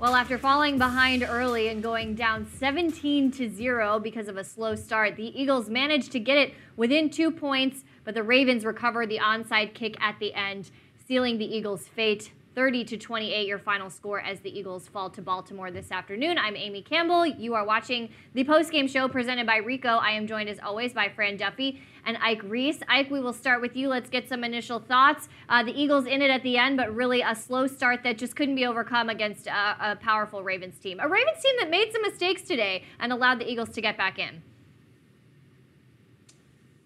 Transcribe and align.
Well, 0.00 0.14
after 0.14 0.38
falling 0.38 0.78
behind 0.78 1.26
early 1.28 1.68
and 1.68 1.82
going 1.82 2.14
down 2.14 2.46
17 2.56 3.32
to 3.32 3.50
0 3.50 4.00
because 4.00 4.28
of 4.28 4.38
a 4.38 4.44
slow 4.44 4.74
start, 4.74 5.16
the 5.16 5.38
Eagles 5.38 5.68
managed 5.68 6.10
to 6.12 6.18
get 6.18 6.38
it 6.38 6.54
within 6.74 7.10
two 7.10 7.30
points, 7.30 7.84
but 8.02 8.14
the 8.14 8.22
Ravens 8.22 8.64
recovered 8.64 9.10
the 9.10 9.18
onside 9.18 9.74
kick 9.74 10.00
at 10.00 10.18
the 10.18 10.32
end, 10.32 10.70
sealing 11.06 11.36
the 11.36 11.44
Eagles' 11.44 11.86
fate. 11.86 12.32
30 12.54 12.84
to 12.84 12.96
28 12.96 13.46
your 13.46 13.58
final 13.58 13.88
score 13.88 14.20
as 14.20 14.40
the 14.40 14.58
Eagles 14.58 14.88
fall 14.88 15.08
to 15.10 15.22
Baltimore 15.22 15.70
this 15.70 15.92
afternoon. 15.92 16.36
I'm 16.36 16.56
Amy 16.56 16.82
Campbell. 16.82 17.24
You 17.24 17.54
are 17.54 17.64
watching 17.64 18.10
the 18.34 18.42
post-game 18.42 18.88
show 18.88 19.08
presented 19.08 19.46
by 19.46 19.58
Rico. 19.58 19.88
I 19.88 20.12
am 20.12 20.26
joined 20.26 20.48
as 20.48 20.58
always 20.58 20.92
by 20.92 21.08
Fran 21.08 21.36
Duffy 21.36 21.80
and 22.04 22.18
Ike 22.20 22.42
Reese. 22.42 22.80
Ike, 22.88 23.10
we 23.10 23.20
will 23.20 23.32
start 23.32 23.60
with 23.60 23.76
you. 23.76 23.88
Let's 23.88 24.10
get 24.10 24.28
some 24.28 24.42
initial 24.42 24.80
thoughts. 24.80 25.28
Uh, 25.48 25.62
the 25.62 25.80
Eagles 25.80 26.06
in 26.06 26.22
it 26.22 26.30
at 26.30 26.42
the 26.42 26.56
end, 26.58 26.76
but 26.76 26.92
really 26.94 27.22
a 27.22 27.36
slow 27.36 27.68
start 27.68 28.02
that 28.02 28.18
just 28.18 28.34
couldn't 28.34 28.56
be 28.56 28.66
overcome 28.66 29.08
against 29.08 29.46
a, 29.46 29.92
a 29.92 29.96
powerful 29.96 30.42
Ravens 30.42 30.78
team. 30.78 30.98
A 31.00 31.08
Ravens 31.08 31.40
team 31.40 31.54
that 31.60 31.70
made 31.70 31.92
some 31.92 32.02
mistakes 32.02 32.42
today 32.42 32.84
and 32.98 33.12
allowed 33.12 33.38
the 33.38 33.48
Eagles 33.48 33.70
to 33.70 33.80
get 33.80 33.96
back 33.96 34.18
in. 34.18 34.42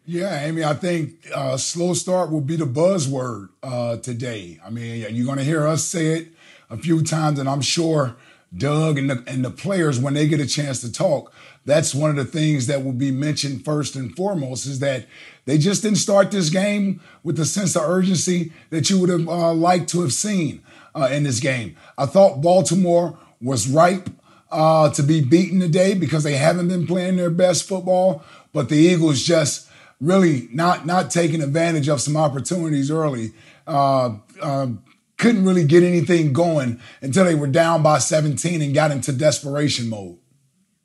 Yeah, 0.07 0.39
Amy, 0.45 0.63
I 0.63 0.75
think 0.75 1.27
uh, 1.35 1.57
slow 1.57 1.95
start 1.95 2.31
will 2.31 2.43
be 2.43 2.57
the 2.57 2.67
buzzword 2.67 3.49
uh, 3.63 3.97
today. 3.97 4.61
I 4.65 4.69
mean, 4.69 5.07
you're 5.15 5.25
going 5.25 5.39
to 5.39 5.45
hear 5.45 5.67
us 5.67 5.83
say 5.83 6.09
it 6.09 6.29
a 6.69 6.77
few 6.77 7.03
times, 7.03 7.39
and 7.39 7.49
I'm 7.49 7.63
sure 7.63 8.15
Doug 8.55 8.99
and 8.99 9.09
the, 9.09 9.25
and 9.27 9.43
the 9.43 9.51
players, 9.51 9.99
when 9.99 10.13
they 10.13 10.29
get 10.29 10.41
a 10.41 10.47
chance 10.47 10.83
to 10.83 10.93
talk, 10.93 11.33
that's 11.65 11.95
one 11.95 12.11
of 12.11 12.17
the 12.17 12.27
things 12.27 12.67
that 12.67 12.85
will 12.85 12.93
be 12.93 13.11
mentioned 13.11 13.65
first 13.65 13.97
and 13.97 14.15
foremost 14.15 14.67
is 14.67 14.79
that 14.81 15.07
they 15.47 15.57
just 15.57 15.83
didn't 15.83 15.97
start 15.97 16.31
this 16.31 16.51
game 16.51 17.01
with 17.23 17.39
the 17.39 17.47
sense 17.47 17.75
of 17.75 17.83
urgency 17.85 18.53
that 18.69 18.91
you 18.91 19.01
would 19.01 19.09
have 19.09 19.27
uh, 19.27 19.55
liked 19.55 19.89
to 19.89 20.03
have 20.03 20.13
seen 20.13 20.63
uh, 20.95 21.09
in 21.11 21.23
this 21.23 21.41
game. 21.41 21.77
I 21.97 22.05
thought 22.05 22.43
Baltimore 22.43 23.19
was 23.41 23.67
ripe 23.69 24.11
uh, 24.51 24.91
to 24.91 25.03
be 25.03 25.23
beaten 25.23 25.61
today 25.61 25.95
because 25.95 26.25
they 26.25 26.37
haven't 26.37 26.69
been 26.69 26.87
playing 26.87 27.17
their 27.17 27.31
best 27.31 27.67
football, 27.67 28.23
but 28.53 28.69
the 28.69 28.77
Eagles 28.77 29.23
just 29.23 29.64
really 30.01 30.49
not 30.53 30.87
not 30.87 31.11
taking 31.11 31.43
advantage 31.43 31.89
of 31.89 32.01
some 32.01 32.17
opportunities 32.17 32.91
early. 32.91 33.33
Uh, 33.67 34.17
uh, 34.41 34.69
couldn't 35.17 35.45
really 35.45 35.65
get 35.65 35.83
anything 35.83 36.33
going 36.33 36.81
until 37.01 37.25
they 37.25 37.35
were 37.35 37.47
down 37.47 37.83
by 37.83 37.99
17 37.99 38.61
and 38.61 38.75
got 38.75 38.91
into 38.91 39.13
desperation 39.13 39.89
mode. 39.89 40.19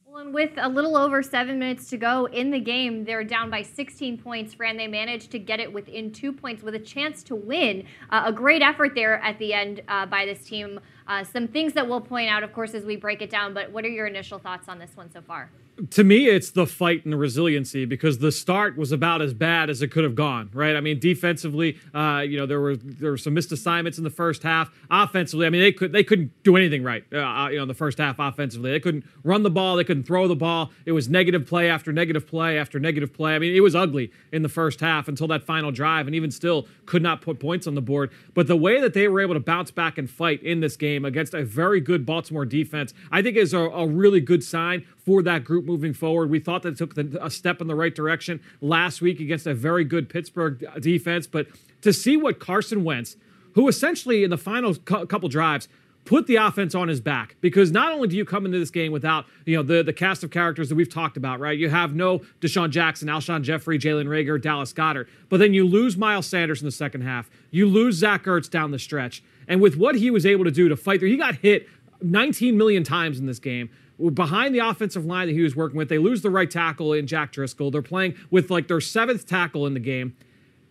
Well, 0.05 0.21
and 0.21 0.33
with 0.33 0.51
a 0.57 0.69
little 0.69 0.95
over 0.95 1.23
seven 1.23 1.59
minutes 1.59 1.89
to 1.89 1.97
go 1.97 2.25
in 2.25 2.51
the 2.51 2.59
game, 2.59 3.05
they're 3.05 3.23
down 3.23 3.49
by 3.49 3.63
16 3.63 4.19
points. 4.19 4.53
Fran, 4.53 4.77
they 4.77 4.88
managed 4.88 5.31
to 5.31 5.39
get 5.39 5.59
it 5.59 5.73
within 5.73 6.11
two 6.11 6.31
points 6.31 6.61
with 6.61 6.75
a 6.75 6.79
chance 6.79 7.23
to 7.23 7.35
win. 7.35 7.85
Uh, 8.09 8.23
a 8.25 8.31
great 8.31 8.61
effort 8.61 8.94
there 8.95 9.19
at 9.21 9.39
the 9.39 9.53
end 9.53 9.81
uh, 9.88 10.05
by 10.05 10.25
this 10.25 10.45
team. 10.45 10.79
Uh, 11.07 11.23
some 11.23 11.47
things 11.47 11.73
that 11.73 11.88
we'll 11.88 12.01
point 12.01 12.29
out, 12.29 12.44
of 12.44 12.53
course, 12.53 12.73
as 12.75 12.85
we 12.85 12.95
break 12.95 13.21
it 13.21 13.31
down. 13.31 13.53
But 13.53 13.71
what 13.71 13.83
are 13.83 13.89
your 13.89 14.05
initial 14.05 14.38
thoughts 14.38 14.69
on 14.69 14.77
this 14.77 14.95
one 14.95 15.11
so 15.11 15.21
far? 15.21 15.49
To 15.91 16.03
me, 16.03 16.27
it's 16.27 16.52
the 16.52 16.66
fight 16.66 17.03
and 17.03 17.13
the 17.13 17.17
resiliency 17.17 17.85
because 17.85 18.19
the 18.19 18.31
start 18.31 18.77
was 18.77 18.91
about 18.91 19.22
as 19.22 19.33
bad 19.33 19.69
as 19.69 19.81
it 19.81 19.89
could 19.89 20.03
have 20.03 20.16
gone, 20.16 20.49
right? 20.53 20.75
I 20.75 20.81
mean, 20.81 20.99
defensively, 20.99 21.77
uh, 21.94 22.23
you 22.27 22.38
know, 22.38 22.45
there 22.45 22.59
were 22.59 22.75
there 22.75 23.11
were 23.11 23.17
some 23.17 23.33
missed 23.33 23.52
assignments 23.52 23.97
in 23.97 24.03
the 24.03 24.09
first 24.09 24.44
half. 24.44 24.72
Offensively, 24.91 25.45
I 25.45 25.50
mean, 25.50 25.61
they 25.61 25.72
could 25.72 25.91
they 25.91 26.03
couldn't 26.03 26.31
do 26.44 26.55
anything 26.55 26.83
right, 26.83 27.03
uh, 27.13 27.19
uh, 27.19 27.50
you 27.50 27.57
know, 27.57 27.63
in 27.63 27.67
the 27.67 27.73
first 27.73 27.97
half 27.97 28.17
offensively. 28.19 28.72
They 28.72 28.80
couldn't 28.80 29.05
run 29.23 29.44
the 29.44 29.50
ball, 29.50 29.75
they 29.75 29.83
couldn't 29.83 30.03
throw 30.03 30.27
the 30.27 30.35
ball. 30.35 30.72
It 30.85 30.91
was 30.91 31.09
negative 31.09 31.47
play 31.47 31.69
after 31.69 31.91
negative 31.91 32.27
play 32.27 32.57
after 32.57 32.80
negative 32.80 33.13
play. 33.13 33.35
I 33.35 33.39
mean, 33.39 33.55
it 33.55 33.61
was 33.61 33.75
ugly 33.75 34.11
in 34.31 34.41
the 34.41 34.50
first 34.50 34.80
half 34.80 35.07
until 35.07 35.27
that 35.27 35.44
final 35.44 35.72
drive, 35.72 36.07
and 36.07 36.16
even 36.16 36.31
still 36.31 36.67
could 36.85 37.02
not 37.02 37.22
put 37.22 37.39
points 37.39 37.67
on 37.67 37.75
the 37.75 37.81
board. 37.81 38.11
But 38.33 38.47
the 38.47 38.57
way 38.57 38.81
that 38.81 38.94
they 38.94 39.07
were 39.07 39.22
able 39.22 39.35
to 39.35 39.39
bounce 39.39 39.72
back 39.72 39.97
and 39.97 40.09
fight 40.09 40.44
in 40.44 40.59
this 40.59 40.75
game 40.75 41.05
against 41.05 41.33
a 41.33 41.44
very 41.44 41.80
good 41.80 42.05
Baltimore 42.05 42.45
defense, 42.45 42.94
I 43.11 43.22
think 43.22 43.38
is 43.38 43.53
a, 43.53 43.59
a 43.59 43.88
really 43.88 44.22
good 44.22 44.44
sign 44.44 44.85
for 45.05 45.23
that 45.23 45.44
group 45.44 45.66
moving 45.66 45.94
forward. 45.94 46.30
We 46.30 46.39
thought 46.39 46.64
that 46.64 46.78
took 46.78 46.95
the, 46.95 47.17
a 47.23 47.30
step 47.30 47.61
in 47.61 47.67
the 47.67 47.75
right 47.75 47.94
direction 47.94 48.42
last 48.61 49.02
week 49.02 49.19
against 49.19 49.47
a 49.47 49.53
very 49.53 49.84
good 49.84 50.09
Pittsburgh 50.09 50.66
defense, 50.79 51.28
but 51.28 51.47
to 51.81 51.94
see 51.94 52.18
what 52.18 52.40
Carson 52.40 52.84
Wentz, 52.84 53.16
who 53.53 53.68
essentially 53.68 54.23
in 54.23 54.29
the 54.29 54.38
final 54.38 54.75
cu- 54.75 55.06
couple 55.06 55.29
drives 55.29 55.68
put 56.06 56.28
the 56.28 56.38
offense 56.38 56.73
on 56.73 56.88
his 56.88 57.00
back 57.00 57.35
because 57.40 57.72
not 57.72 57.91
only 57.91 58.07
do 58.07 58.18
you 58.18 58.25
come 58.25 58.46
into 58.46 58.57
this 58.57 58.72
game 58.72 58.91
without 58.91 59.25
you 59.46 59.56
know 59.56 59.62
the 59.62 59.84
the 59.84 59.94
cast 59.94 60.23
of 60.23 60.31
characters 60.31 60.69
that 60.69 60.75
we've 60.75 60.91
talked 60.91 61.18
about, 61.18 61.40
right? 61.40 61.57
You 61.57 61.69
have 61.69 61.94
no 61.94 62.19
DeSean 62.41 62.72
Jackson, 62.72 63.07
Alshon 63.07 63.44
Jeffery, 63.44 63.78
Jalen 63.78 64.07
Reagor, 64.07 64.41
Dallas 64.41 64.73
Goedert, 64.73 65.07
but 65.29 65.38
then 65.38 65.53
you 65.53 65.68
lose 65.68 65.97
Miles 65.97 66.25
Sanders 66.25 66.62
in 66.62 66.66
the 66.66 66.72
second 66.72 67.02
half. 67.02 67.29
You 67.52 67.68
lose 67.68 67.96
Zach 67.96 68.23
Ertz 68.23 68.50
down 68.50 68.72
the 68.72 68.79
stretch, 68.79 69.22
and 69.47 69.62
with 69.62 69.78
what 69.78 69.96
he 69.96 70.09
was 70.09 70.25
able 70.25 70.46
to 70.46 70.52
do 70.52 70.68
to 70.68 70.75
fight 70.75 71.00
there, 71.00 71.09
he 71.09 71.18
got 71.18 71.35
hit 71.35 71.68
19 72.02 72.57
million 72.57 72.84
times 72.84 73.19
in 73.19 73.25
this 73.25 73.40
game 73.40 73.69
behind 74.13 74.55
the 74.55 74.59
offensive 74.59 75.05
line 75.05 75.27
that 75.27 75.33
he 75.33 75.41
was 75.41 75.55
working 75.55 75.77
with. 75.77 75.89
They 75.89 75.97
lose 75.97 76.21
the 76.21 76.29
right 76.29 76.49
tackle 76.49 76.93
in 76.93 77.07
Jack 77.07 77.31
Driscoll. 77.31 77.71
They're 77.71 77.81
playing 77.81 78.15
with 78.31 78.49
like 78.49 78.67
their 78.67 78.81
seventh 78.81 79.27
tackle 79.27 79.65
in 79.65 79.73
the 79.73 79.79
game. 79.79 80.15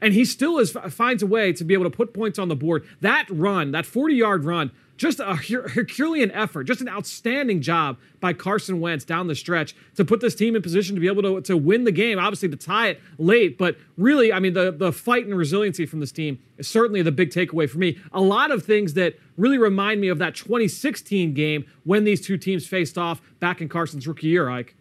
And 0.00 0.14
he 0.14 0.24
still 0.24 0.58
is 0.58 0.72
finds 0.90 1.22
a 1.22 1.26
way 1.26 1.52
to 1.52 1.64
be 1.64 1.74
able 1.74 1.84
to 1.84 1.90
put 1.90 2.14
points 2.14 2.38
on 2.38 2.48
the 2.48 2.56
board. 2.56 2.86
That 3.00 3.26
run, 3.28 3.72
that 3.72 3.84
40 3.84 4.14
yard 4.14 4.44
run, 4.44 4.70
just 4.98 5.20
a 5.20 5.36
Herculean 5.36 6.31
effort, 6.32 6.64
just 6.64 6.81
an 6.81 6.88
outstanding 6.88 7.62
job 7.62 7.97
by 8.20 8.32
Carson 8.32 8.81
Wentz 8.81 9.04
down 9.04 9.28
the 9.28 9.34
stretch 9.34 9.75
to 9.94 10.04
put 10.04 10.20
this 10.20 10.34
team 10.34 10.56
in 10.56 10.60
position 10.60 10.97
to 10.97 11.00
be 11.00 11.06
able 11.06 11.22
to, 11.22 11.41
to 11.42 11.56
win 11.56 11.84
the 11.84 11.92
game. 11.92 12.19
Obviously, 12.19 12.48
to 12.48 12.56
tie 12.56 12.88
it 12.88 13.00
late, 13.16 13.56
but 13.56 13.76
really, 13.97 14.32
I 14.32 14.41
mean, 14.41 14.54
the, 14.54 14.72
the 14.72 14.92
fight 14.92 15.25
and 15.25 15.38
resiliency 15.38 15.87
from 15.87 16.00
this 16.00 16.10
team 16.10 16.41
is 16.58 16.69
certainly 16.69 17.00
the 17.00 17.12
big 17.12 17.31
takeaway 17.31 17.70
for 17.70 17.78
me. 17.78 17.98
A 18.12 18.20
lot 18.20 18.50
of 18.50 18.64
things 18.64 18.94
that 18.94 19.14
really 19.37 19.56
remind 19.56 20.00
me 20.00 20.08
of 20.08 20.19
that 20.19 20.34
2016 20.34 21.32
game 21.32 21.64
when 21.84 22.03
these 22.03 22.20
two 22.20 22.37
teams 22.37 22.66
faced 22.66 22.98
off 22.98 23.22
back 23.38 23.60
in 23.60 23.69
Carson's 23.69 24.06
rookie 24.06 24.26
year, 24.26 24.50
Ike. 24.50 24.75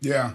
Yeah, 0.00 0.34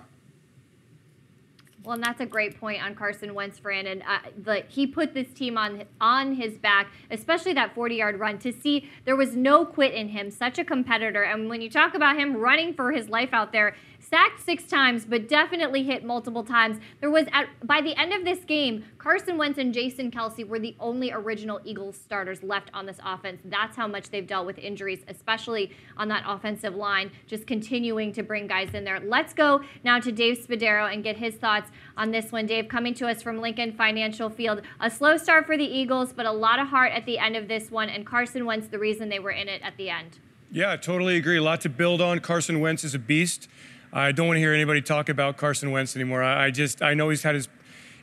well, 1.83 1.93
and 1.93 2.03
that's 2.03 2.19
a 2.19 2.25
great 2.25 2.59
point 2.59 2.83
on 2.83 2.93
Carson 2.93 3.33
Wentz, 3.33 3.57
Fran. 3.57 3.87
And 3.87 4.01
uh, 4.01 4.19
the, 4.37 4.63
he 4.67 4.85
put 4.85 5.13
this 5.13 5.31
team 5.33 5.57
on 5.57 5.83
on 6.01 6.35
his 6.35 6.57
back, 6.57 6.91
especially 7.09 7.53
that 7.53 7.73
40 7.73 7.95
yard 7.95 8.19
run. 8.19 8.37
To 8.39 8.51
see 8.51 8.89
there 9.05 9.15
was 9.15 9.35
no 9.35 9.65
quit 9.65 9.93
in 9.93 10.09
him, 10.09 10.29
such 10.29 10.59
a 10.59 10.65
competitor. 10.65 11.23
And 11.23 11.49
when 11.49 11.61
you 11.61 11.69
talk 11.69 11.95
about 11.95 12.17
him 12.17 12.35
running 12.35 12.73
for 12.73 12.91
his 12.91 13.09
life 13.09 13.29
out 13.33 13.51
there, 13.51 13.75
sacked 14.09 14.43
six 14.43 14.63
times, 14.63 15.05
but 15.05 15.27
definitely 15.27 15.83
hit 15.83 16.03
multiple 16.03 16.43
times. 16.43 16.77
There 16.99 17.11
was 17.11 17.25
at 17.31 17.47
by 17.65 17.81
the 17.81 17.95
end 17.99 18.13
of 18.13 18.25
this 18.25 18.43
game, 18.43 18.85
Carson 18.97 19.37
Wentz 19.37 19.59
and 19.59 19.73
Jason 19.73 20.09
Kelce 20.11 20.47
were 20.47 20.59
the 20.59 20.75
only 20.79 21.11
original 21.11 21.59
Eagles 21.63 21.97
starters 21.97 22.41
left 22.41 22.69
on 22.73 22.85
this 22.85 22.97
offense. 23.05 23.41
That's 23.45 23.75
how 23.75 23.87
much 23.87 24.09
they've 24.09 24.25
dealt 24.25 24.45
with 24.45 24.57
injuries, 24.57 25.03
especially 25.07 25.71
on 25.97 26.07
that 26.07 26.23
offensive 26.25 26.75
line, 26.75 27.11
just 27.27 27.45
continuing 27.45 28.11
to 28.13 28.23
bring 28.23 28.47
guys 28.47 28.73
in 28.73 28.83
there. 28.83 28.99
Let's 28.99 29.33
go 29.33 29.61
now 29.83 29.99
to 29.99 30.11
Dave 30.11 30.39
Spadaro 30.39 30.91
and 30.91 31.03
get 31.03 31.17
his 31.17 31.35
thoughts 31.35 31.69
on 31.95 32.11
this 32.11 32.31
one. 32.31 32.45
Dave, 32.45 32.67
coming 32.67 32.93
to 32.95 33.07
us 33.07 33.21
from 33.21 33.39
Lincoln 33.39 33.73
Financial 33.73 34.29
Field. 34.29 34.61
A 34.79 34.89
slow 34.89 35.17
start 35.17 35.45
for 35.45 35.57
the 35.57 35.65
Eagles, 35.65 36.13
but 36.13 36.25
a 36.25 36.31
lot 36.31 36.59
of 36.59 36.67
heart 36.67 36.91
at 36.93 37.05
the 37.05 37.19
end 37.19 37.35
of 37.35 37.47
this 37.47 37.69
one, 37.69 37.89
and 37.89 38.05
Carson 38.05 38.45
Wentz 38.45 38.67
the 38.67 38.79
reason 38.79 39.09
they 39.09 39.19
were 39.19 39.31
in 39.31 39.47
it 39.47 39.61
at 39.61 39.77
the 39.77 39.89
end. 39.89 40.19
Yeah, 40.51 40.71
I 40.71 40.77
totally 40.77 41.15
agree. 41.15 41.37
A 41.37 41.43
lot 41.43 41.61
to 41.61 41.69
build 41.69 42.01
on. 42.01 42.19
Carson 42.19 42.59
Wentz 42.59 42.83
is 42.83 42.95
a 42.95 42.99
beast. 42.99 43.47
I 43.91 44.11
don't 44.11 44.27
want 44.27 44.37
to 44.37 44.41
hear 44.41 44.53
anybody 44.53 44.81
talk 44.81 45.09
about 45.09 45.37
Carson 45.37 45.71
Wentz 45.71 45.95
anymore. 45.95 46.21
I, 46.21 46.45
I 46.45 46.51
just 46.51 46.81
I 46.81 46.93
know 46.93 47.09
he's 47.09 47.23
had 47.23 47.35
his 47.35 47.47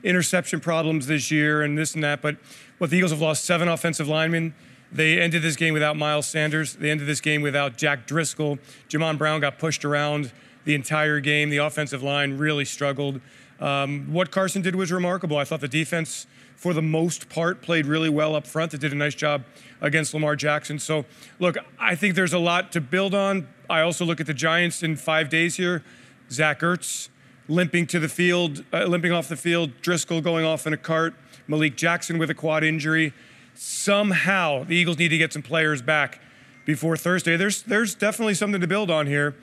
interception 0.03 0.61
problems 0.61 1.07
this 1.07 1.31
year 1.31 1.63
and 1.63 1.79
this 1.79 1.95
and 1.95 2.03
that, 2.03 2.23
but 2.23 2.37
what 2.79 2.91
the 2.91 2.97
Eagles 2.97 3.13
have 3.13 3.21
lost 3.21 3.45
seven 3.45 3.69
offensive 3.69 4.09
linemen. 4.09 4.55
They 4.93 5.21
ended 5.21 5.43
this 5.43 5.57
game 5.57 5.75
without 5.75 5.97
Miles 5.97 6.27
Sanders. 6.27 6.75
They 6.77 6.91
ended 6.91 7.09
this 7.09 7.21
game 7.21 7.43
without 7.43 7.77
Jack 7.77 8.07
Driscoll. 8.07 8.59
Jamon 8.89 9.19
Brown 9.19 9.41
got 9.41 9.59
pushed 9.59 9.85
around 9.85 10.33
the 10.65 10.75
entire 10.75 11.19
game. 11.21 11.51
The 11.51 11.59
offensive 11.59 12.03
line 12.03 12.39
really 12.39 12.65
struggled. 12.65 13.21
Um, 13.59 14.13
what 14.13 14.31
Carson 14.31 14.63
did 14.63 14.77
was 14.77 14.93
remarkable. 14.93 15.39
I 15.39 15.45
thought 15.45 15.61
the 15.61 15.69
defense, 15.69 16.27
for 16.55 16.73
the 16.73 16.83
most 16.83 17.29
part, 17.29 17.63
played 17.63 17.87
really 17.87 18.09
well 18.09 18.35
up 18.37 18.47
front. 18.47 18.73
They 18.73 18.79
did 18.79 18.93
a 18.93 18.97
nice 18.97 19.15
job 19.15 19.45
against 19.81 20.15
Lamar 20.15 20.37
Jackson. 20.37 20.79
So, 20.79 21.05
look, 21.39 21.57
I 21.79 21.95
think 21.95 22.15
there's 22.15 22.33
a 22.33 22.39
lot 22.39 22.73
to 22.73 22.81
build 22.81 23.15
on. 23.15 23.49
I 23.69 23.81
also 23.81 24.05
look 24.05 24.21
at 24.21 24.27
the 24.27 24.35
Giants 24.35 24.83
in 24.83 24.97
five 24.97 25.29
days 25.29 25.57
here. 25.57 25.83
Zach 26.31 26.61
Ertz 26.61 27.09
limping 27.49 27.87
to 27.89 27.99
the 27.99 28.09
field, 28.09 28.65
uh, 28.73 28.85
limping 28.85 29.13
off 29.13 29.29
the 29.29 29.37
field. 29.37 29.81
Driscoll 29.81 30.21
going 30.21 30.45
off 30.45 30.67
in 30.67 30.73
a 30.73 30.77
cart. 30.77 31.15
Malik 31.47 31.77
Jackson 31.77 32.19
with 32.19 32.31
a 32.31 32.35
quad 32.35 32.65
injury. 32.65 33.13
Somehow, 33.55 34.65
the 34.65 34.77
Eagles 34.77 34.99
need 34.99 35.09
to 35.09 35.19
get 35.19 35.33
some 35.33 35.43
players 35.43 35.81
back 35.81 36.21
before 36.65 36.97
Thursday. 36.97 37.37
There's 37.37 37.63
there's 37.63 37.95
definitely 37.95 38.35
something 38.35 38.61
to 38.61 38.67
build 38.67 38.91
on 38.91 39.07
here, 39.07 39.35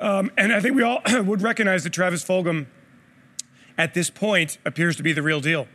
um, 0.00 0.30
and 0.36 0.52
I 0.52 0.60
think 0.60 0.74
we 0.74 0.82
all 0.82 1.00
would 1.22 1.40
recognize 1.40 1.84
that 1.84 1.90
Travis 1.90 2.24
Fulgham, 2.24 2.66
at 3.78 3.94
this 3.94 4.10
point, 4.10 4.58
appears 4.66 4.96
to 4.96 5.02
be 5.02 5.12
the 5.12 5.22
real 5.22 5.40
deal. 5.40 5.68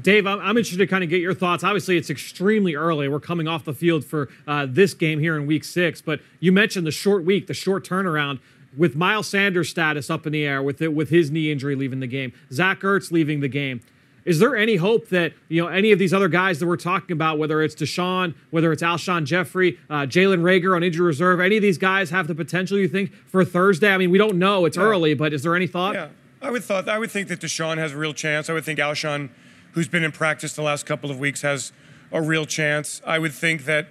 Dave, 0.00 0.26
I'm, 0.26 0.38
I'm, 0.40 0.56
interested 0.56 0.78
to 0.78 0.86
kind 0.86 1.02
of 1.02 1.10
get 1.10 1.20
your 1.20 1.34
thoughts. 1.34 1.64
Obviously, 1.64 1.96
it's 1.96 2.10
extremely 2.10 2.74
early. 2.74 3.08
We're 3.08 3.20
coming 3.20 3.48
off 3.48 3.64
the 3.64 3.74
field 3.74 4.04
for 4.04 4.28
uh, 4.46 4.66
this 4.68 4.94
game 4.94 5.18
here 5.18 5.36
in 5.36 5.46
week 5.46 5.64
six, 5.64 6.00
but 6.00 6.20
you 6.38 6.52
mentioned 6.52 6.86
the 6.86 6.92
short 6.92 7.24
week, 7.24 7.46
the 7.46 7.54
short 7.54 7.86
turnaround 7.86 8.38
with 8.76 8.94
Miles 8.94 9.28
Sanders' 9.28 9.68
status 9.68 10.10
up 10.10 10.26
in 10.26 10.32
the 10.32 10.44
air 10.44 10.62
with 10.62 10.80
it, 10.80 10.94
with 10.94 11.10
his 11.10 11.30
knee 11.30 11.50
injury 11.50 11.74
leaving 11.74 12.00
the 12.00 12.06
game, 12.06 12.32
Zach 12.52 12.80
Ertz 12.80 13.10
leaving 13.10 13.40
the 13.40 13.48
game. 13.48 13.80
Is 14.24 14.38
there 14.38 14.54
any 14.54 14.76
hope 14.76 15.08
that 15.08 15.32
you 15.48 15.62
know 15.62 15.68
any 15.68 15.92
of 15.92 15.98
these 15.98 16.12
other 16.12 16.28
guys 16.28 16.60
that 16.60 16.66
we're 16.66 16.76
talking 16.76 17.12
about, 17.12 17.38
whether 17.38 17.62
it's 17.62 17.74
DeSean, 17.74 18.34
whether 18.50 18.70
it's 18.70 18.82
Alshon 18.82 19.24
Jeffery, 19.24 19.78
uh, 19.88 20.00
Jalen 20.00 20.42
Reagor 20.42 20.76
on 20.76 20.82
injury 20.82 21.06
reserve, 21.06 21.40
any 21.40 21.56
of 21.56 21.62
these 21.62 21.78
guys 21.78 22.10
have 22.10 22.26
the 22.26 22.34
potential? 22.34 22.78
You 22.78 22.88
think 22.88 23.12
for 23.26 23.44
Thursday? 23.44 23.92
I 23.92 23.96
mean, 23.96 24.10
we 24.10 24.18
don't 24.18 24.36
know; 24.36 24.66
it's 24.66 24.76
early, 24.76 25.14
but 25.14 25.32
is 25.32 25.42
there 25.42 25.56
any 25.56 25.66
thought? 25.66 25.94
Yeah, 25.94 26.08
I 26.42 26.50
would 26.50 26.62
thought 26.62 26.88
I 26.88 26.98
would 26.98 27.10
think 27.10 27.28
that 27.28 27.40
DeSean 27.40 27.78
has 27.78 27.92
a 27.92 27.96
real 27.96 28.12
chance. 28.12 28.50
I 28.50 28.52
would 28.52 28.64
think 28.64 28.78
Alshon, 28.78 29.30
who's 29.72 29.88
been 29.88 30.04
in 30.04 30.12
practice 30.12 30.54
the 30.54 30.62
last 30.62 30.86
couple 30.86 31.10
of 31.10 31.18
weeks, 31.18 31.42
has 31.42 31.72
a 32.12 32.20
real 32.20 32.46
chance. 32.46 33.00
I 33.06 33.18
would 33.18 33.32
think 33.32 33.64
that 33.64 33.88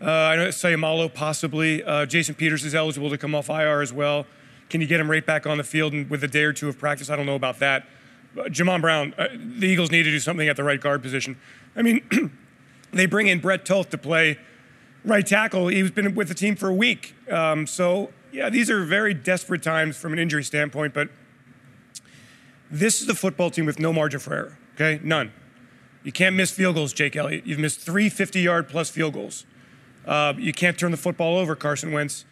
uh, 0.00 0.10
I 0.10 0.36
know 0.36 0.48
Seumalo 0.48 1.12
possibly. 1.12 1.84
Uh, 1.84 2.06
Jason 2.06 2.34
Peters 2.34 2.64
is 2.64 2.74
eligible 2.74 3.10
to 3.10 3.18
come 3.18 3.34
off 3.34 3.50
IR 3.50 3.82
as 3.82 3.92
well. 3.92 4.26
Can 4.70 4.80
you 4.80 4.86
get 4.86 5.00
him 5.00 5.10
right 5.10 5.24
back 5.24 5.46
on 5.46 5.58
the 5.58 5.64
field 5.64 5.92
and 5.92 6.08
with 6.08 6.24
a 6.24 6.28
day 6.28 6.44
or 6.44 6.52
two 6.52 6.68
of 6.68 6.78
practice? 6.78 7.10
I 7.10 7.16
don't 7.16 7.26
know 7.26 7.34
about 7.34 7.58
that. 7.58 7.86
Uh, 8.38 8.44
Jamon 8.44 8.80
Brown, 8.80 9.14
uh, 9.18 9.28
the 9.32 9.66
Eagles 9.66 9.90
need 9.90 10.04
to 10.04 10.10
do 10.10 10.20
something 10.20 10.48
at 10.48 10.56
the 10.56 10.64
right 10.64 10.80
guard 10.80 11.02
position. 11.02 11.36
I 11.74 11.82
mean, 11.82 12.32
they 12.92 13.06
bring 13.06 13.26
in 13.26 13.40
Brett 13.40 13.64
Toth 13.64 13.90
to 13.90 13.98
play 13.98 14.38
right 15.04 15.26
tackle. 15.26 15.68
He's 15.68 15.90
been 15.90 16.14
with 16.14 16.28
the 16.28 16.34
team 16.34 16.56
for 16.56 16.68
a 16.68 16.74
week. 16.74 17.14
Um, 17.30 17.66
so, 17.66 18.10
yeah, 18.32 18.48
these 18.48 18.70
are 18.70 18.84
very 18.84 19.14
desperate 19.14 19.62
times 19.62 19.96
from 19.96 20.12
an 20.12 20.18
injury 20.18 20.44
standpoint, 20.44 20.94
but 20.94 21.08
this 22.70 23.00
is 23.00 23.06
the 23.06 23.14
football 23.14 23.50
team 23.50 23.66
with 23.66 23.80
no 23.80 23.92
margin 23.92 24.20
for 24.20 24.34
error, 24.34 24.58
okay? 24.74 25.00
None. 25.02 25.32
You 26.02 26.12
can't 26.12 26.34
miss 26.34 26.50
field 26.50 26.76
goals, 26.76 26.92
Jake 26.92 27.14
Elliott. 27.16 27.46
You've 27.46 27.58
missed 27.58 27.80
three 27.80 28.08
50 28.08 28.40
yard 28.40 28.68
plus 28.68 28.90
field 28.90 29.14
goals. 29.14 29.44
Uh, 30.06 30.32
you 30.38 30.52
can't 30.52 30.78
turn 30.78 30.90
the 30.90 30.96
football 30.96 31.36
over, 31.36 31.54
Carson 31.54 31.92
Wentz, 31.92 32.24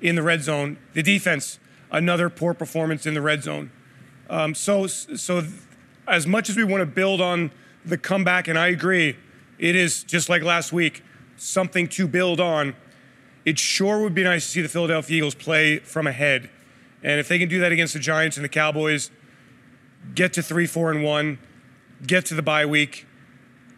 in 0.00 0.14
the 0.14 0.22
red 0.22 0.42
zone. 0.42 0.78
The 0.94 1.02
defense, 1.02 1.58
another 1.90 2.30
poor 2.30 2.54
performance 2.54 3.04
in 3.04 3.14
the 3.14 3.22
red 3.22 3.42
zone. 3.42 3.72
Um, 4.30 4.54
so, 4.54 4.86
so 4.86 5.42
as 6.06 6.26
much 6.26 6.48
as 6.48 6.56
we 6.56 6.64
want 6.64 6.82
to 6.82 6.86
build 6.86 7.20
on 7.20 7.50
the 7.84 7.98
comeback, 7.98 8.48
and 8.48 8.58
I 8.58 8.68
agree, 8.68 9.16
it 9.58 9.74
is 9.76 10.04
just 10.04 10.28
like 10.28 10.42
last 10.42 10.72
week, 10.72 11.02
something 11.36 11.88
to 11.88 12.06
build 12.06 12.40
on. 12.40 12.74
It 13.44 13.58
sure 13.58 14.00
would 14.02 14.14
be 14.14 14.24
nice 14.24 14.44
to 14.44 14.50
see 14.50 14.62
the 14.62 14.68
Philadelphia 14.68 15.18
Eagles 15.18 15.34
play 15.34 15.78
from 15.78 16.06
ahead, 16.06 16.50
and 17.02 17.20
if 17.20 17.28
they 17.28 17.38
can 17.38 17.48
do 17.48 17.60
that 17.60 17.70
against 17.70 17.94
the 17.94 18.00
Giants 18.00 18.36
and 18.36 18.44
the 18.44 18.48
Cowboys, 18.48 19.10
get 20.14 20.32
to 20.32 20.42
three, 20.42 20.66
four, 20.66 20.90
and 20.90 21.04
one, 21.04 21.38
get 22.04 22.26
to 22.26 22.34
the 22.34 22.42
bye 22.42 22.66
week, 22.66 23.06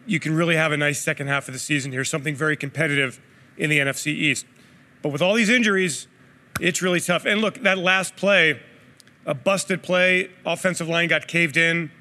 you 0.05 0.19
can 0.19 0.35
really 0.35 0.55
have 0.55 0.71
a 0.71 0.77
nice 0.77 0.99
second 0.99 1.27
half 1.27 1.47
of 1.47 1.53
the 1.53 1.59
season 1.59 1.91
here, 1.91 2.03
something 2.03 2.35
very 2.35 2.57
competitive 2.57 3.21
in 3.57 3.69
the 3.69 3.79
NFC 3.79 4.07
East. 4.07 4.45
But 5.01 5.09
with 5.09 5.21
all 5.21 5.33
these 5.35 5.49
injuries, 5.49 6.07
it's 6.59 6.81
really 6.81 6.99
tough. 6.99 7.25
And 7.25 7.41
look, 7.41 7.55
that 7.61 7.77
last 7.77 8.15
play 8.15 8.59
a 9.25 9.33
busted 9.33 9.83
play. 9.83 10.31
Offensive 10.45 10.87
line 10.87 11.07
got 11.07 11.27
caved 11.27 11.55
in. 11.57 11.91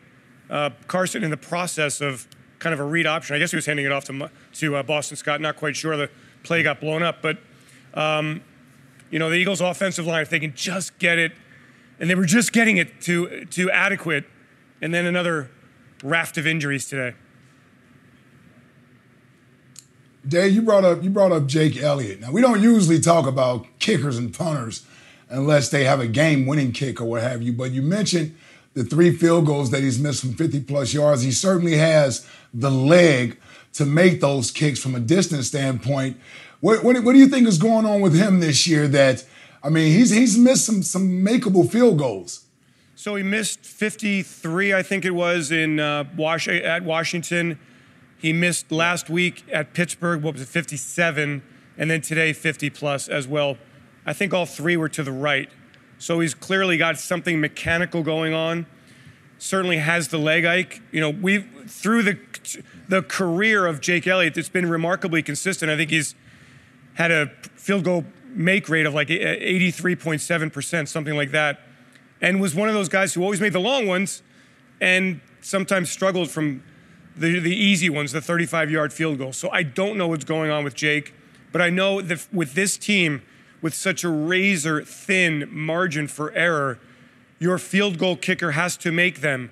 Uh, 0.49 0.71
Carson, 0.87 1.23
in 1.23 1.31
the 1.31 1.37
process 1.37 2.01
of 2.01 2.27
kind 2.59 2.73
of 2.73 2.81
a 2.81 2.85
read 2.85 3.07
option, 3.07 3.37
I 3.37 3.39
guess 3.39 3.51
he 3.51 3.57
was 3.57 3.67
handing 3.67 3.85
it 3.85 3.93
off 3.93 4.05
to 4.05 4.31
to 4.55 4.77
uh, 4.77 4.83
Boston 4.83 5.17
Scott. 5.17 5.41
Not 5.41 5.57
quite 5.57 5.77
sure. 5.77 5.97
The 5.97 6.11
play 6.43 6.63
got 6.63 6.81
blown 6.81 7.03
up, 7.03 7.21
but 7.21 7.39
um, 7.93 8.41
you 9.11 9.19
know 9.19 9.29
the 9.29 9.37
Eagles' 9.37 9.61
offensive 9.61 10.07
line, 10.07 10.23
if 10.23 10.31
they 10.31 10.41
can 10.41 10.55
just 10.55 10.99
get 10.99 11.19
it, 11.19 11.33
and 12.01 12.09
they 12.09 12.15
were 12.15 12.25
just 12.25 12.53
getting 12.53 12.79
it 12.79 13.01
to 13.03 13.45
to 13.45 13.71
adequate, 13.71 14.25
and 14.81 14.95
then 14.95 15.05
another 15.05 15.51
raft 16.03 16.39
of 16.39 16.47
injuries 16.47 16.89
today. 16.89 17.15
Dave, 20.27 20.53
you 20.53 20.63
brought 20.63 20.85
up 20.85 21.03
you 21.03 21.11
brought 21.11 21.33
up 21.33 21.47
Jake 21.47 21.77
Elliott. 21.81 22.21
Now 22.21 22.33
we 22.33 22.41
don't 22.41 22.61
usually 22.61 23.01
talk 23.01 23.27
about 23.27 23.67
kickers 23.79 24.19
and 24.19 24.33
punters 24.35 24.85
unless 25.31 25.71
they 25.71 25.85
have 25.85 26.01
a 26.01 26.07
game 26.07 26.47
winning 26.47 26.73
kick 26.73 27.01
or 27.01 27.05
what 27.05 27.23
have 27.23 27.43
you. 27.43 27.53
But 27.53 27.71
you 27.73 27.83
mentioned 27.83 28.37
the 28.75 28.85
three 28.85 29.11
field 29.11 29.47
goals 29.47 29.71
that 29.71 29.83
he's 29.83 29.99
missed 29.99 30.21
from 30.21 30.35
50 30.35 30.61
plus 30.61 30.95
yards. 30.95 31.23
He 31.23 31.33
certainly 31.33 31.77
has 31.77 32.27
the 32.53 32.71
leg 32.71 33.39
to 33.75 33.85
make 33.85 34.21
those 34.21 34.51
kicks 34.51 34.81
from 34.81 34.95
a 34.95 35.01
distance 35.01 35.49
standpoint. 35.49 36.17
What, 36.61 36.83
what, 36.83 37.03
what 37.05 37.13
do 37.13 37.19
you 37.19 37.29
think 37.29 37.47
is 37.47 37.59
going 37.59 37.87
on 37.87 38.01
with 38.01 38.15
him 38.15 38.41
this 38.41 38.67
year 38.67 38.89
that, 38.89 39.25
I 39.63 39.69
mean, 39.69 39.93
he's, 39.93 40.11
he's 40.11 40.37
missed 40.37 40.65
some, 40.65 40.83
some 40.83 41.25
makeable 41.25 41.71
field 41.71 41.99
goals? 41.99 42.45
So 42.99 43.15
he 43.15 43.23
missed 43.23 43.61
53, 43.61 44.75
I 44.75 44.83
think 44.83 45.05
it 45.05 45.13
was, 45.13 45.53
in 45.53 45.79
uh, 45.79 46.03
at 46.19 46.83
Washington. 46.83 47.61
He 48.17 48.33
missed 48.33 48.73
last 48.73 49.09
week 49.09 49.45
at 49.53 49.73
Pittsburgh, 49.73 50.21
what 50.21 50.33
was 50.33 50.43
it, 50.43 50.49
57, 50.49 51.41
and 51.77 51.89
then 51.89 52.01
today 52.01 52.33
50 52.33 52.71
plus 52.71 53.07
as 53.07 53.29
well. 53.29 53.57
I 54.05 54.15
think 54.15 54.35
all 54.35 54.47
three 54.47 54.77
were 54.77 54.89
to 54.89 55.05
the 55.05 55.13
right. 55.13 55.49
So 56.01 56.19
he's 56.19 56.35
clearly 56.35 56.77
got 56.77 56.99
something 56.99 57.41
mechanical 57.41 58.03
going 58.03 58.35
on. 58.35 58.67
Certainly 59.39 59.77
has 59.77 60.09
the 60.09 60.19
leg 60.19 60.45
Ike. 60.45 60.83
You 60.91 61.01
know, 61.01 61.11
we 61.11 61.43
through 61.69 62.03
the 62.03 62.19
the 62.89 63.03
career 63.03 63.67
of 63.67 63.81
Jake 63.81 64.09
Elliott, 64.09 64.37
it's 64.37 64.49
been 64.49 64.69
remarkably 64.69 65.23
consistent. 65.23 65.71
I 65.71 65.77
think 65.77 65.91
he's 65.91 66.17
had 66.95 67.13
a 67.13 67.29
field 67.55 67.85
goal 67.85 68.07
make 68.31 68.69
rate 68.69 68.87
of 68.87 68.95
like 68.95 69.07
83.7%, 69.07 70.89
something 70.89 71.15
like 71.15 71.31
that, 71.31 71.61
and 72.21 72.41
was 72.41 72.55
one 72.55 72.69
of 72.69 72.75
those 72.75 72.89
guys 72.89 73.15
who 73.15 73.23
always 73.23 73.41
made 73.41 73.53
the 73.53 73.61
long 73.61 73.87
ones 73.87 74.23
and 74.81 75.21
sometimes 75.41 75.91
struggled 75.91 76.31
from 76.31 76.63
the, 77.17 77.39
the 77.39 77.55
easy 77.55 77.91
ones, 77.91 78.13
the 78.13 78.21
35 78.21 78.71
yard 78.71 78.93
field 78.93 79.19
goal. 79.19 79.33
So 79.33 79.51
I 79.51 79.63
don't 79.63 79.97
know 79.97 80.09
what's 80.09 80.25
going 80.25 80.51
on 80.51 80.65
with 80.65 80.75
Jake, 80.75 81.15
but 81.53 81.61
I 81.61 81.71
know 81.71 82.01
that 82.01 82.27
with 82.33 82.55
this 82.55 82.77
team, 82.77 83.23
with 83.61 83.75
such 83.75 84.05
a 84.05 84.09
razor 84.09 84.83
thin 84.83 85.49
margin 85.51 86.07
for 86.07 86.33
error, 86.33 86.79
your 87.39 87.59
field 87.59 87.99
goal 87.99 88.17
kicker 88.17 88.53
has 88.53 88.77
to 88.79 88.93
make 88.93 89.21
them. 89.21 89.51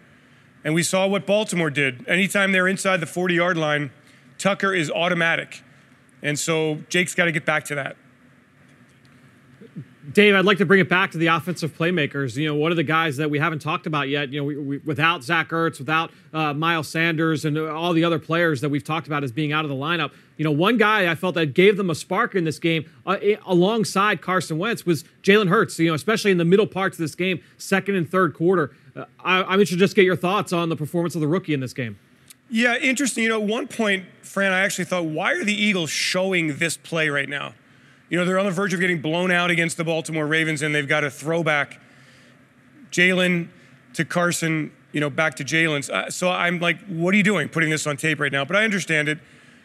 And 0.64 0.74
we 0.74 0.82
saw 0.82 1.06
what 1.06 1.26
Baltimore 1.26 1.70
did. 1.70 2.06
Anytime 2.08 2.52
they're 2.52 2.68
inside 2.68 2.98
the 2.98 3.06
40 3.06 3.34
yard 3.34 3.56
line, 3.56 3.90
Tucker 4.38 4.74
is 4.74 4.90
automatic. 4.90 5.62
And 6.22 6.38
so 6.38 6.80
Jake's 6.88 7.14
got 7.14 7.26
to 7.26 7.32
get 7.32 7.44
back 7.44 7.64
to 7.64 7.74
that. 7.76 7.96
Dave, 10.12 10.34
I'd 10.34 10.44
like 10.44 10.58
to 10.58 10.66
bring 10.66 10.80
it 10.80 10.88
back 10.88 11.10
to 11.12 11.18
the 11.18 11.26
offensive 11.26 11.76
playmakers. 11.76 12.36
You 12.36 12.48
know, 12.48 12.54
one 12.54 12.70
of 12.70 12.76
the 12.76 12.84
guys 12.84 13.16
that 13.16 13.28
we 13.28 13.38
haven't 13.38 13.58
talked 13.58 13.86
about 13.86 14.08
yet, 14.08 14.32
you 14.32 14.40
know, 14.40 14.44
we, 14.44 14.56
we, 14.56 14.78
without 14.78 15.24
Zach 15.24 15.48
Ertz, 15.48 15.78
without 15.78 16.12
uh, 16.32 16.52
Miles 16.54 16.88
Sanders, 16.88 17.44
and 17.44 17.58
all 17.58 17.92
the 17.92 18.04
other 18.04 18.18
players 18.18 18.60
that 18.60 18.68
we've 18.68 18.84
talked 18.84 19.06
about 19.06 19.24
as 19.24 19.32
being 19.32 19.52
out 19.52 19.64
of 19.64 19.68
the 19.68 19.76
lineup, 19.76 20.12
you 20.36 20.44
know, 20.44 20.52
one 20.52 20.76
guy 20.76 21.10
I 21.10 21.14
felt 21.14 21.34
that 21.34 21.54
gave 21.54 21.76
them 21.76 21.90
a 21.90 21.94
spark 21.94 22.34
in 22.34 22.44
this 22.44 22.58
game 22.58 22.88
uh, 23.06 23.16
alongside 23.46 24.20
Carson 24.20 24.58
Wentz 24.58 24.86
was 24.86 25.04
Jalen 25.22 25.48
Hurts, 25.48 25.78
you 25.78 25.88
know, 25.88 25.94
especially 25.94 26.30
in 26.30 26.38
the 26.38 26.44
middle 26.44 26.66
parts 26.66 26.96
of 26.96 27.02
this 27.02 27.14
game, 27.14 27.42
second 27.58 27.96
and 27.96 28.08
third 28.08 28.34
quarter. 28.34 28.72
Uh, 28.94 29.06
I, 29.24 29.42
I'm 29.42 29.54
interested 29.54 29.76
to 29.76 29.80
just 29.80 29.96
get 29.96 30.04
your 30.04 30.16
thoughts 30.16 30.52
on 30.52 30.68
the 30.68 30.76
performance 30.76 31.14
of 31.14 31.20
the 31.20 31.28
rookie 31.28 31.54
in 31.54 31.60
this 31.60 31.72
game. 31.72 31.98
Yeah, 32.48 32.76
interesting. 32.76 33.24
You 33.24 33.30
know, 33.30 33.40
one 33.40 33.66
point, 33.66 34.04
Fran, 34.22 34.52
I 34.52 34.60
actually 34.60 34.84
thought, 34.84 35.06
why 35.06 35.32
are 35.32 35.42
the 35.42 35.54
Eagles 35.54 35.90
showing 35.90 36.58
this 36.58 36.76
play 36.76 37.08
right 37.08 37.28
now? 37.28 37.54
You 38.08 38.18
know, 38.18 38.24
they're 38.24 38.38
on 38.38 38.46
the 38.46 38.52
verge 38.52 38.72
of 38.72 38.80
getting 38.80 39.00
blown 39.00 39.32
out 39.32 39.50
against 39.50 39.76
the 39.76 39.84
Baltimore 39.84 40.26
Ravens, 40.26 40.62
and 40.62 40.74
they've 40.74 40.86
got 40.86 41.02
a 41.02 41.10
throwback 41.10 41.80
Jalen 42.92 43.48
to 43.94 44.04
Carson, 44.04 44.70
you 44.92 45.00
know, 45.00 45.10
back 45.10 45.34
to 45.36 45.44
Jalen's. 45.44 45.90
Uh, 45.90 46.08
so 46.08 46.30
I'm 46.30 46.60
like, 46.60 46.78
what 46.86 47.12
are 47.14 47.16
you 47.16 47.24
doing 47.24 47.48
putting 47.48 47.70
this 47.70 47.86
on 47.86 47.96
tape 47.96 48.20
right 48.20 48.30
now? 48.30 48.44
But 48.44 48.56
I 48.56 48.64
understand 48.64 49.08
it. 49.08 49.18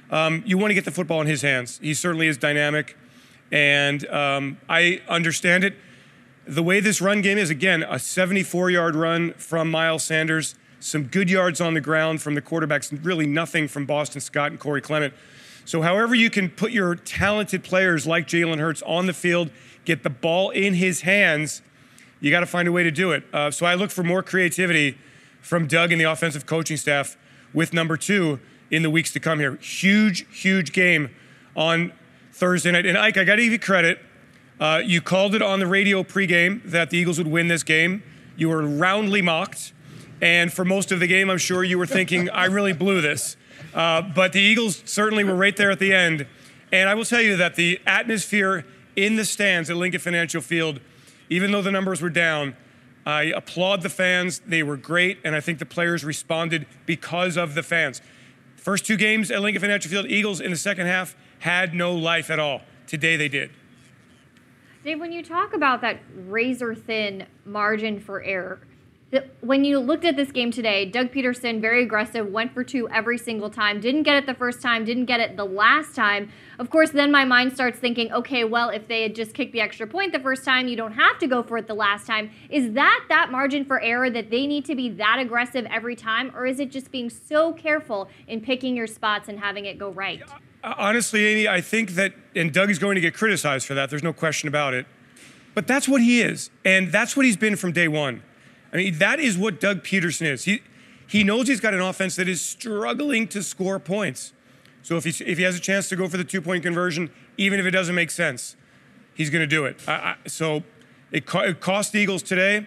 Um, 0.09 0.43
you 0.45 0.57
want 0.57 0.71
to 0.71 0.73
get 0.73 0.85
the 0.85 0.91
football 0.91 1.21
in 1.21 1.27
his 1.27 1.41
hands. 1.43 1.79
He 1.81 1.93
certainly 1.93 2.27
is 2.27 2.37
dynamic, 2.37 2.97
and 3.51 4.05
um, 4.07 4.57
I 4.67 5.01
understand 5.07 5.63
it. 5.63 5.75
The 6.47 6.63
way 6.63 6.79
this 6.79 6.99
run 6.99 7.21
game 7.21 7.37
is, 7.37 7.51
again, 7.51 7.83
a 7.87 7.99
74 7.99 8.71
yard 8.71 8.95
run 8.95 9.33
from 9.33 9.69
Miles 9.69 10.03
Sanders, 10.03 10.55
some 10.79 11.03
good 11.03 11.29
yards 11.29 11.61
on 11.61 11.75
the 11.75 11.81
ground 11.81 12.21
from 12.21 12.33
the 12.33 12.41
quarterbacks, 12.41 12.97
really 13.05 13.27
nothing 13.27 13.67
from 13.67 13.85
Boston 13.85 14.19
Scott 14.19 14.49
and 14.51 14.59
Corey 14.59 14.81
Clement. 14.81 15.13
So, 15.65 15.81
however, 15.81 16.15
you 16.15 16.29
can 16.29 16.49
put 16.49 16.71
your 16.71 16.95
talented 16.95 17.63
players 17.63 18.07
like 18.07 18.27
Jalen 18.27 18.59
Hurts 18.59 18.81
on 18.83 19.05
the 19.05 19.13
field, 19.13 19.51
get 19.85 20.03
the 20.03 20.09
ball 20.09 20.49
in 20.49 20.73
his 20.75 21.01
hands, 21.01 21.61
you 22.19 22.29
got 22.29 22.41
to 22.41 22.45
find 22.45 22.67
a 22.67 22.71
way 22.71 22.83
to 22.83 22.91
do 22.91 23.11
it. 23.11 23.23
Uh, 23.33 23.51
so, 23.51 23.65
I 23.65 23.75
look 23.75 23.91
for 23.91 24.03
more 24.03 24.23
creativity 24.23 24.97
from 25.41 25.67
Doug 25.67 25.91
and 25.91 25.99
the 25.99 26.05
offensive 26.05 26.45
coaching 26.45 26.77
staff 26.77 27.17
with 27.53 27.73
number 27.73 27.97
two 27.97 28.39
in 28.69 28.83
the 28.83 28.89
weeks 28.89 29.11
to 29.13 29.19
come 29.19 29.39
here. 29.39 29.55
Huge, 29.57 30.25
huge 30.35 30.71
game 30.71 31.09
on 31.55 31.91
Thursday 32.31 32.71
night. 32.71 32.85
And 32.85 32.97
Ike, 32.97 33.17
I 33.17 33.23
got 33.23 33.35
to 33.35 33.43
give 33.43 33.51
you 33.51 33.59
credit. 33.59 33.99
Uh, 34.59 34.81
you 34.83 35.01
called 35.01 35.35
it 35.35 35.41
on 35.41 35.59
the 35.59 35.67
radio 35.67 36.03
pregame 36.03 36.61
that 36.65 36.89
the 36.91 36.97
Eagles 36.97 37.17
would 37.17 37.27
win 37.27 37.47
this 37.47 37.63
game. 37.63 38.03
You 38.35 38.49
were 38.49 38.61
roundly 38.61 39.21
mocked. 39.21 39.73
And 40.21 40.53
for 40.53 40.63
most 40.63 40.91
of 40.91 40.99
the 40.99 41.07
game, 41.07 41.29
I'm 41.29 41.39
sure 41.39 41.63
you 41.63 41.79
were 41.79 41.87
thinking, 41.87 42.29
I 42.29 42.45
really 42.45 42.73
blew 42.73 43.01
this. 43.01 43.35
Uh, 43.73 44.01
but 44.01 44.33
the 44.33 44.41
Eagles 44.41 44.81
certainly 44.85 45.23
were 45.23 45.35
right 45.35 45.55
there 45.55 45.71
at 45.71 45.79
the 45.79 45.93
end. 45.93 46.27
And 46.71 46.89
I 46.89 46.95
will 46.95 47.05
tell 47.05 47.21
you 47.21 47.37
that 47.37 47.55
the 47.55 47.79
atmosphere 47.85 48.65
in 48.95 49.15
the 49.15 49.25
stands 49.25 49.69
at 49.69 49.77
Lincoln 49.77 49.99
Financial 49.99 50.41
Field, 50.41 50.79
even 51.29 51.51
though 51.51 51.61
the 51.61 51.71
numbers 51.71 52.01
were 52.01 52.09
down, 52.09 52.55
I 53.05 53.23
applaud 53.23 53.81
the 53.81 53.89
fans. 53.89 54.39
They 54.45 54.63
were 54.63 54.77
great, 54.77 55.19
and 55.23 55.35
I 55.35 55.39
think 55.39 55.59
the 55.59 55.65
players 55.65 56.03
responded 56.03 56.67
because 56.85 57.37
of 57.37 57.55
the 57.55 57.63
fans. 57.63 58.01
First 58.55 58.85
two 58.85 58.97
games 58.97 59.31
at 59.31 59.41
Lincoln 59.41 59.61
Financial 59.61 59.89
Field, 59.89 60.05
Eagles 60.05 60.39
in 60.39 60.51
the 60.51 60.57
second 60.57 60.85
half 60.85 61.15
had 61.39 61.73
no 61.73 61.95
life 61.95 62.29
at 62.29 62.39
all. 62.39 62.61
Today 62.85 63.15
they 63.15 63.27
did. 63.27 63.49
Dave, 64.83 64.99
when 64.99 65.11
you 65.11 65.23
talk 65.23 65.53
about 65.53 65.81
that 65.81 65.99
razor 66.15 66.75
thin 66.75 67.25
margin 67.45 67.99
for 67.99 68.21
error, 68.23 68.59
when 69.41 69.65
you 69.65 69.79
looked 69.79 70.05
at 70.05 70.15
this 70.15 70.31
game 70.31 70.51
today, 70.51 70.85
Doug 70.85 71.11
Pederson, 71.11 71.59
very 71.59 71.83
aggressive, 71.83 72.27
went 72.27 72.53
for 72.53 72.63
two 72.63 72.87
every 72.89 73.17
single 73.17 73.49
time. 73.49 73.81
Didn't 73.81 74.03
get 74.03 74.15
it 74.15 74.25
the 74.25 74.33
first 74.33 74.61
time, 74.61 74.85
didn't 74.85 75.05
get 75.05 75.19
it 75.19 75.35
the 75.35 75.45
last 75.45 75.95
time. 75.95 76.31
Of 76.59 76.69
course, 76.69 76.91
then 76.91 77.11
my 77.11 77.25
mind 77.25 77.51
starts 77.53 77.77
thinking, 77.77 78.11
okay, 78.13 78.45
well, 78.45 78.69
if 78.69 78.87
they 78.87 79.01
had 79.01 79.13
just 79.13 79.33
kicked 79.33 79.51
the 79.51 79.59
extra 79.59 79.85
point 79.85 80.13
the 80.13 80.19
first 80.19 80.45
time, 80.45 80.69
you 80.69 80.77
don't 80.77 80.93
have 80.93 81.19
to 81.19 81.27
go 81.27 81.43
for 81.43 81.57
it 81.57 81.67
the 81.67 81.73
last 81.73 82.07
time. 82.07 82.31
Is 82.49 82.71
that 82.73 83.05
that 83.09 83.31
margin 83.31 83.65
for 83.65 83.81
error 83.81 84.09
that 84.09 84.29
they 84.29 84.47
need 84.47 84.63
to 84.65 84.75
be 84.75 84.89
that 84.91 85.19
aggressive 85.19 85.65
every 85.69 85.95
time, 85.95 86.31
or 86.33 86.45
is 86.45 86.59
it 86.61 86.71
just 86.71 86.89
being 86.89 87.09
so 87.09 87.51
careful 87.51 88.07
in 88.27 88.39
picking 88.39 88.77
your 88.77 88.87
spots 88.87 89.27
and 89.27 89.39
having 89.39 89.65
it 89.65 89.77
go 89.77 89.89
right? 89.89 90.21
Uh, 90.63 90.73
honestly, 90.77 91.25
Amy, 91.25 91.47
I 91.49 91.59
think 91.59 91.91
that, 91.91 92.13
and 92.33 92.53
Doug 92.53 92.69
is 92.69 92.79
going 92.79 92.95
to 92.95 93.01
get 93.01 93.13
criticized 93.13 93.65
for 93.65 93.73
that. 93.73 93.89
There's 93.89 94.03
no 94.03 94.13
question 94.13 94.47
about 94.47 94.73
it. 94.73 94.85
But 95.53 95.67
that's 95.67 95.89
what 95.89 96.01
he 96.01 96.21
is, 96.21 96.49
and 96.63 96.93
that's 96.93 97.17
what 97.17 97.25
he's 97.25 97.35
been 97.35 97.57
from 97.57 97.73
day 97.73 97.89
one. 97.89 98.23
I 98.73 98.77
mean, 98.77 98.97
that 98.99 99.19
is 99.19 99.37
what 99.37 99.59
Doug 99.59 99.83
Pederson 99.83 100.27
is. 100.27 100.45
He, 100.45 100.61
he 101.07 101.23
knows 101.23 101.47
he's 101.47 101.59
got 101.59 101.73
an 101.73 101.81
offense 101.81 102.15
that 102.15 102.29
is 102.29 102.41
struggling 102.41 103.27
to 103.29 103.43
score 103.43 103.79
points. 103.79 104.33
So 104.81 104.97
if, 104.97 105.03
he 105.03 105.09
if 105.23 105.37
he 105.37 105.43
has 105.43 105.55
a 105.55 105.59
chance 105.59 105.89
to 105.89 105.95
go 105.95 106.07
for 106.07 106.17
the 106.17 106.23
two 106.23 106.41
point 106.41 106.63
conversion, 106.63 107.11
even 107.37 107.59
if 107.59 107.65
it 107.65 107.71
doesn't 107.71 107.95
make 107.95 108.11
sense, 108.11 108.55
he's 109.13 109.29
going 109.29 109.41
to 109.41 109.47
do 109.47 109.65
it. 109.65 109.77
I, 109.87 109.93
I, 109.93 110.15
so 110.27 110.63
it, 111.11 111.25
co- 111.25 111.41
it, 111.41 111.59
cost 111.59 111.91
the 111.91 111.99
Eagles 111.99 112.23
today, 112.23 112.65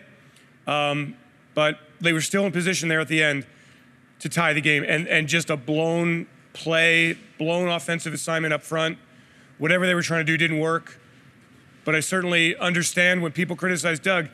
um, 0.67 1.17
but 1.55 1.79
they 2.01 2.13
were 2.13 2.21
still 2.21 2.45
in 2.45 2.53
position 2.53 2.89
there 2.89 3.01
at 3.01 3.09
the 3.09 3.23
end 3.23 3.47
to 4.21 4.29
tie 4.29 4.53
the 4.53 4.61
game. 4.61 4.85
And, 4.87 5.09
and 5.09 5.27
just 5.27 5.51
a 5.51 5.57
blown 5.57 6.27
play, 6.53 7.17
blown 7.39 7.69
offensive 7.69 8.15
assignment 8.15 8.53
up 8.55 8.63
front. 8.63 8.99
Whatever 9.59 9.87
they 9.87 9.95
were 9.95 10.03
trying 10.03 10.25
to 10.25 10.33
do 10.33 10.37
didn't 10.37 10.61
work. 10.61 11.01
But 11.85 11.95
I 11.95 12.01
certainly 12.01 12.57
understand 12.57 13.23
when 13.23 13.33
people 13.33 13.57
criticize 13.57 13.99
Doug 13.99 14.29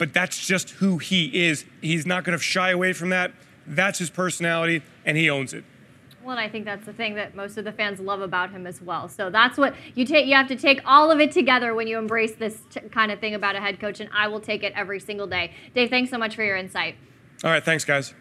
but 0.00 0.14
that's 0.14 0.46
just 0.46 0.70
who 0.70 0.96
he 0.96 1.44
is. 1.46 1.66
He's 1.82 2.06
not 2.06 2.24
going 2.24 2.36
to 2.36 2.42
shy 2.42 2.70
away 2.70 2.94
from 2.94 3.10
that. 3.10 3.32
That's 3.66 3.98
his 3.98 4.08
personality, 4.08 4.82
and 5.04 5.14
he 5.14 5.28
owns 5.28 5.52
it. 5.52 5.62
Well, 6.22 6.38
and 6.38 6.40
I 6.40 6.48
think 6.48 6.64
that's 6.64 6.86
the 6.86 6.94
thing 6.94 7.16
that 7.16 7.36
most 7.36 7.58
of 7.58 7.64
the 7.66 7.72
fans 7.72 8.00
love 8.00 8.22
about 8.22 8.50
him 8.50 8.66
as 8.66 8.80
well. 8.80 9.08
So 9.08 9.28
that's 9.28 9.58
what 9.58 9.74
you 9.94 10.06
take. 10.06 10.26
You 10.26 10.36
have 10.36 10.48
to 10.48 10.56
take 10.56 10.80
all 10.86 11.10
of 11.10 11.20
it 11.20 11.32
together 11.32 11.74
when 11.74 11.86
you 11.86 11.98
embrace 11.98 12.34
this 12.34 12.62
t- 12.70 12.80
kind 12.88 13.12
of 13.12 13.20
thing 13.20 13.34
about 13.34 13.56
a 13.56 13.60
head 13.60 13.78
coach, 13.78 14.00
and 14.00 14.08
I 14.14 14.26
will 14.28 14.40
take 14.40 14.62
it 14.62 14.72
every 14.74 15.00
single 15.00 15.26
day. 15.26 15.52
Dave, 15.74 15.90
thanks 15.90 16.10
so 16.10 16.16
much 16.16 16.34
for 16.34 16.44
your 16.44 16.56
insight. 16.56 16.94
All 17.44 17.50
right, 17.50 17.62
thanks, 17.62 17.84
guys. 17.84 18.14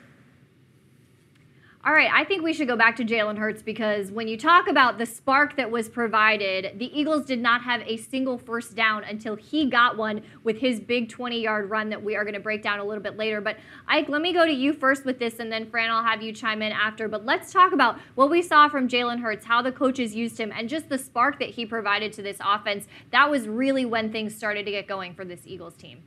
All 1.86 1.94
right, 1.94 2.12
I 2.14 2.26
think 2.26 2.44
we 2.44 2.52
should 2.52 2.68
go 2.68 2.76
back 2.76 2.98
to 2.98 3.06
Jalen 3.06 3.38
Hurts 3.38 3.62
because 3.62 4.12
when 4.12 4.28
you 4.28 4.36
talk 4.36 4.68
about 4.68 4.98
the 4.98 5.06
spark 5.06 5.56
that 5.56 5.72
was 5.72 5.88
provided, 5.88 6.78
the 6.78 7.00
Eagles 7.00 7.26
did 7.26 7.40
not 7.40 7.62
have 7.62 7.82
a 7.86 7.96
single 7.96 8.38
first 8.38 8.76
down 8.76 9.06
until 9.06 9.38
he 9.38 9.70
got 9.70 9.96
one 9.96 10.22
with 10.44 10.58
his 10.58 10.82
big 10.82 11.08
20 11.08 11.42
yard 11.42 11.70
run 11.70 11.88
that 11.88 12.04
we 12.04 12.18
are 12.18 12.26
going 12.26 12.34
to 12.34 12.42
break 12.42 12.62
down 12.62 12.80
a 12.80 12.84
little 12.84 13.02
bit 13.02 13.16
later. 13.16 13.40
But 13.40 13.60
Ike, 13.88 14.10
let 14.10 14.22
me 14.22 14.34
go 14.34 14.46
to 14.46 14.52
you 14.52 14.74
first 14.74 15.06
with 15.06 15.20
this, 15.20 15.40
and 15.40 15.50
then 15.50 15.70
Fran, 15.70 15.90
I'll 15.90 16.04
have 16.04 16.22
you 16.22 16.34
chime 16.34 16.62
in 16.62 16.74
after. 16.74 17.08
But 17.08 17.26
let's 17.26 17.54
talk 17.54 17.72
about 17.72 17.98
what 18.16 18.30
we 18.30 18.42
saw 18.42 18.68
from 18.68 18.90
Jalen 18.90 19.22
Hurts, 19.22 19.46
how 19.46 19.62
the 19.62 19.72
coaches 19.72 20.14
used 20.14 20.38
him, 20.38 20.52
and 20.54 20.68
just 20.68 20.90
the 20.90 20.98
spark 20.98 21.40
that 21.40 21.52
he 21.52 21.66
provided 21.66 22.12
to 22.12 22.22
this 22.22 22.40
offense. 22.44 22.88
That 23.12 23.32
was 23.32 23.48
really 23.48 23.86
when 23.86 24.12
things 24.12 24.36
started 24.36 24.66
to 24.66 24.72
get 24.72 24.86
going 24.86 25.14
for 25.14 25.24
this 25.24 25.44
Eagles 25.46 25.78
team. 25.78 26.04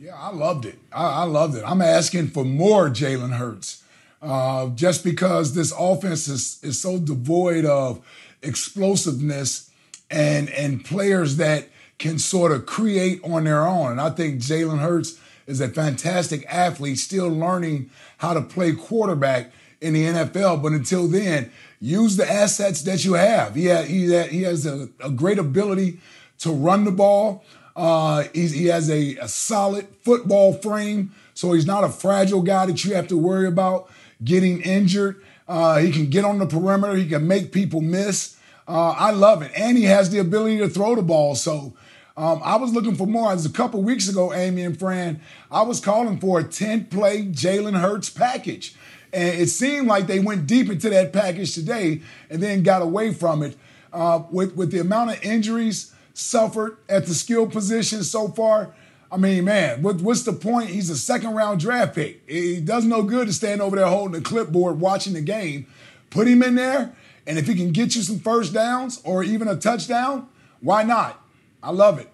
Yeah, 0.00 0.14
I 0.16 0.30
loved 0.30 0.64
it. 0.64 0.78
I, 0.92 1.22
I 1.22 1.24
loved 1.24 1.56
it. 1.56 1.64
I'm 1.66 1.82
asking 1.82 2.28
for 2.28 2.44
more 2.44 2.88
Jalen 2.88 3.32
Hurts, 3.32 3.82
uh, 4.22 4.68
just 4.68 5.02
because 5.02 5.54
this 5.54 5.72
offense 5.76 6.28
is 6.28 6.60
is 6.62 6.80
so 6.80 6.98
devoid 6.98 7.64
of 7.64 8.04
explosiveness 8.40 9.70
and 10.08 10.50
and 10.50 10.84
players 10.84 11.36
that 11.38 11.68
can 11.98 12.20
sort 12.20 12.52
of 12.52 12.64
create 12.64 13.20
on 13.24 13.42
their 13.42 13.66
own. 13.66 13.90
And 13.90 14.00
I 14.00 14.10
think 14.10 14.40
Jalen 14.40 14.78
Hurts 14.78 15.18
is 15.48 15.60
a 15.60 15.68
fantastic 15.68 16.46
athlete, 16.46 16.98
still 16.98 17.28
learning 17.28 17.90
how 18.18 18.34
to 18.34 18.40
play 18.40 18.74
quarterback 18.74 19.50
in 19.80 19.94
the 19.94 20.04
NFL. 20.04 20.62
But 20.62 20.72
until 20.72 21.08
then, 21.08 21.50
use 21.80 22.16
the 22.16 22.30
assets 22.30 22.82
that 22.82 23.04
you 23.04 23.14
have. 23.14 23.56
He, 23.56 23.66
ha- 23.66 23.82
he, 23.82 24.14
ha- 24.14 24.28
he 24.28 24.42
has 24.42 24.64
a, 24.64 24.90
a 25.02 25.10
great 25.10 25.38
ability 25.38 25.98
to 26.40 26.52
run 26.52 26.84
the 26.84 26.92
ball. 26.92 27.44
Uh, 27.78 28.24
he 28.34 28.66
has 28.66 28.90
a, 28.90 29.14
a, 29.18 29.28
solid 29.28 29.86
football 30.02 30.52
frame, 30.52 31.12
so 31.32 31.52
he's 31.52 31.64
not 31.64 31.84
a 31.84 31.88
fragile 31.88 32.42
guy 32.42 32.66
that 32.66 32.84
you 32.84 32.92
have 32.92 33.06
to 33.06 33.16
worry 33.16 33.46
about 33.46 33.88
getting 34.24 34.60
injured. 34.62 35.22
Uh, 35.46 35.76
he 35.76 35.92
can 35.92 36.10
get 36.10 36.24
on 36.24 36.40
the 36.40 36.46
perimeter. 36.46 36.96
He 36.96 37.08
can 37.08 37.28
make 37.28 37.52
people 37.52 37.80
miss. 37.80 38.36
Uh, 38.66 38.96
I 38.98 39.12
love 39.12 39.42
it, 39.42 39.52
and 39.54 39.78
he 39.78 39.84
has 39.84 40.10
the 40.10 40.18
ability 40.18 40.58
to 40.58 40.68
throw 40.68 40.96
the 40.96 41.02
ball. 41.02 41.36
So 41.36 41.72
um, 42.16 42.40
I 42.44 42.56
was 42.56 42.72
looking 42.72 42.96
for 42.96 43.06
more. 43.06 43.30
As 43.30 43.46
a 43.46 43.52
couple 43.52 43.80
weeks 43.80 44.08
ago, 44.08 44.32
Amy 44.32 44.62
and 44.62 44.76
Fran, 44.76 45.20
I 45.48 45.62
was 45.62 45.78
calling 45.78 46.18
for 46.18 46.40
a 46.40 46.44
10-play 46.44 47.26
Jalen 47.26 47.80
Hurts 47.80 48.10
package, 48.10 48.74
and 49.12 49.40
it 49.40 49.50
seemed 49.50 49.86
like 49.86 50.08
they 50.08 50.18
went 50.18 50.48
deep 50.48 50.68
into 50.68 50.90
that 50.90 51.12
package 51.12 51.54
today 51.54 52.02
and 52.28 52.42
then 52.42 52.64
got 52.64 52.82
away 52.82 53.14
from 53.14 53.44
it. 53.44 53.56
Uh, 53.92 54.24
with 54.32 54.56
with 54.56 54.72
the 54.72 54.80
amount 54.80 55.10
of 55.10 55.22
injuries 55.22 55.94
suffered 56.18 56.76
at 56.88 57.06
the 57.06 57.14
skill 57.14 57.46
position 57.46 58.02
so 58.02 58.28
far. 58.28 58.74
I 59.10 59.16
mean, 59.16 59.44
man, 59.44 59.82
what, 59.82 60.00
what's 60.00 60.22
the 60.22 60.32
point? 60.32 60.68
He's 60.68 60.90
a 60.90 60.96
second 60.96 61.34
round 61.34 61.60
draft 61.60 61.94
pick. 61.94 62.22
It 62.26 62.64
does 62.64 62.84
no 62.84 63.02
good 63.02 63.28
to 63.28 63.32
stand 63.32 63.62
over 63.62 63.76
there 63.76 63.86
holding 63.86 64.20
a 64.20 64.22
clipboard 64.22 64.80
watching 64.80 65.14
the 65.14 65.22
game. 65.22 65.66
Put 66.10 66.26
him 66.26 66.42
in 66.42 66.56
there, 66.56 66.94
and 67.26 67.38
if 67.38 67.46
he 67.46 67.54
can 67.54 67.72
get 67.72 67.94
you 67.94 68.02
some 68.02 68.18
first 68.18 68.52
downs 68.52 69.00
or 69.04 69.22
even 69.22 69.48
a 69.48 69.56
touchdown, 69.56 70.28
why 70.60 70.82
not? 70.82 71.22
I 71.62 71.70
love 71.70 71.98
it. 71.98 72.10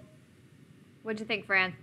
What'd 1.03 1.21
you 1.21 1.27
think, 1.27 1.47
Fran? 1.47 1.75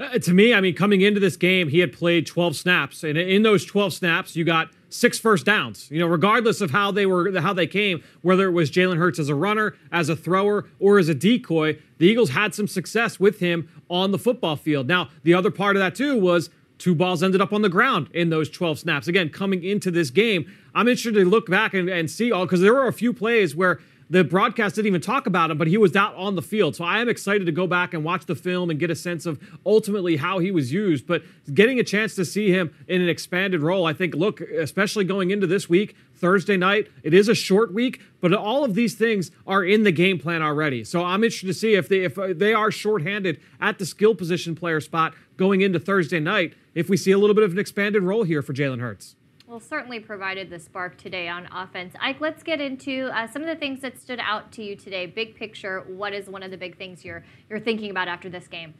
Uh, 0.00 0.18
to 0.18 0.32
me, 0.32 0.54
I 0.54 0.62
mean, 0.62 0.74
coming 0.74 1.02
into 1.02 1.20
this 1.20 1.36
game, 1.36 1.68
he 1.68 1.80
had 1.80 1.92
played 1.92 2.26
12 2.26 2.56
snaps, 2.56 3.04
and 3.04 3.18
in 3.18 3.42
those 3.42 3.66
12 3.66 3.92
snaps, 3.92 4.34
you 4.34 4.44
got 4.44 4.70
six 4.88 5.18
first 5.18 5.44
downs. 5.44 5.90
You 5.90 5.98
know, 5.98 6.06
regardless 6.06 6.62
of 6.62 6.70
how 6.70 6.90
they 6.90 7.04
were, 7.04 7.38
how 7.38 7.52
they 7.52 7.66
came, 7.66 8.02
whether 8.22 8.48
it 8.48 8.52
was 8.52 8.70
Jalen 8.70 8.96
Hurts 8.96 9.18
as 9.18 9.28
a 9.28 9.34
runner, 9.34 9.76
as 9.92 10.08
a 10.08 10.16
thrower, 10.16 10.66
or 10.78 10.98
as 10.98 11.10
a 11.10 11.14
decoy, 11.14 11.78
the 11.98 12.06
Eagles 12.06 12.30
had 12.30 12.54
some 12.54 12.66
success 12.66 13.20
with 13.20 13.40
him 13.40 13.68
on 13.90 14.10
the 14.10 14.18
football 14.18 14.56
field. 14.56 14.88
Now, 14.88 15.10
the 15.22 15.34
other 15.34 15.50
part 15.50 15.76
of 15.76 15.80
that 15.80 15.94
too 15.94 16.18
was 16.18 16.48
two 16.78 16.94
balls 16.94 17.22
ended 17.22 17.42
up 17.42 17.52
on 17.52 17.60
the 17.60 17.68
ground 17.68 18.08
in 18.14 18.30
those 18.30 18.48
12 18.48 18.78
snaps. 18.78 19.06
Again, 19.06 19.28
coming 19.28 19.62
into 19.62 19.90
this 19.90 20.08
game, 20.08 20.50
I'm 20.74 20.88
interested 20.88 21.14
to 21.14 21.26
look 21.26 21.50
back 21.50 21.74
and, 21.74 21.90
and 21.90 22.10
see 22.10 22.32
all 22.32 22.46
because 22.46 22.62
there 22.62 22.72
were 22.72 22.86
a 22.86 22.92
few 22.92 23.12
plays 23.12 23.54
where 23.54 23.80
the 24.10 24.24
broadcast 24.24 24.74
didn't 24.74 24.88
even 24.88 25.00
talk 25.00 25.28
about 25.28 25.52
him, 25.52 25.56
but 25.56 25.68
he 25.68 25.78
was 25.78 25.94
out 25.94 26.16
on 26.16 26.34
the 26.34 26.42
field. 26.42 26.74
So 26.74 26.84
I 26.84 27.00
am 27.00 27.08
excited 27.08 27.44
to 27.46 27.52
go 27.52 27.68
back 27.68 27.94
and 27.94 28.02
watch 28.02 28.26
the 28.26 28.34
film 28.34 28.68
and 28.68 28.78
get 28.78 28.90
a 28.90 28.96
sense 28.96 29.24
of 29.24 29.40
ultimately 29.64 30.16
how 30.16 30.40
he 30.40 30.50
was 30.50 30.72
used. 30.72 31.06
But 31.06 31.22
getting 31.54 31.78
a 31.78 31.84
chance 31.84 32.16
to 32.16 32.24
see 32.24 32.50
him 32.50 32.74
in 32.88 33.00
an 33.00 33.08
expanded 33.08 33.62
role, 33.62 33.86
I 33.86 33.92
think, 33.92 34.16
look, 34.16 34.40
especially 34.40 35.04
going 35.04 35.30
into 35.30 35.46
this 35.46 35.68
week, 35.68 35.94
Thursday 36.16 36.56
night, 36.56 36.88
it 37.04 37.14
is 37.14 37.28
a 37.28 37.36
short 37.36 37.72
week, 37.72 38.00
but 38.20 38.34
all 38.34 38.64
of 38.64 38.74
these 38.74 38.94
things 38.96 39.30
are 39.46 39.64
in 39.64 39.84
the 39.84 39.92
game 39.92 40.18
plan 40.18 40.42
already. 40.42 40.82
So 40.82 41.04
I'm 41.04 41.22
interested 41.22 41.46
to 41.46 41.54
see 41.54 41.74
if 41.74 41.88
they 41.88 42.00
if 42.00 42.18
uh, 42.18 42.34
they 42.34 42.52
are 42.52 42.72
shorthanded 42.72 43.40
at 43.60 43.78
the 43.78 43.86
skill 43.86 44.16
position 44.16 44.56
player 44.56 44.80
spot 44.80 45.14
going 45.36 45.60
into 45.60 45.78
Thursday 45.78 46.20
night, 46.20 46.54
if 46.74 46.88
we 46.88 46.96
see 46.96 47.12
a 47.12 47.18
little 47.18 47.34
bit 47.34 47.44
of 47.44 47.52
an 47.52 47.58
expanded 47.58 48.02
role 48.02 48.24
here 48.24 48.42
for 48.42 48.52
Jalen 48.52 48.80
Hurts 48.80 49.14
well, 49.50 49.58
certainly 49.58 49.98
provided 49.98 50.48
the 50.48 50.60
spark 50.60 50.96
today 50.96 51.26
on 51.26 51.48
offense. 51.52 51.96
Ike, 52.00 52.20
let's 52.20 52.44
get 52.44 52.60
into 52.60 53.10
uh, 53.12 53.26
some 53.26 53.42
of 53.42 53.48
the 53.48 53.56
things 53.56 53.80
that 53.80 54.00
stood 54.00 54.20
out 54.20 54.52
to 54.52 54.62
you 54.62 54.76
today. 54.76 55.06
Big 55.06 55.34
picture, 55.34 55.80
what 55.88 56.12
is 56.12 56.28
one 56.28 56.44
of 56.44 56.52
the 56.52 56.56
big 56.56 56.78
things 56.78 57.04
you're 57.04 57.24
you're 57.48 57.58
thinking 57.58 57.90
about 57.90 58.06
after 58.06 58.28
this 58.28 58.46
game? 58.46 58.74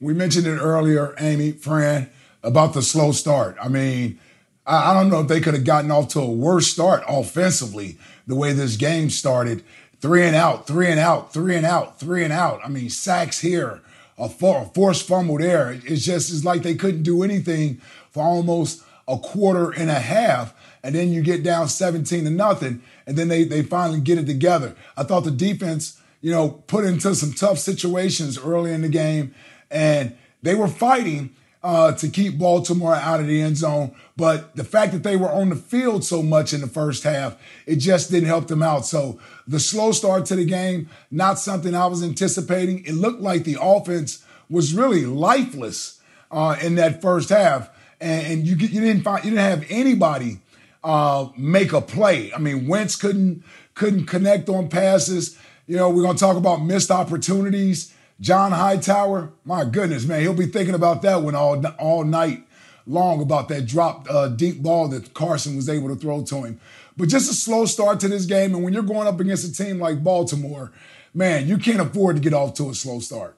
We 0.00 0.12
mentioned 0.12 0.48
it 0.48 0.58
earlier, 0.58 1.14
Amy, 1.20 1.52
Fran, 1.52 2.10
about 2.42 2.74
the 2.74 2.82
slow 2.82 3.12
start. 3.12 3.56
I 3.62 3.68
mean, 3.68 4.18
I, 4.66 4.90
I 4.90 4.94
don't 4.94 5.08
know 5.08 5.20
if 5.20 5.28
they 5.28 5.40
could 5.40 5.54
have 5.54 5.64
gotten 5.64 5.92
off 5.92 6.08
to 6.08 6.20
a 6.20 6.28
worse 6.28 6.66
start 6.66 7.04
offensively 7.06 7.96
the 8.26 8.34
way 8.34 8.52
this 8.52 8.76
game 8.76 9.08
started. 9.08 9.62
Three 10.00 10.24
and 10.24 10.34
out, 10.34 10.66
three 10.66 10.88
and 10.88 10.98
out, 10.98 11.32
three 11.32 11.54
and 11.54 11.64
out, 11.64 12.00
three 12.00 12.24
and 12.24 12.32
out. 12.32 12.60
I 12.64 12.68
mean, 12.68 12.90
sacks 12.90 13.38
here, 13.38 13.82
a, 14.18 14.28
for, 14.28 14.70
forced 14.74 15.06
fumble 15.06 15.38
there. 15.38 15.72
It's 15.84 16.04
just 16.04 16.32
it's 16.32 16.44
like 16.44 16.62
they 16.62 16.74
couldn't 16.74 17.02
do 17.02 17.22
anything 17.22 17.80
for 18.10 18.22
almost 18.22 18.82
a 19.06 19.18
quarter 19.18 19.70
and 19.70 19.90
a 19.90 20.00
half, 20.00 20.54
and 20.82 20.94
then 20.94 21.12
you 21.12 21.22
get 21.22 21.42
down 21.42 21.68
17 21.68 22.24
to 22.24 22.30
nothing, 22.30 22.82
and 23.06 23.16
then 23.16 23.28
they 23.28 23.44
they 23.44 23.62
finally 23.62 24.00
get 24.00 24.18
it 24.18 24.26
together. 24.26 24.74
I 24.96 25.02
thought 25.02 25.24
the 25.24 25.30
defense, 25.30 26.00
you 26.20 26.30
know, 26.30 26.62
put 26.66 26.84
into 26.84 27.14
some 27.14 27.32
tough 27.32 27.58
situations 27.58 28.38
early 28.38 28.72
in 28.72 28.82
the 28.82 28.88
game, 28.88 29.34
and 29.70 30.16
they 30.42 30.54
were 30.54 30.68
fighting 30.68 31.34
uh, 31.64 31.90
to 31.92 32.08
keep 32.08 32.38
Baltimore 32.38 32.94
out 32.94 33.18
of 33.18 33.26
the 33.26 33.40
end 33.40 33.56
zone. 33.56 33.92
But 34.16 34.54
the 34.54 34.62
fact 34.62 34.92
that 34.92 35.02
they 35.02 35.16
were 35.16 35.30
on 35.30 35.48
the 35.48 35.56
field 35.56 36.04
so 36.04 36.22
much 36.22 36.52
in 36.52 36.60
the 36.60 36.68
first 36.68 37.02
half, 37.02 37.36
it 37.66 37.76
just 37.76 38.12
didn't 38.12 38.28
help 38.28 38.46
them 38.46 38.62
out. 38.62 38.86
So 38.86 39.18
the 39.48 39.58
slow 39.58 39.90
start 39.90 40.26
to 40.26 40.36
the 40.36 40.44
game, 40.44 40.88
not 41.10 41.40
something 41.40 41.74
I 41.74 41.86
was 41.86 42.04
anticipating. 42.04 42.84
It 42.84 42.94
looked 42.94 43.20
like 43.20 43.42
the 43.42 43.58
offense 43.60 44.24
was 44.48 44.74
really 44.74 45.04
lifeless 45.04 46.00
uh, 46.30 46.56
in 46.62 46.76
that 46.76 47.02
first 47.02 47.30
half 47.30 47.70
and, 48.04 48.26
and 48.26 48.46
you 48.46 48.56
you 48.56 48.80
didn't 48.80 49.02
find 49.02 49.24
you 49.24 49.30
didn't 49.30 49.44
have 49.44 49.64
anybody 49.70 50.40
uh, 50.82 51.28
make 51.36 51.72
a 51.72 51.80
play. 51.80 52.32
I 52.32 52.38
mean, 52.38 52.68
Wentz 52.68 52.96
couldn't 52.96 53.42
couldn't 53.74 54.06
connect 54.06 54.48
on 54.48 54.68
passes. 54.68 55.38
You 55.66 55.76
know, 55.76 55.88
we're 55.90 56.02
gonna 56.02 56.18
talk 56.18 56.36
about 56.36 56.62
missed 56.62 56.90
opportunities. 56.90 57.93
John 58.20 58.52
Hightower, 58.52 59.32
my 59.44 59.64
goodness, 59.64 60.06
man, 60.06 60.20
he'll 60.20 60.34
be 60.34 60.46
thinking 60.46 60.74
about 60.74 61.02
that 61.02 61.22
one 61.22 61.34
all 61.34 61.64
all 61.78 62.04
night 62.04 62.46
long 62.86 63.22
about 63.22 63.48
that 63.48 63.66
drop 63.66 64.06
uh, 64.10 64.28
deep 64.28 64.62
ball 64.62 64.88
that 64.88 65.14
Carson 65.14 65.56
was 65.56 65.68
able 65.68 65.88
to 65.88 65.96
throw 65.96 66.22
to 66.22 66.44
him. 66.44 66.60
But 66.96 67.08
just 67.08 67.30
a 67.30 67.34
slow 67.34 67.66
start 67.66 68.00
to 68.00 68.08
this 68.08 68.26
game, 68.26 68.54
and 68.54 68.62
when 68.62 68.72
you're 68.72 68.82
going 68.82 69.08
up 69.08 69.18
against 69.18 69.44
a 69.44 69.52
team 69.52 69.80
like 69.80 70.04
Baltimore, 70.04 70.72
man, 71.12 71.48
you 71.48 71.58
can't 71.58 71.80
afford 71.80 72.16
to 72.16 72.22
get 72.22 72.32
off 72.32 72.54
to 72.54 72.70
a 72.70 72.74
slow 72.74 73.00
start. 73.00 73.36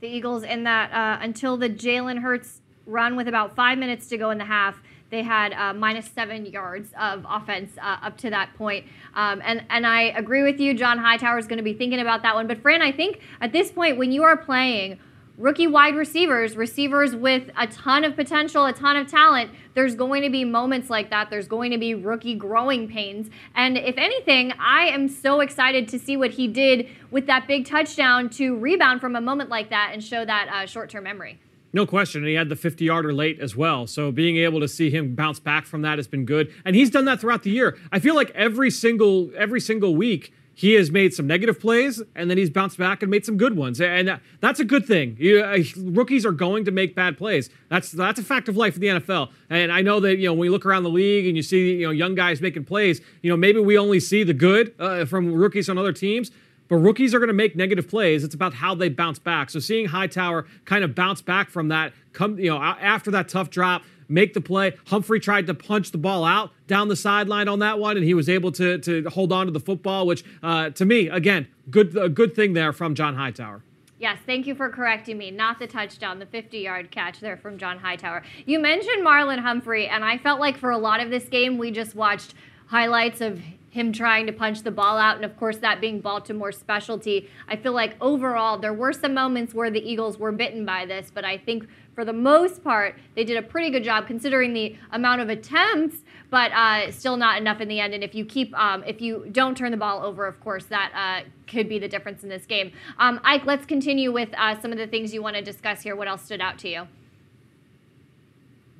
The 0.00 0.08
Eagles 0.08 0.42
in 0.42 0.64
that 0.64 0.92
uh, 0.92 1.22
until 1.22 1.56
the 1.56 1.68
Jalen 1.68 2.20
Hurts 2.20 2.60
run 2.86 3.14
with 3.14 3.28
about 3.28 3.54
five 3.54 3.78
minutes 3.78 4.08
to 4.08 4.16
go 4.16 4.30
in 4.30 4.38
the 4.38 4.46
half 4.46 4.82
they 5.10 5.22
had 5.22 5.52
uh, 5.52 5.74
minus 5.74 6.08
seven 6.08 6.46
yards 6.46 6.90
of 6.98 7.26
offense 7.28 7.72
uh, 7.80 7.98
up 8.02 8.16
to 8.18 8.30
that 8.30 8.54
point. 8.54 8.86
Um, 9.14 9.42
and, 9.44 9.64
and 9.70 9.86
I 9.86 10.02
agree 10.02 10.42
with 10.42 10.60
you. 10.60 10.74
John 10.74 10.98
Hightower 10.98 11.38
is 11.38 11.46
going 11.46 11.58
to 11.58 11.64
be 11.64 11.74
thinking 11.74 12.00
about 12.00 12.22
that 12.22 12.34
one. 12.34 12.46
But, 12.46 12.62
Fran, 12.62 12.80
I 12.82 12.92
think 12.92 13.20
at 13.40 13.52
this 13.52 13.70
point, 13.70 13.96
when 13.96 14.12
you 14.12 14.22
are 14.22 14.36
playing 14.36 14.98
rookie 15.36 15.66
wide 15.66 15.96
receivers, 15.96 16.54
receivers 16.54 17.16
with 17.16 17.50
a 17.56 17.66
ton 17.66 18.04
of 18.04 18.14
potential, 18.14 18.66
a 18.66 18.72
ton 18.72 18.96
of 18.96 19.08
talent, 19.08 19.50
there's 19.74 19.94
going 19.94 20.22
to 20.22 20.30
be 20.30 20.44
moments 20.44 20.90
like 20.90 21.10
that. 21.10 21.30
There's 21.30 21.48
going 21.48 21.70
to 21.72 21.78
be 21.78 21.94
rookie 21.94 22.34
growing 22.34 22.86
pains. 22.86 23.30
And 23.54 23.78
if 23.78 23.96
anything, 23.96 24.52
I 24.60 24.88
am 24.88 25.08
so 25.08 25.40
excited 25.40 25.88
to 25.88 25.98
see 25.98 26.16
what 26.16 26.32
he 26.32 26.46
did 26.46 26.88
with 27.10 27.26
that 27.26 27.48
big 27.48 27.66
touchdown 27.66 28.28
to 28.30 28.56
rebound 28.58 29.00
from 29.00 29.16
a 29.16 29.20
moment 29.20 29.48
like 29.48 29.70
that 29.70 29.90
and 29.92 30.04
show 30.04 30.24
that 30.24 30.48
uh, 30.52 30.66
short 30.66 30.90
term 30.90 31.04
memory. 31.04 31.38
No 31.72 31.86
question. 31.86 32.22
And 32.22 32.28
he 32.28 32.34
had 32.34 32.48
the 32.48 32.56
50 32.56 32.84
yarder 32.84 33.12
late 33.12 33.38
as 33.40 33.54
well. 33.54 33.86
So 33.86 34.10
being 34.10 34.36
able 34.36 34.60
to 34.60 34.68
see 34.68 34.90
him 34.90 35.14
bounce 35.14 35.38
back 35.38 35.66
from 35.66 35.82
that 35.82 35.98
has 35.98 36.08
been 36.08 36.24
good. 36.24 36.52
And 36.64 36.74
he's 36.74 36.90
done 36.90 37.04
that 37.04 37.20
throughout 37.20 37.42
the 37.42 37.50
year. 37.50 37.78
I 37.92 37.98
feel 37.98 38.14
like 38.14 38.30
every 38.30 38.70
single 38.70 39.30
every 39.36 39.60
single 39.60 39.94
week 39.94 40.32
he 40.60 40.74
has 40.74 40.90
made 40.90 41.14
some 41.14 41.26
negative 41.26 41.58
plays 41.58 42.02
and 42.14 42.28
then 42.28 42.36
he's 42.36 42.50
bounced 42.50 42.76
back 42.76 43.02
and 43.02 43.10
made 43.10 43.24
some 43.24 43.38
good 43.38 43.56
ones. 43.56 43.80
And 43.80 44.20
that's 44.40 44.60
a 44.60 44.64
good 44.64 44.84
thing. 44.84 45.16
You, 45.18 45.40
uh, 45.40 45.62
rookies 45.78 46.26
are 46.26 46.32
going 46.32 46.66
to 46.66 46.70
make 46.70 46.94
bad 46.94 47.16
plays. 47.16 47.48
That's 47.68 47.92
that's 47.92 48.18
a 48.18 48.22
fact 48.22 48.48
of 48.48 48.56
life 48.56 48.74
in 48.74 48.80
the 48.80 48.88
NFL. 48.88 49.30
And 49.48 49.72
I 49.72 49.80
know 49.80 50.00
that 50.00 50.18
you 50.18 50.26
know 50.26 50.34
when 50.34 50.46
you 50.46 50.50
look 50.50 50.66
around 50.66 50.82
the 50.82 50.90
league 50.90 51.26
and 51.26 51.36
you 51.36 51.42
see 51.42 51.76
you 51.76 51.86
know 51.86 51.92
young 51.92 52.14
guys 52.14 52.40
making 52.40 52.64
plays, 52.64 53.00
you 53.22 53.30
know 53.30 53.36
maybe 53.36 53.60
we 53.60 53.78
only 53.78 54.00
see 54.00 54.22
the 54.22 54.34
good 54.34 54.74
uh, 54.78 55.04
from 55.04 55.32
rookies 55.32 55.68
on 55.68 55.78
other 55.78 55.92
teams. 55.92 56.30
But 56.70 56.76
rookies 56.76 57.14
are 57.14 57.18
going 57.18 57.28
to 57.28 57.34
make 57.34 57.56
negative 57.56 57.88
plays. 57.88 58.24
It's 58.24 58.34
about 58.34 58.54
how 58.54 58.74
they 58.76 58.88
bounce 58.88 59.18
back. 59.18 59.50
So 59.50 59.58
seeing 59.58 59.86
Hightower 59.86 60.46
kind 60.64 60.84
of 60.84 60.94
bounce 60.94 61.20
back 61.20 61.50
from 61.50 61.68
that, 61.68 61.92
come 62.12 62.38
you 62.38 62.48
know 62.48 62.58
after 62.58 63.10
that 63.10 63.28
tough 63.28 63.50
drop, 63.50 63.82
make 64.08 64.34
the 64.34 64.40
play. 64.40 64.76
Humphrey 64.86 65.18
tried 65.18 65.48
to 65.48 65.54
punch 65.54 65.90
the 65.90 65.98
ball 65.98 66.24
out 66.24 66.52
down 66.68 66.88
the 66.88 66.96
sideline 66.96 67.48
on 67.48 67.58
that 67.58 67.80
one, 67.80 67.96
and 67.96 68.06
he 68.06 68.14
was 68.14 68.28
able 68.28 68.52
to 68.52 68.78
to 68.78 69.02
hold 69.10 69.32
on 69.32 69.46
to 69.46 69.52
the 69.52 69.60
football, 69.60 70.06
which 70.06 70.24
uh, 70.42 70.70
to 70.70 70.86
me 70.86 71.08
again 71.08 71.48
good 71.70 71.96
a 71.96 72.08
good 72.08 72.34
thing 72.34 72.52
there 72.52 72.72
from 72.72 72.94
John 72.94 73.16
Hightower. 73.16 73.62
Yes, 73.98 74.18
thank 74.24 74.46
you 74.46 74.54
for 74.54 74.70
correcting 74.70 75.18
me. 75.18 75.30
Not 75.30 75.58
the 75.58 75.66
touchdown, 75.66 76.20
the 76.20 76.26
50 76.26 76.58
yard 76.58 76.90
catch 76.90 77.20
there 77.20 77.36
from 77.36 77.58
John 77.58 77.78
Hightower. 77.78 78.22
You 78.46 78.58
mentioned 78.58 79.04
Marlon 79.04 79.40
Humphrey, 79.40 79.88
and 79.88 80.04
I 80.04 80.16
felt 80.16 80.40
like 80.40 80.56
for 80.56 80.70
a 80.70 80.78
lot 80.78 81.00
of 81.00 81.10
this 81.10 81.24
game, 81.24 81.58
we 81.58 81.70
just 81.70 81.94
watched 81.94 82.32
highlights 82.68 83.20
of 83.20 83.42
him 83.70 83.92
trying 83.92 84.26
to 84.26 84.32
punch 84.32 84.62
the 84.62 84.70
ball 84.70 84.98
out, 84.98 85.16
and 85.16 85.24
of 85.24 85.36
course, 85.36 85.58
that 85.58 85.80
being 85.80 86.00
Baltimore's 86.00 86.58
specialty. 86.58 87.30
I 87.48 87.56
feel 87.56 87.72
like 87.72 87.96
overall, 88.00 88.58
there 88.58 88.74
were 88.74 88.92
some 88.92 89.14
moments 89.14 89.54
where 89.54 89.70
the 89.70 89.80
Eagles 89.80 90.18
were 90.18 90.32
bitten 90.32 90.66
by 90.66 90.86
this, 90.86 91.10
but 91.14 91.24
I 91.24 91.38
think 91.38 91.66
for 91.94 92.04
the 92.04 92.12
most 92.12 92.64
part, 92.64 92.98
they 93.14 93.24
did 93.24 93.36
a 93.36 93.42
pretty 93.42 93.70
good 93.70 93.84
job 93.84 94.06
considering 94.06 94.54
the 94.54 94.76
amount 94.90 95.20
of 95.20 95.28
attempts, 95.28 95.98
but 96.30 96.50
uh, 96.52 96.90
still 96.90 97.16
not 97.16 97.40
enough 97.40 97.60
in 97.60 97.68
the 97.68 97.78
end. 97.78 97.94
And 97.94 98.02
if 98.02 98.14
you 98.14 98.24
keep, 98.24 98.56
um, 98.58 98.82
if 98.84 99.00
you 99.00 99.28
don't 99.30 99.56
turn 99.56 99.70
the 99.70 99.76
ball 99.76 100.02
over, 100.02 100.26
of 100.26 100.40
course, 100.40 100.64
that 100.66 100.92
uh, 100.94 101.28
could 101.46 101.68
be 101.68 101.78
the 101.78 101.88
difference 101.88 102.22
in 102.22 102.28
this 102.28 102.46
game. 102.46 102.72
Um, 102.98 103.20
Ike, 103.22 103.44
let's 103.44 103.66
continue 103.66 104.12
with 104.12 104.30
uh, 104.36 104.60
some 104.60 104.72
of 104.72 104.78
the 104.78 104.86
things 104.86 105.14
you 105.14 105.22
want 105.22 105.36
to 105.36 105.42
discuss 105.42 105.82
here. 105.82 105.94
What 105.94 106.08
else 106.08 106.22
stood 106.22 106.40
out 106.40 106.58
to 106.60 106.68
you? 106.68 106.88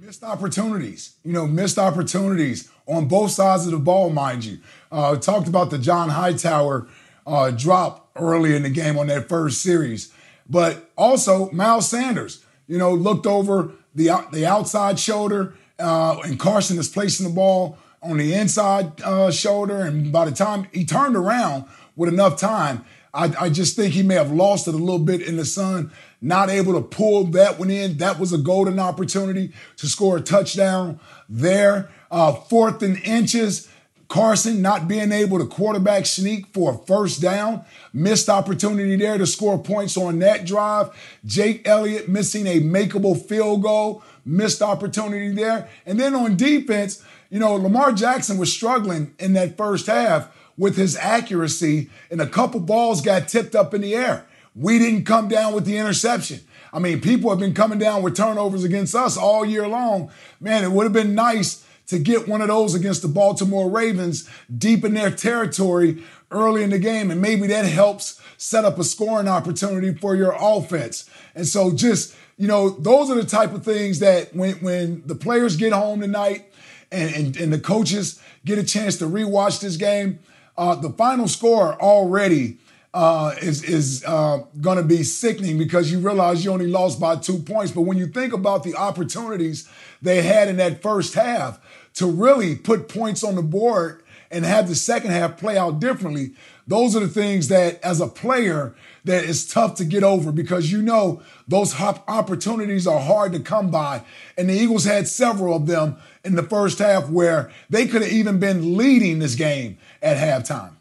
Missed 0.02 0.24
opportunities, 0.24 1.16
you 1.24 1.32
know, 1.34 1.46
missed 1.46 1.76
opportunities 1.76 2.70
on 2.86 3.06
both 3.06 3.32
sides 3.32 3.66
of 3.66 3.72
the 3.72 3.78
ball, 3.78 4.08
mind 4.08 4.46
you. 4.46 4.58
Uh, 4.90 5.14
talked 5.16 5.46
about 5.46 5.68
the 5.68 5.76
John 5.76 6.08
Hightower 6.08 6.88
uh, 7.26 7.50
drop 7.50 8.10
early 8.16 8.56
in 8.56 8.62
the 8.62 8.70
game 8.70 8.98
on 8.98 9.08
that 9.08 9.28
first 9.28 9.60
series, 9.60 10.10
but 10.48 10.90
also 10.96 11.50
Miles 11.50 11.90
Sanders, 11.90 12.42
you 12.66 12.78
know, 12.78 12.94
looked 12.94 13.26
over 13.26 13.72
the 13.94 14.08
the 14.32 14.46
outside 14.46 14.98
shoulder, 14.98 15.52
uh, 15.78 16.18
and 16.24 16.40
Carson 16.40 16.78
is 16.78 16.88
placing 16.88 17.28
the 17.28 17.34
ball 17.34 17.76
on 18.02 18.16
the 18.16 18.32
inside 18.32 19.02
uh, 19.02 19.30
shoulder, 19.30 19.84
and 19.84 20.10
by 20.10 20.24
the 20.24 20.32
time 20.32 20.66
he 20.72 20.86
turned 20.86 21.14
around 21.14 21.66
with 21.94 22.08
enough 22.08 22.40
time, 22.40 22.86
I, 23.12 23.34
I 23.38 23.50
just 23.50 23.76
think 23.76 23.92
he 23.92 24.02
may 24.02 24.14
have 24.14 24.32
lost 24.32 24.66
it 24.66 24.72
a 24.72 24.78
little 24.78 24.98
bit 24.98 25.20
in 25.20 25.36
the 25.36 25.44
sun 25.44 25.92
not 26.20 26.50
able 26.50 26.74
to 26.74 26.82
pull 26.82 27.24
that 27.24 27.58
one 27.58 27.70
in. 27.70 27.98
That 27.98 28.18
was 28.18 28.32
a 28.32 28.38
golden 28.38 28.78
opportunity 28.78 29.52
to 29.76 29.86
score 29.86 30.18
a 30.18 30.20
touchdown 30.20 31.00
there. 31.28 31.90
Uh, 32.10 32.32
fourth 32.32 32.82
and 32.82 32.98
inches. 33.04 33.68
Carson 34.08 34.60
not 34.60 34.88
being 34.88 35.12
able 35.12 35.38
to 35.38 35.46
quarterback 35.46 36.04
sneak 36.04 36.48
for 36.48 36.72
a 36.72 36.78
first 36.78 37.22
down. 37.22 37.64
Missed 37.92 38.28
opportunity 38.28 38.96
there 38.96 39.16
to 39.16 39.26
score 39.26 39.56
points 39.56 39.96
on 39.96 40.18
that 40.18 40.44
drive. 40.44 40.90
Jake 41.24 41.66
Elliott 41.66 42.08
missing 42.08 42.48
a 42.48 42.60
makeable 42.60 43.16
field 43.16 43.62
goal. 43.62 44.02
Missed 44.24 44.62
opportunity 44.62 45.30
there. 45.30 45.68
And 45.86 45.98
then 45.98 46.16
on 46.16 46.36
defense, 46.36 47.04
you 47.30 47.38
know, 47.38 47.54
Lamar 47.54 47.92
Jackson 47.92 48.36
was 48.36 48.52
struggling 48.52 49.14
in 49.20 49.34
that 49.34 49.56
first 49.56 49.86
half 49.86 50.28
with 50.58 50.76
his 50.76 50.96
accuracy, 50.96 51.88
and 52.10 52.20
a 52.20 52.26
couple 52.26 52.60
balls 52.60 53.00
got 53.00 53.28
tipped 53.28 53.54
up 53.54 53.72
in 53.72 53.80
the 53.80 53.94
air. 53.94 54.26
We 54.60 54.78
didn't 54.78 55.04
come 55.04 55.28
down 55.28 55.54
with 55.54 55.64
the 55.64 55.78
interception. 55.78 56.40
I 56.70 56.78
mean, 56.80 57.00
people 57.00 57.30
have 57.30 57.38
been 57.38 57.54
coming 57.54 57.78
down 57.78 58.02
with 58.02 58.14
turnovers 58.14 58.62
against 58.62 58.94
us 58.94 59.16
all 59.16 59.44
year 59.44 59.66
long. 59.66 60.10
Man, 60.38 60.62
it 60.62 60.70
would 60.70 60.84
have 60.84 60.92
been 60.92 61.14
nice 61.14 61.64
to 61.86 61.98
get 61.98 62.28
one 62.28 62.42
of 62.42 62.48
those 62.48 62.74
against 62.74 63.00
the 63.00 63.08
Baltimore 63.08 63.70
Ravens 63.70 64.28
deep 64.56 64.84
in 64.84 64.92
their 64.92 65.10
territory 65.10 66.04
early 66.30 66.62
in 66.62 66.70
the 66.70 66.78
game. 66.78 67.10
And 67.10 67.22
maybe 67.22 67.46
that 67.46 67.64
helps 67.64 68.20
set 68.36 68.66
up 68.66 68.78
a 68.78 68.84
scoring 68.84 69.28
opportunity 69.28 69.94
for 69.94 70.14
your 70.14 70.36
offense. 70.38 71.08
And 71.34 71.46
so 71.46 71.74
just, 71.74 72.14
you 72.36 72.46
know, 72.46 72.68
those 72.68 73.10
are 73.10 73.16
the 73.16 73.24
type 73.24 73.54
of 73.54 73.64
things 73.64 73.98
that 74.00 74.36
when, 74.36 74.56
when 74.56 75.02
the 75.06 75.14
players 75.14 75.56
get 75.56 75.72
home 75.72 76.02
tonight 76.02 76.52
and, 76.92 77.14
and, 77.14 77.36
and 77.38 77.52
the 77.52 77.58
coaches 77.58 78.20
get 78.44 78.58
a 78.58 78.64
chance 78.64 78.98
to 78.98 79.06
rewatch 79.06 79.60
this 79.60 79.78
game, 79.78 80.18
uh, 80.58 80.74
the 80.74 80.90
final 80.90 81.26
score 81.26 81.80
already 81.80 82.58
uh, 82.92 83.34
is 83.40 83.62
is 83.62 84.04
uh, 84.04 84.38
going 84.60 84.76
to 84.76 84.82
be 84.82 85.02
sickening 85.02 85.58
because 85.58 85.92
you 85.92 85.98
realize 86.00 86.44
you 86.44 86.50
only 86.50 86.66
lost 86.66 87.00
by 87.00 87.16
two 87.16 87.38
points. 87.38 87.72
But 87.72 87.82
when 87.82 87.98
you 87.98 88.06
think 88.06 88.32
about 88.32 88.64
the 88.64 88.74
opportunities 88.74 89.68
they 90.02 90.22
had 90.22 90.48
in 90.48 90.56
that 90.56 90.82
first 90.82 91.14
half 91.14 91.60
to 91.94 92.06
really 92.06 92.56
put 92.56 92.88
points 92.88 93.22
on 93.22 93.36
the 93.36 93.42
board 93.42 94.02
and 94.30 94.44
have 94.44 94.68
the 94.68 94.74
second 94.74 95.10
half 95.10 95.36
play 95.36 95.56
out 95.56 95.80
differently, 95.80 96.32
those 96.66 96.94
are 96.94 97.00
the 97.00 97.08
things 97.08 97.48
that, 97.48 97.80
as 97.82 98.00
a 98.00 98.06
player, 98.06 98.74
that 99.04 99.24
is 99.24 99.46
tough 99.46 99.76
to 99.76 99.84
get 99.84 100.02
over 100.02 100.30
because 100.30 100.70
you 100.70 100.82
know 100.82 101.22
those 101.48 101.74
opportunities 101.80 102.86
are 102.86 103.00
hard 103.00 103.32
to 103.32 103.40
come 103.40 103.70
by. 103.70 104.02
And 104.36 104.48
the 104.48 104.54
Eagles 104.54 104.84
had 104.84 105.08
several 105.08 105.54
of 105.54 105.66
them 105.66 105.96
in 106.24 106.34
the 106.34 106.42
first 106.42 106.78
half 106.78 107.08
where 107.08 107.50
they 107.70 107.86
could 107.86 108.02
have 108.02 108.12
even 108.12 108.38
been 108.38 108.76
leading 108.76 109.20
this 109.20 109.36
game 109.36 109.78
at 110.02 110.16
halftime. 110.16 110.72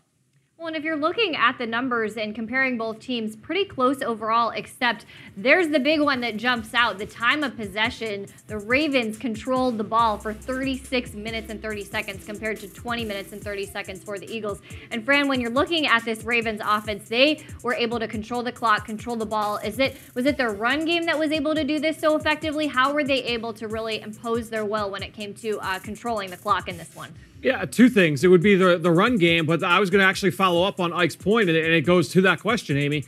And 0.69 0.77
if 0.77 0.83
you're 0.83 0.95
looking 0.95 1.35
at 1.35 1.57
the 1.57 1.65
numbers 1.65 2.15
and 2.15 2.35
comparing 2.35 2.77
both 2.77 2.99
teams, 2.99 3.35
pretty 3.35 3.65
close 3.65 4.03
overall, 4.03 4.51
except 4.51 5.07
there's 5.35 5.69
the 5.69 5.79
big 5.79 5.99
one 5.99 6.21
that 6.21 6.37
jumps 6.37 6.75
out 6.75 6.99
the 6.99 7.07
time 7.07 7.43
of 7.43 7.57
possession. 7.57 8.27
The 8.45 8.59
Ravens 8.59 9.17
controlled 9.17 9.79
the 9.79 9.83
ball 9.83 10.19
for 10.19 10.31
36 10.31 11.15
minutes 11.15 11.49
and 11.49 11.59
30 11.59 11.83
seconds 11.85 12.23
compared 12.23 12.59
to 12.59 12.67
20 12.67 13.03
minutes 13.03 13.31
and 13.31 13.43
30 13.43 13.65
seconds 13.65 14.03
for 14.03 14.19
the 14.19 14.31
Eagles. 14.31 14.61
And 14.91 15.03
Fran, 15.03 15.27
when 15.27 15.41
you're 15.41 15.49
looking 15.49 15.87
at 15.87 16.05
this 16.05 16.23
Ravens 16.23 16.61
offense, 16.63 17.09
they 17.09 17.43
were 17.63 17.73
able 17.73 17.97
to 17.97 18.07
control 18.07 18.43
the 18.43 18.51
clock, 18.51 18.85
control 18.85 19.15
the 19.15 19.25
ball. 19.25 19.57
Is 19.57 19.79
it 19.79 19.97
was 20.13 20.27
it 20.27 20.37
their 20.37 20.51
run 20.51 20.85
game 20.85 21.05
that 21.05 21.17
was 21.17 21.31
able 21.31 21.55
to 21.55 21.63
do 21.63 21.79
this 21.79 21.97
so 21.97 22.15
effectively? 22.15 22.67
How 22.67 22.93
were 22.93 23.03
they 23.03 23.23
able 23.23 23.53
to 23.53 23.67
really 23.67 24.01
impose 24.01 24.51
their 24.51 24.65
will 24.65 24.91
when 24.91 25.01
it 25.01 25.13
came 25.13 25.33
to 25.33 25.59
uh, 25.61 25.79
controlling 25.79 26.29
the 26.29 26.37
clock 26.37 26.67
in 26.67 26.77
this 26.77 26.95
one? 26.95 27.15
Yeah, 27.41 27.65
two 27.65 27.89
things. 27.89 28.23
It 28.23 28.27
would 28.27 28.43
be 28.43 28.55
the, 28.55 28.77
the 28.77 28.91
run 28.91 29.17
game, 29.17 29.45
but 29.45 29.63
I 29.63 29.79
was 29.79 29.89
going 29.89 30.01
to 30.01 30.07
actually 30.07 30.31
follow 30.31 30.63
up 30.63 30.79
on 30.79 30.91
Ike's 30.91 31.15
point, 31.15 31.47
and 31.47 31.57
it, 31.57 31.63
and 31.63 31.73
it 31.73 31.81
goes 31.81 32.09
to 32.09 32.21
that 32.21 32.41
question, 32.41 32.77
Amy. 32.77 33.05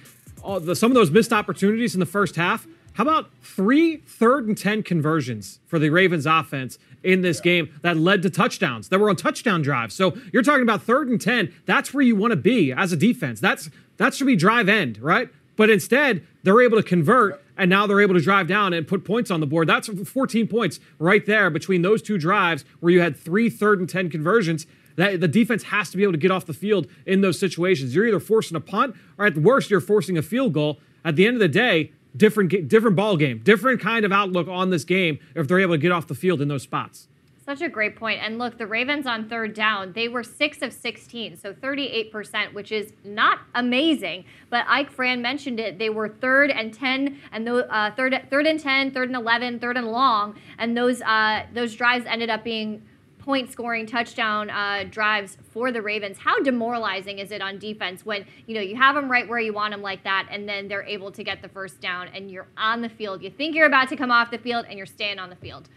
The, 0.61 0.75
some 0.75 0.89
of 0.89 0.95
those 0.95 1.11
missed 1.11 1.33
opportunities 1.33 1.93
in 1.93 1.99
the 1.99 2.05
first 2.05 2.35
half. 2.35 2.65
How 2.93 3.03
about 3.03 3.29
three 3.41 3.97
third 3.97 4.47
and 4.47 4.57
10 4.57 4.83
conversions 4.83 5.59
for 5.67 5.79
the 5.79 5.89
Ravens 5.89 6.25
offense 6.25 6.77
in 7.03 7.21
this 7.21 7.39
game 7.39 7.69
that 7.83 7.97
led 7.97 8.21
to 8.23 8.29
touchdowns 8.29 8.89
that 8.89 8.99
were 8.99 9.09
on 9.09 9.15
touchdown 9.15 9.61
drives? 9.61 9.95
So 9.95 10.17
you're 10.33 10.43
talking 10.43 10.63
about 10.63 10.83
third 10.83 11.07
and 11.07 11.19
10. 11.19 11.53
That's 11.65 11.93
where 11.93 12.01
you 12.01 12.15
want 12.15 12.31
to 12.31 12.37
be 12.37 12.73
as 12.73 12.91
a 12.91 12.97
defense. 12.97 13.39
That's 13.39 13.69
That 13.97 14.13
should 14.13 14.27
be 14.27 14.35
drive 14.35 14.67
end, 14.67 14.97
right? 14.99 15.29
But 15.55 15.69
instead, 15.69 16.25
they're 16.43 16.61
able 16.61 16.77
to 16.77 16.83
convert 16.83 17.41
and 17.61 17.69
now 17.69 17.85
they're 17.85 18.01
able 18.01 18.15
to 18.15 18.21
drive 18.21 18.47
down 18.47 18.73
and 18.73 18.87
put 18.87 19.05
points 19.05 19.29
on 19.29 19.39
the 19.39 19.45
board. 19.45 19.69
That's 19.69 19.87
14 19.87 20.47
points 20.47 20.79
right 20.97 21.23
there 21.23 21.51
between 21.51 21.83
those 21.83 22.01
two 22.01 22.17
drives 22.17 22.65
where 22.79 22.91
you 22.91 23.01
had 23.01 23.15
three 23.15 23.51
third 23.51 23.79
and 23.79 23.87
10 23.87 24.09
conversions. 24.09 24.65
That 24.95 25.21
the 25.21 25.27
defense 25.27 25.63
has 25.63 25.91
to 25.91 25.97
be 25.97 26.01
able 26.01 26.13
to 26.13 26.17
get 26.17 26.31
off 26.31 26.47
the 26.47 26.55
field 26.55 26.87
in 27.05 27.21
those 27.21 27.37
situations. 27.37 27.93
You're 27.93 28.07
either 28.07 28.19
forcing 28.19 28.57
a 28.57 28.59
punt 28.59 28.95
or 29.19 29.27
at 29.27 29.35
the 29.35 29.41
worst, 29.41 29.69
you're 29.69 29.79
forcing 29.79 30.17
a 30.17 30.23
field 30.23 30.53
goal. 30.53 30.79
at 31.05 31.15
the 31.15 31.27
end 31.27 31.35
of 31.35 31.39
the 31.39 31.47
day, 31.47 31.91
different 32.17 32.67
different 32.67 32.95
ball 32.95 33.15
game, 33.15 33.41
different 33.43 33.79
kind 33.79 34.05
of 34.05 34.11
outlook 34.11 34.47
on 34.47 34.71
this 34.71 34.83
game 34.83 35.19
if 35.35 35.47
they're 35.47 35.59
able 35.59 35.75
to 35.75 35.77
get 35.77 35.91
off 35.91 36.07
the 36.07 36.15
field 36.15 36.41
in 36.41 36.47
those 36.47 36.63
spots. 36.63 37.07
Such 37.43 37.61
a 37.61 37.69
great 37.69 37.95
point. 37.95 38.21
And 38.21 38.37
look, 38.37 38.59
the 38.59 38.67
Ravens 38.67 39.07
on 39.07 39.27
third 39.27 39.55
down, 39.55 39.93
they 39.93 40.07
were 40.07 40.23
6 40.23 40.61
of 40.61 40.71
16, 40.71 41.37
so 41.37 41.53
38%, 41.53 42.53
which 42.53 42.71
is 42.71 42.93
not 43.03 43.39
amazing. 43.55 44.25
But 44.51 44.65
Ike 44.67 44.91
Fran 44.91 45.23
mentioned 45.23 45.59
it. 45.59 45.79
They 45.79 45.89
were 45.89 46.07
third 46.07 46.51
and 46.51 46.71
10, 46.71 47.19
and 47.31 47.47
the, 47.47 47.67
uh, 47.73 47.95
third, 47.95 48.27
third 48.29 48.45
and 48.45 48.59
10, 48.59 48.91
third 48.91 49.09
and 49.09 49.15
11, 49.15 49.59
third 49.59 49.75
and 49.75 49.87
long. 49.87 50.35
And 50.59 50.77
those, 50.77 51.01
uh, 51.01 51.45
those 51.51 51.75
drives 51.75 52.05
ended 52.05 52.29
up 52.29 52.43
being 52.43 52.83
point 53.17 53.51
scoring 53.51 53.85
touchdown 53.85 54.49
uh, 54.49 54.83
drives 54.89 55.37
for 55.51 55.71
the 55.71 55.81
Ravens. 55.81 56.17
How 56.17 56.39
demoralizing 56.41 57.19
is 57.19 57.31
it 57.31 57.41
on 57.41 57.59
defense 57.59 58.03
when 58.03 58.25
you 58.47 58.55
know 58.55 58.61
you 58.61 58.75
have 58.75 58.95
them 58.95 59.09
right 59.09 59.27
where 59.27 59.39
you 59.39 59.53
want 59.53 59.73
them 59.73 59.81
like 59.81 60.03
that, 60.03 60.27
and 60.31 60.49
then 60.49 60.67
they're 60.67 60.83
able 60.83 61.11
to 61.11 61.23
get 61.23 61.41
the 61.41 61.49
first 61.49 61.79
down, 61.79 62.07
and 62.15 62.31
you're 62.31 62.47
on 62.57 62.81
the 62.81 62.89
field. 62.89 63.21
You 63.21 63.29
think 63.29 63.55
you're 63.55 63.67
about 63.67 63.89
to 63.89 63.95
come 63.95 64.09
off 64.09 64.31
the 64.31 64.39
field, 64.39 64.65
and 64.67 64.75
you're 64.75 64.87
staying 64.87 65.19
on 65.19 65.29
the 65.29 65.35
field. 65.35 65.69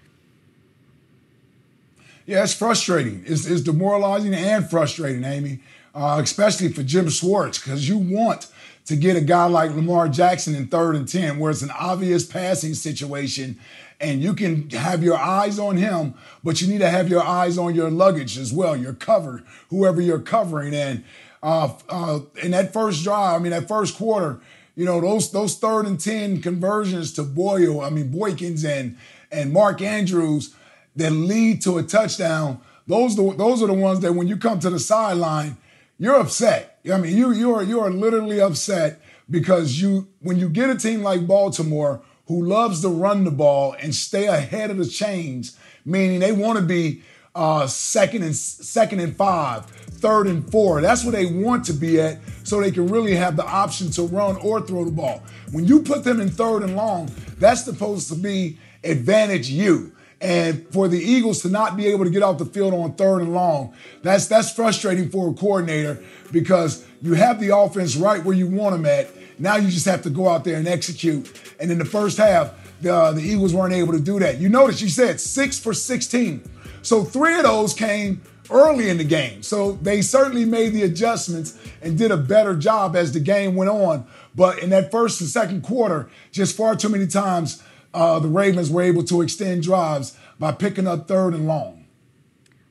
Yeah, 2.26 2.42
it's 2.42 2.54
frustrating. 2.54 3.22
It's, 3.26 3.46
it's 3.46 3.60
demoralizing 3.60 4.34
and 4.34 4.68
frustrating, 4.68 5.24
Amy, 5.24 5.60
uh, 5.94 6.20
especially 6.22 6.72
for 6.72 6.82
Jim 6.82 7.08
Schwartz, 7.10 7.58
because 7.58 7.88
you 7.88 7.98
want 7.98 8.48
to 8.86 8.96
get 8.96 9.16
a 9.16 9.20
guy 9.20 9.46
like 9.46 9.74
Lamar 9.74 10.08
Jackson 10.08 10.54
in 10.54 10.66
third 10.68 10.96
and 10.96 11.06
10, 11.06 11.38
where 11.38 11.50
it's 11.50 11.62
an 11.62 11.70
obvious 11.70 12.24
passing 12.24 12.74
situation 12.74 13.58
and 14.00 14.22
you 14.22 14.34
can 14.34 14.68
have 14.70 15.02
your 15.02 15.16
eyes 15.16 15.58
on 15.58 15.76
him, 15.76 16.14
but 16.42 16.60
you 16.60 16.68
need 16.68 16.80
to 16.80 16.90
have 16.90 17.08
your 17.08 17.22
eyes 17.22 17.56
on 17.56 17.74
your 17.74 17.90
luggage 17.90 18.36
as 18.36 18.52
well, 18.52 18.76
your 18.76 18.92
cover, 18.92 19.42
whoever 19.70 20.00
you're 20.00 20.18
covering. 20.18 20.74
And 20.74 21.04
uh, 21.42 21.72
uh, 21.88 22.20
in 22.42 22.50
that 22.50 22.72
first 22.72 23.04
drive, 23.04 23.40
I 23.40 23.42
mean, 23.42 23.52
that 23.52 23.68
first 23.68 23.96
quarter, 23.96 24.40
you 24.74 24.84
know, 24.84 25.00
those 25.00 25.30
those 25.30 25.56
third 25.56 25.86
and 25.86 25.98
10 25.98 26.42
conversions 26.42 27.12
to 27.12 27.22
Boyle, 27.22 27.80
I 27.80 27.90
mean, 27.90 28.12
Boykins 28.12 28.64
and, 28.64 28.96
and 29.30 29.52
Mark 29.52 29.80
Andrews 29.80 30.54
that 30.96 31.10
lead 31.10 31.62
to 31.62 31.78
a 31.78 31.82
touchdown, 31.82 32.60
those, 32.86 33.16
those 33.16 33.62
are 33.62 33.66
the 33.66 33.74
ones 33.74 34.00
that 34.00 34.12
when 34.12 34.28
you 34.28 34.36
come 34.36 34.58
to 34.60 34.70
the 34.70 34.78
sideline, 34.78 35.56
you're 35.98 36.16
upset. 36.16 36.78
I 36.92 36.98
mean, 36.98 37.16
you, 37.16 37.32
you, 37.32 37.54
are, 37.54 37.62
you 37.62 37.80
are 37.80 37.90
literally 37.90 38.40
upset 38.40 39.00
because 39.30 39.80
you 39.80 40.08
when 40.20 40.38
you 40.38 40.48
get 40.48 40.68
a 40.70 40.76
team 40.76 41.02
like 41.02 41.26
Baltimore– 41.26 42.02
who 42.26 42.44
loves 42.44 42.80
to 42.80 42.88
run 42.88 43.24
the 43.24 43.30
ball 43.30 43.74
and 43.80 43.94
stay 43.94 44.26
ahead 44.26 44.70
of 44.70 44.78
the 44.78 44.86
chains, 44.86 45.58
meaning 45.84 46.20
they 46.20 46.32
want 46.32 46.58
to 46.58 46.64
be 46.64 47.02
uh, 47.34 47.66
second 47.66 48.22
and 48.22 48.34
second 48.34 49.00
and 49.00 49.16
five, 49.16 49.66
third 49.66 50.26
and 50.26 50.50
four. 50.50 50.80
That's 50.80 51.04
where 51.04 51.12
they 51.12 51.26
want 51.26 51.64
to 51.66 51.72
be 51.72 52.00
at, 52.00 52.18
so 52.44 52.60
they 52.60 52.70
can 52.70 52.86
really 52.86 53.14
have 53.14 53.36
the 53.36 53.44
option 53.44 53.90
to 53.92 54.02
run 54.02 54.36
or 54.36 54.60
throw 54.60 54.84
the 54.84 54.90
ball. 54.90 55.22
When 55.50 55.64
you 55.64 55.82
put 55.82 56.04
them 56.04 56.20
in 56.20 56.30
third 56.30 56.62
and 56.62 56.76
long, 56.76 57.10
that's 57.38 57.64
supposed 57.64 58.08
to 58.08 58.14
be 58.14 58.58
advantage 58.82 59.50
you. 59.50 59.92
And 60.20 60.66
for 60.68 60.88
the 60.88 60.98
Eagles 60.98 61.42
to 61.42 61.48
not 61.48 61.76
be 61.76 61.86
able 61.86 62.04
to 62.04 62.10
get 62.10 62.22
off 62.22 62.38
the 62.38 62.46
field 62.46 62.72
on 62.72 62.94
third 62.94 63.20
and 63.20 63.34
long, 63.34 63.74
that's 64.02 64.26
that's 64.26 64.52
frustrating 64.52 65.10
for 65.10 65.30
a 65.30 65.34
coordinator 65.34 66.02
because 66.32 66.86
you 67.02 67.14
have 67.14 67.40
the 67.40 67.56
offense 67.56 67.96
right 67.96 68.24
where 68.24 68.34
you 68.34 68.46
want 68.46 68.74
them 68.74 68.86
at 68.86 69.10
now 69.38 69.56
you 69.56 69.68
just 69.68 69.86
have 69.86 70.02
to 70.02 70.10
go 70.10 70.28
out 70.28 70.44
there 70.44 70.56
and 70.56 70.68
execute. 70.68 71.30
And 71.58 71.70
in 71.70 71.78
the 71.78 71.84
first 71.84 72.18
half, 72.18 72.52
the, 72.80 72.94
uh, 72.94 73.12
the 73.12 73.22
Eagles 73.22 73.54
weren't 73.54 73.74
able 73.74 73.92
to 73.92 74.00
do 74.00 74.18
that. 74.20 74.38
You 74.38 74.48
notice 74.48 74.80
you 74.80 74.88
said 74.88 75.20
six 75.20 75.58
for 75.58 75.74
16. 75.74 76.42
So 76.82 77.04
three 77.04 77.36
of 77.36 77.44
those 77.44 77.74
came 77.74 78.22
early 78.50 78.90
in 78.90 78.98
the 78.98 79.04
game. 79.04 79.42
So 79.42 79.72
they 79.72 80.02
certainly 80.02 80.44
made 80.44 80.72
the 80.72 80.82
adjustments 80.82 81.58
and 81.82 81.96
did 81.96 82.10
a 82.10 82.16
better 82.16 82.54
job 82.54 82.94
as 82.94 83.12
the 83.12 83.20
game 83.20 83.54
went 83.54 83.70
on. 83.70 84.06
But 84.34 84.58
in 84.58 84.70
that 84.70 84.90
first 84.90 85.20
and 85.20 85.30
second 85.30 85.62
quarter, 85.62 86.10
just 86.30 86.56
far 86.56 86.76
too 86.76 86.88
many 86.88 87.06
times, 87.06 87.62
uh, 87.94 88.18
the 88.18 88.28
Ravens 88.28 88.70
were 88.70 88.82
able 88.82 89.04
to 89.04 89.22
extend 89.22 89.62
drives 89.62 90.16
by 90.38 90.52
picking 90.52 90.86
up 90.86 91.08
third 91.08 91.32
and 91.34 91.46
long. 91.46 91.84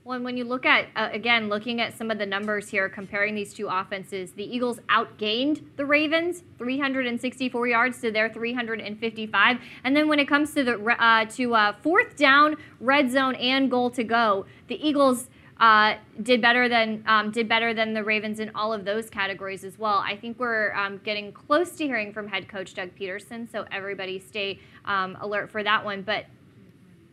Well, 0.04 0.18
and 0.18 0.26
when 0.26 0.36
you 0.36 0.44
look 0.44 0.66
at, 0.66 0.88
uh, 0.98 1.08
again, 1.14 1.48
looking 1.48 1.80
at 1.80 1.98
some 1.98 2.12
of 2.12 2.18
the 2.18 2.26
numbers 2.26 2.68
here, 2.68 2.90
comparing 2.90 3.36
these 3.36 3.54
two 3.54 3.70
offenses, 3.70 4.34
the 4.34 4.44
Eagles 4.44 4.80
outgained 4.90 5.64
the 5.78 5.86
Ravens 5.86 6.44
364 6.58 7.68
yards 7.68 8.02
to 8.02 8.12
their 8.12 8.28
355. 8.28 9.60
And 9.86 9.96
then 9.96 10.10
when 10.10 10.20
it 10.20 10.28
comes 10.28 10.54
to 10.56 10.64
the 10.66 11.02
uh, 11.02 11.24
to 11.26 11.56
uh, 11.56 11.74
fourth 11.82 12.18
down, 12.18 12.58
red 12.82 13.10
zone, 13.12 13.36
and 13.36 13.72
goal 13.72 13.90
to 13.92 14.04
go, 14.04 14.46
the 14.68 14.76
Eagles 14.86 15.30
uh, 15.60 15.96
did 16.22 16.42
better 16.42 16.68
than 16.68 17.04
um, 17.08 17.32
did 17.32 17.48
better 17.48 17.74
than 17.74 17.94
the 17.94 18.04
Ravens 18.04 18.40
in 18.40 18.52
all 18.56 18.74
of 18.74 18.86
those 18.86 19.10
categories 19.10 19.64
as 19.64 19.78
well. 19.78 19.98
I 19.98 20.16
think 20.16 20.40
we're 20.40 20.74
um, 20.74 21.00
getting 21.04 21.32
close 21.32 21.72
to 21.78 21.86
hearing 21.86 22.14
from 22.14 22.28
head 22.28 22.48
coach 22.48 22.74
Doug 22.74 22.90
Pederson, 23.00 23.52
so 23.52 23.66
everybody 23.72 24.20
stay 24.20 24.60
um, 24.86 25.18
alert 25.22 25.52
for 25.52 25.64
that 25.64 25.86
one. 25.86 26.02
But 26.02 26.26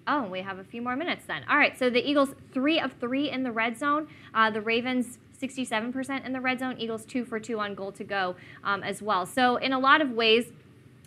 Oh, 0.07 0.25
we 0.25 0.41
have 0.41 0.59
a 0.59 0.65
few 0.65 0.83
more 0.83 0.97
minutes 0.97 1.25
then. 1.27 1.45
All 1.49 1.57
right, 1.57 1.79
so 1.79 1.89
the 1.89 2.01
Eagles, 2.01 2.31
three 2.53 2.81
of 2.81 2.93
three 2.95 3.31
in 3.31 3.45
the 3.45 3.53
red 3.53 3.79
zone. 3.79 4.09
Uh, 4.35 4.51
the 4.51 4.61
Ravens, 4.61 5.19
67% 5.41 6.25
in 6.27 6.33
the 6.33 6.41
red 6.41 6.59
zone. 6.59 6.77
Eagles, 6.79 7.05
two 7.05 7.25
for 7.25 7.39
two 7.39 7.61
on 7.61 7.75
goal 7.75 7.93
to 7.93 8.03
go 8.03 8.35
um, 8.65 8.83
as 8.83 9.01
well. 9.01 9.25
So, 9.25 9.57
in 9.57 9.73
a 9.73 9.79
lot 9.79 10.01
of 10.01 10.11
ways, 10.11 10.47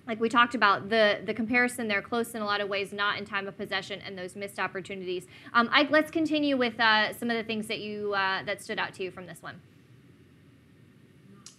like 0.08 0.20
we 0.20 0.28
talked 0.28 0.54
about, 0.54 0.90
the, 0.90 1.20
the 1.24 1.34
comparison, 1.34 1.88
they're 1.88 2.02
close 2.02 2.36
in 2.36 2.42
a 2.42 2.46
lot 2.46 2.60
of 2.60 2.68
ways, 2.68 2.92
not 2.92 3.18
in 3.18 3.26
time 3.26 3.48
of 3.48 3.58
possession 3.58 4.02
and 4.06 4.18
those 4.18 4.36
missed 4.36 4.60
opportunities. 4.60 5.26
Um, 5.54 5.70
I, 5.72 5.88
let's 5.90 6.12
continue 6.12 6.58
with 6.58 6.80
uh, 6.80 7.14
some 7.14 7.30
of 7.30 7.38
the 7.38 7.44
things 7.44 7.68
that 7.68 7.80
you 7.80 8.14
uh, 8.14 8.44
that 8.44 8.62
stood 8.62 8.80
out 8.80 8.94
to 8.96 9.04
you 9.04 9.12
from 9.12 9.28
this 9.28 9.42
one. 9.42 9.62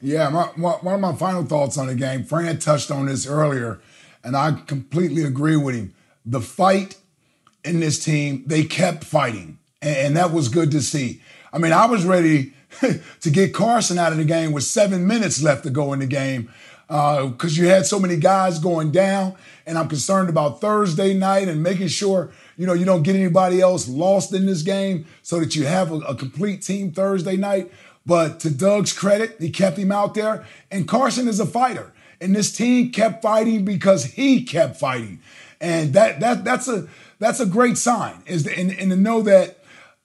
Yeah, 0.02 0.28
my, 0.28 0.50
my, 0.56 0.72
one 0.72 0.94
of 0.96 1.00
my 1.00 1.14
final 1.14 1.44
thoughts 1.44 1.78
on 1.78 1.86
the 1.86 1.94
game, 1.94 2.24
Fran 2.24 2.58
touched 2.58 2.90
on 2.90 3.06
this 3.06 3.26
earlier, 3.26 3.80
and 4.22 4.36
I 4.36 4.52
completely 4.52 5.24
agree 5.24 5.56
with 5.56 5.74
him. 5.74 5.94
The 6.26 6.42
fight 6.42 6.98
in 7.64 7.80
this 7.80 8.04
team, 8.04 8.44
they 8.46 8.64
kept 8.64 9.04
fighting. 9.04 9.58
And, 9.80 9.96
and 9.96 10.16
that 10.16 10.32
was 10.32 10.48
good 10.48 10.70
to 10.72 10.82
see. 10.82 11.22
I 11.52 11.58
mean, 11.58 11.72
I 11.72 11.86
was 11.86 12.04
ready 12.04 12.52
to 13.20 13.30
get 13.30 13.54
Carson 13.54 13.98
out 13.98 14.12
of 14.12 14.18
the 14.18 14.24
game 14.24 14.52
with 14.52 14.64
seven 14.64 15.06
minutes 15.06 15.42
left 15.42 15.62
to 15.64 15.70
go 15.70 15.92
in 15.92 16.00
the 16.00 16.06
game 16.06 16.52
because 16.86 17.58
uh, 17.58 17.62
you 17.62 17.68
had 17.68 17.86
so 17.86 17.98
many 17.98 18.16
guys 18.16 18.58
going 18.58 18.90
down. 18.90 19.34
And 19.66 19.78
I'm 19.78 19.88
concerned 19.88 20.28
about 20.28 20.60
Thursday 20.60 21.14
night 21.14 21.48
and 21.48 21.62
making 21.62 21.88
sure, 21.88 22.30
you 22.56 22.66
know, 22.66 22.74
you 22.74 22.84
don't 22.84 23.02
get 23.02 23.16
anybody 23.16 23.60
else 23.60 23.88
lost 23.88 24.34
in 24.34 24.46
this 24.46 24.62
game 24.62 25.06
so 25.22 25.40
that 25.40 25.56
you 25.56 25.64
have 25.64 25.90
a, 25.90 25.96
a 26.00 26.14
complete 26.14 26.62
team 26.62 26.92
Thursday 26.92 27.36
night. 27.36 27.72
But 28.06 28.40
to 28.40 28.50
Doug's 28.50 28.92
credit, 28.92 29.36
he 29.40 29.50
kept 29.50 29.78
him 29.78 29.90
out 29.90 30.14
there. 30.14 30.46
And 30.70 30.86
Carson 30.86 31.28
is 31.28 31.40
a 31.40 31.46
fighter. 31.46 31.92
And 32.20 32.36
this 32.36 32.54
team 32.54 32.90
kept 32.92 33.22
fighting 33.22 33.64
because 33.64 34.04
he 34.04 34.44
kept 34.44 34.76
fighting. 34.76 35.20
And 35.60 35.94
that 35.94 36.20
that 36.20 36.44
that's 36.44 36.68
a 36.68 36.86
that's 37.18 37.40
a 37.40 37.46
great 37.46 37.78
sign. 37.78 38.22
Is 38.26 38.46
and, 38.46 38.70
and 38.70 38.90
to 38.90 38.96
know 38.96 39.22
that 39.22 39.58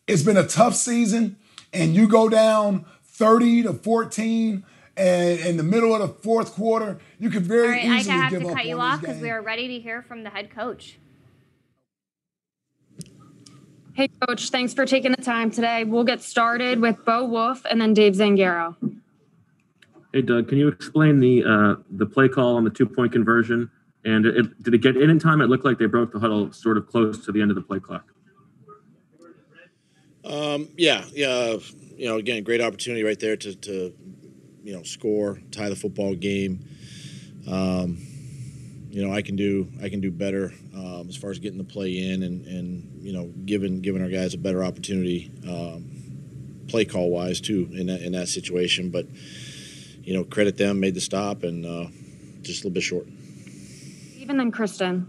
it's 0.07 0.23
been 0.23 0.37
a 0.37 0.47
tough 0.47 0.75
season 0.75 1.37
and 1.73 1.93
you 1.93 2.07
go 2.07 2.29
down 2.29 2.85
30 3.03 3.63
to 3.63 3.73
14 3.73 4.63
and 4.99 5.39
in 5.39 5.57
the 5.57 5.63
middle 5.63 5.95
of 5.95 6.01
the 6.01 6.09
fourth 6.21 6.53
quarter, 6.53 6.99
you 7.19 7.29
could 7.29 7.43
very 7.43 7.69
right, 7.69 7.85
easily 7.85 8.15
I 8.15 8.17
have 8.17 8.31
give 8.31 8.41
to 8.41 8.49
up 8.49 8.55
cut 8.55 8.65
you 8.65 8.79
off 8.79 9.01
because 9.01 9.21
we 9.21 9.29
are 9.29 9.41
ready 9.41 9.67
to 9.69 9.79
hear 9.79 10.01
from 10.01 10.23
the 10.23 10.29
head 10.29 10.51
coach. 10.51 10.99
Hey, 13.93 14.09
Coach, 14.21 14.49
thanks 14.49 14.73
for 14.73 14.85
taking 14.85 15.11
the 15.11 15.21
time 15.21 15.51
today. 15.51 15.83
We'll 15.83 16.03
get 16.03 16.21
started 16.21 16.79
with 16.79 17.03
Bo 17.05 17.25
Wulf 17.25 17.65
and 17.69 17.81
then 17.81 17.93
Dave 17.93 18.13
Zangaro. 18.13 18.75
Hey, 20.13 20.21
Doug, 20.21 20.47
can 20.47 20.57
you 20.57 20.67
explain 20.67 21.19
the 21.19 21.43
uh, 21.43 21.75
the 21.91 22.05
play 22.05 22.27
call 22.27 22.55
on 22.55 22.63
the 22.63 22.69
two 22.69 22.85
point 22.85 23.11
conversion 23.11 23.69
and 24.05 24.25
it, 24.25 24.63
did 24.63 24.73
it 24.73 24.79
get 24.79 24.97
in 24.97 25.09
in 25.09 25.19
time? 25.19 25.41
It 25.41 25.47
looked 25.47 25.65
like 25.65 25.77
they 25.77 25.85
broke 25.85 26.11
the 26.11 26.19
huddle 26.19 26.51
sort 26.51 26.77
of 26.77 26.87
close 26.87 27.25
to 27.25 27.31
the 27.31 27.41
end 27.41 27.51
of 27.51 27.55
the 27.55 27.61
play 27.61 27.79
clock. 27.79 28.05
Um, 30.23 30.69
yeah, 30.77 31.05
yeah. 31.13 31.57
You 31.95 32.07
know, 32.07 32.17
again, 32.17 32.43
great 32.43 32.61
opportunity 32.61 33.03
right 33.03 33.19
there 33.19 33.35
to, 33.35 33.55
to 33.55 33.93
you 34.63 34.73
know, 34.73 34.83
score, 34.83 35.39
tie 35.51 35.69
the 35.69 35.75
football 35.75 36.15
game. 36.15 36.65
Um, 37.47 37.97
you 38.89 39.05
know, 39.05 39.13
I 39.13 39.21
can 39.21 39.35
do 39.35 39.67
I 39.81 39.89
can 39.89 40.01
do 40.01 40.11
better 40.11 40.51
um, 40.75 41.07
as 41.09 41.15
far 41.15 41.29
as 41.29 41.39
getting 41.39 41.57
the 41.57 41.63
play 41.63 42.11
in 42.11 42.23
and, 42.23 42.45
and 42.45 43.01
you 43.01 43.13
know 43.13 43.25
giving 43.45 43.81
giving 43.81 44.01
our 44.01 44.09
guys 44.09 44.33
a 44.33 44.37
better 44.37 44.63
opportunity, 44.63 45.31
um, 45.47 46.65
play 46.67 46.85
call 46.85 47.09
wise 47.11 47.39
too 47.39 47.69
in 47.73 47.87
that 47.87 48.01
in 48.01 48.13
that 48.13 48.27
situation. 48.27 48.89
But 48.89 49.05
you 50.03 50.13
know, 50.13 50.23
credit 50.23 50.57
them, 50.57 50.79
made 50.79 50.95
the 50.95 51.01
stop, 51.01 51.43
and 51.43 51.65
uh, 51.65 51.85
just 52.41 52.63
a 52.63 52.67
little 52.67 52.71
bit 52.71 52.83
short 52.83 53.05
Even 54.17 54.37
then 54.37 54.51
Kristen. 54.51 55.07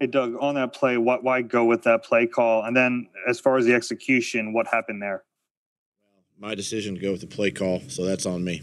Hey, 0.00 0.06
Doug, 0.06 0.36
on 0.40 0.54
that 0.54 0.74
play, 0.74 0.96
what, 0.96 1.24
why 1.24 1.42
go 1.42 1.64
with 1.64 1.82
that 1.82 2.04
play 2.04 2.26
call? 2.26 2.64
And 2.64 2.76
then 2.76 3.08
as 3.28 3.40
far 3.40 3.56
as 3.56 3.64
the 3.64 3.74
execution, 3.74 4.52
what 4.52 4.68
happened 4.68 5.02
there? 5.02 5.24
My 6.40 6.54
decision 6.54 6.94
to 6.94 7.00
go 7.00 7.10
with 7.12 7.20
the 7.20 7.26
play 7.26 7.50
call, 7.50 7.82
so 7.88 8.04
that's 8.04 8.24
on 8.24 8.44
me. 8.44 8.62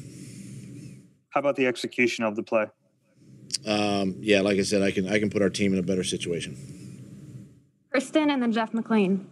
How 1.29 1.41
about 1.41 1.57
the 1.57 1.67
execution 1.67 2.23
of 2.23 2.38
the 2.38 2.43
play? 2.43 2.67
Um, 3.67 4.15
yeah, 4.19 4.41
like 4.41 4.57
I 4.57 4.61
said, 4.61 4.81
I 4.81 4.91
can 4.91 5.09
I 5.09 5.19
can 5.19 5.29
put 5.29 5.41
our 5.41 5.49
team 5.49 5.73
in 5.73 5.79
a 5.79 5.83
better 5.83 6.03
situation. 6.03 6.55
Kristen 7.91 8.29
and 8.29 8.41
then 8.41 8.53
Jeff 8.53 8.71
McLane. 8.71 9.25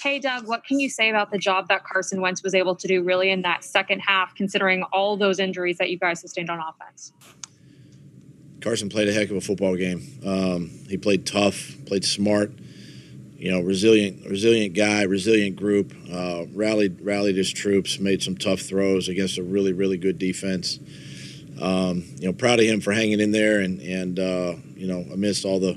Hey, 0.00 0.18
Doug, 0.18 0.46
what 0.48 0.64
can 0.64 0.80
you 0.80 0.88
say 0.88 1.10
about 1.10 1.30
the 1.30 1.38
job 1.38 1.68
that 1.68 1.84
Carson 1.84 2.20
Wentz 2.20 2.42
was 2.42 2.54
able 2.54 2.74
to 2.76 2.88
do 2.88 3.02
really 3.02 3.30
in 3.30 3.42
that 3.42 3.64
second 3.64 4.00
half, 4.00 4.34
considering 4.34 4.82
all 4.92 5.16
those 5.16 5.38
injuries 5.38 5.78
that 5.78 5.90
you 5.90 5.98
guys 5.98 6.20
sustained 6.20 6.50
on 6.50 6.60
offense? 6.60 7.12
Carson 8.60 8.88
played 8.88 9.08
a 9.08 9.12
heck 9.12 9.30
of 9.30 9.36
a 9.36 9.40
football 9.40 9.76
game. 9.76 10.02
Um, 10.24 10.70
he 10.88 10.96
played 10.96 11.26
tough, 11.26 11.76
played 11.86 12.04
smart. 12.04 12.52
You 13.42 13.50
know, 13.50 13.60
resilient, 13.60 14.24
resilient 14.30 14.72
guy, 14.72 15.02
resilient 15.02 15.56
group. 15.56 15.92
Uh, 16.08 16.44
rallied, 16.54 17.00
rallied 17.00 17.34
his 17.34 17.52
troops, 17.52 17.98
made 17.98 18.22
some 18.22 18.36
tough 18.36 18.60
throws 18.60 19.08
against 19.08 19.36
a 19.36 19.42
really, 19.42 19.72
really 19.72 19.96
good 19.96 20.16
defense. 20.16 20.78
Um, 21.60 22.04
you 22.18 22.26
know, 22.26 22.32
proud 22.32 22.60
of 22.60 22.66
him 22.66 22.80
for 22.80 22.92
hanging 22.92 23.18
in 23.18 23.32
there 23.32 23.58
and 23.58 23.80
and 23.80 24.20
uh, 24.20 24.54
you 24.76 24.86
know 24.86 25.04
amidst 25.12 25.44
all 25.44 25.58
the, 25.58 25.76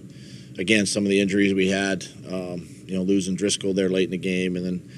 again 0.60 0.86
some 0.86 1.06
of 1.06 1.10
the 1.10 1.20
injuries 1.20 1.56
we 1.56 1.68
had. 1.68 2.06
Um, 2.32 2.70
you 2.86 2.96
know, 2.98 3.02
losing 3.02 3.36
Driscoll 3.36 3.74
there 3.74 3.90
late 3.90 4.06
in 4.06 4.12
the 4.12 4.20
game, 4.20 4.56
and 4.58 4.64
then 4.64 4.92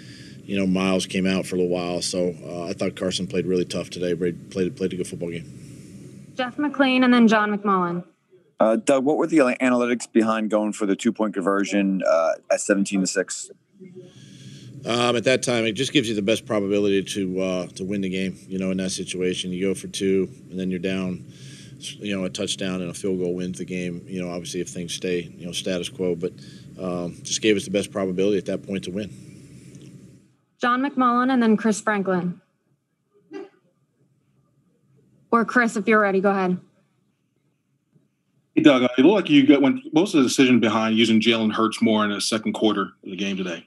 you 0.43 0.59
know 0.59 0.67
Miles 0.67 1.05
came 1.05 1.25
out 1.25 1.45
for 1.45 1.55
a 1.55 1.59
little 1.59 1.73
while. 1.73 2.01
So 2.01 2.35
uh, 2.45 2.65
I 2.65 2.73
thought 2.73 2.97
Carson 2.97 3.27
played 3.27 3.45
really 3.45 3.63
tough 3.63 3.89
today. 3.89 4.13
Played 4.13 4.75
played 4.75 4.91
a 4.91 4.97
good 4.97 5.07
football 5.07 5.31
game. 5.31 6.33
Jeff 6.35 6.57
McLane 6.57 7.05
and 7.05 7.13
then 7.13 7.29
John 7.29 7.57
McMullen. 7.57 8.03
Uh, 8.59 8.75
Doug, 8.75 9.05
what 9.05 9.17
were 9.17 9.27
the 9.27 9.37
analytics 9.37 10.11
behind 10.11 10.49
going 10.49 10.73
for 10.73 10.85
the 10.85 10.95
two 10.95 11.11
point 11.11 11.33
conversion 11.33 12.01
uh, 12.07 12.31
at 12.51 12.61
17 12.61 13.01
to 13.01 13.07
6? 13.07 13.51
Um, 14.85 15.15
at 15.15 15.23
that 15.25 15.43
time, 15.43 15.65
it 15.65 15.73
just 15.73 15.91
gives 15.91 16.07
you 16.07 16.15
the 16.15 16.21
best 16.21 16.45
probability 16.45 17.03
to 17.03 17.41
uh, 17.41 17.67
to 17.67 17.83
win 17.83 18.01
the 18.01 18.09
game. 18.09 18.37
You 18.47 18.57
know, 18.57 18.71
in 18.71 18.77
that 18.77 18.91
situation, 18.91 19.51
you 19.51 19.67
go 19.67 19.73
for 19.73 19.87
two, 19.87 20.29
and 20.49 20.59
then 20.59 20.69
you're 20.69 20.79
down. 20.79 21.25
You 21.79 22.15
know, 22.15 22.25
a 22.25 22.29
touchdown 22.29 22.81
and 22.81 22.89
a 22.89 22.93
field 22.93 23.19
goal 23.19 23.35
wins 23.35 23.59
the 23.59 23.65
game. 23.65 24.03
You 24.07 24.21
know, 24.21 24.31
obviously 24.31 24.61
if 24.61 24.69
things 24.69 24.93
stay, 24.93 25.31
you 25.37 25.45
know, 25.45 25.51
status 25.51 25.89
quo, 25.89 26.15
but 26.15 26.33
um, 26.81 27.17
just 27.21 27.41
gave 27.41 27.55
us 27.55 27.65
the 27.65 27.71
best 27.71 27.91
probability 27.91 28.37
at 28.37 28.45
that 28.45 28.65
point 28.65 28.85
to 28.85 28.91
win. 28.91 29.11
John 30.59 30.81
McMullen 30.81 31.31
and 31.31 31.43
then 31.43 31.55
Chris 31.55 31.79
Franklin. 31.79 32.41
Or 35.29 35.45
Chris, 35.45 35.75
if 35.75 35.87
you're 35.87 35.99
ready, 35.99 36.19
go 36.19 36.31
ahead. 36.31 36.57
Doug, 38.63 38.83
it 38.83 39.05
looked 39.05 39.15
like 39.15 39.29
you 39.29 39.45
got 39.45 39.61
when 39.61 39.81
most 39.93 40.13
of 40.13 40.21
the 40.21 40.27
decision 40.27 40.59
behind 40.59 40.97
using 40.97 41.21
Jalen 41.21 41.53
Hurts 41.53 41.81
more 41.81 42.03
in 42.03 42.11
the 42.11 42.21
second 42.21 42.53
quarter 42.53 42.93
of 43.03 43.09
the 43.09 43.15
game 43.15 43.37
today. 43.37 43.65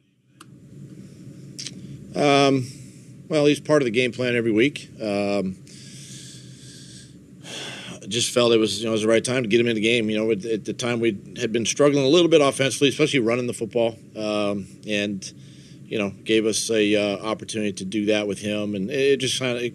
Um, 2.17 2.67
well, 3.29 3.47
he's 3.47 3.61
part 3.61 3.83
of 3.83 3.85
the 3.85 3.93
game 3.93 4.13
plan 4.13 4.35
every 4.35 4.51
week. 4.51 4.91
Um, 5.01 5.57
just 8.09 8.35
felt 8.35 8.53
it 8.53 8.59
was 8.59 8.81
you 8.81 8.87
know 8.87 8.91
it 8.91 8.93
was 8.93 9.03
the 9.03 9.09
right 9.09 9.25
time 9.25 9.45
to 9.45 9.49
get 9.49 9.61
him 9.61 9.69
in 9.69 9.77
the 9.77 9.81
game. 9.81 10.11
You 10.11 10.19
know, 10.19 10.31
at, 10.33 10.45
at 10.45 10.65
the 10.65 10.73
time 10.73 11.01
we 11.01 11.17
had 11.39 11.53
been 11.53 11.65
struggling 11.65 12.05
a 12.05 12.09
little 12.09 12.29
bit 12.29 12.41
offensively, 12.41 12.89
especially 12.89 13.21
running 13.21 13.47
the 13.47 13.53
football, 13.53 13.97
um, 14.17 14.67
and 14.87 15.33
you 15.85 15.99
know 15.99 16.11
gave 16.25 16.45
us 16.45 16.69
a 16.71 16.97
uh, 16.97 17.25
opportunity 17.25 17.73
to 17.73 17.85
do 17.85 18.07
that 18.07 18.27
with 18.27 18.41
him, 18.41 18.75
and 18.75 18.91
it 18.91 19.19
just 19.19 19.39
kind 19.39 19.57
of 19.57 19.73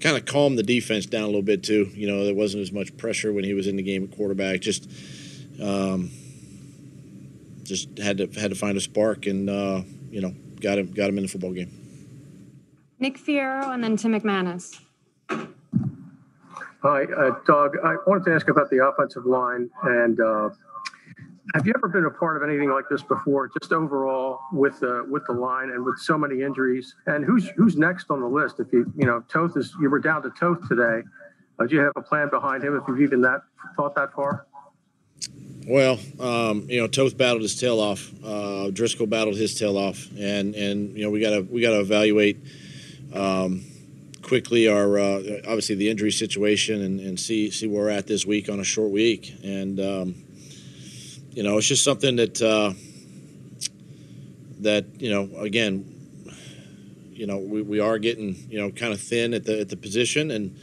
kind 0.00 0.16
of 0.16 0.24
calmed 0.24 0.58
the 0.58 0.62
defense 0.62 1.06
down 1.06 1.22
a 1.22 1.26
little 1.26 1.42
bit 1.42 1.62
too. 1.62 1.90
You 1.94 2.08
know, 2.08 2.24
there 2.24 2.34
wasn't 2.34 2.62
as 2.62 2.72
much 2.72 2.96
pressure 2.96 3.32
when 3.32 3.44
he 3.44 3.54
was 3.54 3.66
in 3.66 3.76
the 3.76 3.82
game 3.82 4.04
at 4.04 4.16
quarterback. 4.16 4.60
Just 4.60 4.90
um, 5.62 6.10
just 7.62 7.98
had 7.98 8.18
to 8.18 8.26
had 8.40 8.50
to 8.50 8.56
find 8.56 8.76
a 8.76 8.80
spark, 8.80 9.26
and 9.26 9.48
uh, 9.48 9.82
you 10.10 10.20
know 10.20 10.34
got 10.60 10.78
him 10.78 10.92
got 10.92 11.08
him 11.08 11.18
in 11.18 11.24
the 11.24 11.28
football 11.28 11.52
game. 11.52 11.76
Nick 12.98 13.18
Fierro 13.18 13.72
and 13.72 13.82
then 13.82 13.96
Tim 13.96 14.12
McManus. 14.12 14.80
Hi, 16.82 17.04
uh, 17.04 17.38
Doug. 17.46 17.76
I 17.84 17.96
wanted 18.06 18.24
to 18.24 18.34
ask 18.34 18.48
about 18.48 18.70
the 18.70 18.84
offensive 18.86 19.26
line, 19.26 19.70
and 19.82 20.18
uh, 20.18 20.50
have 21.54 21.66
you 21.66 21.72
ever 21.76 21.88
been 21.88 22.04
a 22.04 22.10
part 22.10 22.36
of 22.36 22.48
anything 22.48 22.70
like 22.70 22.88
this 22.88 23.02
before? 23.02 23.48
Just 23.60 23.72
overall 23.72 24.40
with 24.52 24.80
the 24.80 25.04
with 25.08 25.26
the 25.26 25.32
line 25.32 25.70
and 25.70 25.84
with 25.84 25.98
so 25.98 26.16
many 26.16 26.42
injuries, 26.42 26.94
and 27.06 27.24
who's 27.24 27.48
who's 27.50 27.76
next 27.76 28.10
on 28.10 28.20
the 28.20 28.26
list? 28.26 28.60
If 28.60 28.72
you 28.72 28.92
you 28.96 29.06
know 29.06 29.24
Toth 29.28 29.56
is 29.56 29.74
you 29.80 29.90
were 29.90 29.98
down 29.98 30.22
to 30.22 30.30
Toth 30.30 30.66
today. 30.68 31.02
Uh, 31.58 31.66
do 31.66 31.74
you 31.74 31.80
have 31.82 31.92
a 31.96 32.02
plan 32.02 32.30
behind 32.30 32.64
him 32.64 32.74
if 32.76 32.82
you've 32.88 33.02
even 33.02 33.20
that 33.22 33.42
thought 33.76 33.94
that 33.94 34.12
far? 34.12 34.46
Well, 35.66 35.98
um, 36.18 36.66
you 36.68 36.80
know, 36.80 36.86
Toth 36.86 37.16
battled 37.16 37.42
his 37.42 37.58
tail 37.58 37.80
off. 37.80 38.10
Uh, 38.24 38.70
Driscoll 38.70 39.06
battled 39.06 39.36
his 39.36 39.58
tail 39.58 39.76
off, 39.76 40.08
and 40.18 40.54
and 40.54 40.96
you 40.96 41.04
know 41.04 41.10
we 41.10 41.20
gotta 41.20 41.42
we 41.42 41.60
gotta 41.60 41.80
evaluate. 41.80 42.38
Um, 43.14 43.64
quickly 44.22 44.68
our 44.68 44.98
uh, 44.98 45.40
obviously 45.46 45.74
the 45.74 45.90
injury 45.90 46.12
situation 46.12 46.82
and, 46.82 47.00
and 47.00 47.18
see 47.18 47.50
see 47.50 47.66
where 47.66 47.84
we're 47.84 47.90
at 47.90 48.06
this 48.06 48.24
week 48.24 48.48
on 48.48 48.60
a 48.60 48.64
short 48.64 48.90
week 48.90 49.34
and 49.42 49.80
um, 49.80 50.14
you 51.30 51.42
know 51.42 51.58
it's 51.58 51.66
just 51.66 51.84
something 51.84 52.16
that 52.16 52.40
uh, 52.42 52.72
that 54.60 55.00
you 55.00 55.10
know 55.10 55.40
again 55.40 55.84
you 57.12 57.26
know 57.26 57.38
we, 57.38 57.62
we 57.62 57.80
are 57.80 57.98
getting 57.98 58.34
you 58.50 58.58
know 58.58 58.70
kind 58.70 58.92
of 58.92 59.00
thin 59.00 59.34
at 59.34 59.44
the 59.44 59.60
at 59.60 59.68
the 59.68 59.76
position 59.76 60.30
and 60.30 60.58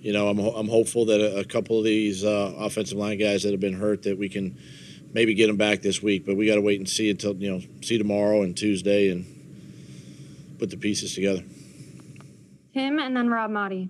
you 0.00 0.12
know 0.12 0.28
I'm, 0.28 0.38
I'm 0.38 0.68
hopeful 0.68 1.04
that 1.06 1.20
a, 1.20 1.40
a 1.40 1.44
couple 1.44 1.78
of 1.78 1.84
these 1.84 2.24
uh, 2.24 2.54
offensive 2.58 2.98
line 2.98 3.18
guys 3.18 3.42
that 3.44 3.52
have 3.52 3.60
been 3.60 3.78
hurt 3.78 4.02
that 4.04 4.18
we 4.18 4.28
can 4.28 4.58
maybe 5.12 5.34
get 5.34 5.46
them 5.46 5.56
back 5.56 5.82
this 5.82 6.02
week 6.02 6.26
but 6.26 6.36
we 6.36 6.46
got 6.46 6.56
to 6.56 6.60
wait 6.60 6.78
and 6.78 6.88
see 6.88 7.10
until 7.10 7.34
you 7.36 7.50
know 7.50 7.60
see 7.82 7.98
tomorrow 7.98 8.42
and 8.42 8.56
Tuesday 8.56 9.10
and 9.10 9.24
put 10.58 10.70
the 10.70 10.76
pieces 10.76 11.14
together. 11.14 11.44
Tim 12.74 12.98
and 12.98 13.16
then 13.16 13.28
Rob 13.28 13.50
Maaddi. 13.50 13.88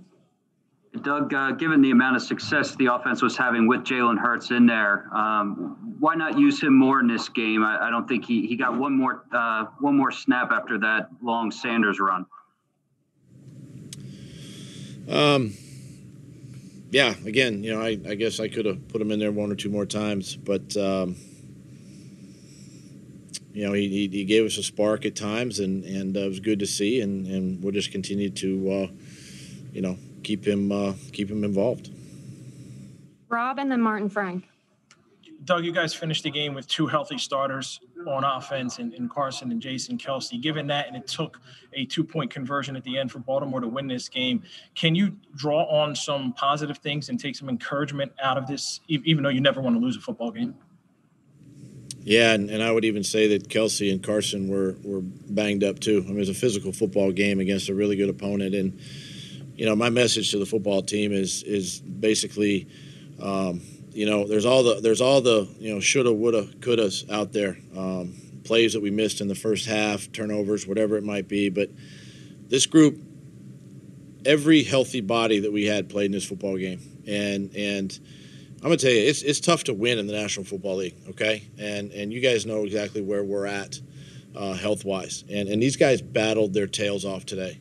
Doug, 1.02 1.32
uh, 1.34 1.52
given 1.52 1.82
the 1.82 1.90
amount 1.90 2.16
of 2.16 2.22
success 2.22 2.74
the 2.76 2.86
offense 2.86 3.22
was 3.22 3.36
having 3.36 3.66
with 3.66 3.80
Jalen 3.80 4.18
Hurts 4.18 4.50
in 4.50 4.66
there, 4.66 5.08
um, 5.14 5.96
why 5.98 6.14
not 6.14 6.38
use 6.38 6.62
him 6.62 6.76
more 6.76 7.00
in 7.00 7.06
this 7.06 7.28
game? 7.28 7.62
I, 7.62 7.86
I 7.86 7.90
don't 7.90 8.08
think 8.08 8.24
he, 8.24 8.46
he 8.46 8.56
got 8.56 8.76
one 8.76 8.96
more 8.96 9.24
uh, 9.32 9.66
one 9.80 9.96
more 9.96 10.10
snap 10.10 10.50
after 10.50 10.78
that 10.78 11.08
long 11.22 11.50
Sanders 11.50 12.00
run. 12.00 12.26
Um, 15.08 15.54
yeah, 16.90 17.14
again, 17.24 17.62
you 17.62 17.74
know, 17.74 17.80
I, 17.80 17.98
I 18.08 18.14
guess 18.14 18.40
I 18.40 18.48
could 18.48 18.66
have 18.66 18.88
put 18.88 19.00
him 19.00 19.10
in 19.10 19.18
there 19.18 19.32
one 19.32 19.50
or 19.50 19.54
two 19.54 19.70
more 19.70 19.86
times, 19.86 20.36
but 20.36 20.76
um, 20.76 21.16
you 23.52 23.66
know, 23.66 23.72
he, 23.72 23.88
he, 23.88 24.08
he, 24.08 24.24
gave 24.24 24.44
us 24.44 24.56
a 24.56 24.62
spark 24.62 25.04
at 25.04 25.16
times, 25.16 25.58
and 25.58 25.84
and 25.84 26.16
uh, 26.16 26.20
it 26.20 26.28
was 26.28 26.40
good 26.40 26.60
to 26.60 26.66
see, 26.66 27.00
and, 27.00 27.26
and 27.26 27.62
we'll 27.62 27.72
just 27.72 27.90
continue 27.90 28.30
to, 28.30 28.70
uh, 28.70 28.86
you 29.72 29.82
know, 29.82 29.98
keep 30.28 30.46
him 30.46 30.70
uh, 30.70 30.92
keep 31.12 31.30
him 31.30 31.42
involved. 31.42 31.90
Rob 33.30 33.58
and 33.58 33.70
then 33.72 33.80
Martin 33.80 34.10
Frank. 34.10 34.44
Doug, 35.44 35.64
you 35.64 35.72
guys 35.72 35.94
finished 35.94 36.24
the 36.24 36.30
game 36.30 36.52
with 36.52 36.68
two 36.68 36.86
healthy 36.86 37.16
starters 37.16 37.80
on 38.06 38.24
offense 38.24 38.78
and, 38.78 38.92
in 38.92 39.08
Carson 39.08 39.50
and 39.50 39.62
Jason 39.62 39.96
Kelce. 39.96 40.38
Given 40.42 40.66
that, 40.66 40.86
and 40.86 40.96
it 40.96 41.06
took 41.06 41.40
a 41.72 41.86
two 41.86 42.04
point 42.04 42.30
conversion 42.30 42.76
at 42.76 42.84
the 42.84 42.98
end 42.98 43.10
for 43.10 43.20
Baltimore 43.20 43.60
to 43.60 43.68
win 43.68 43.86
this 43.86 44.10
game, 44.10 44.42
can 44.74 44.94
you 44.94 45.16
draw 45.34 45.64
on 45.64 45.96
some 45.96 46.34
positive 46.34 46.76
things 46.78 47.08
and 47.08 47.18
take 47.18 47.34
some 47.34 47.48
encouragement 47.48 48.12
out 48.22 48.36
of 48.36 48.46
this, 48.46 48.80
even 48.88 49.22
though 49.22 49.30
you 49.30 49.40
never 49.40 49.62
want 49.62 49.76
to 49.76 49.80
lose 49.80 49.96
a 49.96 50.00
football 50.00 50.30
game? 50.30 50.54
Yeah, 52.00 52.34
and, 52.34 52.50
and 52.50 52.62
I 52.62 52.70
would 52.70 52.84
even 52.84 53.02
say 53.02 53.28
that 53.28 53.48
Kelsey 53.48 53.90
and 53.90 54.02
Carson 54.02 54.48
were, 54.48 54.76
were 54.82 55.00
banged 55.02 55.64
up 55.64 55.80
too. 55.80 56.02
I 56.04 56.08
mean, 56.08 56.16
it 56.16 56.20
was 56.20 56.28
a 56.28 56.34
physical 56.34 56.72
football 56.72 57.12
game 57.12 57.40
against 57.40 57.70
a 57.70 57.74
really 57.74 57.96
good 57.96 58.10
opponent, 58.10 58.54
and 58.54 58.78
you 59.58 59.66
know, 59.66 59.74
my 59.74 59.90
message 59.90 60.30
to 60.30 60.38
the 60.38 60.46
football 60.46 60.82
team 60.82 61.12
is 61.12 61.42
is 61.42 61.80
basically, 61.80 62.68
um, 63.20 63.60
you 63.90 64.06
know, 64.06 64.24
there's 64.24 64.46
all 64.46 64.62
the 64.62 64.80
there's 64.80 65.00
all 65.00 65.20
the 65.20 65.48
you 65.58 65.74
know 65.74 65.80
shoulda, 65.80 66.12
woulda, 66.12 66.44
couldas 66.60 67.10
out 67.10 67.32
there, 67.32 67.58
um, 67.76 68.14
plays 68.44 68.72
that 68.74 68.80
we 68.80 68.92
missed 68.92 69.20
in 69.20 69.26
the 69.26 69.34
first 69.34 69.66
half, 69.66 70.12
turnovers, 70.12 70.64
whatever 70.64 70.96
it 70.96 71.02
might 71.02 71.26
be. 71.26 71.50
But 71.50 71.70
this 72.46 72.66
group, 72.66 73.00
every 74.24 74.62
healthy 74.62 75.00
body 75.00 75.40
that 75.40 75.52
we 75.52 75.66
had 75.66 75.88
played 75.88 76.06
in 76.06 76.12
this 76.12 76.24
football 76.24 76.56
game, 76.56 77.02
and 77.08 77.52
and 77.56 77.98
I'm 78.58 78.62
gonna 78.62 78.76
tell 78.76 78.92
you, 78.92 79.08
it's 79.08 79.22
it's 79.22 79.40
tough 79.40 79.64
to 79.64 79.74
win 79.74 79.98
in 79.98 80.06
the 80.06 80.12
National 80.12 80.46
Football 80.46 80.76
League. 80.76 80.94
Okay, 81.10 81.48
and 81.58 81.90
and 81.90 82.12
you 82.12 82.20
guys 82.20 82.46
know 82.46 82.62
exactly 82.62 83.02
where 83.02 83.24
we're 83.24 83.46
at 83.46 83.80
uh, 84.36 84.52
health 84.52 84.84
wise, 84.84 85.24
and 85.28 85.48
and 85.48 85.60
these 85.60 85.76
guys 85.76 86.00
battled 86.00 86.54
their 86.54 86.68
tails 86.68 87.04
off 87.04 87.26
today, 87.26 87.58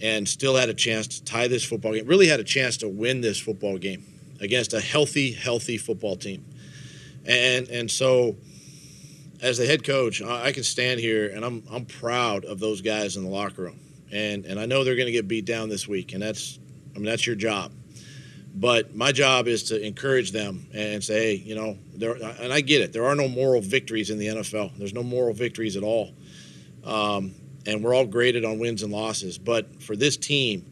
and 0.00 0.28
still 0.28 0.56
had 0.56 0.68
a 0.68 0.74
chance 0.74 1.06
to 1.08 1.24
tie 1.24 1.48
this 1.48 1.64
football 1.64 1.92
game. 1.92 2.06
Really 2.06 2.28
had 2.28 2.40
a 2.40 2.44
chance 2.44 2.76
to 2.78 2.88
win 2.88 3.20
this 3.20 3.38
football 3.38 3.78
game 3.78 4.04
against 4.40 4.72
a 4.72 4.80
healthy, 4.80 5.32
healthy 5.32 5.78
football 5.78 6.16
team, 6.16 6.44
and 7.26 7.68
and 7.68 7.90
so. 7.90 8.36
As 9.40 9.56
the 9.56 9.66
head 9.66 9.84
coach, 9.84 10.20
I 10.20 10.50
can 10.50 10.64
stand 10.64 10.98
here 10.98 11.28
and 11.28 11.44
I'm 11.44 11.62
I'm 11.70 11.84
proud 11.84 12.44
of 12.44 12.58
those 12.58 12.80
guys 12.80 13.16
in 13.16 13.22
the 13.22 13.28
locker 13.28 13.62
room, 13.62 13.78
and 14.10 14.44
and 14.44 14.58
I 14.58 14.66
know 14.66 14.82
they're 14.82 14.96
going 14.96 15.06
to 15.06 15.12
get 15.12 15.28
beat 15.28 15.44
down 15.44 15.68
this 15.68 15.86
week, 15.86 16.12
and 16.12 16.20
that's 16.20 16.58
I 16.96 16.98
mean 16.98 17.04
that's 17.04 17.24
your 17.24 17.36
job 17.36 17.70
but 18.58 18.94
my 18.96 19.12
job 19.12 19.46
is 19.46 19.64
to 19.64 19.80
encourage 19.80 20.32
them 20.32 20.66
and 20.74 21.02
say, 21.02 21.14
hey, 21.14 21.34
you 21.34 21.54
know, 21.54 21.78
there, 21.94 22.14
and 22.14 22.52
I 22.52 22.60
get 22.60 22.80
it. 22.80 22.92
There 22.92 23.04
are 23.04 23.14
no 23.14 23.28
moral 23.28 23.60
victories 23.60 24.10
in 24.10 24.18
the 24.18 24.26
NFL. 24.26 24.76
There's 24.76 24.94
no 24.94 25.04
moral 25.04 25.32
victories 25.32 25.76
at 25.76 25.84
all. 25.84 26.12
Um, 26.84 27.34
and 27.68 27.84
we're 27.84 27.94
all 27.94 28.06
graded 28.06 28.46
on 28.46 28.58
wins 28.58 28.82
and 28.82 28.90
losses. 28.90 29.36
But 29.36 29.82
for 29.82 29.94
this 29.94 30.16
team 30.16 30.64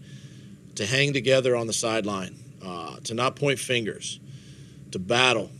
to 0.76 0.86
hang 0.86 1.12
together 1.12 1.54
on 1.54 1.66
the 1.66 1.72
sideline, 1.72 2.36
uh, 2.64 2.96
to 3.04 3.14
not 3.14 3.36
point 3.36 3.58
fingers, 3.58 4.18
to 4.92 4.98
battle, 4.98 5.50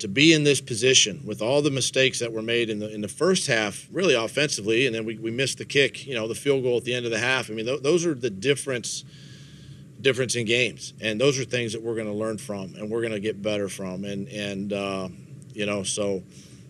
to 0.00 0.08
be 0.08 0.34
in 0.34 0.44
this 0.44 0.60
position 0.60 1.22
with 1.24 1.40
all 1.40 1.62
the 1.62 1.70
mistakes 1.70 2.18
that 2.18 2.32
were 2.32 2.42
made 2.42 2.68
in 2.68 2.78
the 2.78 2.92
in 2.92 3.00
the 3.00 3.08
first 3.08 3.46
half, 3.46 3.88
really 3.90 4.14
offensively, 4.14 4.86
and 4.86 4.94
then 4.94 5.06
we, 5.06 5.16
we 5.18 5.30
missed 5.30 5.58
the 5.58 5.64
kick, 5.64 6.06
you 6.06 6.14
know, 6.14 6.28
the 6.28 6.34
field 6.34 6.62
goal 6.62 6.76
at 6.76 6.84
the 6.84 6.94
end 6.94 7.06
of 7.06 7.10
the 7.10 7.18
half. 7.18 7.50
I 7.50 7.54
mean, 7.54 7.64
th- 7.64 7.82
those 7.82 8.04
are 8.04 8.14
the 8.14 8.30
difference 8.30 9.04
difference 10.02 10.34
in 10.36 10.44
games, 10.44 10.92
and 11.00 11.18
those 11.18 11.40
are 11.40 11.44
things 11.44 11.72
that 11.72 11.82
we're 11.82 11.94
going 11.94 12.08
to 12.08 12.12
learn 12.12 12.36
from 12.36 12.74
and 12.74 12.90
we're 12.90 13.00
going 13.00 13.14
to 13.14 13.20
get 13.20 13.40
better 13.40 13.70
from. 13.70 14.04
And 14.04 14.28
and 14.28 14.72
uh, 14.72 15.08
you 15.54 15.64
know, 15.64 15.82
so 15.82 16.22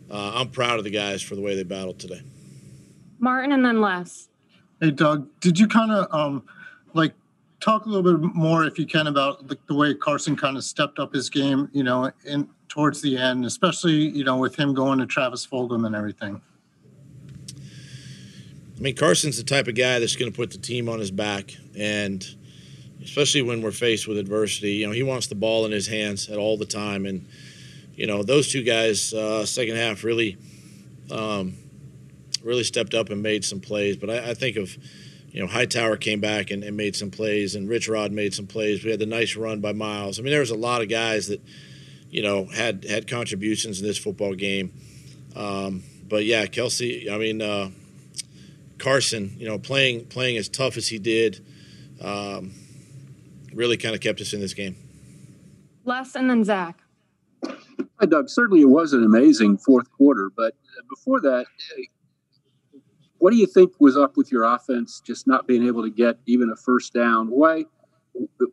uh, 0.09 0.33
I'm 0.37 0.51
proud 0.51 0.79
of 0.79 0.85
the 0.85 0.91
guys 0.91 1.21
for 1.21 1.35
the 1.35 1.41
way 1.41 1.57
they 1.57 1.65
battled 1.65 1.99
today. 1.99 2.23
Martin 3.19 3.53
and 3.53 3.65
then 3.65 3.81
Les. 3.81 4.29
Hey, 4.81 4.91
Doug, 4.91 5.29
did 5.41 5.59
you 5.59 5.67
kind 5.69 5.93
of 5.93 6.13
um, 6.13 6.43
like 6.93 7.15
talk 7.61 7.87
a 7.87 7.89
little 7.89 8.19
bit 8.19 8.35
more, 8.35 8.65
if 8.65 8.79
you 8.79 8.87
can, 8.87 9.07
about 9.07 9.49
the, 9.49 9.57
the 9.69 9.75
way 9.75 9.95
Carson 9.95 10.37
kind 10.37 10.57
of 10.57 10.65
stepped 10.65 10.99
up 10.99 11.15
his 11.15 11.31
game, 11.31 11.69
you 11.73 11.83
know, 11.83 12.11
in 12.25 12.49
towards 12.69 13.01
the 13.01 13.17
end, 13.17 13.45
especially 13.45 13.93
you 13.93 14.25
know 14.25 14.37
with 14.37 14.57
him 14.57 14.75
going 14.75 14.99
to 14.99 15.07
Travis 15.07 15.47
Fulgham 15.47 15.87
and 15.87 15.95
everything. 15.95 16.41
I 18.77 18.81
mean, 18.81 18.97
Carson's 18.97 19.37
the 19.37 19.45
type 19.45 19.69
of 19.69 19.77
guy 19.77 20.01
that's 20.01 20.17
going 20.17 20.31
to 20.31 20.37
put 20.37 20.51
the 20.51 20.59
team 20.59 20.89
on 20.89 20.99
his 20.99 21.13
back, 21.13 21.55
and 21.79 22.27
especially 23.03 23.43
when 23.43 23.63
we're 23.63 23.71
faced 23.71 24.09
with 24.09 24.19
adversity, 24.19 24.73
you 24.73 24.87
know, 24.87 24.93
he 24.93 25.05
wants 25.05 25.29
the 25.29 25.37
ball 25.37 25.65
in 25.67 25.71
his 25.71 25.87
hands 25.87 26.29
at 26.29 26.37
all 26.37 26.57
the 26.57 26.67
time, 26.67 27.07
and 27.07 27.27
you 27.95 28.09
know, 28.09 28.25
those 28.25 28.51
two 28.51 28.65
guys, 28.65 29.15
uh, 29.15 29.47
second 29.47 29.77
half, 29.77 30.03
really, 30.03 30.37
um, 31.13 31.55
really 32.45 32.65
stepped 32.65 32.95
up 32.95 33.11
and 33.11 33.23
made 33.23 33.45
some 33.45 33.61
plays. 33.61 33.97
But 33.97 34.11
I, 34.11 34.31
I 34.31 34.35
think 34.35 34.57
of, 34.57 34.77
you 35.31 35.41
know, 35.41 35.47
Hightower 35.47 35.97
came 35.97 36.21
back 36.21 36.51
and, 36.51 36.63
and, 36.63 36.77
made 36.77 36.95
some 36.95 37.11
plays, 37.11 37.55
and 37.55 37.69
Rich 37.69 37.89
Rod 37.89 38.13
made 38.13 38.35
some 38.35 38.47
plays. 38.47 38.85
We 38.85 38.91
had 38.91 39.01
the 39.01 39.07
nice 39.07 39.37
run 39.37 39.61
by 39.61 39.73
Miles. 39.73 40.19
I 40.19 40.23
mean, 40.23 40.31
there 40.31 40.41
was 40.41 40.51
a 40.51 40.57
lot 40.57 40.83
of 40.83 40.89
guys 40.89 41.29
that, 41.29 41.41
you 42.11 42.23
know, 42.23 42.47
had 42.47 42.85
had 42.85 43.09
contributions 43.09 43.81
in 43.81 43.87
this 43.87 43.99
football 43.99 44.35
game. 44.35 44.73
Um, 45.35 45.83
but 46.09 46.25
yeah, 46.25 46.47
Kelce. 46.47 47.11
I 47.11 47.19
mean. 47.19 47.43
Uh, 47.43 47.71
Carson, 48.79 49.35
you 49.39 49.47
know, 49.47 49.59
playing 49.59 50.07
playing 50.07 50.37
as 50.37 50.49
tough 50.49 50.77
as 50.77 50.89
he 50.89 50.99
did, 50.99 51.45
um, 52.01 52.53
really 53.53 53.77
kind 53.77 53.95
of 53.95 54.01
kept 54.01 54.21
us 54.21 54.33
in 54.33 54.41
this 54.41 54.55
game. 54.55 54.77
Les 55.85 56.15
and 56.15 56.29
then 56.29 56.45
Zach. 56.45 56.81
Hi, 57.45 58.07
Doug. 58.07 58.29
Certainly, 58.29 58.63
it 58.63 58.69
was 58.69 58.93
an 58.93 59.05
amazing 59.05 59.59
fourth 59.59 59.91
quarter, 59.93 60.31
but 60.37 60.55
before 60.89 61.21
that, 61.21 61.47
what 63.19 63.31
do 63.31 63.37
you 63.37 63.47
think 63.47 63.73
was 63.81 63.97
up 63.97 64.17
with 64.17 64.31
your 64.31 64.45
offense 64.45 65.01
just 65.01 65.27
not 65.27 65.47
being 65.47 65.67
able 65.67 65.83
to 65.83 65.91
get 65.91 66.19
even 66.27 66.51
a 66.51 66.57
first 66.57 66.93
down? 66.93 67.29
Why 67.29 67.65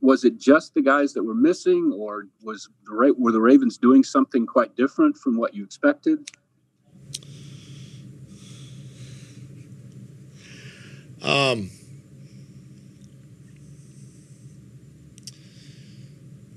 was 0.02 0.24
it 0.24 0.40
just 0.40 0.74
the 0.74 0.82
guys 0.82 1.14
that 1.14 1.24
were 1.24 1.36
missing, 1.36 1.94
or 1.96 2.28
was 2.44 2.70
the 2.86 3.14
were 3.18 3.32
the 3.32 3.42
Ravens 3.42 3.78
doing 3.78 4.04
something 4.04 4.46
quite 4.46 4.76
different 4.76 5.18
from 5.18 5.38
what 5.38 5.54
you 5.54 5.64
expected? 5.64 6.30
Um, 11.22 11.70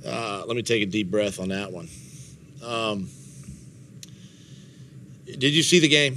uh, 0.06 0.44
let 0.46 0.56
me 0.56 0.62
take 0.62 0.82
a 0.82 0.86
deep 0.86 1.10
breath 1.10 1.38
on 1.38 1.48
that 1.50 1.70
one. 1.70 1.88
Um, 2.64 3.10
did 5.26 5.52
you 5.52 5.62
see 5.62 5.80
the 5.80 5.88
game? 5.88 6.16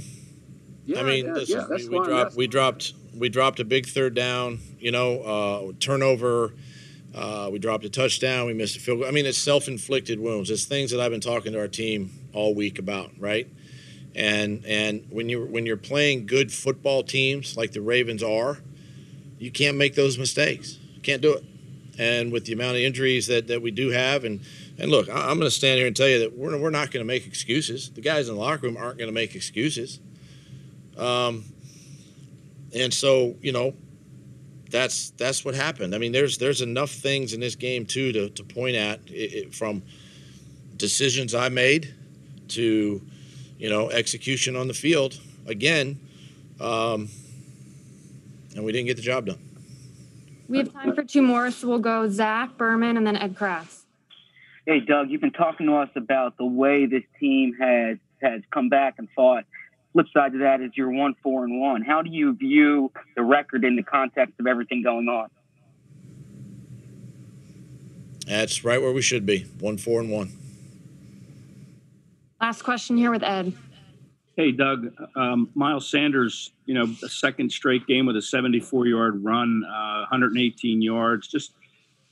Yeah, 0.88 1.00
I 1.00 1.02
mean, 1.02 1.26
yeah, 1.26 1.32
listen, 1.34 1.68
yeah, 1.70 1.76
we, 1.90 1.98
we 1.98 2.06
dropped 2.06 2.34
we 2.34 2.46
dropped 2.46 2.94
we 3.14 3.28
dropped 3.28 3.60
a 3.60 3.64
big 3.64 3.86
third 3.86 4.14
down. 4.14 4.58
You 4.80 4.90
know, 4.90 5.20
uh, 5.20 5.72
turnover. 5.78 6.54
Uh, 7.14 7.50
we 7.52 7.58
dropped 7.58 7.84
a 7.84 7.90
touchdown. 7.90 8.46
We 8.46 8.54
missed 8.54 8.76
a 8.76 8.80
field 8.80 9.00
goal. 9.00 9.08
I 9.08 9.10
mean, 9.10 9.26
it's 9.26 9.36
self-inflicted 9.36 10.18
wounds. 10.18 10.50
It's 10.50 10.64
things 10.64 10.90
that 10.92 11.00
I've 11.00 11.10
been 11.10 11.20
talking 11.20 11.52
to 11.52 11.58
our 11.58 11.68
team 11.68 12.10
all 12.32 12.54
week 12.54 12.78
about, 12.78 13.10
right? 13.18 13.46
And 14.14 14.64
and 14.64 15.04
when 15.10 15.28
you 15.28 15.44
when 15.44 15.66
you're 15.66 15.76
playing 15.76 16.24
good 16.24 16.50
football 16.50 17.02
teams 17.02 17.54
like 17.54 17.72
the 17.72 17.82
Ravens 17.82 18.22
are, 18.22 18.58
you 19.38 19.50
can't 19.50 19.76
make 19.76 19.94
those 19.94 20.16
mistakes. 20.16 20.78
You 20.94 21.02
can't 21.02 21.20
do 21.20 21.34
it. 21.34 21.44
And 21.98 22.32
with 22.32 22.46
the 22.46 22.54
amount 22.54 22.76
of 22.76 22.82
injuries 22.82 23.26
that, 23.26 23.48
that 23.48 23.60
we 23.60 23.72
do 23.72 23.90
have, 23.90 24.24
and 24.24 24.40
and 24.78 24.90
look, 24.90 25.10
I'm 25.10 25.38
going 25.38 25.40
to 25.40 25.50
stand 25.50 25.76
here 25.76 25.86
and 25.86 25.94
tell 25.94 26.08
you 26.08 26.20
that 26.20 26.38
we're, 26.38 26.56
we're 26.56 26.70
not 26.70 26.90
going 26.92 27.04
to 27.04 27.06
make 27.06 27.26
excuses. 27.26 27.90
The 27.90 28.00
guys 28.00 28.30
in 28.30 28.36
the 28.36 28.40
locker 28.40 28.66
room 28.66 28.78
aren't 28.78 28.96
going 28.96 29.08
to 29.08 29.14
make 29.14 29.34
excuses. 29.34 30.00
Um, 30.98 31.44
and 32.74 32.92
so 32.92 33.36
you 33.40 33.52
know, 33.52 33.74
that's 34.70 35.10
that's 35.10 35.44
what 35.44 35.54
happened. 35.54 35.94
I 35.94 35.98
mean, 35.98 36.12
there's 36.12 36.38
there's 36.38 36.60
enough 36.60 36.90
things 36.90 37.32
in 37.32 37.40
this 37.40 37.54
game 37.54 37.86
too 37.86 38.12
to, 38.12 38.30
to 38.30 38.44
point 38.44 38.76
at 38.76 39.00
it, 39.06 39.32
it, 39.32 39.54
from 39.54 39.82
decisions 40.76 41.34
I 41.34 41.48
made 41.48 41.94
to 42.48 43.00
you 43.58 43.70
know 43.70 43.90
execution 43.90 44.56
on 44.56 44.68
the 44.68 44.74
field 44.74 45.18
again. 45.46 46.00
Um, 46.60 47.08
and 48.54 48.64
we 48.64 48.72
didn't 48.72 48.86
get 48.86 48.96
the 48.96 49.02
job 49.02 49.26
done. 49.26 49.38
We 50.48 50.58
have 50.58 50.72
time 50.72 50.94
for 50.94 51.04
two 51.04 51.22
more, 51.22 51.50
so 51.50 51.68
we'll 51.68 51.78
go 51.78 52.08
Zach 52.08 52.56
Berman 52.56 52.96
and 52.96 53.06
then 53.06 53.16
Ed 53.16 53.34
Kracz. 53.34 53.84
Hey, 54.66 54.80
Doug, 54.80 55.10
you've 55.10 55.20
been 55.20 55.30
talking 55.30 55.66
to 55.66 55.76
us 55.76 55.90
about 55.94 56.36
the 56.38 56.44
way 56.44 56.86
this 56.86 57.04
team 57.20 57.54
has 57.60 57.98
has 58.20 58.42
come 58.50 58.68
back 58.68 58.94
and 58.98 59.08
fought. 59.14 59.44
Flip 59.92 60.06
side 60.12 60.32
to 60.32 60.38
that 60.38 60.60
is 60.60 60.70
you're 60.74 60.90
one 60.90 61.14
four 61.22 61.44
and 61.44 61.60
one. 61.60 61.82
How 61.82 62.02
do 62.02 62.10
you 62.10 62.34
view 62.34 62.92
the 63.16 63.22
record 63.22 63.64
in 63.64 63.76
the 63.76 63.82
context 63.82 64.34
of 64.38 64.46
everything 64.46 64.82
going 64.82 65.08
on? 65.08 65.28
That's 68.26 68.62
right 68.64 68.80
where 68.80 68.92
we 68.92 69.00
should 69.00 69.24
be. 69.24 69.46
One 69.58 69.78
four 69.78 70.00
and 70.00 70.10
one. 70.10 70.32
Last 72.40 72.62
question 72.62 72.96
here 72.96 73.10
with 73.10 73.22
Ed. 73.22 73.52
Hey, 74.36 74.52
Doug. 74.52 74.94
Um, 75.16 75.50
Miles 75.54 75.90
Sanders, 75.90 76.52
you 76.64 76.74
know, 76.74 76.84
a 77.02 77.08
second 77.08 77.50
straight 77.50 77.88
game 77.88 78.06
with 78.06 78.16
a 78.16 78.22
74 78.22 78.86
yard 78.86 79.24
run, 79.24 79.64
uh, 79.64 80.06
118 80.10 80.80
yards. 80.80 81.26
Just, 81.26 81.54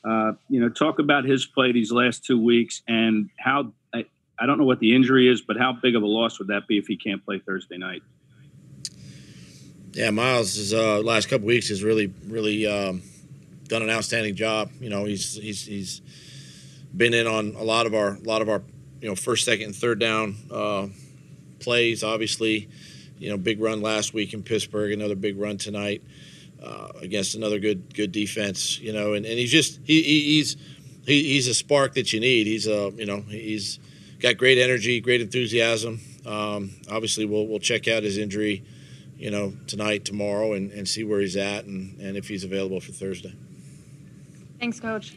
uh, 0.04 0.32
you 0.48 0.58
know, 0.58 0.68
talk 0.68 0.98
about 0.98 1.24
his 1.24 1.46
play 1.46 1.70
these 1.70 1.92
last 1.92 2.24
two 2.24 2.42
weeks 2.42 2.82
and 2.88 3.30
how 3.38 3.72
I, 4.38 4.46
don't 4.46 4.58
know 4.58 4.64
what 4.64 4.80
the 4.80 4.94
injury 4.94 5.28
is, 5.28 5.40
but 5.40 5.56
how 5.56 5.72
big 5.72 5.96
of 5.96 6.02
a 6.02 6.06
loss 6.06 6.38
would 6.38 6.48
that 6.48 6.66
be 6.66 6.78
if 6.78 6.86
he 6.86 6.96
can't 6.96 7.24
play 7.24 7.38
Thursday 7.38 7.78
night? 7.78 8.02
Yeah, 9.92 10.10
Miles 10.10 10.56
is 10.56 10.74
uh, 10.74 11.00
last 11.00 11.28
couple 11.28 11.46
weeks 11.46 11.70
has 11.70 11.82
really, 11.82 12.12
really 12.26 12.66
um, 12.66 13.02
done 13.66 13.82
an 13.82 13.90
outstanding 13.90 14.34
job. 14.34 14.70
You 14.78 14.90
know, 14.90 15.06
he's 15.06 15.36
he's 15.36 15.64
he's 15.64 16.02
been 16.94 17.14
in 17.14 17.26
on 17.26 17.54
a 17.56 17.62
lot 17.62 17.86
of 17.86 17.94
our 17.94 18.16
a 18.16 18.20
lot 18.20 18.42
of 18.42 18.48
our 18.48 18.62
you 19.00 19.08
know 19.08 19.14
first, 19.14 19.44
second, 19.44 19.66
and 19.66 19.74
third 19.74 19.98
down 19.98 20.36
uh, 20.50 20.88
plays. 21.60 22.04
Obviously, 22.04 22.68
you 23.18 23.30
know, 23.30 23.36
big 23.36 23.60
run 23.60 23.80
last 23.80 24.12
week 24.12 24.34
in 24.34 24.42
Pittsburgh, 24.42 24.92
another 24.92 25.14
big 25.14 25.38
run 25.38 25.56
tonight 25.56 26.02
uh, 26.62 26.88
against 27.00 27.34
another 27.34 27.58
good 27.58 27.94
good 27.94 28.12
defense. 28.12 28.78
You 28.78 28.92
know, 28.92 29.14
and, 29.14 29.24
and 29.24 29.38
he's 29.38 29.50
just 29.50 29.80
he, 29.84 30.02
he's 30.02 30.56
he, 31.06 31.22
he's 31.22 31.48
a 31.48 31.54
spark 31.54 31.94
that 31.94 32.12
you 32.12 32.20
need. 32.20 32.46
He's 32.46 32.66
a 32.66 32.92
you 32.96 33.06
know 33.06 33.20
he's 33.20 33.78
got 34.20 34.36
great 34.36 34.58
energy, 34.58 35.00
great 35.00 35.20
enthusiasm. 35.20 36.00
Um, 36.24 36.72
obviously, 36.90 37.24
we'll 37.24 37.46
we'll 37.46 37.58
check 37.60 37.88
out 37.88 38.02
his 38.02 38.18
injury, 38.18 38.64
you 39.16 39.30
know, 39.30 39.52
tonight, 39.66 40.04
tomorrow, 40.04 40.52
and, 40.52 40.70
and 40.72 40.88
see 40.88 41.04
where 41.04 41.20
he's 41.20 41.36
at 41.36 41.64
and, 41.64 42.00
and 42.00 42.16
if 42.16 42.28
he's 42.28 42.44
available 42.44 42.80
for 42.80 42.92
Thursday. 42.92 43.34
Thanks, 44.58 44.80
Coach. 44.80 45.16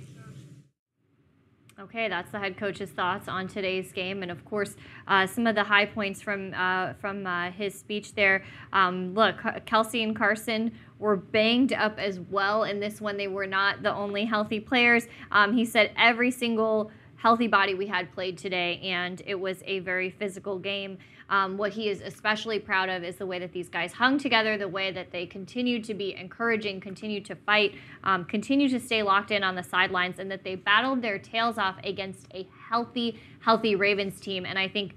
Okay, 1.79 2.09
that's 2.09 2.29
the 2.29 2.39
head 2.39 2.57
coach's 2.57 2.89
thoughts 2.89 3.29
on 3.29 3.47
today's 3.47 3.93
game, 3.93 4.21
and 4.21 4.29
of 4.29 4.43
course, 4.43 4.75
uh, 5.07 5.25
some 5.25 5.47
of 5.47 5.55
the 5.55 5.63
high 5.63 5.85
points 5.85 6.21
from 6.21 6.53
uh, 6.53 6.91
from 6.95 7.25
uh, 7.25 7.51
his 7.51 7.73
speech 7.73 8.15
there. 8.15 8.43
Um, 8.73 9.13
look, 9.13 9.37
Kelce 9.65 10.03
and 10.03 10.13
Carson 10.13 10.73
were 10.99 11.15
banged 11.15 11.71
up 11.71 11.97
as 11.97 12.19
well 12.19 12.65
in 12.65 12.81
this 12.81 12.99
one. 12.99 13.15
They 13.15 13.29
were 13.29 13.47
not 13.47 13.81
the 13.81 13.93
only 13.93 14.25
healthy 14.25 14.59
players. 14.59 15.07
Um, 15.31 15.53
he 15.53 15.63
said 15.63 15.91
every 15.95 16.31
single 16.31 16.91
healthy 17.21 17.47
body 17.47 17.73
we 17.73 17.85
had 17.85 18.11
played 18.13 18.37
today, 18.37 18.79
and 18.81 19.21
it 19.25 19.35
was 19.35 19.61
a 19.65 19.79
very 19.79 20.09
physical 20.09 20.57
game. 20.57 20.97
Um, 21.29 21.57
what 21.57 21.73
he 21.73 21.89
is 21.89 22.01
especially 22.01 22.59
proud 22.59 22.89
of 22.89 23.03
is 23.03 23.17
the 23.17 23.25
way 23.25 23.39
that 23.39 23.51
these 23.51 23.69
guys 23.69 23.93
hung 23.93 24.17
together, 24.17 24.57
the 24.57 24.67
way 24.67 24.91
that 24.91 25.11
they 25.11 25.25
continued 25.25 25.83
to 25.83 25.93
be 25.93 26.15
encouraging, 26.15 26.79
continued 26.79 27.25
to 27.25 27.35
fight, 27.35 27.75
um, 28.03 28.25
continued 28.25 28.71
to 28.71 28.79
stay 28.79 29.03
locked 29.03 29.31
in 29.31 29.43
on 29.43 29.55
the 29.55 29.63
sidelines, 29.63 30.17
and 30.17 30.31
that 30.31 30.43
they 30.43 30.55
battled 30.55 31.01
their 31.01 31.19
tails 31.19 31.57
off 31.57 31.75
against 31.83 32.25
a 32.33 32.47
healthy, 32.69 33.19
healthy 33.41 33.75
Ravens 33.75 34.19
team. 34.19 34.45
And 34.45 34.57
I 34.57 34.69
think 34.69 34.95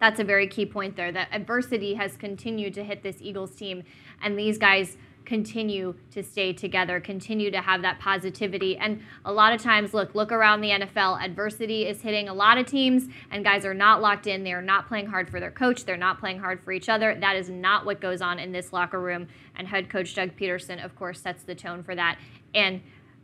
that's 0.00 0.20
a 0.20 0.24
very 0.24 0.46
key 0.46 0.64
point 0.64 0.96
there 0.96 1.10
that 1.10 1.28
adversity 1.32 1.94
has 1.94 2.16
continued 2.16 2.72
to 2.74 2.84
hit 2.84 3.02
this 3.02 3.16
Eagles 3.20 3.54
team, 3.56 3.82
and 4.22 4.38
these 4.38 4.58
guys 4.58 4.96
continue 5.28 5.94
to 6.10 6.22
stay 6.22 6.54
together, 6.54 6.98
continue 6.98 7.50
to 7.50 7.60
have 7.60 7.82
that 7.82 8.00
positivity. 8.00 8.78
And 8.78 9.02
a 9.26 9.32
lot 9.32 9.52
of 9.52 9.62
times, 9.62 9.92
look, 9.92 10.14
look 10.14 10.32
around 10.32 10.62
the 10.62 10.70
NFL, 10.70 11.22
adversity 11.22 11.86
is 11.86 12.00
hitting 12.00 12.30
a 12.30 12.34
lot 12.34 12.56
of 12.56 12.64
teams, 12.64 13.08
and 13.30 13.44
guys 13.44 13.66
are 13.66 13.74
not 13.74 14.00
locked 14.00 14.26
in. 14.26 14.42
They 14.42 14.54
are 14.54 14.62
not 14.62 14.88
playing 14.88 15.06
hard 15.06 15.28
for 15.28 15.38
their 15.38 15.50
coach. 15.50 15.84
They're 15.84 15.98
not 15.98 16.18
playing 16.18 16.38
hard 16.38 16.62
for 16.64 16.72
each 16.72 16.88
other. 16.88 17.14
That 17.14 17.36
is 17.36 17.50
not 17.50 17.84
what 17.84 18.00
goes 18.00 18.22
on 18.22 18.38
in 18.38 18.52
this 18.52 18.72
locker 18.72 18.98
room. 18.98 19.28
And 19.54 19.68
head 19.68 19.90
coach 19.90 20.14
Doug 20.14 20.34
Pederson, 20.34 20.82
of 20.82 20.96
course, 20.96 21.20
sets 21.20 21.42
the 21.42 21.54
tone 21.54 21.82
for 21.82 21.94
that. 21.94 22.18
And 22.54 22.80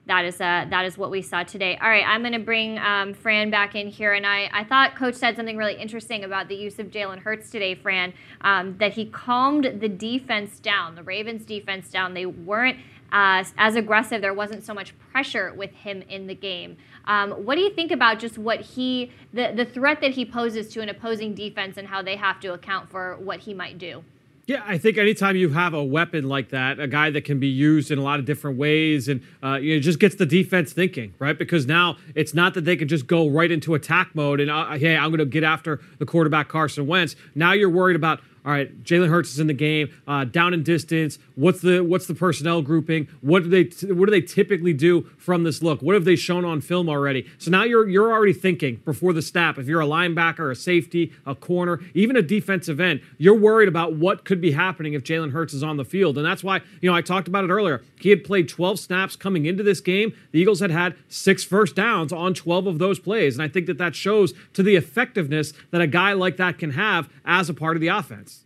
that 0.07 0.25
is 0.25 0.41
uh, 0.41 0.67
that 0.69 0.85
is 0.85 0.99
what 0.99 1.11
we 1.11 1.23
saw 1.23 1.43
today. 1.45 1.79
All 1.81 1.89
right, 1.89 2.05
I'm 2.07 2.21
going 2.21 2.35
to 2.35 2.39
bring 2.39 2.79
um, 2.79 3.15
Fran 3.15 3.51
back 3.51 3.75
in 3.75 3.89
here, 3.89 4.13
and 4.13 4.27
I, 4.27 4.51
I 4.53 4.65
thought 4.65 4.97
Coach 4.97 5.15
said 5.15 5.37
something 5.37 5.57
really 5.57 5.77
interesting 5.77 6.25
about 6.25 6.49
the 6.49 6.55
use 6.55 6.79
of 6.79 6.89
Jalen 6.89 7.21
Hurts 7.21 7.51
today, 7.51 7.75
Fran. 7.75 8.13
Um, 8.43 8.77
that 8.79 8.93
he 8.93 9.07
calmed 9.07 9.81
the 9.81 9.89
defense 9.89 10.61
down, 10.61 10.95
the 10.95 11.03
Ravens 11.03 11.47
defense 11.47 11.89
down. 11.89 12.13
They 12.13 12.27
weren't 12.27 12.79
uh, 13.13 13.45
as 13.57 13.77
aggressive. 13.77 14.21
There 14.21 14.35
wasn't 14.35 14.63
so 14.65 14.75
much 14.75 14.93
pressure 15.11 15.55
with 15.55 15.73
him 15.73 16.03
in 16.03 16.27
the 16.27 16.35
game. 16.35 16.77
Um, 17.07 17.31
what 17.33 17.55
do 17.55 17.63
you 17.63 17.71
think 17.71 17.91
about 17.91 18.19
just 18.19 18.37
what 18.37 18.61
he, 18.61 19.11
the 19.33 19.53
the 19.57 19.65
threat 19.65 20.03
that 20.03 20.11
he 20.11 20.27
poses 20.27 20.69
to 20.71 20.83
an 20.83 20.91
opposing 20.91 21.35
defense, 21.35 21.79
and 21.79 21.89
how 21.89 22.03
they 22.03 22.17
have 22.17 22.41
to 22.41 22.53
account 22.53 22.91
for 22.91 23.17
what 23.17 23.41
he 23.41 23.55
might 23.55 23.79
do? 23.79 24.05
Yeah, 24.47 24.63
I 24.67 24.77
think 24.77 24.99
anytime 24.99 25.37
you 25.37 25.49
have 25.51 25.73
a 25.73 25.83
weapon 25.83 26.29
like 26.29 26.51
that, 26.51 26.79
a 26.79 26.87
guy 26.87 27.09
that 27.11 27.25
can 27.25 27.41
be 27.41 27.49
used 27.49 27.91
in 27.91 27.99
a 27.99 28.03
lot 28.03 28.19
of 28.19 28.27
different 28.27 28.59
ways, 28.59 29.09
and 29.09 29.23
uh, 29.43 29.55
you 29.55 29.75
know, 29.75 29.81
just 29.81 29.99
gets 29.99 30.17
the 30.17 30.27
defense 30.27 30.75
thinking, 30.75 31.15
right? 31.19 31.39
Because 31.39 31.65
now 31.67 31.97
it's 32.15 32.35
not 32.35 32.53
that 32.53 32.67
they 32.67 32.77
can 32.77 32.87
just 32.87 33.07
go 33.07 33.29
right 33.29 33.51
into 33.51 33.75
attack 33.75 34.15
mode 34.15 34.41
and 34.41 34.51
uh, 34.51 34.73
hey, 34.73 34.97
I'm 34.97 35.09
going 35.09 35.19
to 35.19 35.25
get 35.25 35.45
after 35.45 35.81
the 35.99 36.05
quarterback 36.05 36.49
Carson 36.49 36.87
Wentz. 36.87 37.17
Now 37.35 37.53
you're 37.53 37.71
worried 37.71 37.97
about 37.97 38.21
all 38.45 38.53
right, 38.53 38.85
Jalen 38.85 39.09
Hurts 39.09 39.33
is 39.33 39.41
in 39.41 39.47
the 39.47 39.55
game, 39.55 39.91
uh, 40.07 40.25
down 40.25 40.53
in 40.53 40.63
distance. 40.63 41.19
What's 41.37 41.61
the 41.63 41.83
what's 41.83 42.07
the 42.07 42.15
personnel 42.15 42.63
grouping? 42.63 43.09
What 43.21 43.43
do 43.43 43.49
they 43.49 43.65
what 43.93 44.07
do 44.07 44.11
they 44.13 44.21
typically 44.21 44.73
do 44.73 45.03
from 45.19 45.43
this 45.43 45.63
look? 45.63 45.83
What 45.83 45.95
have 45.95 46.05
they 46.05 46.15
shown 46.15 46.45
on 46.45 46.61
film 46.61 46.89
already? 46.89 47.29
So 47.39 47.51
now 47.51 47.65
you're 47.65 47.89
you're 47.89 48.13
already 48.13 48.33
thinking 48.33 48.77
before 48.85 49.13
the 49.13 49.23
snap. 49.23 49.59
If 49.59 49.67
you're 49.67 49.81
a 49.81 49.87
linebacker, 49.87 50.51
a 50.51 50.55
safety, 50.55 51.13
a 51.27 51.35
corner, 51.35 51.81
even 51.93 52.15
a 52.17 52.23
defensive 52.23 52.79
end, 52.79 53.01
you're 53.19 53.35
worried 53.35 53.69
about 53.69 53.97
what 53.97 54.25
could 54.25 54.41
be 54.41 54.53
happening 54.53 54.93
if 54.93 55.03
Jalen 55.03 55.33
Hurts 55.33 55.53
is 55.53 55.65
on 55.65 55.77
the 55.77 55.85
field, 55.85 56.17
and 56.17 56.25
that's 56.25 56.45
why 56.45 56.61
you 56.81 56.89
know 56.89 56.95
I 56.95 57.03
talked 57.03 57.27
about 57.27 57.43
it 57.43 57.51
earlier. 57.51 57.83
He 57.99 58.11
had 58.11 58.23
played 58.23 58.49
12 58.49 58.79
snaps 58.79 59.17
coming 59.17 59.47
into 59.47 59.65
this 59.65 59.81
game. 59.81 60.15
The 60.31 60.39
Eagles 60.39 60.61
had 60.61 60.71
had 60.71 60.95
six 61.09 61.43
first 61.43 61.75
downs 61.75 62.13
on 62.13 62.35
12 62.35 62.69
of 62.69 62.79
those 62.79 63.01
plays, 63.01 63.35
and 63.35 63.43
I 63.43 63.49
think 63.49 63.67
that 63.67 63.79
that 63.79 63.97
shows 63.97 64.35
to 64.53 64.63
the 64.63 64.77
effectiveness 64.77 65.53
that 65.73 65.81
a 65.81 65.87
guy 65.89 66.13
like 66.13 66.37
that 66.37 66.59
can 66.59 66.73
have 66.73 67.09
as 67.25 67.49
a 67.49 67.55
part 67.55 67.77
of 67.77 67.81
the 67.81 67.89
offense. 67.89 68.45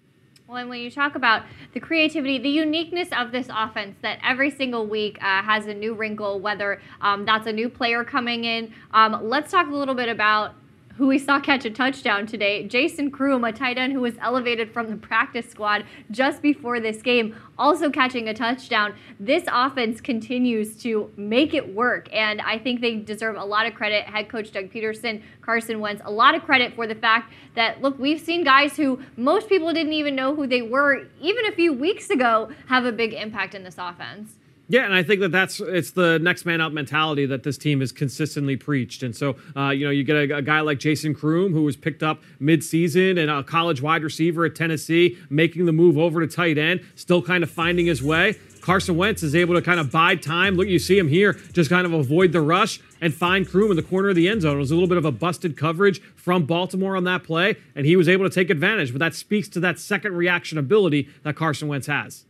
Well, 0.48 0.56
and 0.56 0.70
when 0.70 0.80
you 0.80 0.90
talk 0.90 1.14
about 1.14 1.42
the 1.74 1.80
creativity, 1.80 2.38
the 2.38 2.48
uniqueness 2.48 3.10
of 3.14 3.32
this 3.32 3.48
offense, 3.54 3.96
that 4.00 4.18
every 4.24 4.50
single 4.50 4.86
week 4.86 5.18
uh, 5.20 5.42
has 5.42 5.66
a 5.66 5.74
new 5.74 5.92
wrinkle, 5.92 6.40
whether 6.40 6.80
um, 7.02 7.26
that's 7.26 7.46
a 7.46 7.52
new 7.52 7.68
player 7.68 8.02
coming 8.02 8.44
in. 8.44 8.72
Um, 8.92 9.20
let's 9.28 9.50
talk 9.50 9.66
a 9.66 9.74
little 9.74 9.94
bit 9.94 10.08
about 10.08 10.54
who 10.98 11.06
we 11.06 11.18
saw 11.18 11.38
catch 11.38 11.64
a 11.64 11.70
touchdown 11.70 12.26
today. 12.26 12.66
Jason 12.66 13.08
Croom, 13.08 13.44
a 13.44 13.52
tight 13.52 13.78
end 13.78 13.92
who 13.92 14.00
was 14.00 14.14
elevated 14.20 14.72
from 14.72 14.90
the 14.90 14.96
practice 14.96 15.48
squad 15.48 15.84
just 16.10 16.42
before 16.42 16.80
this 16.80 17.00
game, 17.02 17.36
also 17.56 17.88
catching 17.88 18.28
a 18.28 18.34
touchdown. 18.34 18.92
This 19.20 19.44
offense 19.46 20.00
continues 20.00 20.76
to 20.82 21.10
make 21.16 21.54
it 21.54 21.72
work, 21.72 22.08
and 22.12 22.40
I 22.40 22.58
think 22.58 22.80
they 22.80 22.96
deserve 22.96 23.36
a 23.36 23.44
lot 23.44 23.64
of 23.64 23.74
credit. 23.74 24.06
Head 24.06 24.28
coach 24.28 24.50
Doug 24.50 24.72
Pederson, 24.72 25.22
Carson 25.40 25.78
Wentz, 25.78 26.02
a 26.04 26.10
lot 26.10 26.34
of 26.34 26.42
credit 26.42 26.74
for 26.74 26.88
the 26.88 26.96
fact 26.96 27.32
that, 27.54 27.80
look, 27.80 27.96
we've 27.98 28.20
seen 28.20 28.42
guys 28.42 28.76
who 28.76 29.00
most 29.16 29.48
people 29.48 29.72
didn't 29.72 29.92
even 29.92 30.16
know 30.16 30.34
who 30.34 30.48
they 30.48 30.62
were 30.62 31.06
even 31.20 31.46
a 31.46 31.52
few 31.52 31.72
weeks 31.72 32.10
ago 32.10 32.50
have 32.66 32.84
a 32.84 32.92
big 32.92 33.12
impact 33.12 33.54
in 33.54 33.62
this 33.62 33.76
offense. 33.78 34.34
Yeah, 34.70 34.84
and 34.84 34.92
I 34.92 35.02
think 35.02 35.20
that 35.20 35.32
that's 35.32 35.60
it's 35.60 35.92
the 35.92 36.18
next 36.18 36.44
man 36.44 36.60
up 36.60 36.72
mentality 36.72 37.24
that 37.24 37.42
this 37.42 37.56
team 37.56 37.80
has 37.80 37.90
consistently 37.90 38.54
preached. 38.54 39.02
And 39.02 39.16
so, 39.16 39.36
uh, 39.56 39.70
you 39.70 39.86
know, 39.86 39.90
you 39.90 40.04
get 40.04 40.16
a, 40.16 40.36
a, 40.36 40.42
guy 40.42 40.60
like 40.60 40.78
Jason 40.78 41.14
Croom 41.14 41.54
who 41.54 41.62
was 41.62 41.74
picked 41.74 42.02
up 42.02 42.22
mid-season 42.38 43.16
and 43.16 43.30
a 43.30 43.42
college 43.42 43.80
wide 43.80 44.02
receiver 44.02 44.44
at 44.44 44.54
Tennessee, 44.54 45.16
making 45.30 45.64
the 45.64 45.72
move 45.72 45.96
over 45.96 46.20
to 46.20 46.26
tight 46.26 46.58
end, 46.58 46.82
still 46.96 47.22
kind 47.22 47.42
of 47.42 47.50
finding 47.50 47.86
his 47.86 48.02
way. 48.02 48.36
Carson 48.60 48.98
Wentz 48.98 49.22
is 49.22 49.34
able 49.34 49.54
to 49.54 49.62
kind 49.62 49.80
of 49.80 49.90
bide 49.90 50.22
time. 50.22 50.56
Look, 50.56 50.68
you 50.68 50.78
see 50.78 50.98
him 50.98 51.08
here, 51.08 51.32
just 51.54 51.70
kind 51.70 51.86
of 51.86 51.94
avoid 51.94 52.32
the 52.32 52.42
rush 52.42 52.78
and 53.00 53.14
find 53.14 53.48
Croom 53.48 53.70
in 53.70 53.76
the 53.76 53.82
corner 53.82 54.10
of 54.10 54.16
the 54.16 54.28
end 54.28 54.42
zone. 54.42 54.56
It 54.56 54.58
was 54.58 54.70
a 54.70 54.74
little 54.74 54.88
bit 54.88 54.98
of 54.98 55.06
a 55.06 55.12
busted 55.12 55.56
coverage 55.56 56.02
from 56.14 56.44
Baltimore 56.44 56.94
on 56.94 57.04
that 57.04 57.24
play, 57.24 57.56
and 57.74 57.86
he 57.86 57.96
was 57.96 58.06
able 58.06 58.28
to 58.28 58.34
take 58.34 58.50
advantage. 58.50 58.92
But 58.92 58.98
that 58.98 59.14
speaks 59.14 59.48
to 59.50 59.60
that 59.60 59.78
second 59.78 60.14
reaction 60.14 60.58
ability 60.58 61.08
that 61.22 61.36
Carson 61.36 61.68
Wentz 61.68 61.86
has. 61.86 62.26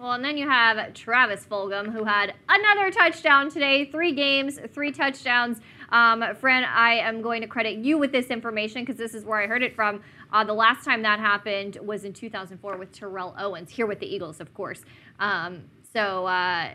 Well, 0.00 0.12
and 0.12 0.24
then 0.24 0.38
you 0.38 0.48
have 0.48 0.94
Travis 0.94 1.44
Fulgham, 1.44 1.92
who 1.92 2.04
had 2.04 2.32
another 2.48 2.90
touchdown 2.90 3.50
today. 3.50 3.84
Three 3.84 4.12
games, 4.12 4.58
three 4.72 4.92
touchdowns. 4.92 5.60
Um, 5.90 6.24
Fran, 6.36 6.64
I 6.64 6.94
am 6.94 7.20
going 7.20 7.42
to 7.42 7.46
credit 7.46 7.76
you 7.76 7.98
with 7.98 8.10
this 8.10 8.28
information 8.28 8.80
because 8.80 8.96
this 8.96 9.12
is 9.12 9.26
where 9.26 9.42
I 9.42 9.46
heard 9.46 9.62
it 9.62 9.74
from. 9.74 10.02
Uh, 10.32 10.42
the 10.42 10.54
last 10.54 10.86
time 10.86 11.02
that 11.02 11.18
happened 11.18 11.76
was 11.82 12.04
in 12.04 12.14
2004 12.14 12.78
with 12.78 12.92
Terrell 12.92 13.34
Owens, 13.38 13.70
here 13.70 13.84
with 13.84 14.00
the 14.00 14.06
Eagles, 14.06 14.40
of 14.40 14.54
course. 14.54 14.80
Um, 15.18 15.64
so 15.92 16.24
uh, 16.24 16.70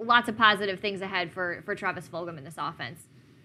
lots 0.00 0.30
of 0.30 0.38
positive 0.38 0.80
things 0.80 1.02
ahead 1.02 1.34
for, 1.34 1.60
for 1.66 1.74
Travis 1.74 2.08
Fulgham 2.08 2.38
in 2.38 2.44
this 2.44 2.56
offense. 2.56 3.02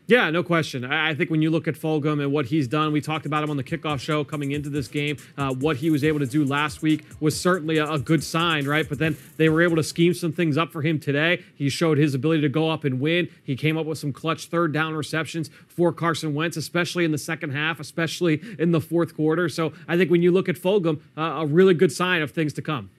Yeah, 0.07 0.29
no 0.29 0.43
question. 0.43 0.85
I 0.85 1.15
think 1.15 1.31
when 1.31 1.41
you 1.41 1.49
look 1.49 1.67
at 1.67 1.73
Fulgham 1.73 2.21
and 2.21 2.31
what 2.31 2.45
he's 2.45 2.67
done, 2.67 2.91
we 2.91 3.01
talked 3.01 3.25
about 3.25 3.43
him 3.43 3.49
on 3.49 3.57
the 3.57 3.63
kickoff 3.63 3.99
show 3.99 4.23
coming 4.23 4.51
into 4.51 4.69
this 4.69 4.87
game. 4.87 5.17
Uh, 5.35 5.51
what 5.51 5.77
he 5.77 5.89
was 5.89 6.03
able 6.03 6.19
to 6.19 6.27
do 6.27 6.45
last 6.45 6.83
week 6.83 7.03
was 7.19 7.39
certainly 7.39 7.79
a, 7.79 7.91
a, 7.91 7.97
good 7.97 8.23
sign, 8.23 8.67
right? 8.67 8.87
But 8.87 8.99
then 8.99 9.17
they 9.37 9.49
were 9.49 9.63
able 9.63 9.77
to 9.77 9.83
scheme 9.83 10.13
some 10.13 10.31
things 10.31 10.59
up 10.59 10.71
for 10.71 10.83
him 10.83 10.99
today. 10.99 11.43
He 11.55 11.69
showed 11.69 11.97
his 11.97 12.13
ability 12.13 12.41
to 12.41 12.49
go 12.49 12.69
up 12.69 12.83
and 12.83 12.99
win. 12.99 13.29
He 13.43 13.55
came 13.55 13.79
up 13.79 13.87
with 13.87 13.97
some 13.97 14.13
clutch 14.13 14.45
third 14.45 14.71
down 14.71 14.93
receptions 14.93 15.49
for 15.67 15.91
Carson 15.91 16.35
Wentz, 16.35 16.55
especially 16.55 17.03
in 17.03 17.11
the 17.11 17.17
second 17.17 17.49
half, 17.49 17.79
especially 17.79 18.41
in 18.59 18.71
the 18.71 18.81
fourth 18.81 19.15
quarter. 19.15 19.49
So 19.49 19.73
I 19.87 19.97
think 19.97 20.11
when 20.11 20.21
you 20.21 20.31
look 20.31 20.47
at 20.47 20.55
Fulgham, 20.55 21.01
uh, 21.17 21.21
a 21.21 21.47
really 21.47 21.73
good 21.73 21.91
sign 21.91 22.21
of 22.21 22.29
things 22.29 22.53
to 22.53 22.61
come. 22.61 22.91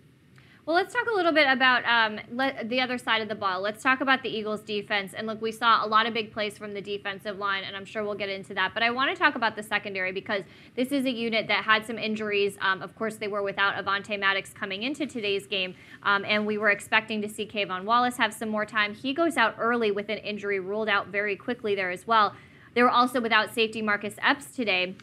Well, 0.67 0.75
let's 0.75 0.93
talk 0.93 1.07
a 1.07 1.15
little 1.15 1.31
bit 1.31 1.47
about 1.47 1.85
um, 1.85 2.19
the 2.65 2.81
other 2.81 2.99
side 2.99 3.23
of 3.23 3.29
the 3.29 3.37
ball. 3.37 3.61
Let's 3.61 3.85
talk 3.85 4.01
about 4.01 4.25
the 4.25 4.29
Eagles' 4.29 4.63
defense. 4.63 5.15
And 5.17 5.25
look, 5.25 5.41
we 5.41 5.53
saw 5.53 5.87
a 5.87 5.87
lot 5.87 6.07
of 6.07 6.13
big 6.13 6.33
plays 6.33 6.59
from 6.59 6.75
the 6.75 6.81
defensive 6.81 7.39
line, 7.39 7.63
and 7.63 7.77
I'm 7.77 7.85
sure 7.85 8.03
we'll 8.03 8.17
get 8.17 8.31
into 8.31 8.53
that. 8.55 8.75
But 8.75 8.83
I 8.83 8.91
want 8.91 9.15
to 9.15 9.17
talk 9.17 9.37
about 9.37 9.55
the 9.55 9.63
secondary 9.63 10.11
because 10.11 10.43
this 10.75 10.91
is 10.91 11.05
a 11.05 11.11
unit 11.11 11.47
that 11.47 11.63
had 11.63 11.87
some 11.87 12.01
injuries. 12.01 12.59
Um, 12.61 12.83
of 12.83 12.97
course, 12.97 13.15
they 13.15 13.29
were 13.29 13.45
without 13.45 13.77
Avonte 13.77 14.19
Maddox 14.19 14.53
coming 14.53 14.83
into 14.83 15.07
today's 15.07 15.47
game, 15.47 15.77
um, 16.03 16.25
and 16.25 16.45
we 16.45 16.59
were 16.59 16.71
expecting 16.71 17.23
to 17.23 17.29
see 17.29 17.47
K'Von 17.47 17.85
Wallace 17.85 18.17
have 18.17 18.35
some 18.35 18.49
more 18.49 18.67
time. 18.67 18.93
He 18.93 19.15
goes 19.15 19.37
out 19.37 19.55
early 19.61 19.93
with 19.93 20.09
an 20.09 20.19
injury, 20.19 20.59
ruled 20.59 20.89
out 20.89 21.07
very 21.07 21.37
quickly 21.37 21.77
there 21.77 21.93
as 21.93 22.09
well. 22.09 22.35
They 22.75 22.83
were 22.83 22.91
also 22.91 23.21
without 23.21 23.55
safety 23.55 23.83
Marcus 23.83 24.17
Epps 24.21 24.47
today 24.47 24.97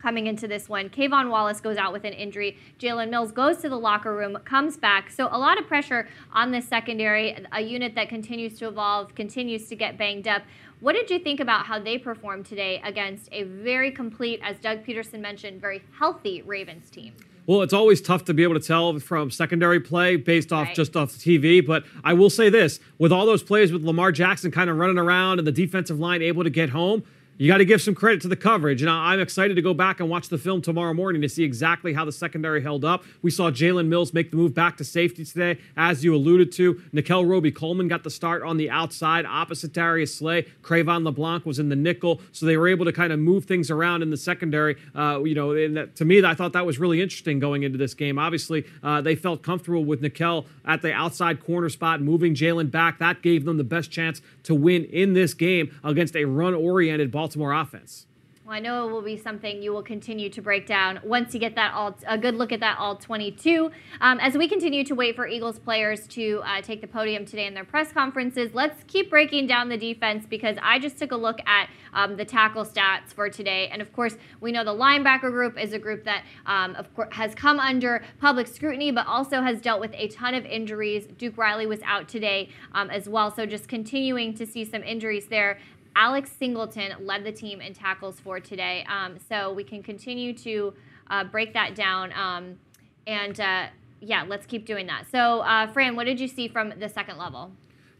coming 0.00 0.26
into 0.26 0.46
this 0.46 0.68
one. 0.68 0.88
K'Von 0.88 1.30
Wallace 1.30 1.60
goes 1.60 1.76
out 1.76 1.92
with 1.92 2.04
an 2.04 2.12
injury. 2.12 2.56
Jalen 2.78 3.10
Mills 3.10 3.32
goes 3.32 3.58
to 3.58 3.68
the 3.68 3.78
locker 3.78 4.14
room, 4.14 4.38
comes 4.44 4.76
back. 4.76 5.10
So 5.10 5.28
a 5.30 5.38
lot 5.38 5.58
of 5.58 5.66
pressure 5.66 6.08
on 6.32 6.50
this 6.50 6.68
secondary, 6.68 7.36
a 7.52 7.60
unit 7.60 7.94
that 7.94 8.08
continues 8.08 8.58
to 8.58 8.68
evolve, 8.68 9.14
continues 9.14 9.68
to 9.68 9.76
get 9.76 9.98
banged 9.98 10.28
up. 10.28 10.42
What 10.80 10.92
did 10.92 11.10
you 11.10 11.18
think 11.18 11.40
about 11.40 11.66
how 11.66 11.78
they 11.78 11.96
performed 11.96 12.46
today 12.46 12.80
against 12.84 13.28
a 13.32 13.44
very 13.44 13.90
complete, 13.90 14.40
as 14.42 14.58
Doug 14.58 14.84
Pederson 14.84 15.20
mentioned, 15.20 15.60
very 15.60 15.82
healthy 15.98 16.42
Ravens 16.42 16.90
team? 16.90 17.14
Well, 17.46 17.62
it's 17.62 17.72
always 17.72 18.00
tough 18.00 18.24
to 18.24 18.34
be 18.34 18.42
able 18.42 18.54
to 18.54 18.66
tell 18.66 18.98
from 18.98 19.30
secondary 19.30 19.78
play 19.78 20.16
based 20.16 20.52
off 20.52 20.66
right. 20.66 20.76
just 20.76 20.96
off 20.96 21.12
the 21.12 21.18
TV. 21.38 21.64
But 21.64 21.84
I 22.02 22.12
will 22.12 22.28
say 22.28 22.50
this: 22.50 22.80
with 22.98 23.12
all 23.12 23.24
those 23.24 23.42
plays 23.42 23.72
with 23.72 23.84
Lamar 23.84 24.10
Jackson 24.10 24.50
kind 24.50 24.68
of 24.68 24.76
running 24.76 24.98
around 24.98 25.38
and 25.38 25.46
the 25.46 25.52
defensive 25.52 25.98
line 25.98 26.22
able 26.22 26.42
to 26.42 26.50
get 26.50 26.70
home, 26.70 27.04
you 27.38 27.48
got 27.48 27.58
to 27.58 27.64
give 27.64 27.82
some 27.82 27.94
credit 27.94 28.22
to 28.22 28.28
the 28.28 28.36
coverage. 28.36 28.80
And 28.82 28.90
I'm 28.90 29.20
excited 29.20 29.54
to 29.54 29.62
go 29.62 29.74
back 29.74 30.00
and 30.00 30.08
watch 30.08 30.28
the 30.28 30.38
film 30.38 30.62
tomorrow 30.62 30.94
morning 30.94 31.22
to 31.22 31.28
see 31.28 31.44
exactly 31.44 31.92
how 31.92 32.04
the 32.04 32.12
secondary 32.12 32.62
held 32.62 32.84
up. 32.84 33.04
We 33.22 33.30
saw 33.30 33.50
Jalen 33.50 33.88
Mills 33.88 34.14
make 34.14 34.30
the 34.30 34.36
move 34.36 34.54
back 34.54 34.76
to 34.78 34.84
safety 34.84 35.24
today, 35.24 35.60
as 35.76 36.04
you 36.04 36.14
alluded 36.14 36.52
to. 36.52 36.80
Nickell 36.92 37.26
Robey-Coleman 37.26 37.88
got 37.88 38.04
the 38.04 38.10
start 38.10 38.42
on 38.42 38.56
the 38.56 38.70
outside 38.70 39.26
opposite 39.26 39.72
Darius 39.72 40.14
Slay. 40.14 40.46
Cre'Von 40.62 41.04
LeBlanc 41.04 41.44
was 41.44 41.58
in 41.58 41.68
the 41.68 41.76
nickel. 41.76 42.20
So 42.32 42.46
they 42.46 42.56
were 42.56 42.68
able 42.68 42.84
to 42.86 42.92
kind 42.92 43.12
of 43.12 43.18
move 43.18 43.44
things 43.44 43.70
around 43.70 44.02
in 44.02 44.10
the 44.10 44.16
secondary. 44.16 44.76
Uh, 44.94 45.22
you 45.22 45.34
know, 45.34 45.54
that, 45.74 45.96
to 45.96 46.04
me, 46.04 46.24
I 46.24 46.34
thought 46.34 46.54
that 46.54 46.64
was 46.64 46.78
really 46.78 47.02
interesting 47.02 47.38
going 47.38 47.62
into 47.62 47.76
this 47.76 47.92
game. 47.92 48.18
Obviously, 48.18 48.64
uh, 48.82 49.00
they 49.00 49.14
felt 49.14 49.42
comfortable 49.42 49.84
with 49.84 50.00
Nickell 50.00 50.46
at 50.64 50.80
the 50.80 50.92
outside 50.92 51.44
corner 51.44 51.68
spot, 51.68 52.00
moving 52.00 52.34
Jalen 52.34 52.70
back. 52.70 52.98
That 52.98 53.20
gave 53.20 53.44
them 53.44 53.58
the 53.58 53.64
best 53.64 53.90
chance 53.90 54.22
to 54.44 54.54
win 54.54 54.84
in 54.84 55.12
this 55.12 55.34
game 55.34 55.78
against 55.84 56.16
a 56.16 56.24
run 56.24 56.54
oriented 56.54 57.10
ball 57.10 57.25
Baltimore 57.26 57.54
offense. 57.54 58.06
Well, 58.46 58.54
I 58.54 58.60
know 58.60 58.88
it 58.88 58.92
will 58.92 59.02
be 59.02 59.16
something 59.16 59.60
you 59.60 59.72
will 59.72 59.82
continue 59.82 60.30
to 60.30 60.40
break 60.40 60.68
down 60.68 61.00
once 61.02 61.34
you 61.34 61.40
get 61.40 61.56
that 61.56 61.74
all 61.74 61.98
a 62.06 62.16
good 62.16 62.36
look 62.36 62.52
at 62.52 62.60
that 62.60 62.78
all 62.78 62.94
22. 62.94 63.72
Um, 64.00 64.20
as 64.20 64.38
we 64.38 64.46
continue 64.46 64.84
to 64.84 64.94
wait 64.94 65.16
for 65.16 65.26
Eagles 65.26 65.58
players 65.58 66.06
to 66.06 66.42
uh, 66.44 66.60
take 66.60 66.80
the 66.80 66.86
podium 66.86 67.24
today 67.24 67.48
in 67.48 67.54
their 67.54 67.64
press 67.64 67.92
conferences, 67.92 68.52
let's 68.54 68.84
keep 68.86 69.10
breaking 69.10 69.48
down 69.48 69.68
the 69.68 69.76
defense 69.76 70.26
because 70.30 70.56
I 70.62 70.78
just 70.78 70.96
took 70.96 71.10
a 71.10 71.16
look 71.16 71.40
at 71.44 71.68
um, 71.92 72.16
the 72.16 72.24
tackle 72.24 72.64
stats 72.64 73.12
for 73.12 73.28
today, 73.28 73.68
and 73.72 73.82
of 73.82 73.92
course 73.92 74.16
we 74.40 74.52
know 74.52 74.62
the 74.62 74.70
linebacker 74.70 75.32
group 75.32 75.60
is 75.60 75.72
a 75.72 75.78
group 75.80 76.04
that 76.04 76.22
um, 76.46 76.76
of 76.76 76.94
course 76.94 77.08
has 77.10 77.34
come 77.34 77.58
under 77.58 78.04
public 78.20 78.46
scrutiny, 78.46 78.92
but 78.92 79.08
also 79.08 79.42
has 79.42 79.60
dealt 79.60 79.80
with 79.80 79.92
a 79.94 80.06
ton 80.06 80.36
of 80.36 80.46
injuries. 80.46 81.08
Duke 81.18 81.36
Riley 81.36 81.66
was 81.66 81.80
out 81.82 82.08
today 82.08 82.50
um, 82.74 82.90
as 82.90 83.08
well, 83.08 83.34
so 83.34 83.44
just 83.44 83.66
continuing 83.66 84.34
to 84.34 84.46
see 84.46 84.64
some 84.64 84.84
injuries 84.84 85.26
there 85.26 85.58
Alex 85.96 86.30
Singleton 86.38 86.92
led 87.00 87.24
the 87.24 87.32
team 87.32 87.62
in 87.62 87.72
tackles 87.72 88.20
for 88.20 88.38
today. 88.38 88.86
Um, 88.88 89.16
so 89.28 89.52
we 89.52 89.64
can 89.64 89.82
continue 89.82 90.34
to 90.34 90.74
uh, 91.08 91.24
break 91.24 91.54
that 91.54 91.74
down. 91.74 92.12
Um, 92.12 92.58
and 93.06 93.40
uh, 93.40 93.66
yeah, 94.00 94.24
let's 94.28 94.46
keep 94.46 94.66
doing 94.66 94.86
that. 94.86 95.06
So, 95.10 95.40
uh, 95.40 95.66
Fran, 95.68 95.96
what 95.96 96.04
did 96.04 96.20
you 96.20 96.28
see 96.28 96.48
from 96.48 96.74
the 96.78 96.88
second 96.88 97.18
level? 97.18 97.50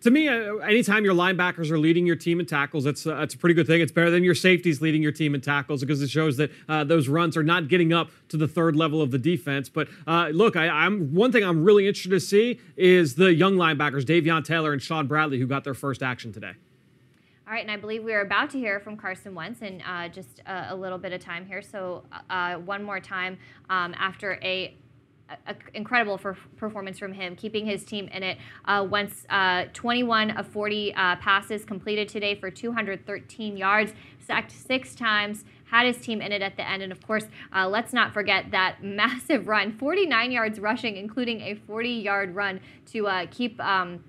to 0.03 0.11
me, 0.11 0.29
uh, 0.29 0.57
anytime 0.59 1.05
your 1.05 1.15
linebackers 1.15 1.71
are 1.71 1.79
leading 1.79 2.07
your 2.07 2.15
team 2.15 2.39
in 2.39 2.45
tackles, 2.45 2.85
that's 2.85 3.07
uh, 3.07 3.15
that's 3.17 3.35
a 3.35 3.39
pretty 3.39 3.55
good 3.55 3.67
thing. 3.67 3.81
It's 3.81 3.91
better 3.91 4.11
than 4.11 4.23
your 4.23 4.35
safeties 4.35 4.81
leading 4.81 5.03
your 5.03 5.11
team 5.11 5.35
in 5.35 5.41
tackles 5.41 5.81
because 5.81 6.01
it 6.03 6.11
shows 6.11 6.37
that 6.37 6.53
uh, 6.69 6.85
those 6.85 7.09
runs 7.09 7.37
are 7.37 7.43
not 7.43 7.67
getting 7.67 7.95
up 7.95 8.11
to 8.29 8.37
the 8.37 8.47
third 8.47 8.77
level 8.77 9.01
of 9.01 9.11
the 9.11 9.19
defense. 9.19 9.71
But 9.71 9.89
look, 10.07 10.55
I, 10.55 10.87
am 10.87 11.15
one 11.15 11.33
thing 11.33 11.43
I'm 11.43 11.65
really 11.65 11.89
interested 11.89 12.11
to 12.11 12.21
see 12.21 12.61
is 12.77 13.15
the 13.15 13.33
young 13.35 13.55
linebackers, 13.55 14.05
Davion 14.05 14.45
Taylor 14.45 14.73
and 14.73 14.83
Shaun 14.83 15.07
Bradley, 15.07 15.41
who 15.41 15.47
got 15.47 15.65
their 15.65 15.75
first 15.75 16.03
action 16.03 16.31
today. 16.31 16.53
All 17.47 17.53
right, 17.53 17.63
and 17.63 17.71
I 17.71 17.77
believe 17.77 18.03
we 18.03 18.13
are 18.13 18.23
about 18.23 18.51
to 18.51 18.59
hear 18.59 18.81
from 18.81 18.97
Carson 18.97 19.33
Wentz 19.33 19.63
in 19.63 19.81
uh, 19.83 20.09
just 20.09 20.41
a, 20.47 20.73
a, 20.73 20.75
little 20.75 20.99
bit 20.99 21.13
of 21.13 21.21
time 21.21 21.47
here. 21.47 21.63
So, 21.63 22.03
uh, 22.29 22.57
one 22.57 22.83
more 22.83 22.99
time 22.99 23.39
um, 23.71 23.95
after 23.97 24.41
a 24.43 24.75
a, 25.47 25.55
incredible 25.73 26.19
for, 26.19 26.37
performance 26.57 26.99
from 26.99 27.13
him, 27.13 27.37
keeping 27.37 27.65
his 27.65 27.85
team 27.85 28.09
in 28.09 28.25
it. 28.25 28.39
Uh, 28.65 28.87
Wentz, 28.89 29.27
uh, 29.31 29.67
21 29.75 30.33
of 30.33 30.49
40 30.49 30.93
uh, 30.95 31.17
passes 31.17 31.65
completed 31.65 32.09
today 32.09 32.35
for 32.35 32.51
213 32.51 33.57
yards, 33.57 33.93
sacked 34.19 34.51
six 34.51 34.97
times, 34.97 35.45
had 35.67 35.87
his 35.87 36.05
team 36.05 36.21
in 36.21 36.33
it 36.33 36.43
at 36.43 36.57
the 36.57 36.69
end. 36.69 36.83
And 36.83 36.91
of 36.91 37.05
course, 37.07 37.27
uh, 37.55 37.69
let's 37.69 37.93
not 37.93 38.13
forget 38.13 38.51
that 38.51 38.77
massive 38.83 39.47
run 39.47 39.73
49 39.73 40.33
yards 40.33 40.59
rushing, 40.59 40.97
including 40.97 41.43
a 41.43 41.55
40 41.55 41.91
yard 41.91 42.35
run 42.35 42.59
to 42.87 43.07
uh, 43.07 43.27
keep. 43.31 43.61
Um, 43.61 44.03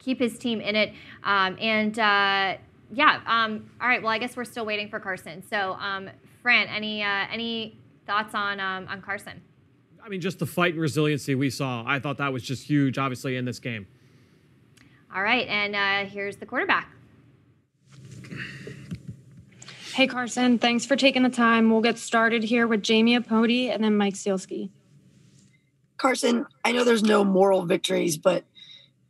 keep 0.00 0.18
his 0.18 0.38
team 0.38 0.62
in 0.62 0.74
it. 0.74 0.94
Um, 1.22 1.58
and 1.60 1.98
uh, 1.98 2.56
yeah, 2.92 3.20
um, 3.26 3.70
all 3.80 3.88
right. 3.88 4.02
Well, 4.02 4.12
I 4.12 4.18
guess 4.18 4.36
we're 4.36 4.44
still 4.44 4.66
waiting 4.66 4.88
for 4.88 5.00
Carson. 5.00 5.42
So, 5.48 5.72
um, 5.74 6.10
Fran, 6.42 6.68
any 6.68 7.02
any 7.02 7.78
thoughts 8.06 8.34
on 8.34 8.60
um, 8.60 8.88
on 8.88 9.02
Carson? 9.02 9.40
I 10.02 10.08
mean, 10.08 10.20
just 10.20 10.38
the 10.38 10.46
fight 10.46 10.72
and 10.72 10.82
resiliency 10.82 11.34
we 11.34 11.50
saw. 11.50 11.84
I 11.86 11.98
thought 11.98 12.18
that 12.18 12.32
was 12.32 12.42
just 12.42 12.64
huge, 12.64 12.98
obviously, 12.98 13.36
in 13.36 13.44
this 13.44 13.58
game. 13.58 13.86
All 15.14 15.22
right, 15.22 15.46
and 15.48 15.74
uh, 15.74 16.10
here's 16.10 16.36
the 16.36 16.46
quarterback. 16.46 16.88
Hey, 19.92 20.06
Carson, 20.06 20.58
thanks 20.58 20.86
for 20.86 20.94
taking 20.96 21.24
the 21.24 21.30
time. 21.30 21.70
We'll 21.70 21.80
get 21.80 21.98
started 21.98 22.44
here 22.44 22.66
with 22.66 22.82
Jamie 22.82 23.18
Apody 23.18 23.74
and 23.74 23.82
then 23.82 23.96
Mike 23.96 24.14
Sielski. 24.14 24.70
Carson, 25.96 26.46
I 26.64 26.72
know 26.72 26.84
there's 26.84 27.02
no 27.02 27.24
moral 27.24 27.66
victories, 27.66 28.16
but 28.16 28.44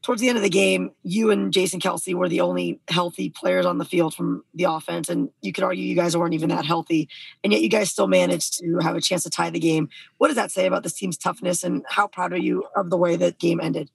towards 0.03 0.21
the 0.21 0.29
end 0.29 0.39
of 0.39 0.43
the 0.43 0.51
game, 0.51 0.93
you 1.03 1.31
and 1.31 1.53
Jason 1.53 1.79
Kelce 1.79 2.15
were 2.15 2.29
the 2.29 2.41
only 2.41 2.81
healthy 2.89 3.29
players 3.29 3.67
on 3.67 3.79
the 3.79 3.85
field 3.85 4.15
from 4.15 4.45
the 4.55 4.65
offense. 4.65 5.09
And 5.09 5.31
you 5.43 5.53
could 5.53 5.65
argue 5.65 5.85
you 5.85 5.95
guys 5.95 6.17
weren't 6.17 6.35
even 6.35 6.49
that 6.49 6.65
healthy. 6.65 7.09
And 7.45 7.53
yet 7.53 7.61
you 7.61 7.69
guys 7.69 7.91
still 7.91 8.07
managed 8.07 8.59
to 8.61 8.79
have 8.79 8.97
a 8.97 9.01
chance 9.01 9.25
to 9.25 9.31
tie 9.31 9.51
the 9.51 9.59
game. 9.59 9.91
What 10.19 10.29
does 10.29 10.37
that 10.37 10.51
say 10.51 10.67
about 10.67 10.85
this 10.85 10.95
team's 10.95 11.19
toughness 11.19 11.63
and 11.63 11.85
how 11.89 12.07
proud 12.07 12.33
are 12.33 12.39
you 12.39 12.65
of 12.75 12.89
the 12.89 12.97
way 12.97 13.17
that 13.17 13.39
game 13.39 13.61
ended? 13.61 13.91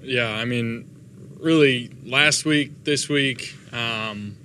Yeah, 0.00 0.30
I 0.30 0.44
mean, 0.44 0.90
really, 1.38 1.92
last 2.04 2.44
week, 2.44 2.84
this 2.84 3.08
week, 3.08 3.54
um, 3.72 4.36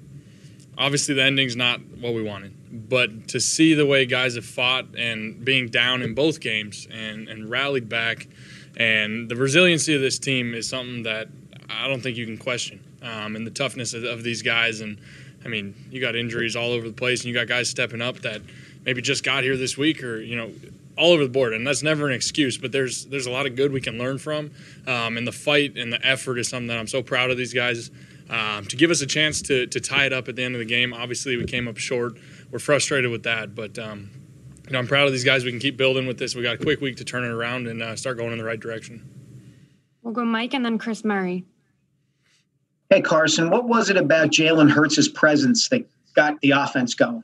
obviously 0.78 1.16
the 1.16 1.24
ending's 1.24 1.56
not 1.56 1.82
what 2.00 2.14
we 2.14 2.22
wanted. 2.22 2.54
But 2.90 3.30
to 3.30 3.40
see 3.40 3.74
the 3.74 3.86
way 3.86 4.06
guys 4.06 4.36
have 4.36 4.46
fought 4.46 4.96
and 4.96 5.44
being 5.44 5.70
down 5.70 6.04
in 6.04 6.14
both 6.14 6.40
games 6.40 6.88
and, 6.92 7.28
and 7.28 7.50
rallied 7.50 7.90
back– 7.90 8.28
and 8.78 9.30
the 9.30 9.36
resiliency 9.36 9.94
of 9.94 10.02
this 10.02 10.20
team 10.20 10.54
is 10.54 10.68
something 10.68 11.04
that 11.04 11.28
I 11.70 11.88
don't 11.88 12.02
think 12.02 12.18
you 12.18 12.26
can 12.26 12.38
question. 12.38 12.84
Um, 13.02 13.36
and 13.36 13.46
the 13.46 13.52
toughness 13.52 13.94
of, 13.94 14.04
of, 14.04 14.24
these 14.24 14.44
guys. 14.44 14.82
And 14.82 15.00
I 15.44 15.48
mean, 15.48 15.74
you 15.90 16.00
got 16.00 16.16
injuries 16.16 16.56
all 16.56 16.72
over 16.72 16.88
the 16.88 16.94
place, 16.94 17.22
and 17.22 17.30
you 17.30 17.34
got 17.34 17.48
guys 17.48 17.68
stepping 17.68 18.02
up 18.02 18.20
that 18.20 18.42
maybe 18.86 19.02
just 19.02 19.24
got 19.24 19.44
here 19.44 19.58
this 19.58 19.76
week, 19.76 20.04
or 20.04 20.22
you 20.22 20.36
know, 20.36 20.52
all 20.98 21.12
over 21.12 21.24
the 21.24 21.30
board. 21.30 21.54
And 21.54 21.66
that's 21.66 21.82
never 21.82 22.08
an 22.08 22.14
excuse. 22.14 22.58
But 22.58 22.72
there's 22.72 23.06
there's 23.06 23.26
a 23.26 23.32
lot 23.32 23.48
of 23.48 23.56
good 23.56 23.72
we 23.72 23.82
can 23.82 23.98
learn 23.98 24.20
from. 24.20 24.52
Um, 24.86 25.18
and 25.18 25.26
the 25.26 25.32
fight 25.32 25.78
and 25.78 25.92
the 25.92 26.06
effort 26.06 26.38
is 26.38 26.48
something 26.48 26.68
that 26.68 26.78
I'm 26.78 26.88
so 26.88 27.02
proud 27.02 27.32
of 27.32 27.38
these 27.38 27.54
guys. 27.54 27.90
Um, 28.30 28.66
to 28.68 28.78
give 28.78 28.92
us 28.92 29.02
a 29.02 29.06
chance 29.06 29.42
to, 29.42 29.68
to 29.68 29.82
tie 29.82 30.06
it 30.06 30.14
up 30.14 30.30
at 30.30 30.38
the 30.38 30.44
end 30.44 30.56
of 30.56 30.60
the 30.60 30.66
game. 30.66 30.94
Obviously, 30.94 31.36
we 31.36 31.44
came 31.44 31.68
up 31.68 31.76
short. 31.76 32.14
We're 32.50 32.60
frustrated 32.60 33.12
with 33.12 33.24
that, 33.24 33.56
but 33.56 33.78
um, 33.78 34.10
you 34.72 34.74
know, 34.74 34.80
I'm 34.80 34.88
proud 34.88 35.06
of 35.06 35.12
these 35.12 35.26
guys. 35.26 35.44
We 35.44 35.52
can 35.52 35.60
keep 35.60 35.76
building 35.76 36.08
with 36.08 36.18
this. 36.18 36.34
We 36.34 36.44
got 36.44 36.56
a 36.56 36.58
quick 36.58 36.80
week 36.80 36.96
to 36.96 37.04
turn 37.04 37.26
it 37.26 37.28
around 37.30 37.68
and 37.68 37.84
uh, 37.84 37.98
start 37.98 38.16
going 38.16 38.32
in 38.32 38.38
the 38.38 38.46
right 38.46 38.60
direction. 38.60 39.04
We'll 40.02 40.14
go 40.14 40.24
Mike 40.24 40.54
and 40.54 40.64
then 40.64 40.78
Chris 40.78 41.04
Murray. 41.04 41.44
Hey 42.90 43.02
Carson, 43.02 43.50
what 43.50 43.68
was 43.68 43.90
it 43.90 43.98
about 43.98 44.30
Jalen 44.30 44.72
Hurts' 44.72 45.10
presence 45.10 45.68
that 45.70 45.86
got 46.14 46.40
the 46.40 46.52
offense 46.52 46.94
going? 46.94 47.22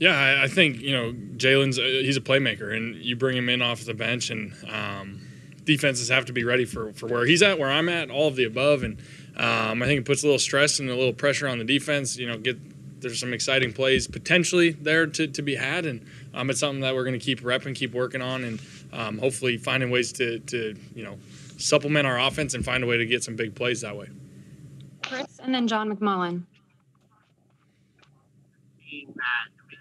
Yeah, 0.00 0.18
I, 0.18 0.44
I 0.44 0.48
think 0.48 0.80
you 0.80 0.92
know 0.92 1.12
Jalen's 1.12 1.78
uh, 1.78 1.82
he's 1.82 2.16
a 2.16 2.20
playmaker, 2.20 2.76
and 2.76 2.96
you 2.96 3.14
bring 3.14 3.36
him 3.36 3.48
in 3.48 3.62
off 3.62 3.84
the 3.84 3.94
bench, 3.94 4.30
and 4.30 4.54
um, 4.68 5.20
defenses 5.62 6.08
have 6.08 6.24
to 6.24 6.32
be 6.32 6.42
ready 6.42 6.64
for 6.64 6.92
for 6.94 7.06
where 7.06 7.26
he's 7.26 7.42
at, 7.42 7.60
where 7.60 7.70
I'm 7.70 7.88
at, 7.88 8.10
all 8.10 8.26
of 8.26 8.34
the 8.34 8.44
above, 8.44 8.82
and 8.82 8.98
um, 9.36 9.82
I 9.82 9.86
think 9.86 10.00
it 10.00 10.04
puts 10.04 10.24
a 10.24 10.26
little 10.26 10.40
stress 10.40 10.80
and 10.80 10.90
a 10.90 10.96
little 10.96 11.14
pressure 11.14 11.46
on 11.46 11.58
the 11.58 11.64
defense. 11.64 12.16
You 12.16 12.26
know, 12.26 12.38
get 12.38 12.58
there's 13.00 13.20
some 13.20 13.32
exciting 13.32 13.72
plays 13.72 14.06
potentially 14.06 14.70
there 14.70 15.06
to, 15.06 15.26
to 15.26 15.42
be 15.42 15.54
had, 15.54 15.86
and 15.86 16.06
um, 16.34 16.50
it's 16.50 16.60
something 16.60 16.80
that 16.80 16.94
we're 16.94 17.04
going 17.04 17.18
to 17.18 17.24
keep 17.24 17.40
repping, 17.40 17.74
keep 17.74 17.92
working 17.92 18.22
on, 18.22 18.44
and 18.44 18.60
um, 18.92 19.18
hopefully 19.18 19.56
finding 19.56 19.90
ways 19.90 20.12
to, 20.12 20.38
to 20.40 20.74
you 20.94 21.04
know 21.04 21.18
supplement 21.58 22.06
our 22.06 22.18
offense 22.18 22.54
and 22.54 22.64
find 22.64 22.84
a 22.84 22.86
way 22.86 22.96
to 22.96 23.06
get 23.06 23.22
some 23.22 23.36
big 23.36 23.54
plays 23.54 23.80
that 23.80 23.96
way. 23.96 24.08
Chris 25.02 25.38
and 25.42 25.54
then 25.54 25.68
John 25.68 25.94
McMullen. 25.94 26.42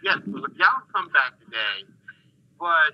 Yes, 0.03 0.20
it 0.20 0.28
was 0.28 0.43
a 0.43 0.57
gallant 0.57 0.86
comeback 0.93 1.39
today, 1.43 1.89
but 2.59 2.93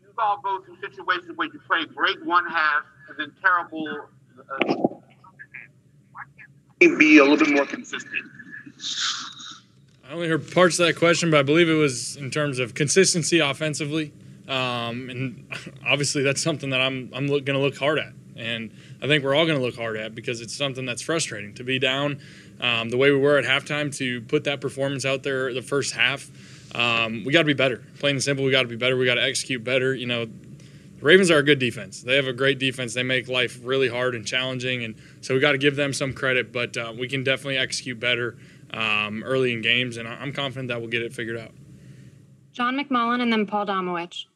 you 0.00 0.12
all 0.16 0.40
go 0.40 0.62
through 0.62 0.76
situations 0.80 1.36
where 1.36 1.48
you 1.52 1.60
play 1.66 1.84
great 1.92 2.24
one 2.24 2.46
half 2.46 2.84
and 3.08 3.18
then 3.18 3.32
terrible. 3.42 4.08
Uh, 4.38 4.74
be 6.98 7.18
a 7.18 7.24
little 7.24 7.36
bit 7.36 7.50
more 7.50 7.66
consistent. 7.66 8.24
I 10.10 10.12
only 10.14 10.28
heard 10.28 10.50
parts 10.50 10.76
of 10.80 10.88
that 10.88 10.96
question, 10.96 11.30
but 11.30 11.38
I 11.38 11.44
believe 11.44 11.68
it 11.68 11.74
was 11.74 12.16
in 12.16 12.32
terms 12.32 12.58
of 12.58 12.74
consistency 12.74 13.38
offensively. 13.38 14.12
Um, 14.48 15.08
and 15.08 15.46
obviously, 15.86 16.24
that's 16.24 16.42
something 16.42 16.70
that 16.70 16.80
I'm, 16.80 17.10
I'm 17.14 17.28
going 17.28 17.44
to 17.44 17.60
look 17.60 17.76
hard 17.76 18.00
at. 18.00 18.12
And 18.34 18.72
I 19.00 19.06
think 19.06 19.22
we're 19.22 19.36
all 19.36 19.46
going 19.46 19.56
to 19.56 19.64
look 19.64 19.76
hard 19.76 19.96
at 19.96 20.16
because 20.16 20.40
it's 20.40 20.56
something 20.56 20.84
that's 20.84 21.00
frustrating 21.00 21.54
to 21.54 21.62
be 21.62 21.78
down 21.78 22.18
um, 22.60 22.88
the 22.88 22.96
way 22.96 23.12
we 23.12 23.18
were 23.18 23.38
at 23.38 23.44
halftime 23.44 23.94
to 23.98 24.20
put 24.22 24.42
that 24.44 24.60
performance 24.60 25.04
out 25.04 25.22
there 25.22 25.54
the 25.54 25.62
first 25.62 25.94
half. 25.94 26.28
Um, 26.74 27.22
we 27.24 27.32
got 27.32 27.42
to 27.42 27.44
be 27.44 27.54
better. 27.54 27.80
Plain 28.00 28.16
and 28.16 28.22
simple, 28.22 28.44
we 28.44 28.50
got 28.50 28.62
to 28.62 28.68
be 28.68 28.74
better. 28.74 28.96
We 28.96 29.06
got 29.06 29.14
to 29.14 29.22
execute 29.22 29.62
better. 29.62 29.94
You 29.94 30.06
know, 30.06 30.24
the 30.24 31.02
Ravens 31.02 31.30
are 31.30 31.38
a 31.38 31.44
good 31.44 31.60
defense. 31.60 32.02
They 32.02 32.16
have 32.16 32.26
a 32.26 32.32
great 32.32 32.58
defense. 32.58 32.94
They 32.94 33.04
make 33.04 33.28
life 33.28 33.60
really 33.62 33.88
hard 33.88 34.16
and 34.16 34.26
challenging, 34.26 34.82
and 34.82 34.96
so 35.20 35.34
we 35.34 35.40
got 35.40 35.52
to 35.52 35.58
give 35.58 35.76
them 35.76 35.92
some 35.92 36.12
credit. 36.12 36.52
But 36.52 36.76
uh, 36.76 36.94
we 36.98 37.06
can 37.06 37.22
definitely 37.22 37.58
execute 37.58 38.00
better 38.00 38.36
um, 38.72 39.22
early 39.24 39.52
in 39.52 39.62
games, 39.62 39.96
and 39.96 40.08
I'm 40.08 40.32
confident 40.32 40.68
that 40.68 40.80
we'll 40.80 40.90
get 40.90 41.02
it 41.02 41.12
figured 41.12 41.38
out. 41.38 41.52
John 42.52 42.76
McMullen 42.78 43.20
and 43.22 43.32
then 43.32 43.46
Paul 43.46 43.66
Domowitch. 43.66 44.26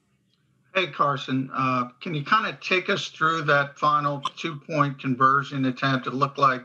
Hey, 0.74 0.88
Carson, 0.88 1.50
uh, 1.54 1.88
can 2.00 2.14
you 2.14 2.24
kind 2.24 2.52
of 2.52 2.60
take 2.60 2.90
us 2.90 3.08
through 3.08 3.42
that 3.42 3.78
final 3.78 4.20
two 4.36 4.56
point 4.56 4.98
conversion 4.98 5.64
attempt? 5.66 6.06
It 6.06 6.14
looked 6.14 6.38
like 6.38 6.64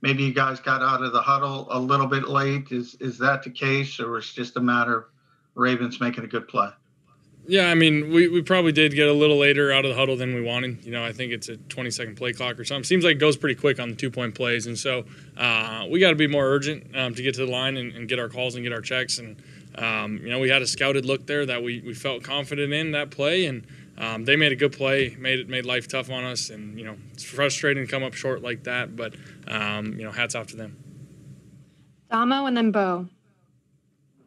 maybe 0.00 0.22
you 0.22 0.32
guys 0.32 0.60
got 0.60 0.82
out 0.82 1.02
of 1.02 1.12
the 1.12 1.20
huddle 1.20 1.66
a 1.70 1.78
little 1.78 2.06
bit 2.06 2.28
late. 2.28 2.72
Is, 2.72 2.94
is 3.00 3.18
that 3.18 3.42
the 3.42 3.50
case, 3.50 4.00
or 4.00 4.18
is 4.18 4.30
it 4.30 4.34
just 4.34 4.56
a 4.56 4.60
matter 4.60 4.96
of 4.96 5.04
Ravens 5.54 6.00
making 6.00 6.24
a 6.24 6.26
good 6.26 6.48
play? 6.48 6.70
Yeah, 7.50 7.66
I 7.66 7.74
mean, 7.74 8.12
we, 8.12 8.28
we 8.28 8.42
probably 8.42 8.70
did 8.70 8.94
get 8.94 9.08
a 9.08 9.12
little 9.12 9.36
later 9.36 9.72
out 9.72 9.84
of 9.84 9.88
the 9.88 9.96
huddle 9.96 10.16
than 10.16 10.36
we 10.36 10.40
wanted. 10.40 10.84
You 10.84 10.92
know, 10.92 11.04
I 11.04 11.10
think 11.10 11.32
it's 11.32 11.48
a 11.48 11.56
20 11.56 11.90
second 11.90 12.14
play 12.14 12.32
clock 12.32 12.60
or 12.60 12.64
something. 12.64 12.84
Seems 12.84 13.02
like 13.02 13.16
it 13.16 13.18
goes 13.18 13.36
pretty 13.36 13.56
quick 13.56 13.80
on 13.80 13.90
the 13.90 13.96
two 13.96 14.08
point 14.08 14.36
plays. 14.36 14.68
And 14.68 14.78
so 14.78 15.04
uh, 15.36 15.84
we 15.90 15.98
got 15.98 16.10
to 16.10 16.14
be 16.14 16.28
more 16.28 16.46
urgent 16.46 16.96
um, 16.96 17.12
to 17.12 17.22
get 17.24 17.34
to 17.34 17.44
the 17.44 17.50
line 17.50 17.76
and, 17.76 17.92
and, 17.92 18.08
get 18.08 18.20
our 18.20 18.28
calls 18.28 18.54
and 18.54 18.62
get 18.62 18.72
our 18.72 18.80
checks. 18.80 19.18
And, 19.18 19.42
um, 19.74 20.18
you 20.18 20.28
know, 20.30 20.38
we 20.38 20.48
had 20.48 20.62
a 20.62 20.66
scouted 20.66 21.04
look 21.04 21.26
there 21.26 21.44
that 21.44 21.60
we, 21.60 21.80
we 21.80 21.92
felt 21.92 22.22
confident 22.22 22.72
in 22.72 22.92
that 22.92 23.10
play. 23.10 23.46
And 23.46 23.66
um, 23.98 24.24
they 24.24 24.36
made 24.36 24.52
a 24.52 24.56
good 24.56 24.72
play, 24.72 25.16
made 25.18 25.40
it 25.40 25.48
made 25.48 25.66
life 25.66 25.88
tough 25.88 26.08
on 26.08 26.22
us. 26.22 26.50
And, 26.50 26.78
you 26.78 26.84
know, 26.84 26.96
it's 27.14 27.24
frustrating 27.24 27.84
to 27.84 27.90
come 27.90 28.04
up 28.04 28.14
short 28.14 28.42
like 28.42 28.62
that. 28.62 28.94
But, 28.94 29.16
um, 29.48 29.94
you 29.98 30.04
know, 30.04 30.12
hats 30.12 30.36
off 30.36 30.46
to 30.48 30.56
them. 30.56 30.76
Damo 32.12 32.46
and 32.46 32.56
then 32.56 32.70
Bo. 32.70 33.08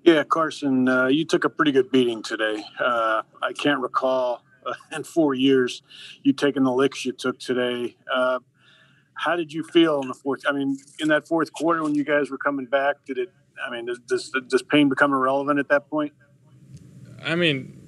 Yeah, 0.03 0.25
Carson, 0.25 0.89
uh, 0.89 1.07
you 1.07 1.23
took 1.23 1.45
a 1.45 1.49
pretty 1.49 1.71
good 1.71 1.89
beating 1.89 2.23
today. 2.23 2.61
Uh, 2.77 3.21
I 3.41 3.53
can't 3.53 3.79
recall 3.79 4.43
uh, 4.65 4.73
in 4.93 5.05
four 5.05 5.33
years 5.33 5.81
you 6.23 6.33
taking 6.33 6.63
the 6.63 6.73
licks 6.73 7.05
you 7.05 7.13
took 7.13 7.39
today. 7.39 7.95
Uh, 8.13 8.39
how 9.13 9.37
did 9.37 9.53
you 9.53 9.63
feel 9.63 10.01
in 10.01 10.09
the 10.09 10.13
fourth? 10.13 10.41
I 10.45 10.51
mean, 10.51 10.77
in 10.99 11.07
that 11.07 11.25
fourth 11.25 11.53
quarter 11.53 11.83
when 11.83 11.95
you 11.95 12.03
guys 12.03 12.29
were 12.29 12.37
coming 12.37 12.65
back, 12.65 12.97
did 13.05 13.17
it? 13.17 13.31
I 13.65 13.69
mean, 13.69 13.85
does 13.85 13.99
does, 13.99 14.31
does 14.47 14.61
pain 14.61 14.89
become 14.89 15.13
irrelevant 15.13 15.59
at 15.59 15.69
that 15.69 15.89
point? 15.89 16.11
I 17.23 17.35
mean, 17.35 17.79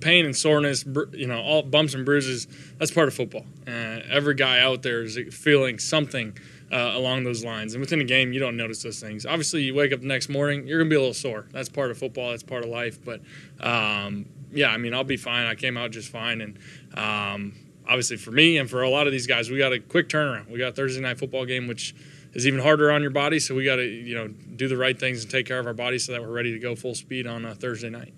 pain 0.00 0.26
and 0.26 0.36
soreness, 0.36 0.84
you 1.12 1.26
know, 1.26 1.40
all 1.40 1.62
bumps 1.62 1.94
and 1.94 2.04
bruises. 2.04 2.46
That's 2.78 2.90
part 2.90 3.08
of 3.08 3.14
football. 3.14 3.46
Uh, 3.66 4.00
every 4.10 4.34
guy 4.34 4.60
out 4.60 4.82
there 4.82 5.02
is 5.02 5.18
feeling 5.30 5.78
something 5.78 6.36
uh, 6.74 6.92
along 6.94 7.24
those 7.24 7.44
lines. 7.44 7.74
And 7.74 7.80
within 7.80 8.00
a 8.00 8.04
game, 8.04 8.32
you 8.32 8.40
don't 8.40 8.56
notice 8.56 8.82
those 8.82 9.00
things. 9.00 9.24
Obviously, 9.24 9.62
you 9.62 9.74
wake 9.74 9.92
up 9.92 10.00
the 10.00 10.06
next 10.06 10.28
morning, 10.28 10.66
you're 10.66 10.78
going 10.78 10.90
to 10.90 10.92
be 10.92 10.96
a 10.96 11.00
little 11.00 11.14
sore. 11.14 11.46
That's 11.52 11.68
part 11.68 11.90
of 11.90 11.98
football, 11.98 12.30
that's 12.30 12.42
part 12.42 12.64
of 12.64 12.70
life. 12.70 12.98
But 13.02 13.20
um, 13.60 14.26
yeah, 14.52 14.68
I 14.68 14.76
mean, 14.76 14.92
I'll 14.92 15.04
be 15.04 15.16
fine. 15.16 15.46
I 15.46 15.54
came 15.54 15.76
out 15.76 15.92
just 15.92 16.10
fine. 16.10 16.40
And, 16.40 16.58
um, 16.96 17.54
obviously 17.86 18.16
for 18.16 18.30
me 18.30 18.58
and 18.58 18.68
for 18.68 18.82
a 18.82 18.88
lot 18.88 19.06
of 19.06 19.12
these 19.12 19.26
guys, 19.26 19.50
we 19.50 19.58
got 19.58 19.72
a 19.72 19.80
quick 19.80 20.08
turnaround. 20.08 20.50
We 20.50 20.58
got 20.58 20.68
a 20.68 20.72
Thursday 20.72 21.00
night 21.00 21.18
football 21.18 21.44
game, 21.44 21.66
which 21.66 21.94
is 22.32 22.46
even 22.46 22.60
harder 22.60 22.90
on 22.90 23.02
your 23.02 23.10
body. 23.10 23.38
So 23.38 23.54
we 23.54 23.64
got 23.64 23.76
to 23.76 23.84
you 23.84 24.14
know 24.14 24.28
do 24.28 24.68
the 24.68 24.76
right 24.76 24.98
things 24.98 25.22
and 25.22 25.30
take 25.30 25.46
care 25.46 25.58
of 25.58 25.66
our 25.66 25.74
bodies 25.74 26.06
so 26.06 26.12
that 26.12 26.22
we're 26.22 26.28
ready 26.28 26.52
to 26.52 26.58
go 26.58 26.74
full 26.74 26.94
speed 26.94 27.26
on 27.26 27.44
a 27.44 27.54
Thursday 27.54 27.90
night. 27.90 28.14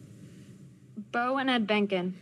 Bo 1.13 1.39
and 1.39 1.51
Ed 1.51 1.67
Benkin. 1.67 2.15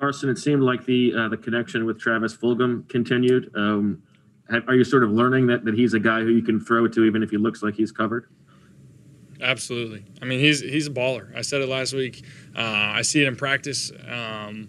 Carson, 0.00 0.30
it 0.30 0.38
seemed 0.38 0.62
like 0.62 0.84
the 0.84 1.12
uh, 1.14 1.28
the 1.28 1.36
connection 1.36 1.84
with 1.84 1.98
Travis 1.98 2.36
Fulgham 2.36 2.88
continued. 2.88 3.50
Um, 3.54 4.02
have, 4.50 4.68
are 4.68 4.74
you 4.74 4.84
sort 4.84 5.04
of 5.04 5.10
learning 5.10 5.46
that 5.48 5.64
that 5.64 5.74
he's 5.74 5.94
a 5.94 6.00
guy 6.00 6.20
who 6.20 6.30
you 6.30 6.42
can 6.42 6.60
throw 6.60 6.88
to 6.88 7.04
even 7.04 7.22
if 7.22 7.30
he 7.30 7.36
looks 7.36 7.62
like 7.62 7.74
he's 7.74 7.92
covered? 7.92 8.28
Absolutely. 9.40 10.04
I 10.20 10.24
mean, 10.24 10.40
he's 10.40 10.60
he's 10.60 10.86
a 10.88 10.90
baller. 10.90 11.34
I 11.36 11.42
said 11.42 11.60
it 11.60 11.68
last 11.68 11.94
week. 11.94 12.24
Uh, 12.56 12.60
I 12.60 13.02
see 13.02 13.22
it 13.22 13.28
in 13.28 13.36
practice, 13.36 13.92
um, 14.08 14.68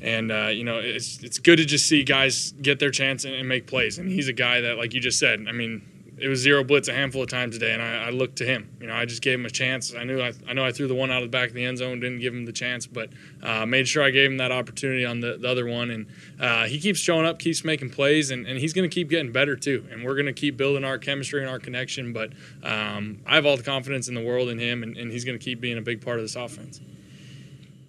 and 0.00 0.32
uh, 0.32 0.46
you 0.46 0.64
know, 0.64 0.78
it's 0.78 1.22
it's 1.22 1.38
good 1.38 1.56
to 1.56 1.64
just 1.64 1.86
see 1.86 2.02
guys 2.02 2.52
get 2.52 2.78
their 2.78 2.90
chance 2.90 3.24
and, 3.24 3.34
and, 3.34 3.48
make 3.48 3.66
plays. 3.66 3.98
And 3.98 4.08
he's 4.08 4.28
a 4.28 4.32
guy 4.32 4.62
that, 4.62 4.78
like 4.78 4.94
you 4.94 5.00
just 5.00 5.18
said, 5.18 5.44
I 5.46 5.52
mean, 5.52 5.82
it 6.18 6.28
was 6.28 6.40
zero 6.40 6.64
blitz 6.64 6.88
a 6.88 6.94
handful 6.94 7.22
of 7.22 7.28
times 7.28 7.58
today, 7.58 7.72
and 7.72 7.82
I, 7.82 8.06
I, 8.06 8.10
looked 8.10 8.36
to 8.36 8.46
him. 8.46 8.74
You 8.80 8.86
know, 8.86 8.94
I 8.94 9.04
just 9.04 9.20
gave 9.20 9.38
him 9.38 9.44
a 9.44 9.50
chance. 9.50 9.94
I 9.94 10.04
knew 10.04 10.20
I, 10.20 10.32
I 10.48 10.54
know 10.54 10.64
I 10.64 10.72
threw 10.72 10.88
the 10.88 10.94
one 10.94 11.10
out 11.10 11.22
of 11.22 11.30
the 11.30 11.36
back 11.36 11.48
of 11.48 11.54
the 11.54 11.64
end 11.64 11.78
zone, 11.78 12.00
didn't 12.00 12.20
give 12.20 12.32
him 12.32 12.46
the 12.46 12.52
chance, 12.52 12.86
but 12.86 13.10
uh, 13.42 13.66
made 13.66 13.86
sure 13.86 14.02
I 14.02 14.10
gave 14.10 14.30
him 14.30 14.38
that 14.38 14.50
opportunity 14.50 15.04
on 15.04 15.20
the, 15.20 15.36
the 15.36 15.48
other 15.48 15.66
one. 15.66 15.90
And 15.90 16.06
uh, 16.40 16.64
he 16.64 16.78
keeps 16.80 17.00
showing 17.00 17.26
up, 17.26 17.38
keeps 17.38 17.64
making 17.64 17.90
plays, 17.90 18.30
and, 18.30 18.46
and 18.46 18.58
he's 18.58 18.72
going 18.72 18.88
to 18.88 18.94
keep 18.94 19.10
getting 19.10 19.30
better 19.30 19.56
too. 19.56 19.86
And 19.90 20.04
we're 20.04 20.14
going 20.14 20.26
to 20.26 20.32
keep 20.32 20.56
building 20.56 20.84
our 20.84 20.98
chemistry 20.98 21.42
and 21.42 21.50
our 21.50 21.58
connection. 21.58 22.14
But 22.14 22.32
um, 22.62 23.20
I 23.26 23.34
have 23.34 23.44
all 23.44 23.58
the 23.58 23.62
confidence 23.62 24.08
in 24.08 24.14
the 24.14 24.24
world 24.24 24.48
in 24.48 24.58
him, 24.58 24.82
and, 24.82 24.96
and 24.96 25.10
he's 25.10 25.24
going 25.24 25.38
to 25.38 25.44
keep 25.44 25.60
being 25.60 25.76
a 25.76 25.82
big 25.82 26.02
part 26.02 26.16
of 26.16 26.24
this 26.24 26.36
offense. 26.36 26.80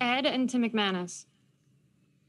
Ed 0.01 0.25
and 0.25 0.49
Tim 0.49 0.63
McManus. 0.63 1.25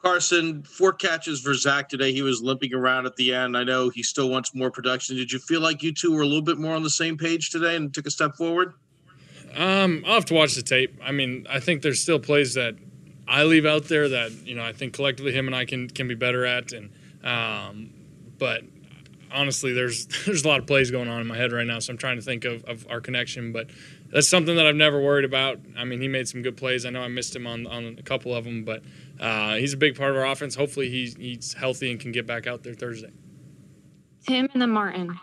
Carson, 0.00 0.62
four 0.62 0.92
catches 0.92 1.40
for 1.40 1.54
Zach 1.54 1.88
today. 1.88 2.12
He 2.12 2.22
was 2.22 2.40
limping 2.40 2.72
around 2.72 3.06
at 3.06 3.16
the 3.16 3.34
end. 3.34 3.56
I 3.56 3.64
know 3.64 3.88
he 3.88 4.02
still 4.02 4.30
wants 4.30 4.54
more 4.54 4.70
production. 4.70 5.16
Did 5.16 5.32
you 5.32 5.38
feel 5.40 5.60
like 5.60 5.82
you 5.82 5.92
two 5.92 6.12
were 6.12 6.22
a 6.22 6.26
little 6.26 6.42
bit 6.42 6.58
more 6.58 6.74
on 6.74 6.82
the 6.82 6.90
same 6.90 7.16
page 7.16 7.50
today 7.50 7.74
and 7.74 7.92
took 7.92 8.06
a 8.06 8.10
step 8.10 8.36
forward? 8.36 8.74
Um, 9.56 10.04
I'll 10.06 10.14
have 10.14 10.24
to 10.26 10.34
watch 10.34 10.54
the 10.54 10.62
tape. 10.62 10.98
I 11.02 11.10
mean, 11.10 11.46
I 11.50 11.58
think 11.58 11.82
there's 11.82 12.00
still 12.00 12.20
plays 12.20 12.54
that 12.54 12.76
I 13.26 13.44
leave 13.44 13.66
out 13.66 13.84
there 13.84 14.08
that 14.08 14.32
you 14.46 14.54
know 14.54 14.64
I 14.64 14.72
think 14.72 14.94
collectively 14.94 15.32
him 15.32 15.46
and 15.46 15.56
I 15.56 15.64
can 15.64 15.88
can 15.88 16.06
be 16.06 16.14
better 16.14 16.44
at. 16.44 16.72
And 16.72 16.90
um, 17.24 17.90
but 18.38 18.62
honestly, 19.32 19.72
there's 19.72 20.06
there's 20.26 20.44
a 20.44 20.48
lot 20.48 20.60
of 20.60 20.66
plays 20.66 20.90
going 20.90 21.08
on 21.08 21.20
in 21.20 21.26
my 21.26 21.36
head 21.36 21.52
right 21.52 21.66
now, 21.66 21.78
so 21.78 21.92
I'm 21.92 21.98
trying 21.98 22.16
to 22.16 22.22
think 22.22 22.44
of, 22.44 22.64
of 22.64 22.86
our 22.88 23.00
connection. 23.00 23.52
But 23.52 23.70
that's 24.10 24.28
something 24.28 24.56
that 24.56 24.66
I've 24.66 24.76
never 24.76 25.00
worried 25.00 25.24
about. 25.24 25.58
I 25.76 25.84
mean, 25.84 26.00
he 26.00 26.08
made 26.08 26.28
some 26.28 26.42
good 26.42 26.56
plays. 26.56 26.86
I 26.86 26.90
know 26.90 27.02
I 27.02 27.08
missed 27.08 27.36
him 27.36 27.46
on, 27.46 27.66
on 27.66 27.96
a 27.98 28.02
couple 28.02 28.34
of 28.34 28.44
them, 28.44 28.64
but 28.64 28.82
uh, 29.20 29.54
he's 29.56 29.72
a 29.72 29.76
big 29.76 29.96
part 29.96 30.10
of 30.10 30.16
our 30.16 30.26
offense. 30.26 30.54
Hopefully, 30.54 30.88
he's, 30.88 31.14
he's 31.16 31.52
healthy 31.54 31.90
and 31.90 32.00
can 32.00 32.12
get 32.12 32.26
back 32.26 32.46
out 32.46 32.62
there 32.62 32.74
Thursday. 32.74 33.12
Tim 34.26 34.48
and 34.52 34.62
then 34.62 34.70
Martin. 34.70 35.18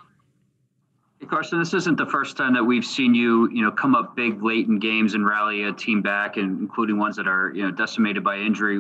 Hey 1.20 1.28
Carson, 1.28 1.60
this 1.60 1.74
isn't 1.74 1.98
the 1.98 2.06
first 2.06 2.36
time 2.36 2.54
that 2.54 2.64
we've 2.64 2.86
seen 2.86 3.16
you, 3.16 3.50
you 3.50 3.64
know, 3.64 3.72
come 3.72 3.96
up 3.96 4.16
big 4.16 4.44
late 4.44 4.68
in 4.68 4.80
games 4.80 5.14
and 5.14 5.26
rally 5.26 5.64
a 5.64 5.74
team 5.74 6.02
back, 6.02 6.38
and 6.38 6.60
including 6.60 6.98
ones 6.98 7.16
that 7.16 7.28
are, 7.28 7.54
you 7.54 7.64
know, 7.64 7.72
decimated 7.72 8.24
by 8.24 8.38
injury. 8.38 8.80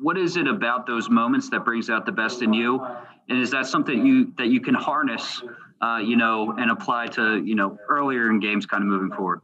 What 0.00 0.16
is 0.16 0.36
it 0.36 0.46
about 0.46 0.86
those 0.86 1.08
moments 1.10 1.50
that 1.50 1.64
brings 1.64 1.90
out 1.90 2.06
the 2.06 2.12
best 2.12 2.42
in 2.42 2.52
you? 2.52 2.86
And 3.28 3.40
is 3.40 3.50
that 3.50 3.66
something 3.66 4.06
you 4.06 4.32
that 4.38 4.48
you 4.48 4.60
can 4.60 4.74
harness 4.74 5.42
uh, 5.80 5.98
you 5.98 6.16
know, 6.16 6.54
and 6.58 6.70
apply 6.70 7.06
to, 7.08 7.42
you 7.44 7.54
know, 7.54 7.78
earlier 7.88 8.30
in 8.30 8.40
games 8.40 8.66
kind 8.66 8.82
of 8.82 8.88
moving 8.88 9.10
forward? 9.10 9.40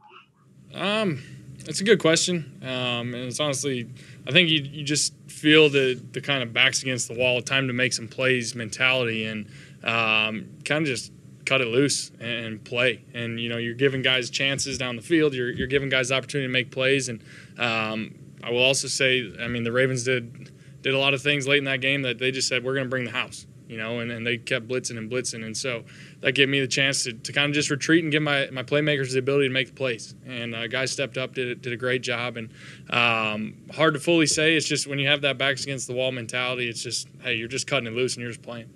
Um, 0.73 1.21
it's 1.65 1.81
a 1.81 1.83
good 1.83 1.99
question. 1.99 2.59
Um, 2.61 3.13
and 3.13 3.15
it's 3.15 3.39
honestly, 3.39 3.89
I 4.27 4.31
think 4.31 4.49
you, 4.49 4.61
you 4.61 4.83
just 4.83 5.13
feel 5.27 5.69
the, 5.69 6.01
the 6.11 6.21
kind 6.21 6.43
of 6.43 6.53
backs 6.53 6.81
against 6.81 7.07
the 7.07 7.15
wall, 7.15 7.41
time 7.41 7.67
to 7.67 7.73
make 7.73 7.93
some 7.93 8.07
plays 8.07 8.55
mentality 8.55 9.25
and 9.25 9.47
um, 9.83 10.47
kind 10.63 10.83
of 10.83 10.85
just 10.85 11.11
cut 11.45 11.59
it 11.61 11.67
loose 11.67 12.11
and 12.19 12.63
play. 12.63 13.03
And, 13.13 13.39
you 13.39 13.49
know, 13.49 13.57
you're 13.57 13.73
giving 13.73 14.01
guys 14.01 14.29
chances 14.29 14.77
down 14.77 14.95
the 14.95 15.01
field. 15.01 15.33
You're, 15.33 15.51
you're 15.51 15.67
giving 15.67 15.89
guys 15.89 16.09
the 16.09 16.15
opportunity 16.15 16.47
to 16.47 16.53
make 16.53 16.71
plays. 16.71 17.09
And 17.09 17.21
um, 17.57 18.15
I 18.41 18.51
will 18.51 18.63
also 18.63 18.87
say, 18.87 19.33
I 19.41 19.47
mean, 19.47 19.63
the 19.63 19.71
Ravens 19.71 20.03
did 20.03 20.51
did 20.81 20.93
a 20.93 20.99
lot 20.99 21.13
of 21.13 21.21
things 21.21 21.47
late 21.47 21.59
in 21.59 21.63
that 21.63 21.79
game 21.79 22.01
that 22.01 22.19
they 22.19 22.29
just 22.29 22.49
said, 22.49 22.61
we're 22.61 22.73
going 22.73 22.85
to 22.85 22.89
bring 22.89 23.05
the 23.05 23.11
house 23.11 23.45
you 23.67 23.77
know, 23.77 23.99
and, 23.99 24.11
and 24.11 24.25
they 24.25 24.37
kept 24.37 24.67
blitzing 24.67 24.97
and 24.97 25.09
blitzing. 25.09 25.43
And 25.43 25.55
so 25.55 25.83
that 26.23 26.31
gave 26.31 26.47
me 26.47 26.61
the 26.61 26.67
chance 26.67 27.03
to, 27.03 27.11
to 27.11 27.33
kind 27.33 27.49
of 27.49 27.53
just 27.53 27.69
retreat 27.69 28.01
and 28.01 28.11
give 28.11 28.23
my, 28.23 28.47
my 28.49 28.63
playmakers 28.63 29.11
the 29.11 29.19
ability 29.19 29.49
to 29.49 29.53
make 29.53 29.67
the 29.67 29.73
plays. 29.73 30.15
And 30.25 30.55
uh, 30.55 30.67
guys 30.67 30.89
stepped 30.89 31.17
up, 31.17 31.33
did, 31.33 31.61
did 31.61 31.73
a 31.73 31.77
great 31.77 32.01
job. 32.01 32.37
And 32.37 32.49
um, 32.91 33.55
hard 33.73 33.93
to 33.95 33.99
fully 33.99 34.25
say. 34.25 34.55
It's 34.55 34.65
just 34.65 34.87
when 34.87 34.99
you 34.99 35.07
have 35.09 35.19
that 35.21 35.37
backs 35.37 35.63
against 35.63 35.85
the 35.85 35.93
wall 35.93 36.13
mentality, 36.13 36.69
it's 36.69 36.81
just, 36.81 37.09
hey, 37.21 37.35
you're 37.35 37.49
just 37.49 37.67
cutting 37.67 37.87
it 37.87 37.93
loose 37.93 38.15
and 38.15 38.21
you're 38.21 38.31
just 38.31 38.41
playing. 38.41 38.69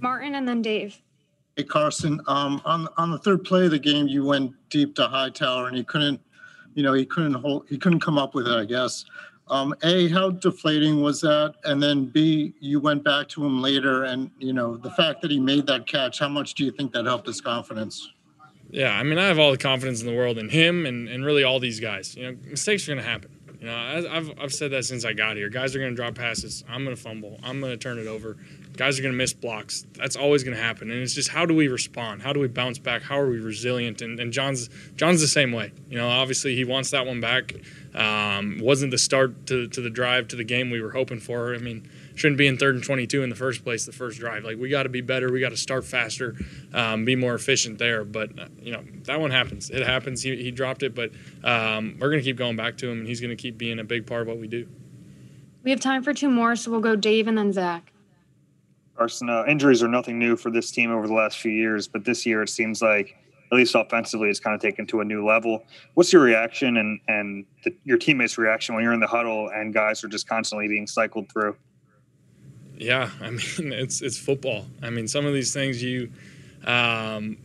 Martin 0.00 0.34
and 0.34 0.46
then 0.46 0.60
Dave. 0.60 1.00
Hey, 1.56 1.64
Carson, 1.64 2.20
um, 2.26 2.60
on, 2.66 2.88
on 2.98 3.10
the 3.10 3.18
third 3.18 3.42
play 3.42 3.64
of 3.64 3.70
the 3.70 3.78
game, 3.78 4.06
you 4.06 4.26
went 4.26 4.52
deep 4.68 4.94
to 4.96 5.08
Hightower 5.08 5.68
and 5.68 5.76
he 5.78 5.82
couldn't, 5.82 6.20
you 6.74 6.82
know, 6.82 6.92
he 6.92 7.06
couldn't 7.06 7.34
hold, 7.34 7.66
he 7.70 7.78
couldn't 7.78 8.00
come 8.00 8.18
up 8.18 8.34
with 8.34 8.46
it, 8.46 8.54
I 8.54 8.66
guess. 8.66 9.06
Um, 9.50 9.74
a, 9.82 10.08
how 10.08 10.30
deflating 10.30 11.02
was 11.02 11.20
that? 11.22 11.56
And 11.64 11.82
then 11.82 12.06
B, 12.06 12.54
you 12.60 12.78
went 12.78 13.02
back 13.02 13.28
to 13.30 13.44
him 13.44 13.60
later, 13.60 14.04
and 14.04 14.30
you 14.38 14.52
know 14.52 14.76
the 14.76 14.92
fact 14.92 15.20
that 15.22 15.30
he 15.30 15.40
made 15.40 15.66
that 15.66 15.88
catch. 15.88 16.20
How 16.20 16.28
much 16.28 16.54
do 16.54 16.64
you 16.64 16.70
think 16.70 16.92
that 16.92 17.04
helped 17.04 17.26
his 17.26 17.40
confidence? 17.40 18.12
Yeah, 18.70 18.92
I 18.92 19.02
mean, 19.02 19.18
I 19.18 19.26
have 19.26 19.40
all 19.40 19.50
the 19.50 19.58
confidence 19.58 20.00
in 20.00 20.06
the 20.06 20.14
world 20.14 20.38
in 20.38 20.48
him 20.48 20.86
and, 20.86 21.08
and 21.08 21.24
really 21.24 21.42
all 21.42 21.58
these 21.58 21.80
guys. 21.80 22.14
You 22.14 22.30
know, 22.30 22.38
mistakes 22.48 22.88
are 22.88 22.92
going 22.92 23.04
to 23.04 23.10
happen. 23.10 23.36
You 23.60 23.66
know, 23.66 23.76
I've, 24.10 24.30
I've 24.40 24.54
said 24.54 24.70
that 24.70 24.86
since 24.86 25.04
I 25.04 25.12
got 25.12 25.36
here. 25.36 25.50
Guys 25.50 25.76
are 25.76 25.78
going 25.78 25.90
to 25.90 25.96
drop 25.96 26.14
passes. 26.14 26.64
I'm 26.66 26.82
going 26.82 26.96
to 26.96 27.02
fumble. 27.02 27.38
I'm 27.42 27.60
going 27.60 27.72
to 27.72 27.76
turn 27.76 27.98
it 27.98 28.06
over. 28.06 28.38
Guys 28.74 28.98
are 28.98 29.02
going 29.02 29.12
to 29.12 29.18
miss 29.18 29.34
blocks. 29.34 29.84
That's 29.92 30.16
always 30.16 30.44
going 30.44 30.56
to 30.56 30.62
happen. 30.62 30.90
And 30.90 31.02
it's 31.02 31.12
just 31.12 31.28
how 31.28 31.44
do 31.44 31.54
we 31.54 31.68
respond? 31.68 32.22
How 32.22 32.32
do 32.32 32.40
we 32.40 32.48
bounce 32.48 32.78
back? 32.78 33.02
How 33.02 33.20
are 33.20 33.28
we 33.28 33.38
resilient? 33.38 34.00
And, 34.00 34.18
and 34.18 34.32
John's 34.32 34.70
John's 34.96 35.20
the 35.20 35.28
same 35.28 35.52
way. 35.52 35.72
You 35.90 35.98
know, 35.98 36.08
obviously 36.08 36.56
he 36.56 36.64
wants 36.64 36.90
that 36.92 37.04
one 37.04 37.20
back. 37.20 37.52
Um, 37.94 38.58
wasn't 38.60 38.92
the 38.92 38.98
start 38.98 39.46
to, 39.46 39.66
to 39.68 39.80
the 39.80 39.90
drive 39.90 40.28
to 40.28 40.36
the 40.36 40.44
game 40.44 40.70
we 40.70 40.80
were 40.80 40.92
hoping 40.92 41.18
for. 41.18 41.54
I 41.54 41.58
mean, 41.58 41.88
shouldn't 42.14 42.38
be 42.38 42.46
in 42.46 42.56
third 42.56 42.76
and 42.76 42.84
22 42.84 43.22
in 43.22 43.30
the 43.30 43.36
first 43.36 43.64
place, 43.64 43.84
the 43.84 43.92
first 43.92 44.20
drive. 44.20 44.44
Like, 44.44 44.58
we 44.58 44.68
got 44.68 44.84
to 44.84 44.88
be 44.88 45.00
better. 45.00 45.32
We 45.32 45.40
got 45.40 45.50
to 45.50 45.56
start 45.56 45.84
faster, 45.84 46.36
um, 46.72 47.04
be 47.04 47.16
more 47.16 47.34
efficient 47.34 47.78
there. 47.78 48.04
But, 48.04 48.38
uh, 48.38 48.46
you 48.60 48.72
know, 48.72 48.84
that 49.04 49.20
one 49.20 49.30
happens. 49.30 49.70
It 49.70 49.84
happens. 49.84 50.22
He, 50.22 50.36
he 50.36 50.50
dropped 50.50 50.82
it, 50.82 50.94
but 50.94 51.10
um, 51.42 51.96
we're 51.98 52.10
going 52.10 52.20
to 52.20 52.24
keep 52.24 52.36
going 52.36 52.56
back 52.56 52.76
to 52.78 52.88
him, 52.88 53.00
and 53.00 53.08
he's 53.08 53.20
going 53.20 53.36
to 53.36 53.40
keep 53.40 53.58
being 53.58 53.78
a 53.80 53.84
big 53.84 54.06
part 54.06 54.22
of 54.22 54.28
what 54.28 54.38
we 54.38 54.46
do. 54.46 54.68
We 55.62 55.70
have 55.70 55.80
time 55.80 56.02
for 56.02 56.14
two 56.14 56.30
more, 56.30 56.56
so 56.56 56.70
we'll 56.70 56.80
go 56.80 56.96
Dave 56.96 57.28
and 57.28 57.36
then 57.36 57.52
Zach. 57.52 57.92
Carson, 58.96 59.30
uh, 59.30 59.44
injuries 59.48 59.82
are 59.82 59.88
nothing 59.88 60.18
new 60.18 60.36
for 60.36 60.50
this 60.50 60.70
team 60.70 60.90
over 60.90 61.06
the 61.06 61.14
last 61.14 61.38
few 61.38 61.52
years, 61.52 61.88
but 61.88 62.04
this 62.04 62.26
year 62.26 62.42
it 62.42 62.50
seems 62.50 62.82
like 62.82 63.16
at 63.52 63.56
least 63.56 63.74
offensively, 63.74 64.28
it's 64.28 64.40
kind 64.40 64.54
of 64.54 64.60
taken 64.60 64.86
to 64.88 65.00
a 65.00 65.04
new 65.04 65.26
level. 65.26 65.64
What's 65.94 66.12
your 66.12 66.22
reaction 66.22 66.76
and 66.76 67.00
and 67.08 67.44
the, 67.64 67.74
your 67.84 67.98
teammates' 67.98 68.38
reaction 68.38 68.74
when 68.74 68.84
you're 68.84 68.92
in 68.92 69.00
the 69.00 69.06
huddle 69.06 69.50
and 69.52 69.74
guys 69.74 70.04
are 70.04 70.08
just 70.08 70.28
constantly 70.28 70.68
being 70.68 70.86
cycled 70.86 71.30
through? 71.32 71.56
Yeah, 72.76 73.10
I 73.20 73.30
mean 73.30 73.72
it's 73.72 74.02
it's 74.02 74.18
football. 74.18 74.66
I 74.82 74.90
mean 74.90 75.08
some 75.08 75.26
of 75.26 75.34
these 75.34 75.52
things 75.52 75.82
you 75.82 76.10
um, 76.64 77.38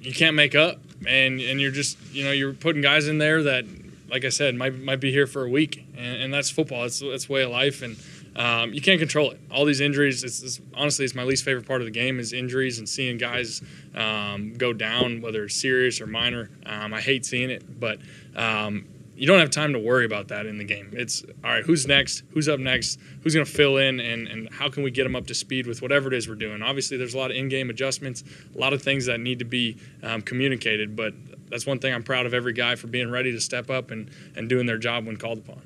you 0.00 0.12
can't 0.12 0.36
make 0.36 0.54
up, 0.54 0.78
and 1.06 1.40
and 1.40 1.60
you're 1.60 1.70
just 1.70 1.98
you 2.12 2.24
know 2.24 2.32
you're 2.32 2.52
putting 2.52 2.82
guys 2.82 3.08
in 3.08 3.18
there 3.18 3.42
that, 3.42 3.64
like 4.08 4.24
I 4.24 4.28
said, 4.30 4.54
might 4.54 4.78
might 4.78 5.00
be 5.00 5.12
here 5.12 5.26
for 5.26 5.44
a 5.44 5.48
week, 5.48 5.84
and, 5.96 6.22
and 6.22 6.34
that's 6.34 6.50
football. 6.50 6.84
It's 6.84 7.00
that's 7.00 7.28
way 7.28 7.42
of 7.42 7.50
life, 7.50 7.82
and 7.82 7.96
um, 8.36 8.72
you 8.72 8.80
can't 8.80 8.98
control 8.98 9.30
it. 9.30 9.40
All 9.50 9.64
these 9.64 9.80
injuries, 9.80 10.24
it's, 10.24 10.42
it's, 10.42 10.60
honestly, 10.74 11.04
it's 11.04 11.14
my 11.14 11.24
least 11.24 11.44
favorite 11.44 11.66
part 11.66 11.80
of 11.80 11.86
the 11.86 11.90
game 11.90 12.18
is 12.18 12.32
injuries 12.32 12.78
and 12.78 12.88
seeing 12.88 13.18
guys 13.18 13.62
um, 13.94 14.54
go 14.54 14.72
down, 14.72 15.20
whether 15.20 15.44
it's 15.44 15.60
serious 15.60 16.00
or 16.00 16.06
minor. 16.06 16.50
Um, 16.64 16.94
I 16.94 17.00
hate 17.00 17.26
seeing 17.26 17.50
it, 17.50 17.78
but 17.78 17.98
um, 18.34 18.86
you 19.14 19.26
don't 19.26 19.38
have 19.38 19.50
time 19.50 19.74
to 19.74 19.78
worry 19.78 20.06
about 20.06 20.28
that 20.28 20.46
in 20.46 20.56
the 20.56 20.64
game. 20.64 20.90
It's 20.94 21.22
all 21.44 21.50
right. 21.50 21.64
Who's 21.64 21.86
next? 21.86 22.22
Who's 22.30 22.48
up 22.48 22.58
next? 22.58 22.98
Who's 23.22 23.34
going 23.34 23.44
to 23.44 23.52
fill 23.52 23.76
in? 23.76 24.00
And 24.00 24.26
and 24.26 24.52
how 24.52 24.70
can 24.70 24.82
we 24.82 24.90
get 24.90 25.04
them 25.04 25.14
up 25.14 25.26
to 25.26 25.34
speed 25.34 25.66
with 25.66 25.82
whatever 25.82 26.08
it 26.08 26.14
is 26.14 26.28
we're 26.28 26.34
doing? 26.34 26.62
Obviously, 26.62 26.96
there's 26.96 27.14
a 27.14 27.18
lot 27.18 27.30
of 27.30 27.36
in-game 27.36 27.68
adjustments, 27.68 28.24
a 28.54 28.58
lot 28.58 28.72
of 28.72 28.82
things 28.82 29.06
that 29.06 29.20
need 29.20 29.38
to 29.40 29.44
be 29.44 29.76
um, 30.02 30.22
communicated. 30.22 30.96
But 30.96 31.14
that's 31.50 31.66
one 31.66 31.78
thing 31.78 31.92
I'm 31.92 32.02
proud 32.02 32.24
of 32.24 32.32
every 32.32 32.54
guy 32.54 32.74
for 32.74 32.86
being 32.86 33.10
ready 33.10 33.30
to 33.32 33.40
step 33.40 33.70
up 33.70 33.90
and 33.90 34.10
and 34.34 34.48
doing 34.48 34.66
their 34.66 34.78
job 34.78 35.06
when 35.06 35.18
called 35.18 35.38
upon. 35.38 35.60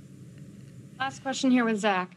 Last 0.98 1.22
question 1.22 1.50
here 1.50 1.64
with 1.64 1.78
Zach. 1.78 2.16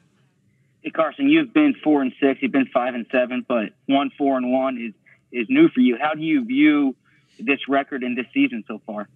Hey 0.82 0.92
Carson, 0.92 1.30
you've 1.30 1.54
been 1.54 1.76
four 1.84 2.02
and 2.02 2.14
six, 2.22 2.42
you've 2.42 2.52
been 2.52 2.68
five 2.68 2.96
and 2.96 3.06
seven, 3.12 3.46
but 3.48 3.74
one 3.88 4.12
four 4.18 4.38
and 4.38 4.52
one 4.52 4.78
is 4.78 4.94
is 5.32 5.48
new 5.50 5.70
for 5.70 5.82
you. 5.82 5.98
How 6.00 6.14
do 6.14 6.22
you 6.22 6.46
view 6.46 6.96
this 7.40 7.60
record 7.68 8.04
in 8.04 8.16
this 8.16 8.26
season 8.34 8.64
so 8.68 8.82
far? 8.86 9.08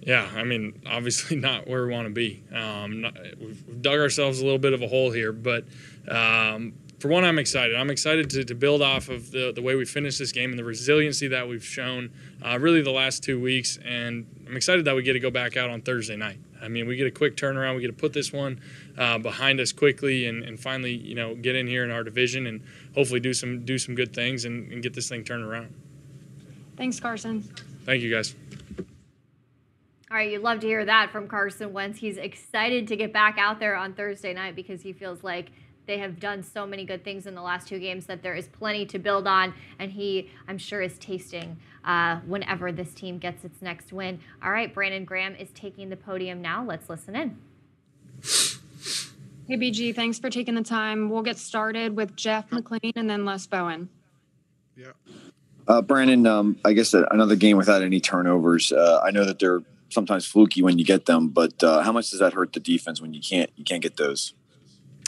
Yeah, 0.00 0.28
I 0.34 0.44
mean, 0.44 0.82
obviously 0.86 1.36
not 1.40 1.66
where 1.66 1.86
we 1.86 1.92
want 1.92 2.06
to 2.06 2.14
be. 2.14 2.44
Um, 2.54 3.02
not, 3.02 3.18
we've 3.38 3.82
dug 3.82 3.98
ourselves 3.98 4.40
a 4.40 4.44
little 4.44 4.58
bit 4.58 4.72
of 4.72 4.82
a 4.82 4.88
hole 4.88 5.10
here, 5.10 5.32
but 5.32 5.64
um, 6.08 6.74
for 6.98 7.08
one, 7.08 7.24
I'm 7.24 7.38
excited. 7.38 7.76
I'm 7.76 7.90
excited 7.90 8.30
to, 8.30 8.44
to 8.44 8.54
build 8.54 8.82
off 8.82 9.08
of 9.08 9.30
the, 9.30 9.52
the 9.54 9.62
way 9.62 9.74
we 9.74 9.84
finished 9.84 10.18
this 10.18 10.32
game 10.32 10.50
and 10.50 10.58
the 10.58 10.64
resiliency 10.64 11.28
that 11.28 11.48
we've 11.48 11.64
shown 11.64 12.10
uh, 12.44 12.58
really 12.58 12.82
the 12.82 12.90
last 12.90 13.22
two 13.22 13.40
weeks. 13.40 13.78
And 13.84 14.26
I'm 14.46 14.56
excited 14.56 14.84
that 14.86 14.94
we 14.94 15.02
get 15.02 15.12
to 15.14 15.20
go 15.20 15.30
back 15.30 15.56
out 15.56 15.70
on 15.70 15.82
Thursday 15.82 16.16
night. 16.16 16.38
I 16.62 16.68
mean, 16.68 16.86
we 16.86 16.96
get 16.96 17.06
a 17.06 17.10
quick 17.10 17.36
turnaround. 17.36 17.76
We 17.76 17.82
get 17.82 17.88
to 17.88 17.92
put 17.92 18.12
this 18.12 18.32
one 18.32 18.60
uh, 18.96 19.18
behind 19.18 19.60
us 19.60 19.72
quickly 19.72 20.26
and, 20.26 20.42
and 20.42 20.58
finally, 20.58 20.94
you 20.94 21.14
know, 21.14 21.34
get 21.34 21.54
in 21.56 21.66
here 21.66 21.84
in 21.84 21.90
our 21.90 22.04
division 22.04 22.46
and 22.46 22.62
hopefully 22.94 23.20
do 23.20 23.32
some 23.32 23.64
do 23.64 23.78
some 23.78 23.94
good 23.94 24.14
things 24.14 24.44
and, 24.44 24.72
and 24.72 24.82
get 24.82 24.94
this 24.94 25.08
thing 25.08 25.24
turned 25.24 25.44
around. 25.44 25.74
Thanks, 26.76 27.00
Carson. 27.00 27.42
Thank 27.84 28.02
you, 28.02 28.10
guys. 28.10 28.34
All 30.10 30.16
right, 30.16 30.30
you'd 30.30 30.42
love 30.42 30.60
to 30.60 30.66
hear 30.66 30.84
that 30.84 31.10
from 31.10 31.26
Carson 31.26 31.72
Wentz. 31.72 31.98
He's 31.98 32.16
excited 32.16 32.86
to 32.88 32.96
get 32.96 33.12
back 33.12 33.38
out 33.38 33.58
there 33.58 33.74
on 33.74 33.92
Thursday 33.92 34.32
night 34.32 34.54
because 34.54 34.80
he 34.82 34.92
feels 34.92 35.24
like 35.24 35.50
they 35.86 35.98
have 35.98 36.18
done 36.18 36.42
so 36.42 36.66
many 36.66 36.84
good 36.84 37.04
things 37.04 37.26
in 37.26 37.34
the 37.34 37.42
last 37.42 37.68
two 37.68 37.78
games 37.78 38.06
that 38.06 38.22
there 38.22 38.34
is 38.34 38.48
plenty 38.48 38.84
to 38.86 38.98
build 38.98 39.26
on, 39.26 39.54
and 39.78 39.90
he, 39.90 40.30
I'm 40.48 40.58
sure, 40.58 40.82
is 40.82 40.98
tasting 40.98 41.56
uh, 41.84 42.16
whenever 42.26 42.72
this 42.72 42.92
team 42.92 43.18
gets 43.18 43.44
its 43.44 43.62
next 43.62 43.92
win. 43.92 44.20
All 44.42 44.50
right, 44.50 44.72
Brandon 44.72 45.04
Graham 45.04 45.36
is 45.36 45.50
taking 45.50 45.88
the 45.88 45.96
podium 45.96 46.42
now. 46.42 46.64
Let's 46.64 46.90
listen 46.90 47.14
in. 47.16 47.38
Hey, 49.48 49.56
BG, 49.56 49.94
thanks 49.94 50.18
for 50.18 50.28
taking 50.28 50.56
the 50.56 50.64
time. 50.64 51.08
We'll 51.08 51.22
get 51.22 51.38
started 51.38 51.96
with 51.96 52.16
Jeff 52.16 52.50
McLane 52.50 52.92
and 52.96 53.08
then 53.08 53.24
Les 53.24 53.46
Bowen. 53.46 53.88
Yeah. 54.76 54.92
Uh, 55.68 55.82
Brandon, 55.82 56.26
um, 56.26 56.58
I 56.64 56.72
guess 56.72 56.94
another 56.94 57.36
game 57.36 57.56
without 57.56 57.82
any 57.82 58.00
turnovers. 58.00 58.72
Uh, 58.72 59.00
I 59.04 59.12
know 59.12 59.24
that 59.24 59.38
they're 59.38 59.62
sometimes 59.88 60.26
fluky 60.26 60.62
when 60.62 60.78
you 60.78 60.84
get 60.84 61.06
them, 61.06 61.28
but 61.28 61.62
uh, 61.62 61.82
how 61.82 61.92
much 61.92 62.10
does 62.10 62.18
that 62.18 62.32
hurt 62.32 62.52
the 62.52 62.60
defense 62.60 63.00
when 63.00 63.14
you 63.14 63.20
can't 63.20 63.50
you 63.56 63.64
can't 63.64 63.82
get 63.82 63.96
those? 63.96 64.34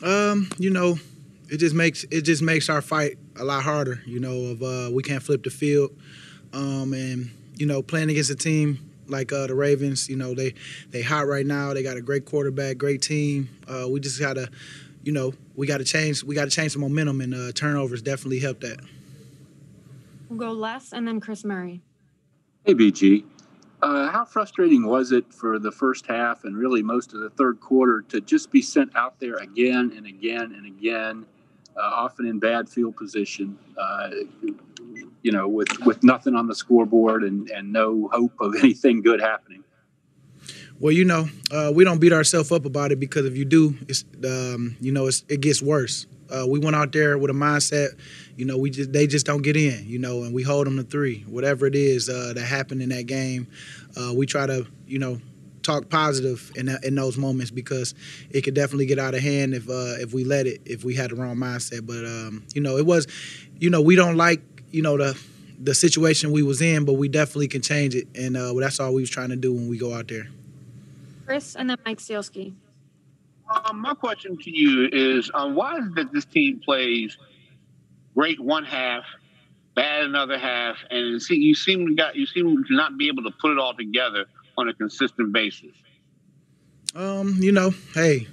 Um, 0.02 0.50
you 0.58 0.70
know, 0.70 0.98
it 1.50 1.58
just 1.58 1.74
makes 1.74 2.04
it 2.10 2.22
just 2.22 2.42
makes 2.42 2.68
our 2.68 2.82
fight 2.82 3.18
a 3.36 3.44
lot 3.44 3.62
harder. 3.62 4.00
You 4.06 4.20
know, 4.20 4.44
of 4.46 4.62
uh, 4.62 4.90
we 4.92 5.02
can't 5.02 5.22
flip 5.22 5.42
the 5.42 5.50
field, 5.50 5.90
um, 6.52 6.92
and 6.92 7.30
you 7.56 7.66
know, 7.66 7.82
playing 7.82 8.10
against 8.10 8.30
a 8.30 8.36
team 8.36 8.88
like 9.08 9.32
uh, 9.32 9.46
the 9.46 9.54
Ravens, 9.54 10.08
you 10.08 10.16
know, 10.16 10.34
they 10.34 10.54
they 10.90 11.02
hot 11.02 11.26
right 11.26 11.46
now. 11.46 11.72
They 11.74 11.82
got 11.82 11.96
a 11.96 12.02
great 12.02 12.24
quarterback, 12.24 12.78
great 12.78 13.02
team. 13.02 13.48
Uh, 13.66 13.88
we 13.88 14.00
just 14.00 14.20
gotta, 14.20 14.50
you 15.02 15.12
know, 15.12 15.34
we 15.56 15.66
got 15.66 15.78
to 15.78 15.84
change. 15.84 16.22
We 16.22 16.34
got 16.34 16.44
to 16.44 16.50
change 16.50 16.74
the 16.74 16.78
momentum, 16.78 17.20
and 17.20 17.34
uh, 17.34 17.52
turnovers 17.52 18.02
definitely 18.02 18.40
help 18.40 18.60
that. 18.60 18.80
We'll 20.28 20.38
go 20.38 20.52
Les, 20.52 20.92
and 20.92 21.08
then 21.08 21.20
Chris 21.20 21.44
Murray. 21.44 21.80
Hey, 22.64 22.74
BG. 22.74 23.24
Uh, 23.80 24.10
how 24.10 24.24
frustrating 24.24 24.86
was 24.86 25.12
it 25.12 25.32
for 25.32 25.58
the 25.58 25.70
first 25.70 26.06
half 26.06 26.44
and 26.44 26.56
really 26.56 26.82
most 26.82 27.14
of 27.14 27.20
the 27.20 27.30
third 27.30 27.60
quarter 27.60 28.02
to 28.02 28.20
just 28.20 28.50
be 28.50 28.60
sent 28.60 28.94
out 28.96 29.18
there 29.20 29.36
again 29.36 29.92
and 29.96 30.04
again 30.06 30.52
and 30.56 30.66
again, 30.66 31.24
uh, 31.76 31.80
often 31.82 32.26
in 32.26 32.40
bad 32.40 32.68
field 32.68 32.96
position, 32.96 33.56
uh, 33.80 34.10
you 35.22 35.30
know, 35.30 35.46
with, 35.46 35.68
with 35.86 36.02
nothing 36.02 36.34
on 36.34 36.48
the 36.48 36.54
scoreboard 36.54 37.22
and, 37.22 37.50
and 37.50 37.72
no 37.72 38.08
hope 38.12 38.32
of 38.40 38.56
anything 38.58 39.00
good 39.00 39.20
happening? 39.20 39.62
Well, 40.80 40.92
you 40.92 41.04
know, 41.04 41.28
uh, 41.50 41.72
we 41.74 41.82
don't 41.82 41.98
beat 41.98 42.12
ourselves 42.12 42.52
up 42.52 42.64
about 42.64 42.92
it 42.92 43.00
because 43.00 43.26
if 43.26 43.36
you 43.36 43.44
do, 43.44 43.76
it's 43.88 44.04
um, 44.24 44.76
you 44.80 44.92
know, 44.92 45.08
it's, 45.08 45.24
it 45.28 45.40
gets 45.40 45.60
worse. 45.60 46.06
Uh, 46.30 46.46
we 46.46 46.58
went 46.58 46.76
out 46.76 46.92
there 46.92 47.18
with 47.18 47.30
a 47.30 47.34
mindset, 47.34 47.98
you 48.36 48.44
know, 48.44 48.56
we 48.56 48.70
just 48.70 48.92
they 48.92 49.06
just 49.06 49.26
don't 49.26 49.42
get 49.42 49.56
in, 49.56 49.88
you 49.88 49.98
know, 49.98 50.22
and 50.22 50.32
we 50.32 50.42
hold 50.44 50.66
them 50.66 50.76
to 50.76 50.84
three. 50.84 51.24
Whatever 51.26 51.66
it 51.66 51.74
is 51.74 52.08
uh, 52.08 52.32
that 52.34 52.44
happened 52.44 52.82
in 52.82 52.90
that 52.90 53.06
game, 53.06 53.48
uh, 53.96 54.12
we 54.14 54.26
try 54.26 54.46
to, 54.46 54.66
you 54.86 55.00
know, 55.00 55.20
talk 55.62 55.88
positive 55.88 56.52
in 56.54 56.68
in 56.84 56.94
those 56.94 57.18
moments 57.18 57.50
because 57.50 57.94
it 58.30 58.42
could 58.42 58.54
definitely 58.54 58.86
get 58.86 59.00
out 59.00 59.14
of 59.14 59.20
hand 59.20 59.54
if 59.54 59.68
uh, 59.68 59.96
if 59.98 60.12
we 60.14 60.22
let 60.22 60.46
it, 60.46 60.60
if 60.64 60.84
we 60.84 60.94
had 60.94 61.10
the 61.10 61.16
wrong 61.16 61.36
mindset. 61.36 61.84
But 61.86 62.04
um, 62.04 62.46
you 62.54 62.60
know, 62.60 62.76
it 62.76 62.86
was, 62.86 63.08
you 63.58 63.70
know, 63.70 63.80
we 63.80 63.96
don't 63.96 64.16
like, 64.16 64.40
you 64.70 64.82
know, 64.82 64.96
the 64.96 65.20
the 65.60 65.74
situation 65.74 66.30
we 66.30 66.44
was 66.44 66.62
in, 66.62 66.84
but 66.84 66.92
we 66.92 67.08
definitely 67.08 67.48
can 67.48 67.62
change 67.62 67.96
it, 67.96 68.06
and 68.14 68.36
uh, 68.36 68.52
that's 68.54 68.78
all 68.78 68.94
we 68.94 69.02
was 69.02 69.10
trying 69.10 69.30
to 69.30 69.36
do 69.36 69.52
when 69.52 69.68
we 69.68 69.76
go 69.76 69.92
out 69.92 70.06
there. 70.06 70.28
Chris 71.28 71.56
and 71.56 71.68
then 71.68 71.76
Mike 71.84 71.98
Sielski. 71.98 72.54
Um, 73.50 73.80
my 73.80 73.92
question 73.92 74.38
to 74.38 74.50
you 74.50 74.88
is 74.90 75.30
um, 75.34 75.54
why 75.54 75.76
is 75.76 75.86
it 75.86 75.94
that 75.96 76.12
this 76.12 76.24
team 76.24 76.58
plays 76.58 77.18
great 78.14 78.40
one 78.40 78.64
half, 78.64 79.04
bad 79.74 80.04
another 80.04 80.38
half, 80.38 80.76
and 80.90 81.20
see, 81.20 81.36
you 81.36 81.54
seem 81.54 81.86
to 81.86 81.94
got 81.94 82.16
you 82.16 82.24
seem 82.24 82.64
to 82.64 82.74
not 82.74 82.96
be 82.96 83.08
able 83.08 83.22
to 83.24 83.30
put 83.42 83.52
it 83.52 83.58
all 83.58 83.74
together 83.74 84.24
on 84.56 84.70
a 84.70 84.74
consistent 84.74 85.30
basis? 85.32 85.72
Um, 86.94 87.36
you 87.38 87.52
know, 87.52 87.74
hey, 87.94 88.26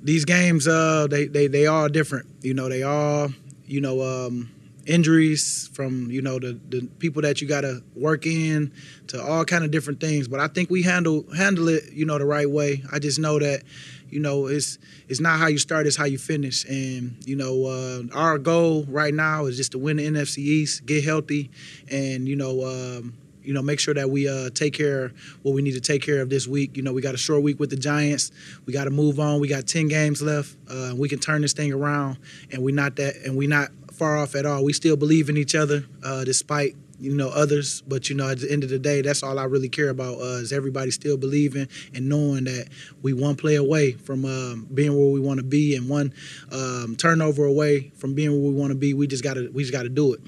these 0.00 0.24
games, 0.24 0.68
uh, 0.68 1.08
they 1.10 1.26
they 1.26 1.48
they 1.48 1.66
are 1.66 1.88
different. 1.88 2.28
You 2.40 2.54
know, 2.54 2.68
they 2.68 2.84
are, 2.84 3.30
you 3.66 3.80
know, 3.80 4.00
um, 4.00 4.48
injuries 4.86 5.70
from 5.72 6.10
you 6.10 6.22
know 6.22 6.38
the 6.38 6.58
the 6.68 6.88
people 6.98 7.22
that 7.22 7.40
you 7.40 7.48
got 7.48 7.62
to 7.62 7.82
work 7.94 8.26
in 8.26 8.72
to 9.08 9.22
all 9.22 9.44
kind 9.44 9.64
of 9.64 9.70
different 9.70 10.00
things. 10.00 10.28
But 10.28 10.40
I 10.40 10.48
think 10.48 10.70
we 10.70 10.82
handle 10.82 11.24
handle 11.36 11.68
it, 11.68 11.92
you 11.92 12.04
know, 12.04 12.18
the 12.18 12.24
right 12.24 12.48
way. 12.48 12.82
I 12.92 12.98
just 12.98 13.18
know 13.18 13.38
that 13.38 13.62
you 14.08 14.20
know 14.20 14.46
it's 14.46 14.78
it's 15.08 15.20
not 15.20 15.38
how 15.38 15.46
you 15.46 15.58
start 15.58 15.86
it's 15.86 15.96
how 15.96 16.04
you 16.04 16.18
finish. 16.18 16.64
And 16.64 17.16
you 17.24 17.36
know 17.36 17.66
uh, 17.66 18.02
our 18.14 18.38
goal 18.38 18.84
right 18.88 19.14
now 19.14 19.46
is 19.46 19.56
just 19.56 19.72
to 19.72 19.78
win 19.78 19.96
the 19.96 20.06
nfc 20.06 20.38
east 20.38 20.84
get 20.86 21.04
healthy 21.04 21.50
and 21.90 22.28
you 22.28 22.36
know 22.36 22.64
um, 22.64 23.14
you 23.42 23.52
know 23.54 23.62
make 23.62 23.80
sure 23.80 23.94
that 23.94 24.10
we 24.10 24.28
uh, 24.28 24.50
take 24.50 24.74
care 24.74 25.06
of 25.06 25.12
what 25.42 25.54
we 25.54 25.62
need 25.62 25.72
to 25.72 25.80
take 25.80 26.02
care 26.02 26.20
of 26.20 26.30
this 26.30 26.46
week. 26.46 26.76
You 26.76 26.82
know 26.82 26.92
we 26.92 27.02
got 27.02 27.14
a 27.14 27.18
short 27.18 27.42
week 27.42 27.58
with 27.58 27.70
the 27.70 27.76
giants. 27.76 28.30
We 28.66 28.72
got 28.72 28.84
to 28.84 28.90
move 28.90 29.20
on. 29.20 29.40
We 29.40 29.48
got 29.48 29.66
10 29.66 29.88
games 29.88 30.22
left. 30.22 30.56
Uh, 30.68 30.92
we 30.96 31.08
can 31.08 31.18
turn 31.18 31.42
this 31.42 31.52
thing 31.52 31.72
around 31.72 32.18
and 32.50 32.62
we're 32.62 32.74
not 32.74 32.96
that 32.96 33.16
and 33.24 33.36
we're 33.36 33.48
not 33.48 33.70
far 34.02 34.16
off 34.16 34.34
at 34.34 34.44
all 34.44 34.64
we 34.64 34.72
still 34.72 34.96
believe 34.96 35.28
in 35.28 35.36
each 35.36 35.54
other 35.54 35.84
uh, 36.02 36.24
despite 36.24 36.74
you 36.98 37.14
know 37.14 37.28
others 37.28 37.82
but 37.82 38.10
you 38.10 38.16
know 38.16 38.28
at 38.28 38.40
the 38.40 38.50
end 38.50 38.64
of 38.64 38.68
the 38.68 38.78
day 38.80 39.00
that's 39.00 39.22
all 39.22 39.38
i 39.38 39.44
really 39.44 39.68
care 39.68 39.90
about 39.90 40.18
uh, 40.18 40.42
is 40.42 40.52
everybody 40.52 40.90
still 40.90 41.16
believing 41.16 41.68
and 41.94 42.08
knowing 42.08 42.42
that 42.42 42.66
we 43.02 43.12
one 43.12 43.36
play 43.36 43.54
away 43.54 43.92
from 43.92 44.24
um, 44.24 44.66
being 44.74 44.92
where 44.92 45.12
we 45.12 45.20
want 45.20 45.38
to 45.38 45.44
be 45.44 45.76
and 45.76 45.88
one 45.88 46.12
um, 46.50 46.96
turnover 46.96 47.44
away 47.44 47.92
from 47.94 48.12
being 48.12 48.32
where 48.32 48.50
we 48.50 48.58
want 48.58 48.72
to 48.72 48.76
be 48.76 48.92
we 48.92 49.06
just 49.06 49.22
gotta 49.22 49.48
we 49.52 49.62
just 49.62 49.72
gotta 49.72 49.88
do 49.88 50.12
it 50.12 50.20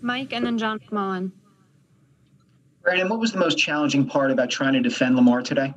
Mike 0.00 0.32
and 0.32 0.46
then 0.46 0.56
John 0.56 0.78
McMullen. 0.78 1.32
Brandon, 2.82 3.08
what 3.08 3.18
was 3.18 3.32
the 3.32 3.38
most 3.38 3.58
challenging 3.58 4.06
part 4.06 4.30
about 4.30 4.48
trying 4.48 4.72
to 4.72 4.80
defend 4.80 5.16
Lamar 5.16 5.42
today? 5.42 5.74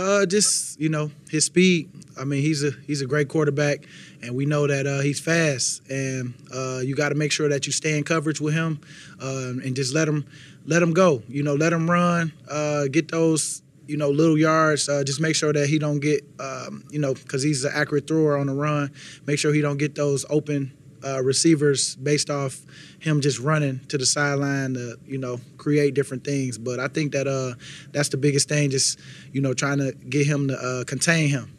Uh, 0.00 0.24
just 0.24 0.80
you 0.80 0.88
know 0.88 1.10
his 1.28 1.44
speed. 1.44 1.90
I 2.18 2.24
mean, 2.24 2.40
he's 2.40 2.64
a 2.64 2.70
he's 2.86 3.02
a 3.02 3.06
great 3.06 3.28
quarterback, 3.28 3.84
and 4.22 4.34
we 4.34 4.46
know 4.46 4.66
that 4.66 4.86
uh, 4.86 5.00
he's 5.00 5.20
fast. 5.20 5.82
And 5.90 6.32
uh, 6.54 6.80
you 6.82 6.94
got 6.94 7.10
to 7.10 7.14
make 7.14 7.32
sure 7.32 7.50
that 7.50 7.66
you 7.66 7.72
stay 7.72 7.98
in 7.98 8.04
coverage 8.04 8.40
with 8.40 8.54
him, 8.54 8.80
uh, 9.20 9.52
and 9.62 9.76
just 9.76 9.92
let 9.92 10.08
him 10.08 10.24
let 10.64 10.82
him 10.82 10.94
go. 10.94 11.22
You 11.28 11.42
know, 11.42 11.54
let 11.54 11.70
him 11.74 11.90
run, 11.90 12.32
uh, 12.50 12.86
get 12.90 13.10
those 13.10 13.60
you 13.86 13.98
know 13.98 14.08
little 14.08 14.38
yards. 14.38 14.88
Uh, 14.88 15.04
just 15.04 15.20
make 15.20 15.36
sure 15.36 15.52
that 15.52 15.68
he 15.68 15.78
don't 15.78 16.00
get 16.00 16.24
um, 16.38 16.82
you 16.90 16.98
know 16.98 17.12
because 17.12 17.42
he's 17.42 17.64
an 17.64 17.72
accurate 17.74 18.06
thrower 18.06 18.38
on 18.38 18.46
the 18.46 18.54
run. 18.54 18.90
Make 19.26 19.38
sure 19.38 19.52
he 19.52 19.60
don't 19.60 19.76
get 19.76 19.96
those 19.96 20.24
open 20.30 20.72
uh, 21.04 21.22
receivers 21.22 21.96
based 21.96 22.30
off 22.30 22.60
him 22.98 23.20
just 23.20 23.38
running 23.38 23.80
to 23.88 23.98
the 23.98 24.06
sideline 24.06 24.74
to 24.74 24.96
you 25.06 25.18
know 25.18 25.40
create 25.56 25.94
different 25.94 26.24
things. 26.24 26.58
But 26.58 26.80
I 26.80 26.88
think 26.88 27.12
that 27.12 27.26
uh, 27.26 27.54
that's 27.92 28.08
the 28.08 28.16
biggest 28.16 28.48
thing, 28.48 28.70
just 28.70 28.98
you 29.32 29.40
know 29.40 29.54
trying 29.54 29.78
to 29.78 29.92
get 29.92 30.26
him 30.26 30.48
to 30.48 30.56
uh, 30.56 30.84
contain 30.84 31.28
him. 31.28 31.56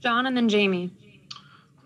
John 0.00 0.26
and 0.26 0.36
then 0.36 0.48
Jamie. 0.48 0.90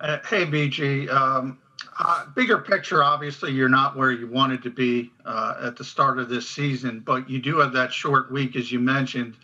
Uh, 0.00 0.18
hey, 0.28 0.44
BG. 0.44 1.10
Um, 1.10 1.58
uh, 2.00 2.26
bigger 2.36 2.58
picture, 2.58 3.02
obviously, 3.02 3.50
you're 3.50 3.68
not 3.68 3.96
where 3.96 4.12
you 4.12 4.28
wanted 4.28 4.62
to 4.62 4.70
be 4.70 5.10
uh, 5.24 5.54
at 5.62 5.76
the 5.76 5.82
start 5.82 6.18
of 6.18 6.28
this 6.28 6.48
season, 6.48 7.00
but 7.00 7.28
you 7.28 7.40
do 7.40 7.58
have 7.58 7.72
that 7.72 7.92
short 7.92 8.30
week, 8.30 8.54
as 8.54 8.70
you 8.70 8.78
mentioned. 8.78 9.36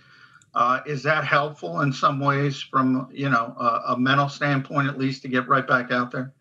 Uh, 0.55 0.81
is 0.87 1.03
that 1.03 1.25
helpful 1.25 1.81
in 1.81 1.93
some 1.93 2.21
ways 2.21 2.63
from 2.63 3.09
you 3.13 3.29
know 3.29 3.57
a, 3.59 3.93
a 3.93 3.99
mental 3.99 4.29
standpoint, 4.29 4.89
at 4.89 4.99
least, 4.99 5.23
to 5.23 5.29
get 5.29 5.49
right 5.49 5.67
back 5.67 5.91
out 5.91 6.13
there? 6.13 6.33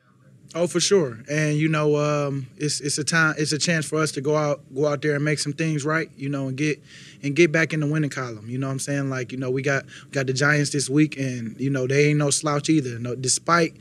Oh, 0.56 0.68
for 0.68 0.80
sure. 0.80 1.18
And 1.30 1.58
you 1.58 1.68
know, 1.68 1.96
um, 1.98 2.48
it's 2.58 2.80
it's 2.80 2.98
a 3.00 3.04
time, 3.04 3.36
it's 3.38 3.52
a 3.54 3.58
chance 3.58 3.88
for 3.88 4.00
us 4.00 4.12
to 4.14 4.22
go 4.22 4.36
out, 4.36 4.62
go 4.74 4.88
out 4.88 5.02
there 5.02 5.16
and 5.16 5.26
make 5.26 5.40
some 5.40 5.54
things 5.54 5.84
right. 5.84 6.10
You 6.16 6.30
know, 6.30 6.48
and 6.48 6.56
get 6.58 6.82
and 7.24 7.36
get 7.36 7.52
back 7.52 7.74
in 7.74 7.80
the 7.80 7.88
winning 7.88 8.12
column. 8.12 8.48
You 8.48 8.60
know 8.60 8.68
what 8.68 8.74
I'm 8.74 8.80
saying? 8.80 9.10
Like, 9.10 9.32
you 9.32 9.38
know, 9.40 9.50
we 9.50 9.64
got 9.64 9.86
got 10.12 10.28
the 10.28 10.34
Giants 10.34 10.70
this 10.70 10.90
week, 10.90 11.18
and 11.18 11.60
you 11.60 11.72
know 11.72 11.88
they 11.88 12.10
ain't 12.10 12.20
no 12.20 12.30
slouch 12.30 12.70
either. 12.70 13.00
No, 13.00 13.16
despite 13.16 13.76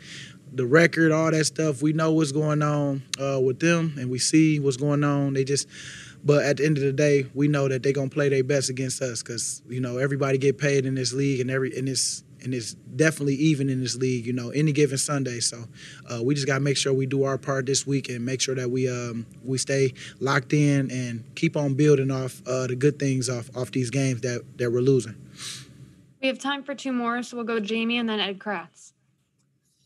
the 0.54 0.66
record, 0.66 1.12
all 1.12 1.30
that 1.30 1.44
stuff, 1.44 1.82
we 1.82 1.92
know 1.92 2.12
what's 2.12 2.32
going 2.32 2.62
on 2.62 3.02
uh, 3.20 3.40
with 3.40 3.58
them, 3.60 3.94
and 3.98 4.10
we 4.10 4.18
see 4.18 4.58
what's 4.58 4.78
going 4.78 5.04
on. 5.04 5.34
They 5.34 5.44
just. 5.44 5.68
But 6.24 6.44
at 6.44 6.58
the 6.58 6.64
end 6.66 6.78
of 6.78 6.84
the 6.84 6.92
day, 6.92 7.26
we 7.34 7.48
know 7.48 7.66
that 7.66 7.82
they're 7.82 7.92
gonna 7.92 8.08
play 8.08 8.28
their 8.28 8.44
best 8.44 8.70
against 8.70 9.02
us 9.02 9.24
because 9.24 9.60
you 9.68 9.80
know 9.80 9.98
everybody 9.98 10.38
get 10.38 10.56
paid 10.56 10.86
in 10.86 10.94
this 10.94 11.12
league, 11.12 11.40
and 11.40 11.50
every 11.50 11.76
and 11.76 11.88
it's 11.88 12.22
and 12.42 12.54
it's 12.54 12.74
definitely 12.74 13.34
even 13.34 13.68
in 13.68 13.80
this 13.80 13.96
league, 13.96 14.26
you 14.26 14.32
know, 14.32 14.50
any 14.50 14.72
given 14.72 14.98
Sunday. 14.98 15.40
So 15.40 15.64
uh, 16.10 16.22
we 16.22 16.34
just 16.34 16.46
got 16.46 16.54
to 16.54 16.60
make 16.60 16.76
sure 16.76 16.92
we 16.92 17.06
do 17.06 17.24
our 17.24 17.38
part 17.38 17.66
this 17.66 17.86
week 17.86 18.08
and 18.08 18.24
make 18.24 18.40
sure 18.40 18.54
that 18.54 18.70
we 18.70 18.88
um, 18.88 19.26
we 19.44 19.58
stay 19.58 19.94
locked 20.20 20.52
in 20.52 20.90
and 20.90 21.24
keep 21.34 21.56
on 21.56 21.74
building 21.74 22.10
off 22.10 22.42
uh, 22.46 22.66
the 22.66 22.76
good 22.76 22.98
things 22.98 23.28
off 23.28 23.54
off 23.56 23.70
these 23.72 23.90
games 23.90 24.20
that 24.22 24.42
that 24.58 24.70
we're 24.70 24.80
losing. 24.80 25.14
We 26.20 26.28
have 26.28 26.38
time 26.38 26.62
for 26.62 26.74
two 26.74 26.92
more, 26.92 27.22
so 27.22 27.36
we'll 27.36 27.46
go 27.46 27.58
Jamie 27.58 27.98
and 27.98 28.08
then 28.08 28.20
Ed 28.20 28.38
Kracz. 28.38 28.92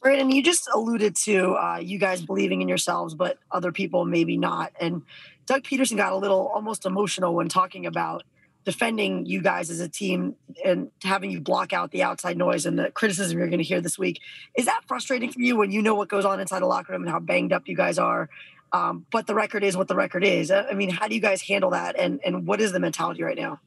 Brandon, 0.02 0.30
you 0.30 0.42
just 0.42 0.68
alluded 0.72 1.16
to 1.16 1.54
uh, 1.54 1.78
you 1.82 1.98
guys 1.98 2.22
believing 2.22 2.62
in 2.62 2.68
yourselves, 2.68 3.14
but 3.14 3.38
other 3.50 3.72
people 3.72 4.04
maybe 4.04 4.36
not. 4.36 4.72
And 4.80 5.02
Doug 5.46 5.62
Pederson 5.62 5.96
got 5.96 6.12
a 6.12 6.16
little 6.16 6.48
almost 6.48 6.86
emotional 6.86 7.34
when 7.34 7.48
talking 7.48 7.86
about 7.86 8.22
defending 8.66 9.24
you 9.24 9.40
guys 9.40 9.70
as 9.70 9.78
a 9.78 9.88
team 9.88 10.34
and 10.64 10.90
having 11.02 11.30
you 11.30 11.40
block 11.40 11.72
out 11.72 11.92
the 11.92 12.02
outside 12.02 12.36
noise 12.36 12.66
and 12.66 12.76
the 12.76 12.90
criticism 12.90 13.38
you're 13.38 13.46
going 13.46 13.58
to 13.58 13.64
hear 13.64 13.80
this 13.80 13.96
week. 13.96 14.20
Is 14.58 14.66
that 14.66 14.82
frustrating 14.88 15.30
for 15.30 15.40
you 15.40 15.56
when 15.56 15.70
you 15.70 15.80
know 15.80 15.94
what 15.94 16.08
goes 16.08 16.24
on 16.24 16.40
inside 16.40 16.60
the 16.60 16.66
locker 16.66 16.92
room 16.92 17.02
and 17.02 17.10
how 17.10 17.20
banged 17.20 17.52
up 17.52 17.68
you 17.68 17.76
guys 17.76 17.96
are? 17.96 18.28
Um, 18.72 19.06
but 19.12 19.28
the 19.28 19.34
record 19.34 19.62
is 19.62 19.76
what 19.76 19.86
the 19.86 19.94
record 19.94 20.24
is. 20.24 20.50
I 20.50 20.72
mean, 20.72 20.90
how 20.90 21.06
do 21.06 21.14
you 21.14 21.20
guys 21.20 21.40
handle 21.40 21.70
that? 21.70 21.96
And 21.96 22.20
and 22.26 22.44
what 22.44 22.60
is 22.60 22.72
the 22.72 22.80
mentality 22.80 23.22
right 23.22 23.38
now? 23.38 23.60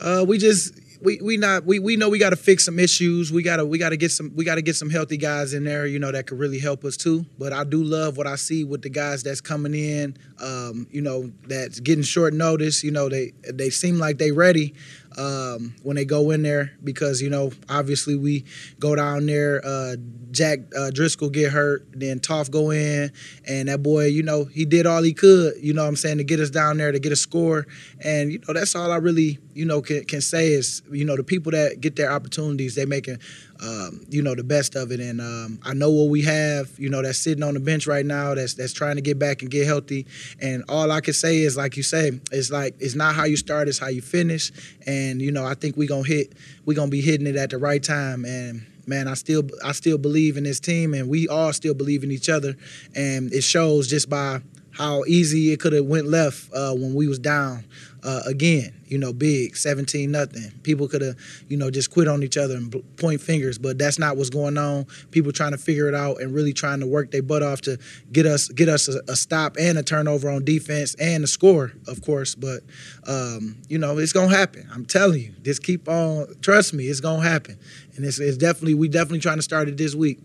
Uh, 0.00 0.24
we 0.26 0.38
just 0.38 0.78
we 1.02 1.20
we 1.20 1.36
not 1.36 1.64
we 1.64 1.78
we 1.78 1.96
know 1.96 2.08
we 2.08 2.18
got 2.18 2.30
to 2.30 2.36
fix 2.36 2.64
some 2.64 2.78
issues. 2.78 3.32
We 3.32 3.42
gotta 3.42 3.64
we 3.64 3.78
gotta 3.78 3.96
get 3.96 4.10
some 4.10 4.32
we 4.34 4.44
gotta 4.44 4.62
get 4.62 4.76
some 4.76 4.88
healthy 4.88 5.16
guys 5.16 5.52
in 5.52 5.64
there. 5.64 5.86
You 5.86 5.98
know 5.98 6.12
that 6.12 6.26
could 6.26 6.38
really 6.38 6.58
help 6.58 6.84
us 6.84 6.96
too. 6.96 7.26
But 7.38 7.52
I 7.52 7.64
do 7.64 7.82
love 7.82 8.16
what 8.16 8.26
I 8.26 8.36
see 8.36 8.64
with 8.64 8.82
the 8.82 8.88
guys 8.88 9.22
that's 9.22 9.40
coming 9.40 9.74
in. 9.74 10.16
Um, 10.40 10.86
you 10.90 11.02
know 11.02 11.30
that's 11.46 11.80
getting 11.80 12.04
short 12.04 12.34
notice. 12.34 12.84
You 12.84 12.92
know 12.92 13.08
they 13.08 13.32
they 13.52 13.70
seem 13.70 13.98
like 13.98 14.18
they 14.18 14.30
ready 14.30 14.74
um, 15.18 15.74
when 15.82 15.96
they 15.96 16.04
go 16.04 16.30
in 16.30 16.42
there 16.42 16.72
because 16.82 17.20
you 17.20 17.30
know 17.30 17.52
obviously 17.68 18.16
we 18.16 18.44
go 18.78 18.94
down 18.94 19.26
there. 19.26 19.60
Uh, 19.64 19.96
Jack 20.30 20.60
uh, 20.74 20.90
Driscoll 20.90 21.28
get 21.28 21.52
hurt, 21.52 21.86
then 21.92 22.18
Toth 22.18 22.50
go 22.50 22.70
in, 22.70 23.12
and 23.46 23.68
that 23.68 23.82
boy, 23.82 24.06
you 24.06 24.22
know, 24.22 24.46
he 24.46 24.64
did 24.64 24.86
all 24.86 25.02
he 25.02 25.12
could. 25.12 25.54
You 25.60 25.74
know, 25.74 25.82
what 25.82 25.88
I'm 25.88 25.96
saying 25.96 26.18
to 26.18 26.24
get 26.24 26.40
us 26.40 26.48
down 26.48 26.78
there 26.78 26.90
to 26.90 26.98
get 26.98 27.12
a 27.12 27.16
score, 27.16 27.66
and 28.02 28.32
you 28.32 28.38
know 28.38 28.54
that's 28.54 28.74
all 28.74 28.90
I 28.90 28.96
really 28.96 29.38
you 29.54 29.66
know 29.66 29.82
can, 29.82 30.04
can 30.04 30.22
say 30.22 30.52
is 30.52 30.82
you 30.90 31.04
know 31.04 31.16
the 31.16 31.24
people 31.24 31.52
that 31.52 31.80
get 31.80 31.96
their 31.96 32.10
opportunities, 32.10 32.74
they 32.74 32.86
making 32.86 33.18
um, 33.62 34.04
you 34.08 34.22
know 34.22 34.34
the 34.34 34.44
best 34.44 34.74
of 34.74 34.90
it. 34.90 35.00
And 35.00 35.20
um, 35.20 35.58
I 35.62 35.74
know 35.74 35.90
what 35.90 36.10
we 36.10 36.22
have, 36.22 36.70
you 36.78 36.88
know, 36.88 37.02
that's 37.02 37.18
sitting 37.18 37.42
on 37.42 37.54
the 37.54 37.60
bench 37.60 37.86
right 37.86 38.04
now, 38.04 38.34
that's 38.34 38.54
that's 38.54 38.72
trying 38.72 38.96
to 38.96 39.02
get 39.02 39.18
back 39.18 39.42
and 39.42 39.50
get 39.50 39.66
healthy. 39.66 40.06
And 40.40 40.64
all 40.68 40.90
I 40.90 41.00
can 41.00 41.14
say 41.14 41.38
is, 41.38 41.56
like 41.56 41.76
you 41.76 41.82
say, 41.82 42.12
it's 42.30 42.50
like 42.50 42.74
it's 42.80 42.94
not 42.94 43.14
how 43.14 43.24
you 43.24 43.36
start, 43.36 43.68
it's 43.68 43.78
how 43.78 43.88
you 43.88 44.02
finish. 44.02 44.50
And 44.86 45.22
you 45.22 45.30
know, 45.30 45.46
I 45.46 45.54
think 45.54 45.76
we 45.76 45.86
gonna 45.86 46.06
hit, 46.06 46.32
we 46.64 46.74
gonna 46.74 46.90
be 46.90 47.00
hitting 47.00 47.26
it 47.26 47.36
at 47.36 47.50
the 47.50 47.58
right 47.58 47.82
time. 47.82 48.24
And 48.24 48.66
man, 48.86 49.08
I 49.08 49.14
still 49.14 49.48
I 49.64 49.72
still 49.72 49.98
believe 49.98 50.36
in 50.36 50.44
this 50.44 50.60
team, 50.60 50.94
and 50.94 51.08
we 51.08 51.28
all 51.28 51.52
still 51.52 51.74
believe 51.74 52.02
in 52.04 52.10
each 52.10 52.28
other. 52.28 52.56
And 52.94 53.32
it 53.32 53.42
shows 53.42 53.88
just 53.88 54.08
by 54.08 54.40
how 54.72 55.04
easy 55.06 55.52
it 55.52 55.60
could 55.60 55.72
have 55.72 55.86
went 55.86 56.06
left 56.06 56.52
uh, 56.52 56.72
when 56.72 56.94
we 56.94 57.06
was 57.06 57.18
down 57.18 57.64
uh, 58.02 58.22
again. 58.26 58.72
You 58.86 58.98
know, 58.98 59.12
big, 59.12 59.56
seventeen 59.56 60.10
nothing. 60.10 60.50
People 60.62 60.88
could 60.88 61.00
have, 61.02 61.16
you 61.48 61.56
know, 61.56 61.70
just 61.70 61.90
quit 61.90 62.08
on 62.08 62.22
each 62.22 62.36
other 62.36 62.56
and 62.56 62.74
point 62.96 63.20
fingers, 63.20 63.58
but 63.58 63.78
that's 63.78 63.98
not 63.98 64.16
what's 64.16 64.30
going 64.30 64.58
on. 64.58 64.86
People 65.10 65.32
trying 65.32 65.52
to 65.52 65.58
figure 65.58 65.88
it 65.88 65.94
out 65.94 66.20
and 66.20 66.34
really 66.34 66.52
trying 66.52 66.80
to 66.80 66.86
work 66.86 67.10
their 67.10 67.22
butt 67.22 67.42
off 67.42 67.62
to 67.62 67.78
get 68.12 68.26
us 68.26 68.48
get 68.48 68.68
us 68.68 68.88
a, 68.88 69.00
a 69.08 69.16
stop 69.16 69.56
and 69.58 69.78
a 69.78 69.82
turnover 69.82 70.28
on 70.28 70.44
defense 70.44 70.94
and 70.96 71.24
a 71.24 71.26
score, 71.26 71.72
of 71.86 72.02
course. 72.02 72.34
But 72.34 72.62
um, 73.06 73.56
you 73.68 73.78
know, 73.78 73.98
it's 73.98 74.12
gonna 74.12 74.34
happen. 74.34 74.68
I'm 74.72 74.84
telling 74.84 75.20
you, 75.20 75.32
just 75.42 75.62
keep 75.62 75.88
on. 75.88 76.34
Trust 76.42 76.74
me, 76.74 76.84
it's 76.84 77.00
gonna 77.00 77.22
happen, 77.22 77.58
and 77.96 78.04
it's, 78.04 78.18
it's 78.18 78.36
definitely 78.36 78.74
we 78.74 78.88
definitely 78.88 79.20
trying 79.20 79.38
to 79.38 79.42
start 79.42 79.68
it 79.68 79.76
this 79.76 79.94
week. 79.94 80.20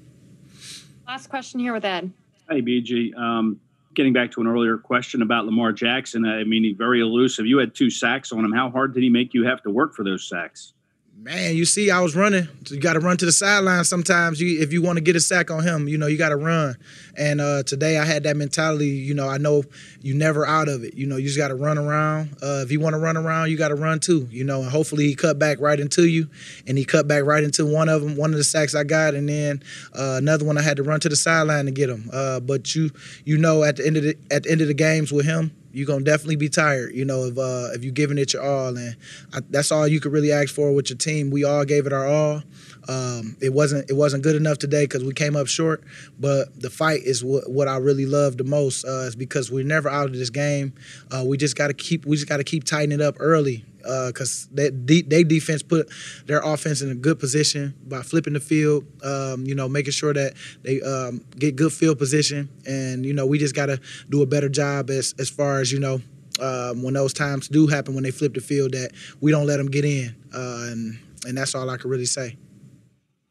Last 1.08 1.28
question 1.30 1.60
here 1.60 1.72
with 1.72 1.86
Ed. 1.86 2.12
Hey, 2.50 2.62
BG. 2.62 3.16
Um, 3.18 3.62
getting 3.98 4.14
back 4.14 4.32
to 4.32 4.40
an 4.40 4.48
earlier 4.48 4.78
question 4.78 5.24
about 5.24 5.46
Lamar 5.46 5.74
Jackson, 5.74 6.24
I 6.24 6.44
mean, 6.44 6.64
he's 6.64 6.78
very 6.78 7.02
elusive. 7.02 7.48
You 7.48 7.58
had 7.58 7.74
two 7.74 7.90
sacks 7.90 8.32
on 8.32 8.46
him. 8.46 8.52
How 8.54 8.70
hard 8.70 8.94
did 8.94 9.02
he 9.02 9.10
make 9.10 9.34
you 9.34 9.44
have 9.44 9.62
to 9.64 9.72
work 9.72 9.96
for 9.96 10.06
those 10.06 10.30
sacks? 10.30 10.74
Man, 11.20 11.56
you 11.56 11.66
see, 11.66 11.90
I 11.90 12.00
was 12.00 12.16
running. 12.16 12.48
So 12.66 12.76
you 12.76 12.80
got 12.80 12.94
to 12.94 13.00
run 13.00 13.18
to 13.18 13.26
the 13.26 13.32
sideline 13.32 13.84
sometimes. 13.86 14.40
You, 14.40 14.62
if 14.62 14.72
you 14.72 14.84
want 14.84 14.98
to 14.98 15.02
get 15.02 15.16
a 15.16 15.20
sack 15.20 15.50
on 15.50 15.64
him, 15.64 15.88
you 15.88 15.98
know, 15.98 16.06
you 16.06 16.16
got 16.16 16.30
to 16.30 16.36
run. 16.36 16.76
And 17.18 17.42
uh, 17.42 17.64
today 17.64 17.98
I 17.98 18.06
had 18.06 18.22
that 18.24 18.38
mentality. 18.38 18.90
You 18.90 19.16
know, 19.16 19.28
I 19.28 19.40
know 19.40 19.64
you 20.00 20.14
never 20.14 20.46
out 20.46 20.70
of 20.70 20.84
it. 20.84 20.94
You 20.94 21.08
know, 21.08 21.18
you 21.18 21.26
just 21.26 21.40
got 21.40 21.48
to 21.48 21.56
run 21.56 21.80
around. 21.80 22.38
Uh, 22.40 22.62
if 22.64 22.72
you 22.72 22.80
want 22.80 22.94
to 22.94 23.00
run 23.00 23.18
around, 23.18 23.50
you 23.50 23.58
got 23.58 23.70
to 23.70 23.76
run 23.76 24.00
too. 24.00 24.28
You 24.30 24.44
know, 24.44 24.62
and 24.62 24.70
hopefully 24.70 25.08
he 25.08 25.16
cut 25.16 25.40
back 25.40 25.60
right 25.60 25.80
into 25.80 26.06
you, 26.08 26.30
and 26.68 26.78
he 26.78 26.86
cut 26.86 27.08
back 27.08 27.24
right 27.24 27.44
into 27.44 27.66
one 27.66 27.90
of 27.90 28.04
them, 28.04 28.16
one 28.16 28.30
of 28.32 28.38
the 28.38 28.44
sacks 28.44 28.76
I 28.76 28.84
got, 28.84 29.16
and 29.16 29.28
then 29.28 29.64
uh, 29.98 30.18
another 30.20 30.46
one 30.46 30.60
I 30.60 30.62
had 30.62 30.78
to 30.78 30.84
run 30.84 31.00
to 31.00 31.10
the 31.10 31.16
sideline 31.16 31.66
to 31.66 31.72
get 31.72 31.90
him. 31.90 32.12
Uh, 32.14 32.40
but 32.42 32.76
you, 32.76 32.92
you 33.26 33.40
know, 33.40 33.64
at 33.64 33.78
the 33.78 33.88
end 33.88 33.98
of 33.98 34.04
the 34.04 34.16
at 34.30 34.44
the 34.44 34.52
end 34.52 34.62
of 34.62 34.68
the 34.68 34.76
games 34.76 35.12
with 35.12 35.26
him, 35.26 35.52
you're 35.72 35.86
gonna 35.86 36.04
definitely 36.04 36.36
be 36.38 36.50
tired, 36.50 36.94
you 36.94 37.06
know, 37.06 37.26
if 37.26 37.38
uh, 37.38 37.70
if 37.74 37.84
you 37.84 37.92
giving 37.92 38.18
it 38.18 38.34
your 38.34 38.44
all, 38.44 38.76
and 38.76 38.96
I, 39.34 39.40
that's 39.50 39.72
all 39.72 39.88
you 39.88 40.00
could 40.00 40.12
really 40.12 40.32
ask 40.32 40.54
for 40.54 40.74
with 40.74 40.90
your 40.90 40.98
team. 40.98 41.30
We 41.30 41.44
all 41.44 41.66
gave 41.66 41.86
it 41.86 41.94
our 41.94 42.08
all. 42.08 42.44
Um, 42.88 43.36
it 43.42 43.54
wasn't 43.54 43.90
it 43.90 43.94
wasn't 43.94 44.24
good 44.24 44.36
enough 44.36 44.58
today 44.58 44.84
because 44.84 45.04
we 45.04 45.14
came 45.14 45.36
up 45.36 45.48
short, 45.48 45.84
but 46.20 46.60
the 46.60 46.70
fight 46.70 47.02
is 47.04 47.24
what, 47.24 47.50
what 47.50 47.68
I 47.68 47.78
really 47.78 48.06
love 48.06 48.38
the 48.38 48.44
most. 48.44 48.86
Uh, 48.86 49.08
is 49.08 49.16
because 49.16 49.52
we're 49.52 49.66
never 49.66 49.90
out 49.90 50.08
of 50.08 50.14
this 50.14 50.30
game. 50.30 50.74
Uh, 51.12 51.24
we 51.26 51.38
just 51.38 51.56
got 51.56 51.68
to 51.68 51.74
keep 51.74 52.06
we 52.06 52.16
just 52.16 52.30
got 52.30 52.38
to 52.38 52.44
keep 52.44 52.64
tightening 52.64 53.00
it 53.00 53.04
up 53.04 53.16
early 53.20 53.66
because 54.08 54.48
uh, 54.52 54.70
they, 54.74 55.02
they 55.02 55.24
defense 55.24 55.64
put 55.64 55.90
their 56.26 56.40
offense 56.40 56.82
in 56.82 56.92
a 56.92 56.96
good 56.96 57.20
position 57.20 57.74
by 57.88 58.02
flipping 58.02 58.34
the 58.34 58.40
field, 58.40 58.86
um, 59.04 59.46
you 59.46 59.56
know, 59.56 59.70
making 59.70 59.92
sure 59.92 60.14
that 60.14 60.34
they 60.64 60.82
um, 60.82 61.24
get 61.38 61.56
good 61.56 61.72
field 61.72 61.98
position, 61.98 62.50
and 62.66 63.06
you 63.06 63.14
know 63.14 63.26
we 63.26 63.38
just 63.38 63.56
got 63.56 63.68
to 63.68 63.80
do 64.10 64.22
a 64.22 64.26
better 64.26 64.50
job 64.50 64.90
as 64.90 65.14
as 65.20 65.30
far 65.30 65.60
as 65.60 65.72
you 65.72 65.80
know 65.80 66.02
um, 66.42 66.84
when 66.84 66.94
those 66.94 67.14
times 67.14 67.48
do 67.48 67.68
happen 67.68 67.96
when 67.96 68.04
they 68.04 68.12
flip 68.12 68.34
the 68.34 68.42
field 68.42 68.74
that 68.74 68.92
we 69.22 69.32
don't 69.32 69.48
let 69.48 69.58
them 69.58 69.68
get 69.68 69.86
in, 69.86 70.16
uh, 70.34 70.68
and 70.72 71.00
and 71.26 71.38
that's 71.38 71.56
all 71.56 71.70
I 71.70 71.78
can 71.78 71.90
really 71.90 72.06
say. 72.06 72.38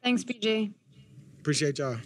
Thanks, 0.06 0.22
BG. 0.22 0.72
Appreciate 1.40 1.78
y'all. 1.80 1.96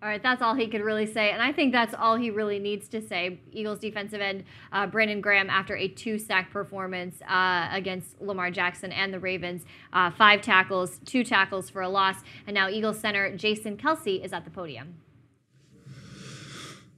All 0.00 0.08
right, 0.08 0.22
that's 0.22 0.40
all 0.40 0.54
he 0.54 0.68
could 0.68 0.80
really 0.80 1.12
say. 1.12 1.32
And 1.32 1.42
I 1.42 1.50
think 1.50 1.72
that's 1.72 1.94
all 1.94 2.14
he 2.14 2.30
really 2.30 2.60
needs 2.60 2.86
to 2.90 3.02
say. 3.02 3.40
Eagles 3.50 3.80
defensive 3.80 4.20
end 4.20 4.44
uh, 4.70 4.86
Brandon 4.86 5.20
Graham, 5.20 5.50
after 5.50 5.76
a 5.76 5.88
two 5.88 6.20
sack 6.20 6.52
performance 6.52 7.20
uh, 7.22 7.68
against 7.72 8.22
Lamar 8.22 8.52
Jackson 8.52 8.92
and 8.92 9.12
the 9.12 9.18
Ravens, 9.18 9.64
uh, 9.92 10.12
five 10.12 10.42
tackles, 10.42 11.00
two 11.04 11.24
tackles 11.24 11.68
for 11.68 11.82
a 11.82 11.88
loss. 11.88 12.18
And 12.46 12.54
now 12.54 12.68
Eagles 12.68 13.00
center 13.00 13.36
Jason 13.36 13.76
Kelce 13.76 14.24
is 14.24 14.32
at 14.32 14.44
the 14.44 14.50
podium. 14.52 14.94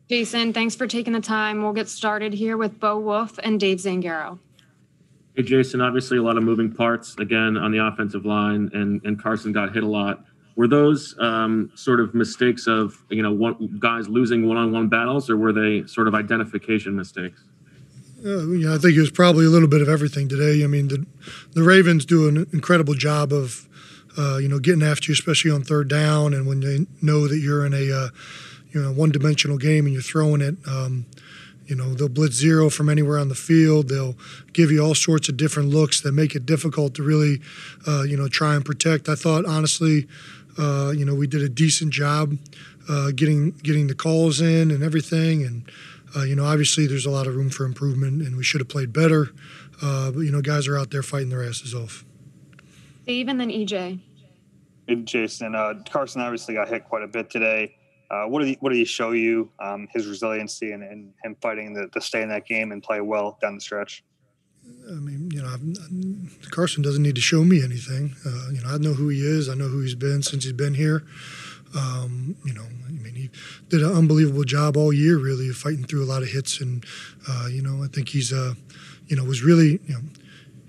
Jason, 0.07 0.53
thanks 0.53 0.75
for 0.75 0.87
taking 0.87 1.15
the 1.15 1.21
time. 1.21 1.63
We'll 1.63 1.73
get 1.73 1.89
started 1.89 2.35
here 2.35 2.59
with 2.59 2.79
Bo 2.79 2.99
Wulf 2.99 3.39
and 3.43 3.59
Dave 3.59 3.79
Zangaro. 3.79 4.39
Hey, 5.37 5.43
Jason, 5.43 5.81
obviously 5.81 6.17
a 6.19 6.23
lot 6.23 6.37
of 6.37 6.45
moving 6.45 6.73
parts 6.73 7.17
again 7.19 7.57
on 7.57 7.73
the 7.73 7.85
offensive 7.85 8.25
line, 8.25 8.71
and, 8.73 9.05
and 9.05 9.21
Carson 9.21 9.53
got 9.53 9.75
hit 9.75 9.83
a 9.83 9.89
lot. 9.89 10.25
Were 10.55 10.69
those 10.69 11.17
um, 11.19 11.73
sort 11.75 11.99
of 11.99 12.15
mistakes 12.15 12.69
of, 12.69 13.03
you 13.11 13.21
know, 13.21 13.33
one, 13.33 13.77
guys 13.81 14.09
losing 14.09 14.47
one 14.47 14.57
on 14.57 14.71
one 14.71 14.89
battles, 14.89 15.29
or 15.29 15.37
were 15.37 15.53
they 15.53 15.85
sort 15.89 16.07
of 16.07 16.15
identification 16.15 16.95
mistakes? 16.95 17.43
Uh, 18.25 18.47
yeah, 18.53 18.75
I 18.75 18.79
think 18.79 18.97
it 18.97 19.01
was 19.01 19.11
probably 19.11 19.45
a 19.45 19.49
little 19.49 19.67
bit 19.67 19.83
of 19.83 19.89
everything 19.89 20.29
today. 20.29 20.63
I 20.63 20.69
mean, 20.69 20.87
the, 20.87 21.05
the 21.53 21.65
Ravens 21.65 22.05
do 22.05 22.29
an 22.29 22.47
incredible 22.53 22.95
job 22.95 23.33
of, 23.33 23.69
uh, 24.17 24.37
you 24.37 24.49
know, 24.49 24.61
getting 24.61 24.85
after 24.85 25.11
you, 25.11 25.15
especially 25.15 25.51
on 25.51 25.65
third 25.65 25.89
down, 25.89 26.33
and 26.33 26.47
when 26.47 26.61
they 26.61 26.87
know 27.03 27.27
that 27.27 27.39
you're 27.39 27.67
in 27.67 27.75
a, 27.75 27.93
uh, 27.93 28.09
you 28.71 28.81
know, 28.81 28.93
one-dimensional 28.93 29.59
game 29.59 29.87
and 29.87 29.93
you're 29.93 30.03
throwing 30.03 30.41
it. 30.41 30.57
Um, 30.67 31.07
you 31.75 31.83
know, 31.83 31.93
they'll 31.93 32.09
blitz 32.09 32.37
zero 32.37 32.71
from 32.71 32.89
anywhere 32.89 33.19
on 33.19 33.29
the 33.29 33.35
field. 33.35 33.89
They'll 33.89 34.17
give 34.53 34.71
you 34.71 34.81
all 34.81 34.95
sorts 34.95 35.29
of 35.29 35.37
different 35.37 35.71
looks 35.71 36.03
that 36.03 36.13
make 36.13 36.37
it 36.37 36.47
difficult 36.47 36.95
to 36.95 37.03
really, 37.03 37.41
uh, 37.85 38.03
you 38.03 38.17
know, 38.17 38.29
try 38.29 38.55
and 38.55 38.65
protect. 38.65 39.09
I 39.09 39.17
thought 39.17 39.45
honestly, 39.45 40.07
uh, 40.57 40.93
you 40.97 41.05
know, 41.05 41.17
we 41.17 41.27
did 41.27 41.43
a 41.43 41.49
decent 41.49 41.93
job 41.93 42.39
uh, 42.89 43.11
getting 43.11 43.51
getting 43.51 43.89
the 43.89 43.95
calls 43.95 44.41
in 44.41 44.71
and 44.71 44.85
everything. 44.85 45.43
And 45.43 45.69
uh, 46.15 46.23
you 46.23 46.37
know, 46.37 46.45
obviously, 46.45 46.87
there's 46.87 47.07
a 47.07 47.11
lot 47.11 47.27
of 47.27 47.35
room 47.35 47.51
for 47.51 47.65
improvement, 47.65 48.23
and 48.23 48.37
we 48.37 48.45
should 48.45 48.61
have 48.61 48.69
played 48.69 48.93
better. 48.93 49.31
Uh, 49.83 50.13
but 50.13 50.21
you 50.21 50.31
know, 50.31 50.41
guys 50.41 50.69
are 50.69 50.79
out 50.79 50.93
there 50.93 51.03
fighting 51.03 51.31
their 51.31 51.43
asses 51.43 51.75
off. 51.75 52.05
Steve 53.03 53.27
and 53.27 53.41
then 53.41 53.51
EJ. 53.51 53.99
Hey, 54.87 54.95
Jason. 54.95 55.57
Uh, 55.57 55.75
Carson 55.91 56.21
obviously 56.21 56.55
got 56.55 56.69
hit 56.69 56.85
quite 56.85 57.03
a 57.03 57.09
bit 57.09 57.31
today. 57.31 57.75
Uh, 58.11 58.25
what 58.25 58.41
did 58.41 58.49
he 58.49 58.57
What 58.61 58.71
did 58.71 58.79
he 58.79 58.85
show 58.85 59.13
you? 59.13 59.51
Um, 59.59 59.89
his 59.93 60.07
resiliency 60.07 60.73
and, 60.73 60.83
and 60.83 61.13
him 61.23 61.37
fighting 61.41 61.75
to, 61.75 61.89
to 61.89 62.01
stay 62.01 62.23
in 62.23 62.29
that 62.29 62.47
game 62.47 62.73
and 62.73 62.83
play 62.83 63.01
well 63.01 63.39
down 63.41 63.55
the 63.55 63.61
stretch. 63.61 64.05
I 64.89 64.93
mean, 64.93 65.31
you 65.33 65.43
know, 65.43 65.49
I've, 65.49 66.51
Carson 66.51 66.83
doesn't 66.83 67.03
need 67.03 67.17
to 67.17 67.21
show 67.21 67.45
me 67.45 67.63
anything. 67.63 68.17
Uh, 68.25 68.51
you 68.51 68.63
know, 68.63 68.71
I 68.71 68.79
know 68.79 68.95
who 68.95 69.09
he 69.09 69.21
is. 69.21 69.49
I 69.49 69.55
know 69.55 69.69
who 69.69 69.81
he's 69.81 69.95
been 69.95 70.23
since 70.23 70.45
he's 70.45 70.53
been 70.55 70.75
here. 70.75 71.05
Um, 71.77 72.37
you 72.45 72.55
know, 72.55 72.65
I 72.87 72.91
mean, 72.93 73.15
he 73.15 73.31
did 73.69 73.83
an 73.83 73.93
unbelievable 73.93 74.45
job 74.45 74.77
all 74.77 74.93
year, 74.93 75.19
really, 75.19 75.51
fighting 75.51 75.85
through 75.85 76.05
a 76.05 76.07
lot 76.07 76.23
of 76.23 76.29
hits. 76.29 76.61
And, 76.61 76.85
uh, 77.29 77.47
you 77.51 77.63
know, 77.63 77.83
I 77.83 77.89
think 77.89 78.09
he's, 78.09 78.33
uh, 78.33 78.55
you 79.07 79.17
know, 79.17 79.25
was 79.25 79.43
really, 79.43 79.81
you 79.87 79.95
know, 79.95 80.01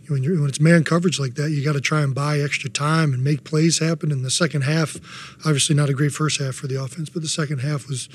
when, 0.10 0.24
you're, 0.24 0.39
when 0.39 0.49
it's 0.49 0.60
man 0.60 0.84
coverage 0.84 1.20
like 1.20 1.36
that, 1.36 1.51
you 1.51 1.64
got 1.64 1.74
to 1.74 1.82
try 1.82 2.01
and 2.01 2.14
buy 2.14 2.39
extra 2.39 2.70
time 2.70 3.14
and 3.14 3.24
make 3.24 3.43
plays 3.43 3.80
happen. 3.80 4.12
In 4.12 4.24
the 4.24 4.32
second 4.32 4.64
half, 4.64 4.97
obviously 5.45 5.76
not 5.76 5.89
a 5.89 5.93
great 5.93 6.12
first 6.12 6.39
half 6.39 6.56
for 6.56 6.68
the 6.68 6.82
offense, 6.82 7.10
but 7.10 7.22
the 7.22 7.28
second 7.28 7.60
half 7.60 7.88
was, 7.88 8.10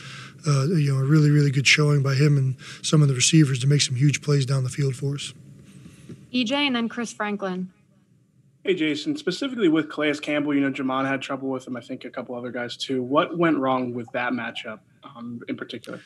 uh, 0.47 0.67
you 0.67 0.93
know, 0.93 1.01
a 1.01 1.05
really, 1.05 1.31
really 1.31 1.51
good 1.51 1.67
showing 1.67 2.03
by 2.03 2.15
him 2.15 2.37
and 2.37 2.57
some 2.83 3.03
of 3.03 3.09
the 3.09 3.15
receivers 3.15 3.59
to 3.61 3.67
make 3.67 3.81
some 3.81 3.97
huge 3.97 4.23
plays 4.23 4.47
down 4.47 4.65
the 4.65 4.71
field 4.71 4.97
for 4.97 5.15
us. 5.15 5.33
EJ 6.33 6.53
and 6.53 6.77
then 6.77 6.89
Chris 6.89 7.13
Franklin. 7.13 7.71
Hey, 8.65 8.75
Jason, 8.75 9.17
specifically 9.17 9.69
with 9.69 9.91
Calais 9.91 10.19
Campbell, 10.19 10.55
you 10.55 10.61
know, 10.61 10.71
Jamon 10.71 11.09
had 11.09 11.23
trouble 11.23 11.49
with 11.49 11.67
him. 11.67 11.77
I 11.77 11.81
think 11.81 12.05
a 12.05 12.11
couple 12.11 12.35
other 12.35 12.51
guys 12.51 12.77
too. 12.77 13.03
What 13.03 13.39
went 13.39 13.57
wrong 13.57 13.95
with 13.95 14.11
that 14.13 14.33
matchup 14.33 14.81
um, 15.03 15.41
in 15.49 15.57
particular? 15.57 16.01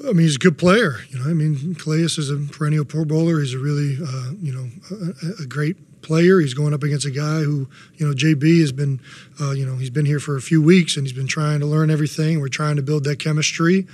I 0.00 0.12
mean, 0.12 0.18
he's 0.18 0.36
a 0.36 0.38
good 0.38 0.58
player. 0.58 0.98
You 1.10 1.18
know, 1.18 1.28
I 1.28 1.32
mean, 1.34 1.74
Calais 1.74 2.02
is 2.02 2.30
a 2.30 2.36
perennial 2.36 2.84
Pro 2.84 3.04
Bowler. 3.04 3.40
He's 3.40 3.54
a 3.54 3.58
really, 3.58 3.96
uh, 4.00 4.30
you 4.40 4.52
know, 4.52 4.68
a, 4.90 5.42
a, 5.42 5.46
great 5.46 6.02
player. 6.02 6.38
He's 6.38 6.54
going 6.54 6.72
up 6.72 6.84
against 6.84 7.04
a 7.04 7.10
guy 7.10 7.40
who, 7.40 7.68
you 7.96 8.06
know, 8.06 8.14
JB 8.14 8.60
has 8.60 8.70
been, 8.70 9.00
uh, 9.40 9.50
you 9.50 9.66
know, 9.66 9.76
he's 9.76 9.90
been 9.90 10.06
here 10.06 10.20
for 10.20 10.36
a 10.36 10.40
few 10.40 10.62
weeks 10.62 10.96
and 10.96 11.04
he's 11.04 11.12
been 11.12 11.26
trying 11.26 11.58
to 11.60 11.66
learn 11.66 11.90
everything. 11.90 12.40
We're 12.40 12.48
trying 12.48 12.76
to 12.76 12.82
build 12.82 13.04
that 13.04 13.18
chemistry. 13.18 13.88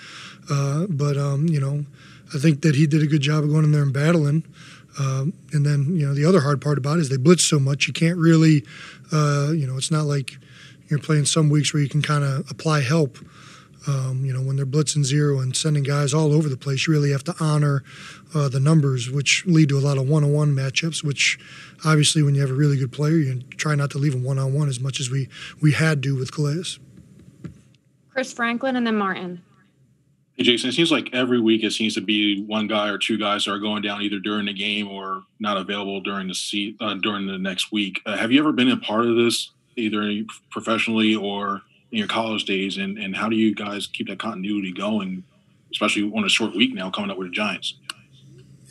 Uh, 0.50 0.86
but, 0.90 1.16
um, 1.16 1.48
you 1.48 1.58
know, 1.58 1.86
I 2.34 2.38
think 2.38 2.60
that 2.62 2.74
he 2.74 2.86
did 2.86 3.02
a 3.02 3.06
good 3.06 3.22
job 3.22 3.42
of 3.42 3.50
going 3.50 3.64
in 3.64 3.72
there 3.72 3.82
and 3.82 3.92
battling. 3.92 4.44
Um, 4.98 5.32
and 5.52 5.64
then, 5.64 5.96
you 5.96 6.06
know, 6.06 6.14
the 6.14 6.26
other 6.26 6.40
hard 6.40 6.60
part 6.60 6.76
about 6.76 6.98
it 6.98 7.00
is 7.00 7.08
they 7.08 7.16
blitz 7.16 7.44
so 7.44 7.58
much. 7.58 7.86
You 7.88 7.94
can't 7.94 8.18
really, 8.18 8.64
uh, 9.10 9.52
you 9.52 9.66
know, 9.66 9.76
it's 9.76 9.90
not 9.90 10.04
like 10.04 10.36
you're 10.88 11.00
playing 11.00 11.24
some 11.24 11.48
weeks 11.48 11.72
where 11.72 11.82
you 11.82 11.88
can 11.88 12.02
kind 12.02 12.24
of 12.24 12.48
apply 12.50 12.82
help. 12.82 13.18
Um, 13.86 14.24
you 14.24 14.32
know, 14.32 14.40
when 14.40 14.56
they're 14.56 14.66
blitzing 14.66 15.04
zero 15.04 15.40
and 15.40 15.54
sending 15.54 15.82
guys 15.82 16.14
all 16.14 16.32
over 16.32 16.48
the 16.48 16.56
place, 16.56 16.86
you 16.86 16.92
really 16.92 17.10
have 17.12 17.24
to 17.24 17.34
honor 17.38 17.82
uh, 18.34 18.48
the 18.48 18.60
numbers, 18.60 19.10
which 19.10 19.44
lead 19.46 19.68
to 19.68 19.78
a 19.78 19.80
lot 19.80 19.98
of 19.98 20.08
one-on-one 20.08 20.54
matchups. 20.54 21.04
Which, 21.04 21.38
obviously, 21.84 22.22
when 22.22 22.34
you 22.34 22.40
have 22.40 22.50
a 22.50 22.54
really 22.54 22.76
good 22.76 22.92
player, 22.92 23.16
you 23.16 23.42
try 23.56 23.74
not 23.74 23.90
to 23.90 23.98
leave 23.98 24.12
them 24.12 24.24
one-on-one 24.24 24.68
as 24.68 24.80
much 24.80 25.00
as 25.00 25.10
we 25.10 25.28
we 25.60 25.72
had 25.72 26.02
to 26.04 26.16
with 26.16 26.32
Calais. 26.32 26.78
Chris 28.10 28.32
Franklin 28.32 28.76
and 28.76 28.86
then 28.86 28.96
Martin. 28.96 29.42
Hey, 30.36 30.44
Jason, 30.44 30.70
it 30.70 30.72
seems 30.72 30.90
like 30.90 31.10
every 31.12 31.40
week 31.40 31.62
it 31.62 31.72
seems 31.72 31.94
to 31.94 32.00
be 32.00 32.44
one 32.44 32.66
guy 32.66 32.88
or 32.88 32.98
two 32.98 33.16
guys 33.16 33.44
that 33.44 33.52
are 33.52 33.58
going 33.58 33.82
down 33.82 34.02
either 34.02 34.18
during 34.18 34.46
the 34.46 34.52
game 34.52 34.88
or 34.88 35.22
not 35.38 35.56
available 35.56 36.00
during 36.00 36.26
the 36.26 36.34
seat 36.34 36.76
uh, 36.80 36.94
during 36.94 37.26
the 37.26 37.38
next 37.38 37.70
week. 37.70 38.00
Uh, 38.04 38.16
have 38.16 38.32
you 38.32 38.40
ever 38.40 38.50
been 38.50 38.70
a 38.70 38.76
part 38.76 39.06
of 39.06 39.14
this, 39.14 39.52
either 39.76 40.24
professionally 40.50 41.14
or 41.14 41.62
in 41.94 41.98
your 41.98 42.08
college 42.08 42.44
days, 42.44 42.76
and, 42.76 42.98
and 42.98 43.14
how 43.14 43.28
do 43.28 43.36
you 43.36 43.54
guys 43.54 43.86
keep 43.86 44.08
that 44.08 44.18
continuity 44.18 44.72
going, 44.72 45.22
especially 45.70 46.10
on 46.12 46.24
a 46.24 46.28
short 46.28 46.52
week 46.52 46.74
now 46.74 46.90
coming 46.90 47.08
up 47.08 47.16
with 47.16 47.28
the 47.28 47.32
Giants? 47.32 47.74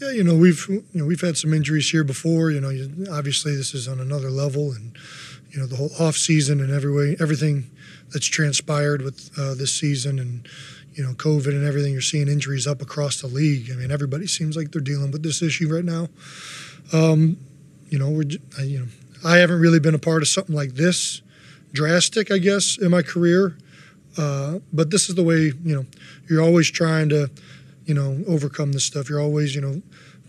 Yeah, 0.02 0.12
you 0.12 0.26
know 0.26 0.36
we've 0.36 0.66
you 0.68 0.84
know 0.94 1.06
we've 1.06 1.22
had 1.22 1.38
some 1.38 1.54
injuries 1.54 1.90
here 1.90 2.04
before. 2.04 2.52
You 2.52 2.60
know, 2.60 3.16
obviously 3.16 3.56
this 3.56 3.74
is 3.74 3.88
on 3.88 4.02
another 4.02 4.30
level, 4.30 4.74
and 4.74 4.98
you 5.52 5.60
know 5.60 5.68
the 5.68 5.78
whole 5.78 5.92
off 5.98 6.18
season 6.18 6.60
and 6.60 6.70
every 6.70 6.92
way 6.92 7.16
everything 7.22 7.72
that's 8.12 8.26
transpired 8.26 9.02
with 9.02 9.32
uh, 9.40 9.54
this 9.54 9.74
season 9.74 10.20
and 10.20 10.46
you 10.94 11.04
know 11.04 11.14
COVID 11.14 11.48
and 11.48 11.66
everything. 11.66 11.94
You're 11.94 12.02
seeing 12.02 12.28
injuries 12.28 12.68
up 12.68 12.82
across 12.82 13.22
the 13.22 13.28
league. 13.28 13.70
I 13.72 13.76
mean, 13.76 13.90
everybody 13.90 14.28
seems 14.28 14.58
like 14.58 14.72
they're 14.72 14.82
dealing 14.82 15.12
with 15.12 15.24
this 15.24 15.42
issue 15.42 15.74
right 15.74 15.86
now. 15.86 16.10
Um, 16.92 17.38
you 17.88 18.00
know, 18.00 18.10
we're 18.10 18.26
you 18.64 18.80
know 18.80 18.88
I 19.24 19.38
haven't 19.38 19.62
really 19.62 19.80
been 19.80 19.96
a 19.96 20.00
part 20.00 20.24
of 20.24 20.28
something 20.28 20.56
like 20.56 20.74
this 20.74 21.22
drastic, 21.74 22.32
I 22.32 22.38
guess, 22.38 22.78
in 22.78 22.92
my 22.92 23.02
career. 23.02 23.58
Uh, 24.18 24.60
but 24.72 24.92
this 24.92 25.10
is 25.10 25.16
the 25.16 25.24
way, 25.24 25.52
you 25.64 25.76
know, 25.76 25.86
you're 26.30 26.42
always 26.42 26.70
trying 26.70 27.10
to, 27.10 27.30
you 27.86 27.94
know, 27.94 28.24
overcome 28.28 28.72
this 28.72 28.84
stuff. 28.84 29.10
You're 29.10 29.22
always, 29.22 29.56
you 29.56 29.62
know, 29.62 29.82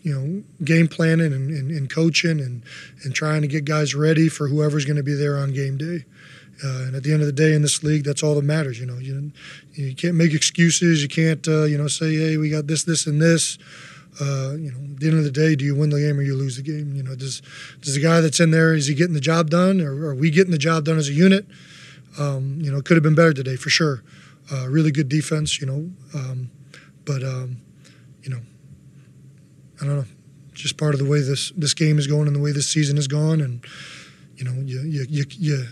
you 0.03 0.15
know, 0.15 0.43
game 0.65 0.89
planning 0.89 1.33
and, 1.33 1.51
and, 1.51 1.71
and 1.71 1.91
coaching 1.91 2.41
and, 2.41 2.63
and 3.05 3.15
trying 3.15 3.43
to 3.43 3.49
get 3.49 3.65
guys 3.65 3.95
ready 3.95 4.29
for 4.29 4.49
whoever's 4.49 4.85
going 4.85 4.97
to 4.97 5.03
be 5.03 5.15
there 5.15 5.39
on 5.39 5.53
game 5.53 5.77
day. 5.79 6.05
Uh, 6.63 6.85
and 6.87 6.95
at 6.95 7.03
the 7.03 7.13
end 7.13 7.21
of 7.21 7.27
the 7.27 7.33
day, 7.33 7.53
in 7.53 7.63
this 7.63 7.83
league, 7.83 8.05
that's 8.05 8.23
all 8.23 8.35
that 8.35 8.45
matters. 8.45 8.79
You 8.79 8.87
know, 8.87 8.99
you, 8.99 9.33
you 9.73 9.95
can't 9.95 10.15
make 10.15 10.33
excuses. 10.33 11.03
You 11.03 11.09
can't, 11.09 11.47
uh, 11.49 11.65
you 11.65 11.77
know, 11.77 11.89
say, 11.89 12.15
hey, 12.15 12.37
we 12.37 12.49
got 12.49 12.67
this, 12.67 12.85
this, 12.85 13.07
and 13.07 13.21
this 13.21 13.59
uh, 14.21 14.55
you 14.57 14.71
know, 14.71 14.79
at 14.93 15.01
the 15.01 15.09
end 15.09 15.19
of 15.19 15.25
the 15.25 15.31
day, 15.31 15.57
do 15.57 15.65
you 15.65 15.75
win 15.75 15.91
the 15.91 16.01
game 16.01 16.19
or 16.19 16.23
you 16.23 16.37
lose 16.37 16.57
the 16.57 16.63
game? 16.63 16.95
You 16.95 17.03
know, 17.03 17.15
does 17.15 17.43
does 17.81 17.95
the 17.95 18.01
guy 18.01 18.21
that's 18.21 18.41
in 18.41 18.51
there 18.51 18.75
is 18.75 18.87
he 18.87 18.95
getting 18.95 19.15
the 19.15 19.21
job 19.21 19.51
done, 19.51 19.81
or 19.81 20.07
are 20.07 20.15
we 20.15 20.31
getting 20.31 20.53
the 20.53 20.59
job 20.59 20.85
done 20.85 20.99
as 20.99 21.09
a 21.09 21.13
unit? 21.13 21.47
Um, 22.19 22.59
you 22.61 22.71
know, 22.71 22.79
it 22.79 22.85
could 22.85 22.97
have 22.97 23.03
been 23.03 23.15
better 23.15 23.33
today 23.33 23.57
for 23.57 23.71
sure. 23.71 24.03
Uh, 24.53 24.69
really 24.69 24.93
good 24.93 25.09
defense, 25.09 25.61
you 25.61 25.67
know, 25.67 25.91
um, 26.15 26.51
but 27.05 27.23
um, 27.23 27.57
you 28.23 28.31
know, 28.31 28.41
I 29.81 29.87
don't 29.87 29.97
know, 29.97 30.05
just 30.53 30.77
part 30.77 30.95
of 30.95 31.01
the 31.01 31.07
way 31.07 31.21
this 31.21 31.51
this 31.57 31.75
game 31.75 31.99
is 31.99 32.07
going 32.07 32.27
and 32.27 32.37
the 32.37 32.41
way 32.41 32.53
this 32.53 32.69
season 32.69 32.97
has 32.97 33.09
gone, 33.09 33.41
and 33.41 33.65
you 34.37 34.45
know, 34.45 34.53
you 34.53 34.81
you 34.83 35.07
you. 35.09 35.25
you 35.39 35.65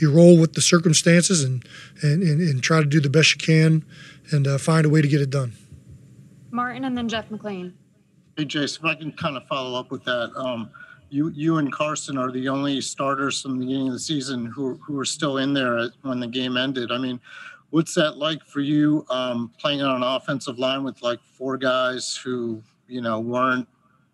you 0.00 0.12
roll 0.12 0.38
with 0.38 0.52
the 0.52 0.60
circumstances 0.60 1.42
and, 1.42 1.66
and, 2.02 2.22
and, 2.22 2.40
and 2.40 2.62
try 2.62 2.78
to 2.78 2.86
do 2.86 3.00
the 3.00 3.10
best 3.10 3.32
you 3.32 3.38
can 3.38 3.84
and 4.30 4.46
uh, 4.46 4.56
find 4.56 4.86
a 4.86 4.88
way 4.88 5.02
to 5.02 5.08
get 5.08 5.20
it 5.20 5.28
done. 5.28 5.52
Martin 6.50 6.84
and 6.84 6.96
then 6.96 7.08
Jeff 7.08 7.28
McLane. 7.30 7.72
Hey, 8.38 8.44
Jason, 8.44 8.86
if 8.86 8.88
I 8.88 8.94
can 8.94 9.10
kind 9.10 9.36
of 9.36 9.44
follow 9.48 9.76
up 9.76 9.90
with 9.90 10.04
that. 10.04 10.30
Um, 10.36 10.70
you, 11.10 11.30
you 11.30 11.58
and 11.58 11.72
Carson 11.72 12.16
are 12.16 12.30
the 12.30 12.48
only 12.48 12.80
starters 12.80 13.42
from 13.42 13.58
the 13.58 13.66
beginning 13.66 13.88
of 13.88 13.94
the 13.94 13.98
season 13.98 14.46
who, 14.46 14.76
who 14.76 14.96
are 15.00 15.04
still 15.04 15.38
in 15.38 15.52
there 15.52 15.88
when 16.02 16.20
the 16.20 16.26
game 16.28 16.56
ended. 16.56 16.92
I 16.92 16.98
mean, 16.98 17.18
what's 17.70 17.94
that 17.96 18.16
like 18.16 18.44
for 18.44 18.60
you 18.60 19.04
um, 19.10 19.50
playing 19.58 19.82
on 19.82 19.96
an 19.96 20.02
offensive 20.04 20.56
line 20.56 20.84
with 20.84 21.02
like 21.02 21.18
four 21.20 21.56
guys 21.56 22.14
who, 22.14 22.62
you 22.86 23.00
know, 23.00 23.18
weren't 23.18 23.66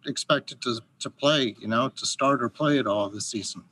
expected 0.07 0.63
to, 0.63 0.81
to 1.01 1.11
play, 1.11 1.55
you 1.59 1.69
know, 1.69 1.91
to 1.91 2.07
start 2.07 2.43
or 2.43 2.49
play 2.49 2.79
at 2.79 2.87
all 2.87 3.11
this 3.11 3.27
season? 3.27 3.63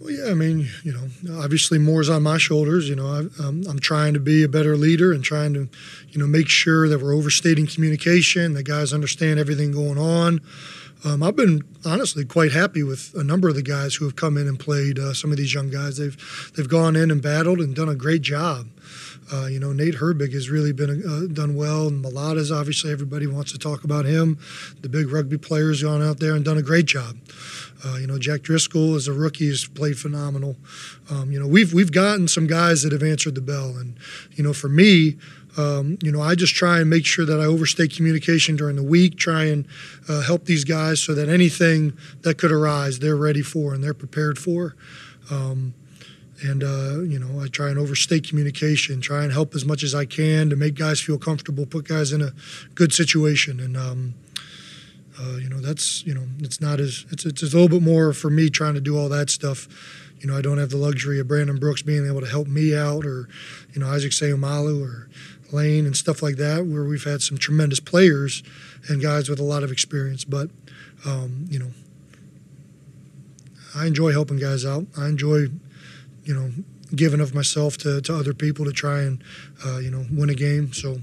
Well, 0.00 0.10
yeah, 0.10 0.30
I 0.30 0.34
mean, 0.34 0.66
you 0.82 0.94
know, 0.94 1.42
obviously 1.42 1.78
more 1.78 2.00
is 2.00 2.08
on 2.08 2.22
my 2.22 2.38
shoulders. 2.38 2.88
You 2.88 2.96
know, 2.96 3.06
I, 3.06 3.46
am 3.46 3.64
I'm 3.68 3.78
trying 3.78 4.14
to 4.14 4.20
be 4.20 4.42
a 4.42 4.48
better 4.48 4.74
leader 4.74 5.12
and 5.12 5.22
trying 5.22 5.52
to, 5.52 5.68
you 6.08 6.18
know, 6.18 6.26
make 6.26 6.48
sure 6.48 6.88
that 6.88 7.02
we're 7.02 7.14
overstating 7.14 7.66
communication, 7.66 8.54
that 8.54 8.62
guys 8.62 8.94
understand 8.94 9.38
everything 9.38 9.72
going 9.72 9.98
on. 9.98 10.40
Um, 11.04 11.22
I've 11.22 11.36
been 11.36 11.64
honestly 11.84 12.24
quite 12.24 12.52
happy 12.52 12.82
with 12.82 13.12
a 13.14 13.22
number 13.22 13.50
of 13.50 13.54
the 13.54 13.62
guys 13.62 13.94
who 13.94 14.06
have 14.06 14.16
come 14.16 14.38
in 14.38 14.48
and 14.48 14.58
played. 14.58 14.98
Uh, 14.98 15.12
some 15.12 15.32
of 15.32 15.36
these 15.36 15.52
young 15.52 15.68
guys, 15.68 15.98
they've 15.98 16.52
they've 16.56 16.68
gone 16.68 16.96
in 16.96 17.10
and 17.10 17.20
battled 17.20 17.58
and 17.58 17.74
done 17.74 17.88
a 17.90 17.94
great 17.94 18.22
job. 18.22 18.68
Uh, 19.32 19.46
you 19.46 19.60
know, 19.60 19.72
Nate 19.72 19.94
Herbig 19.94 20.32
has 20.32 20.50
really 20.50 20.72
been 20.72 21.02
uh, 21.06 21.32
done 21.32 21.54
well, 21.54 21.88
and 21.88 22.04
Mailata's 22.04 22.50
obviously 22.50 22.90
everybody 22.90 23.26
wants 23.26 23.52
to 23.52 23.58
talk 23.58 23.84
about 23.84 24.04
him. 24.04 24.38
The 24.80 24.88
big 24.88 25.10
rugby 25.10 25.38
players 25.38 25.82
gone 25.82 26.02
out 26.02 26.18
there 26.18 26.34
and 26.34 26.44
done 26.44 26.58
a 26.58 26.62
great 26.62 26.86
job. 26.86 27.16
Uh, 27.84 27.96
you 27.96 28.06
know, 28.06 28.18
Jack 28.18 28.42
Driscoll 28.42 28.96
as 28.96 29.08
a 29.08 29.12
rookie 29.12 29.48
has 29.48 29.64
played 29.66 29.98
phenomenal. 29.98 30.56
Um, 31.10 31.30
you 31.30 31.38
know, 31.38 31.46
we've 31.46 31.72
we've 31.72 31.92
gotten 31.92 32.28
some 32.28 32.46
guys 32.46 32.82
that 32.82 32.92
have 32.92 33.02
answered 33.02 33.34
the 33.36 33.40
bell, 33.40 33.76
and 33.76 33.96
you 34.32 34.42
know, 34.42 34.52
for 34.52 34.68
me, 34.68 35.16
um, 35.56 35.98
you 36.02 36.12
know, 36.12 36.20
I 36.20 36.34
just 36.34 36.54
try 36.54 36.80
and 36.80 36.88
make 36.88 37.06
sure 37.06 37.24
that 37.24 37.40
I 37.40 37.44
overstay 37.44 37.88
communication 37.88 38.56
during 38.56 38.76
the 38.76 38.82
week, 38.82 39.16
try 39.16 39.44
and 39.44 39.66
uh, 40.08 40.22
help 40.22 40.44
these 40.44 40.64
guys 40.64 41.00
so 41.00 41.14
that 41.14 41.28
anything 41.28 41.96
that 42.22 42.38
could 42.38 42.52
arise, 42.52 42.98
they're 42.98 43.16
ready 43.16 43.42
for 43.42 43.74
and 43.74 43.82
they're 43.82 43.94
prepared 43.94 44.38
for. 44.38 44.76
Um, 45.30 45.74
and 46.42 46.62
uh, 46.62 47.00
you 47.00 47.18
know, 47.18 47.40
I 47.42 47.48
try 47.48 47.68
and 47.68 47.78
overstay 47.78 48.20
communication, 48.20 49.00
try 49.00 49.24
and 49.24 49.32
help 49.32 49.54
as 49.54 49.64
much 49.64 49.82
as 49.82 49.94
I 49.94 50.04
can 50.04 50.50
to 50.50 50.56
make 50.56 50.74
guys 50.74 51.00
feel 51.00 51.18
comfortable, 51.18 51.66
put 51.66 51.86
guys 51.88 52.12
in 52.12 52.22
a 52.22 52.32
good 52.74 52.92
situation, 52.92 53.60
and 53.60 53.76
um, 53.76 54.14
uh, 55.20 55.36
you 55.36 55.48
know, 55.48 55.60
that's 55.60 56.04
you 56.06 56.14
know, 56.14 56.24
it's 56.38 56.60
not 56.60 56.80
as 56.80 57.04
it's 57.10 57.24
it's 57.26 57.42
a 57.42 57.46
little 57.46 57.68
bit 57.68 57.82
more 57.82 58.12
for 58.12 58.30
me 58.30 58.48
trying 58.48 58.74
to 58.74 58.80
do 58.80 58.98
all 58.98 59.08
that 59.08 59.30
stuff. 59.30 59.68
You 60.20 60.26
know, 60.26 60.36
I 60.36 60.42
don't 60.42 60.58
have 60.58 60.70
the 60.70 60.76
luxury 60.76 61.18
of 61.18 61.28
Brandon 61.28 61.58
Brooks 61.58 61.82
being 61.82 62.06
able 62.06 62.20
to 62.20 62.26
help 62.26 62.46
me 62.46 62.76
out, 62.76 63.04
or 63.04 63.28
you 63.72 63.80
know, 63.80 63.88
Isaac 63.88 64.12
Seumalo 64.12 64.82
or 64.82 65.08
Lane 65.52 65.86
and 65.86 65.96
stuff 65.96 66.22
like 66.22 66.36
that, 66.36 66.66
where 66.66 66.84
we've 66.84 67.04
had 67.04 67.22
some 67.22 67.38
tremendous 67.38 67.80
players 67.80 68.42
and 68.88 69.02
guys 69.02 69.28
with 69.28 69.40
a 69.40 69.44
lot 69.44 69.62
of 69.62 69.72
experience. 69.72 70.24
But 70.24 70.50
um, 71.04 71.46
you 71.48 71.58
know, 71.58 71.70
I 73.74 73.86
enjoy 73.86 74.12
helping 74.12 74.38
guys 74.38 74.64
out. 74.64 74.86
I 74.98 75.08
enjoy, 75.08 75.48
you 76.24 76.34
know, 76.34 76.50
giving 76.94 77.20
of 77.20 77.34
myself 77.34 77.76
to, 77.78 78.00
to 78.02 78.14
other 78.14 78.34
people 78.34 78.64
to 78.64 78.72
try 78.72 79.02
and 79.02 79.22
uh, 79.64 79.78
you 79.78 79.90
know 79.90 80.04
win 80.10 80.30
a 80.30 80.34
game. 80.34 80.72
So, 80.72 81.00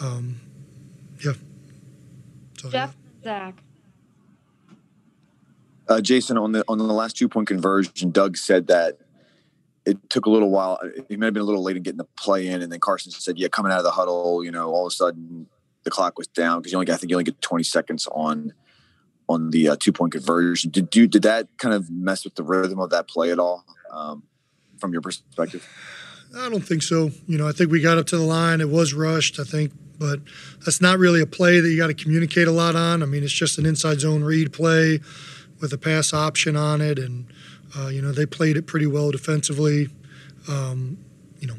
um, 0.00 0.40
yeah. 1.24 1.32
So, 2.58 2.70
Jeff. 2.70 2.96
Zach. 3.22 3.54
Uh, 5.88 6.00
Jason, 6.00 6.38
on 6.38 6.52
the 6.52 6.64
on 6.68 6.78
the 6.78 6.84
last 6.84 7.16
two 7.16 7.28
point 7.28 7.48
conversion, 7.48 8.10
Doug 8.10 8.36
said 8.36 8.68
that 8.68 8.98
it 9.84 9.98
took 10.08 10.26
a 10.26 10.30
little 10.30 10.50
while. 10.50 10.78
He 11.08 11.16
may 11.16 11.26
have 11.26 11.34
been 11.34 11.42
a 11.42 11.46
little 11.46 11.62
late 11.62 11.76
in 11.76 11.82
getting 11.82 11.98
the 11.98 12.08
play 12.16 12.48
in, 12.48 12.62
and 12.62 12.72
then 12.72 12.80
Carson 12.80 13.12
said, 13.12 13.38
"Yeah, 13.38 13.48
coming 13.48 13.70
out 13.70 13.78
of 13.78 13.84
the 13.84 13.90
huddle, 13.90 14.42
you 14.42 14.50
know, 14.50 14.70
all 14.70 14.86
of 14.86 14.90
a 14.90 14.94
sudden 14.94 15.46
the 15.84 15.90
clock 15.90 16.18
was 16.18 16.26
down 16.26 16.60
because 16.60 16.72
you 16.72 16.78
only 16.78 16.90
I 16.90 16.96
think 16.96 17.10
you 17.10 17.16
only 17.16 17.24
get 17.24 17.40
20 17.40 17.62
seconds 17.64 18.08
on 18.12 18.52
on 19.28 19.50
the 19.50 19.70
uh, 19.70 19.76
two 19.78 19.92
point 19.92 20.12
conversion. 20.12 20.70
Did 20.70 20.94
you 20.96 21.06
did 21.06 21.22
that 21.22 21.48
kind 21.58 21.74
of 21.74 21.90
mess 21.90 22.24
with 22.24 22.34
the 22.34 22.42
rhythm 22.42 22.78
of 22.78 22.90
that 22.90 23.08
play 23.08 23.30
at 23.30 23.38
all 23.38 23.64
um, 23.90 24.22
from 24.78 24.92
your 24.92 25.02
perspective? 25.02 25.66
I 26.36 26.48
don't 26.48 26.66
think 26.66 26.82
so. 26.82 27.10
You 27.26 27.38
know, 27.38 27.48
I 27.48 27.52
think 27.52 27.70
we 27.70 27.80
got 27.80 27.98
up 27.98 28.06
to 28.06 28.16
the 28.16 28.24
line. 28.24 28.60
It 28.60 28.68
was 28.68 28.92
rushed. 28.92 29.38
I 29.38 29.44
think 29.44 29.72
but 29.98 30.20
that's 30.64 30.80
not 30.80 30.98
really 30.98 31.20
a 31.20 31.26
play 31.26 31.60
that 31.60 31.68
you 31.68 31.76
got 31.76 31.86
to 31.86 31.94
communicate 31.94 32.48
a 32.48 32.52
lot 32.52 32.76
on. 32.76 33.02
I 33.02 33.06
mean, 33.06 33.22
it's 33.22 33.32
just 33.32 33.58
an 33.58 33.66
inside 33.66 34.00
zone 34.00 34.24
read 34.24 34.52
play 34.52 35.00
with 35.60 35.72
a 35.72 35.78
pass 35.78 36.12
option 36.12 36.56
on 36.56 36.80
it, 36.80 36.98
and 36.98 37.26
uh, 37.78 37.88
you 37.88 38.02
know 38.02 38.12
they 38.12 38.26
played 38.26 38.56
it 38.56 38.66
pretty 38.66 38.86
well 38.86 39.10
defensively. 39.10 39.88
Um, 40.48 40.98
you 41.38 41.46
know, 41.46 41.56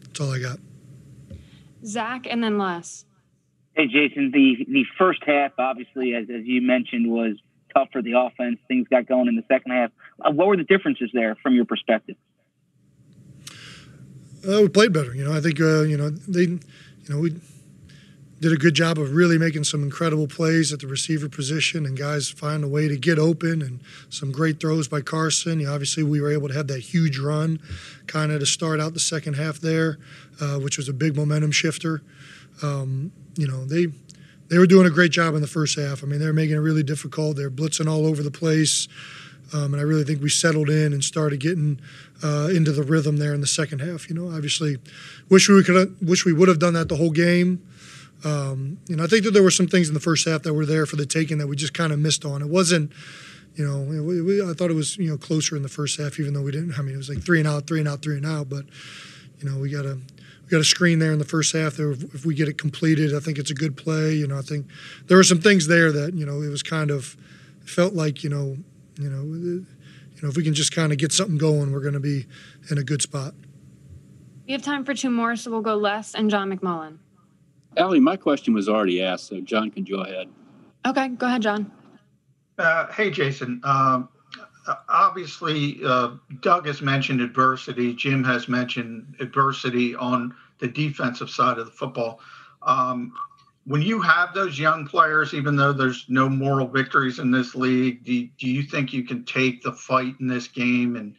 that's 0.00 0.20
all 0.20 0.32
I 0.32 0.38
got. 0.38 0.58
Zach, 1.84 2.26
and 2.28 2.42
then 2.42 2.58
Les. 2.58 3.04
Hey, 3.74 3.86
Jason. 3.86 4.32
The 4.32 4.66
the 4.68 4.84
first 4.98 5.22
half, 5.24 5.52
obviously, 5.58 6.14
as 6.14 6.24
as 6.24 6.44
you 6.44 6.60
mentioned, 6.62 7.10
was 7.10 7.36
tough 7.74 7.88
for 7.92 8.02
the 8.02 8.12
offense. 8.18 8.58
Things 8.68 8.88
got 8.88 9.06
going 9.06 9.28
in 9.28 9.36
the 9.36 9.44
second 9.48 9.72
half. 9.72 9.90
Uh, 10.20 10.30
what 10.30 10.46
were 10.46 10.56
the 10.56 10.64
differences 10.64 11.10
there 11.12 11.36
from 11.42 11.54
your 11.54 11.64
perspective? 11.64 12.16
Uh, 14.46 14.62
we 14.62 14.68
played 14.68 14.92
better. 14.92 15.14
You 15.14 15.24
know, 15.24 15.36
I 15.36 15.40
think 15.40 15.60
uh, 15.60 15.82
you 15.82 15.96
know 15.96 16.10
they 16.10 16.42
you 16.42 16.60
know, 17.08 17.20
we 17.20 17.34
did 18.40 18.52
a 18.52 18.56
good 18.56 18.74
job 18.74 18.98
of 18.98 19.12
really 19.12 19.38
making 19.38 19.64
some 19.64 19.82
incredible 19.82 20.26
plays 20.26 20.72
at 20.72 20.80
the 20.80 20.86
receiver 20.86 21.28
position 21.28 21.86
and 21.86 21.96
guys 21.96 22.28
find 22.28 22.62
a 22.62 22.68
way 22.68 22.86
to 22.86 22.96
get 22.96 23.18
open 23.18 23.62
and 23.62 23.80
some 24.10 24.30
great 24.30 24.60
throws 24.60 24.88
by 24.88 25.00
Carson. 25.00 25.60
You 25.60 25.66
know, 25.66 25.72
obviously, 25.72 26.02
we 26.02 26.20
were 26.20 26.30
able 26.30 26.48
to 26.48 26.54
have 26.54 26.66
that 26.66 26.80
huge 26.80 27.18
run 27.18 27.60
kind 28.06 28.30
of 28.32 28.40
to 28.40 28.46
start 28.46 28.78
out 28.78 28.92
the 28.92 29.00
second 29.00 29.34
half 29.34 29.58
there, 29.58 29.98
uh, 30.40 30.58
which 30.58 30.76
was 30.76 30.88
a 30.88 30.92
big 30.92 31.16
momentum 31.16 31.50
shifter. 31.50 32.02
Um, 32.62 33.12
you 33.36 33.48
know, 33.48 33.64
they 33.64 33.86
they 34.48 34.58
were 34.58 34.66
doing 34.66 34.86
a 34.86 34.90
great 34.90 35.12
job 35.12 35.34
in 35.34 35.40
the 35.40 35.48
first 35.48 35.78
half. 35.78 36.04
I 36.04 36.06
mean, 36.06 36.20
they 36.20 36.26
were 36.26 36.32
making 36.32 36.56
it 36.56 36.60
really 36.60 36.82
difficult. 36.82 37.36
They're 37.36 37.50
blitzing 37.50 37.90
all 37.90 38.06
over 38.06 38.22
the 38.22 38.30
place. 38.30 38.86
Um, 39.52 39.74
and 39.74 39.76
I 39.76 39.82
really 39.82 40.04
think 40.04 40.22
we 40.22 40.28
settled 40.28 40.68
in 40.68 40.92
and 40.92 41.04
started 41.04 41.38
getting 41.40 41.80
uh, 42.22 42.48
into 42.52 42.72
the 42.72 42.82
rhythm 42.82 43.18
there 43.18 43.32
in 43.32 43.40
the 43.40 43.46
second 43.46 43.80
half. 43.80 44.08
You 44.08 44.14
know, 44.16 44.34
obviously, 44.34 44.78
wish 45.28 45.48
we 45.48 45.62
could 45.62 45.96
wish 46.06 46.24
we 46.24 46.32
would 46.32 46.48
have 46.48 46.58
done 46.58 46.74
that 46.74 46.88
the 46.88 46.96
whole 46.96 47.12
game. 47.12 47.62
Um, 48.24 48.78
you 48.88 48.96
know, 48.96 49.04
I 49.04 49.06
think 49.06 49.24
that 49.24 49.32
there 49.32 49.42
were 49.42 49.50
some 49.50 49.68
things 49.68 49.88
in 49.88 49.94
the 49.94 50.00
first 50.00 50.26
half 50.26 50.42
that 50.42 50.54
were 50.54 50.66
there 50.66 50.86
for 50.86 50.96
the 50.96 51.06
taking 51.06 51.38
that 51.38 51.46
we 51.46 51.54
just 51.54 51.74
kind 51.74 51.92
of 51.92 51.98
missed 51.98 52.24
on. 52.24 52.42
It 52.42 52.48
wasn't, 52.48 52.90
you 53.54 53.64
know, 53.64 53.82
we, 53.82 54.20
we, 54.20 54.42
I 54.42 54.52
thought 54.54 54.70
it 54.70 54.74
was 54.74 54.96
you 54.96 55.10
know 55.10 55.16
closer 55.16 55.56
in 55.56 55.62
the 55.62 55.68
first 55.68 56.00
half, 56.00 56.18
even 56.18 56.34
though 56.34 56.42
we 56.42 56.50
didn't. 56.50 56.78
I 56.78 56.82
mean, 56.82 56.94
it 56.94 56.98
was 56.98 57.08
like 57.08 57.22
three 57.22 57.38
and 57.38 57.48
out, 57.48 57.66
three 57.66 57.78
and 57.78 57.88
out, 57.88 58.02
three 58.02 58.16
and 58.16 58.26
out. 58.26 58.48
But 58.48 58.64
you 59.38 59.48
know, 59.48 59.58
we 59.58 59.70
got 59.70 59.84
a 59.84 59.94
we 59.94 60.50
got 60.50 60.60
a 60.60 60.64
screen 60.64 60.98
there 60.98 61.12
in 61.12 61.18
the 61.18 61.24
first 61.24 61.52
half. 61.52 61.78
If 61.78 62.24
we 62.24 62.34
get 62.34 62.48
it 62.48 62.58
completed, 62.58 63.14
I 63.14 63.20
think 63.20 63.38
it's 63.38 63.50
a 63.50 63.54
good 63.54 63.76
play. 63.76 64.14
You 64.14 64.26
know, 64.26 64.38
I 64.38 64.42
think 64.42 64.66
there 65.06 65.16
were 65.16 65.24
some 65.24 65.40
things 65.40 65.68
there 65.68 65.92
that 65.92 66.14
you 66.14 66.26
know 66.26 66.42
it 66.42 66.48
was 66.48 66.62
kind 66.62 66.90
of 66.90 67.16
felt 67.64 67.94
like 67.94 68.24
you 68.24 68.30
know 68.30 68.56
you 68.98 69.10
know, 69.10 69.22
you 69.22 70.22
know, 70.22 70.28
if 70.28 70.36
we 70.36 70.42
can 70.42 70.54
just 70.54 70.72
kind 70.74 70.92
of 70.92 70.98
get 70.98 71.12
something 71.12 71.38
going, 71.38 71.72
we're 71.72 71.80
going 71.80 71.94
to 71.94 72.00
be 72.00 72.26
in 72.70 72.78
a 72.78 72.84
good 72.84 73.02
spot. 73.02 73.34
We 74.46 74.52
have 74.52 74.62
time 74.62 74.84
for 74.84 74.94
two 74.94 75.10
more, 75.10 75.36
so 75.36 75.50
we'll 75.50 75.60
go 75.60 75.76
Les 75.76 76.14
and 76.14 76.30
John 76.30 76.50
McMullen. 76.56 76.98
Allie, 77.76 78.00
my 78.00 78.16
question 78.16 78.54
was 78.54 78.68
already 78.68 79.02
asked, 79.02 79.26
so 79.26 79.40
John 79.40 79.70
can 79.70 79.84
go 79.84 80.02
ahead. 80.02 80.28
Okay, 80.86 81.08
go 81.08 81.26
ahead, 81.26 81.42
John. 81.42 81.70
Uh, 82.58 82.86
hey, 82.92 83.10
Jason. 83.10 83.60
Um, 83.64 84.08
obviously, 84.88 85.80
uh, 85.84 86.12
Doug 86.40 86.66
has 86.66 86.80
mentioned 86.80 87.20
adversity. 87.20 87.92
Jim 87.92 88.24
has 88.24 88.48
mentioned 88.48 89.16
adversity 89.20 89.94
on 89.94 90.34
the 90.58 90.68
defensive 90.68 91.28
side 91.28 91.58
of 91.58 91.66
the 91.66 91.72
football. 91.72 92.20
Um, 92.62 93.12
when 93.66 93.82
you 93.82 94.00
have 94.00 94.32
those 94.32 94.58
young 94.58 94.86
players, 94.86 95.34
even 95.34 95.56
though 95.56 95.72
there's 95.72 96.06
no 96.08 96.28
moral 96.28 96.68
victories 96.68 97.18
in 97.18 97.32
this 97.32 97.54
league, 97.54 98.04
do, 98.04 98.28
do 98.38 98.48
you 98.48 98.62
think 98.62 98.92
you 98.92 99.04
can 99.04 99.24
take 99.24 99.62
the 99.62 99.72
fight 99.72 100.14
in 100.20 100.28
this 100.28 100.46
game 100.46 100.94
and 100.94 101.14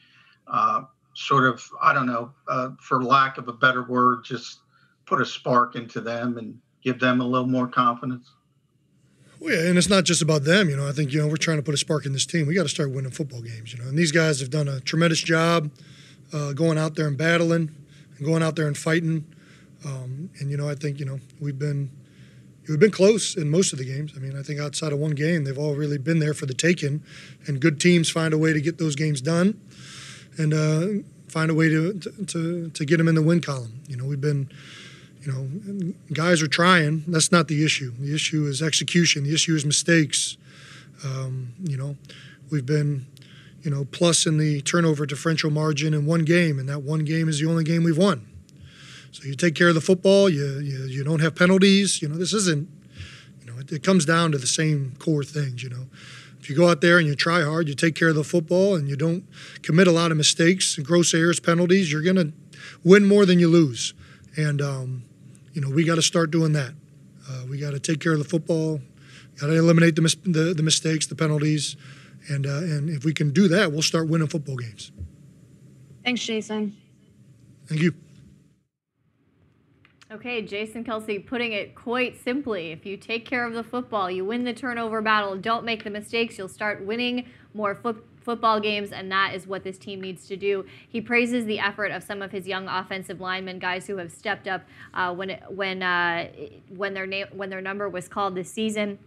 uh, 0.48 0.84
sort 1.14 1.46
of, 1.46 1.62
I 1.82 1.94
don't 1.94 2.08
know, 2.08 2.32
uh, 2.48 2.70
for 2.80 3.04
lack 3.04 3.38
of 3.38 3.50
a 3.50 3.54
better 3.54 3.84
word, 3.84 4.24
just 4.24 4.60
put 5.06 5.22
a 5.22 5.26
spark 5.26 5.76
into 5.76 6.00
them 6.00 6.38
and 6.38 6.58
give 6.82 7.00
them 7.02 7.20
a 7.20 7.26
little 7.26 7.48
more 7.48 7.68
confidence? 7.68 8.32
Well, 9.42 9.54
yeah, 9.54 9.68
and 9.68 9.78
it's 9.78 9.90
not 9.90 10.06
just 10.06 10.22
about 10.22 10.46
them. 10.46 10.70
You 10.70 10.78
know, 10.78 10.88
I 10.88 10.94
think 10.94 11.12
you 11.12 11.20
know 11.20 11.28
we're 11.28 11.36
trying 11.36 11.58
to 11.58 11.64
put 11.64 11.74
a 11.74 11.78
spark 11.78 12.06
in 12.06 12.14
this 12.14 12.26
team. 12.26 12.48
We 12.48 12.56
got 12.56 12.64
to 12.64 12.70
start 12.70 12.92
winning 12.92 13.12
football 13.12 13.42
games. 13.42 13.72
You 13.72 13.84
know, 13.84 13.88
and 13.88 13.98
these 13.98 14.12
guys 14.12 14.40
have 14.40 14.50
done 14.50 14.68
a 14.68 14.80
tremendous 14.80 15.22
job 15.22 15.70
uh, 16.34 16.54
going 16.54 16.78
out 16.78 16.96
there 16.96 17.08
and 17.08 17.18
battling 17.18 17.70
and 18.18 18.26
going 18.26 18.42
out 18.42 18.56
there 18.56 18.66
and 18.68 18.76
fighting. 18.76 19.26
Um, 19.86 20.32
and 20.40 20.50
you 20.50 20.58
know, 20.58 20.68
I 20.68 20.74
think 20.74 21.00
you 21.00 21.06
know 21.06 21.20
we've 21.40 21.60
been 21.60 21.92
we've 22.68 22.80
been 22.80 22.92
close 22.92 23.36
in 23.36 23.50
most 23.50 23.74
of 23.74 23.80
the 23.80 23.86
games. 23.86 24.14
I 24.16 24.20
mean, 24.20 24.38
I 24.38 24.44
think 24.44 24.60
outside 24.60 24.94
of 24.94 25.00
one 25.00 25.12
game, 25.12 25.44
they've 25.44 25.58
all 25.58 25.76
really 25.76 25.98
been 25.98 26.20
there 26.20 26.34
for 26.34 26.46
the 26.46 26.54
taking, 26.54 27.02
and 27.46 27.60
good 27.60 27.80
teams 27.80 28.10
find 28.10 28.34
a 28.34 28.38
way 28.38 28.54
to 28.54 28.62
get 28.62 28.78
those 28.78 28.96
games 28.96 29.22
done, 29.22 29.60
and 30.38 30.54
uh, 30.54 31.04
find 31.28 31.52
a 31.52 31.54
way 31.54 31.70
to, 31.70 31.94
to 32.28 32.70
to 32.70 32.86
get 32.86 32.98
them 32.98 33.08
in 33.08 33.16
the 33.16 33.22
win 33.22 33.42
column. 33.42 33.82
You 33.88 33.98
know, 33.98 34.06
we've 34.06 34.22
been, 34.22 34.50
you 35.22 35.32
know, 35.32 35.94
guys 36.14 36.42
are 36.42 36.48
trying. 36.48 37.04
That's 37.08 37.32
not 37.32 37.48
the 37.48 37.64
issue. 37.64 37.92
The 38.00 38.14
issue 38.14 38.46
is 38.46 38.62
execution. 38.62 39.24
The 39.24 39.34
issue 39.34 39.56
is 39.56 39.66
mistakes. 39.66 40.38
Um, 41.04 41.54
you 41.64 41.78
know, 41.78 41.96
we've 42.50 42.66
been, 42.66 43.06
you 43.62 43.72
know, 43.72 43.86
plus 43.86 44.26
in 44.26 44.38
the 44.38 44.62
turnover 44.62 45.06
differential 45.06 45.52
margin 45.52 45.94
in 45.94 46.06
one 46.06 46.26
game, 46.26 46.60
and 46.60 46.68
that 46.70 46.82
one 46.82 47.06
game 47.06 47.30
is 47.30 47.40
the 47.40 47.48
only 47.50 47.64
game 47.64 47.84
we've 47.84 47.98
won. 47.98 48.28
So 49.12 49.24
you 49.24 49.36
take 49.36 49.56
care 49.56 49.70
of 49.70 49.76
the 49.76 49.82
football. 49.82 50.30
You, 50.30 50.60
you 50.60 50.86
you 50.86 51.04
don't 51.04 51.22
have 51.22 51.36
penalties. 51.36 52.02
You 52.02 52.10
know 52.10 52.18
this 52.18 52.34
isn't. 52.34 52.70
You 53.40 53.52
know 53.52 53.60
it, 53.60 53.72
it 53.72 53.84
comes 53.84 54.06
down 54.06 54.32
to 54.34 54.38
the 54.38 54.48
same 54.48 54.94
core 55.00 55.24
things. 55.24 55.64
You 55.64 55.70
know, 55.70 55.88
if 56.40 56.50
you 56.50 56.56
go 56.56 56.70
out 56.70 56.82
there 56.82 56.98
and 56.98 57.08
you 57.08 57.16
try 57.16 57.44
hard, 57.44 57.68
you 57.68 57.76
take 57.76 57.96
care 57.96 58.10
of 58.10 58.16
the 58.16 58.24
football, 58.24 58.76
and 58.76 58.88
you 58.88 58.96
don't 58.96 59.26
commit 59.62 59.88
a 59.88 59.92
lot 59.92 60.12
of 60.12 60.18
mistakes, 60.18 60.78
and 60.78 60.86
gross 60.86 61.14
errors, 61.14 61.40
penalties, 61.40 61.92
you're 61.92 62.04
gonna 62.04 62.32
win 62.84 63.06
more 63.06 63.26
than 63.26 63.40
you 63.40 63.48
lose. 63.48 63.94
And 64.36 64.62
um, 64.62 65.04
you 65.54 65.62
know 65.62 65.70
we 65.70 65.84
got 65.84 65.96
to 65.96 66.02
start 66.02 66.32
doing 66.32 66.54
that. 66.54 66.74
Uh, 67.30 67.44
we 67.50 67.60
got 67.60 67.72
to 67.72 67.80
take 67.80 68.00
care 68.00 68.14
of 68.14 68.20
the 68.20 68.26
football. 68.26 68.80
Got 69.40 69.48
to 69.48 69.54
eliminate 69.54 69.96
the, 69.96 70.02
mis- 70.02 70.16
the, 70.24 70.54
the 70.56 70.64
mistakes, 70.64 71.06
the 71.06 71.16
penalties, 71.16 71.76
and 72.30 72.46
uh, 72.46 72.58
and 72.58 72.90
if 72.90 73.06
we 73.06 73.14
can 73.14 73.32
do 73.32 73.48
that, 73.50 73.72
we'll 73.72 73.82
start 73.82 74.08
winning 74.08 74.28
football 74.28 74.56
games. 74.56 74.92
Thanks, 76.04 76.24
Jason. 76.24 76.76
Thank 77.68 77.82
you. 77.82 77.94
Okay, 80.10 80.42
Jason 80.42 80.86
Kelce 80.86 81.26
putting 81.26 81.52
it 81.52 81.76
quite 81.76 82.16
simply. 82.16 82.72
If 82.72 82.86
you 82.86 82.96
take 82.96 83.26
care 83.26 83.46
of 83.46 83.54
the 83.54 83.64
football, 83.64 84.10
you 84.10 84.24
win 84.24 84.46
the 84.46 84.54
turnover 84.54 85.02
battle, 85.02 85.36
don't 85.36 85.66
make 85.66 85.84
the 85.84 85.90
mistakes, 85.90 86.38
you'll 86.38 86.48
start 86.48 86.86
winning 86.86 87.26
more 87.54 87.76
foot 87.76 88.06
football 88.22 88.62
games, 88.62 88.94
and 88.94 89.12
that 89.12 89.34
is 89.36 89.48
what 89.48 89.66
this 89.66 89.78
team 89.78 90.00
needs 90.00 90.26
to 90.28 90.38
do. 90.38 90.66
He 90.88 91.02
praises 91.02 91.46
the 91.46 91.60
effort 91.60 91.92
of 91.92 92.04
some 92.04 92.22
of 92.22 92.32
his 92.32 92.48
young 92.48 92.70
offensive 92.70 93.20
linemen, 93.20 93.60
guys 93.60 93.86
who 93.88 93.98
have 93.98 94.12
stepped 94.12 94.48
up 94.48 94.64
uh, 94.94 95.14
when 95.14 95.42
when 95.50 95.84
uh, 95.84 96.30
when 96.70 96.94
their 96.94 97.06
name 97.06 97.28
when 97.34 97.50
their 97.50 97.62
number 97.62 97.90
was 97.90 98.08
called 98.08 98.34
this 98.34 98.50
season 98.50 99.00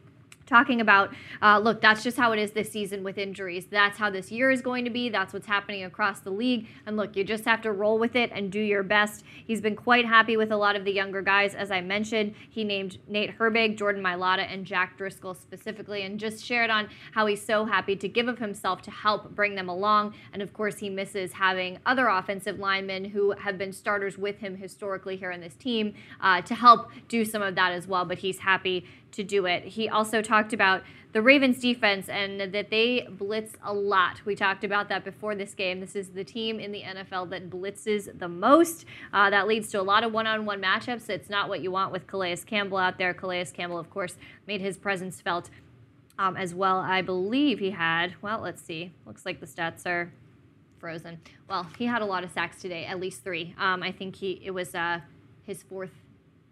talking 0.51 0.81
about 0.81 1.15
uh, 1.41 1.59
look 1.59 1.81
that's 1.81 2.03
just 2.03 2.17
how 2.17 2.33
it 2.33 2.39
is 2.39 2.51
this 2.51 2.71
season 2.71 3.03
with 3.03 3.17
injuries. 3.17 3.67
That's 3.71 3.97
how 3.97 4.11
this 4.11 4.31
year 4.31 4.51
is 4.51 4.61
going 4.61 4.85
to 4.85 4.91
be. 4.91 5.09
That's 5.09 5.33
what's 5.33 5.47
happening 5.47 5.85
across 5.85 6.21
the 6.21 6.31
league. 6.31 6.67
And 6.85 6.97
look 6.97 7.17
you 7.17 7.25
just 7.25 7.45
have 7.45 7.63
to 7.63 7.73
roll 7.73 7.99
with 7.99 8.17
it 8.17 8.31
and 8.35 8.51
do 8.51 8.61
your 8.61 8.83
best. 8.83 9.25
He's 9.47 9.61
been 9.61 9.77
quite 9.77 10.05
happy 10.05 10.37
with 10.37 10.51
a 10.51 10.57
lot 10.57 10.77
of 10.77 10.85
the 10.85 10.93
younger 10.93 11.23
guys. 11.23 11.55
As 11.55 11.71
i 11.71 11.81
mentioned 11.81 12.35
he 12.51 12.65
named 12.65 12.99
nate 13.07 13.39
herbig 13.39 13.79
jordan 13.79 14.03
mailata 14.03 14.53
and 14.53 14.67
jack 14.67 14.99
driscoll 14.99 15.35
specifically 15.35 16.03
and 16.03 16.19
just 16.19 16.45
shared 16.45 16.71
on 16.71 16.89
how 17.13 17.27
he's 17.27 17.45
so 17.45 17.65
happy 17.65 17.95
to 17.95 18.09
give 18.09 18.27
of 18.27 18.39
himself 18.39 18.83
to 18.83 18.91
help 18.91 19.31
bring 19.35 19.55
them 19.55 19.69
along. 19.69 20.15
And 20.33 20.43
of 20.43 20.53
course 20.53 20.79
he 20.79 20.91
misses 20.91 21.33
having 21.33 21.79
other 21.87 22.09
offensive 22.09 22.59
linemen 22.59 23.05
who 23.05 23.33
have 23.33 23.57
been 23.57 23.73
starters 23.73 24.19
with 24.19 24.39
him 24.39 24.57
historically 24.57 25.17
here 25.17 25.31
in 25.31 25.41
this 25.41 25.55
team 25.55 25.95
uh, 26.21 26.43
to 26.43 26.55
help 26.55 26.91
do 27.09 27.25
some 27.25 27.43
of 27.43 27.55
that 27.55 27.73
as 27.73 27.87
well. 27.87 28.05
But 28.05 28.19
he's 28.19 28.41
happy 28.41 28.85
to 29.13 29.25
do 29.25 29.47
it. 29.47 29.65
He 29.65 29.89
also 29.89 30.23
talked 30.23 30.53
about 30.53 30.83
the 31.13 31.23
Ravens 31.23 31.59
defense 31.59 32.09
and 32.09 32.41
that 32.53 32.71
they 32.71 33.07
blitz 33.11 33.55
a 33.65 33.75
lot. 33.75 34.25
We 34.25 34.37
talked 34.37 34.63
about 34.63 34.89
that 34.89 35.05
before 35.05 35.35
this 35.35 35.55
game. 35.55 35.81
This 35.81 35.97
is 35.97 36.11
the 36.11 36.23
team 36.23 36.61
in 36.61 36.71
the 36.71 36.83
NFL 36.83 37.31
that 37.31 37.51
blitzes 37.51 38.17
the 38.19 38.29
most. 38.29 38.85
Uh, 39.13 39.31
that 39.31 39.49
leads 39.49 39.71
to 39.71 39.81
a 39.81 39.83
lot 39.83 40.05
of 40.05 40.13
one 40.13 40.27
on 40.27 40.47
one 40.47 40.63
matchups. 40.63 41.09
It's 41.09 41.29
not 41.29 41.49
what 41.49 41.61
you 41.63 41.71
want 41.71 41.91
with 41.91 42.07
Calais 42.07 42.39
Campbell 42.47 42.79
out 42.79 42.99
there. 42.99 43.13
Calais 43.13 43.47
Campbell, 43.53 43.79
of 43.79 43.91
course, 43.91 44.17
made 44.47 44.61
his 44.61 44.77
presence 44.77 45.21
felt 45.21 45.51
um, 46.19 46.37
as 46.37 46.55
well. 46.55 46.79
I 46.79 47.03
believe 47.03 47.59
he 47.59 47.71
had, 47.71 48.15
well, 48.23 48.41
let's 48.41 48.63
see. 48.63 48.93
Looks 49.07 49.27
like 49.27 49.41
the 49.41 49.47
stats 49.47 49.87
are 49.87 50.13
frozen. 50.79 51.21
Well, 51.49 51.67
he 51.77 51.87
had 51.87 52.03
a 52.03 52.07
lot 52.07 52.25
of 52.25 52.31
sacks 52.31 52.61
today, 52.61 52.85
at 52.85 53.01
least 53.01 53.25
three. 53.25 53.55
Um, 53.59 53.83
I 53.83 53.91
think 53.91 54.17
he 54.17 54.41
it 54.45 54.53
was 54.53 54.75
uh, 54.75 55.01
his 55.45 55.63
fourth 55.63 55.93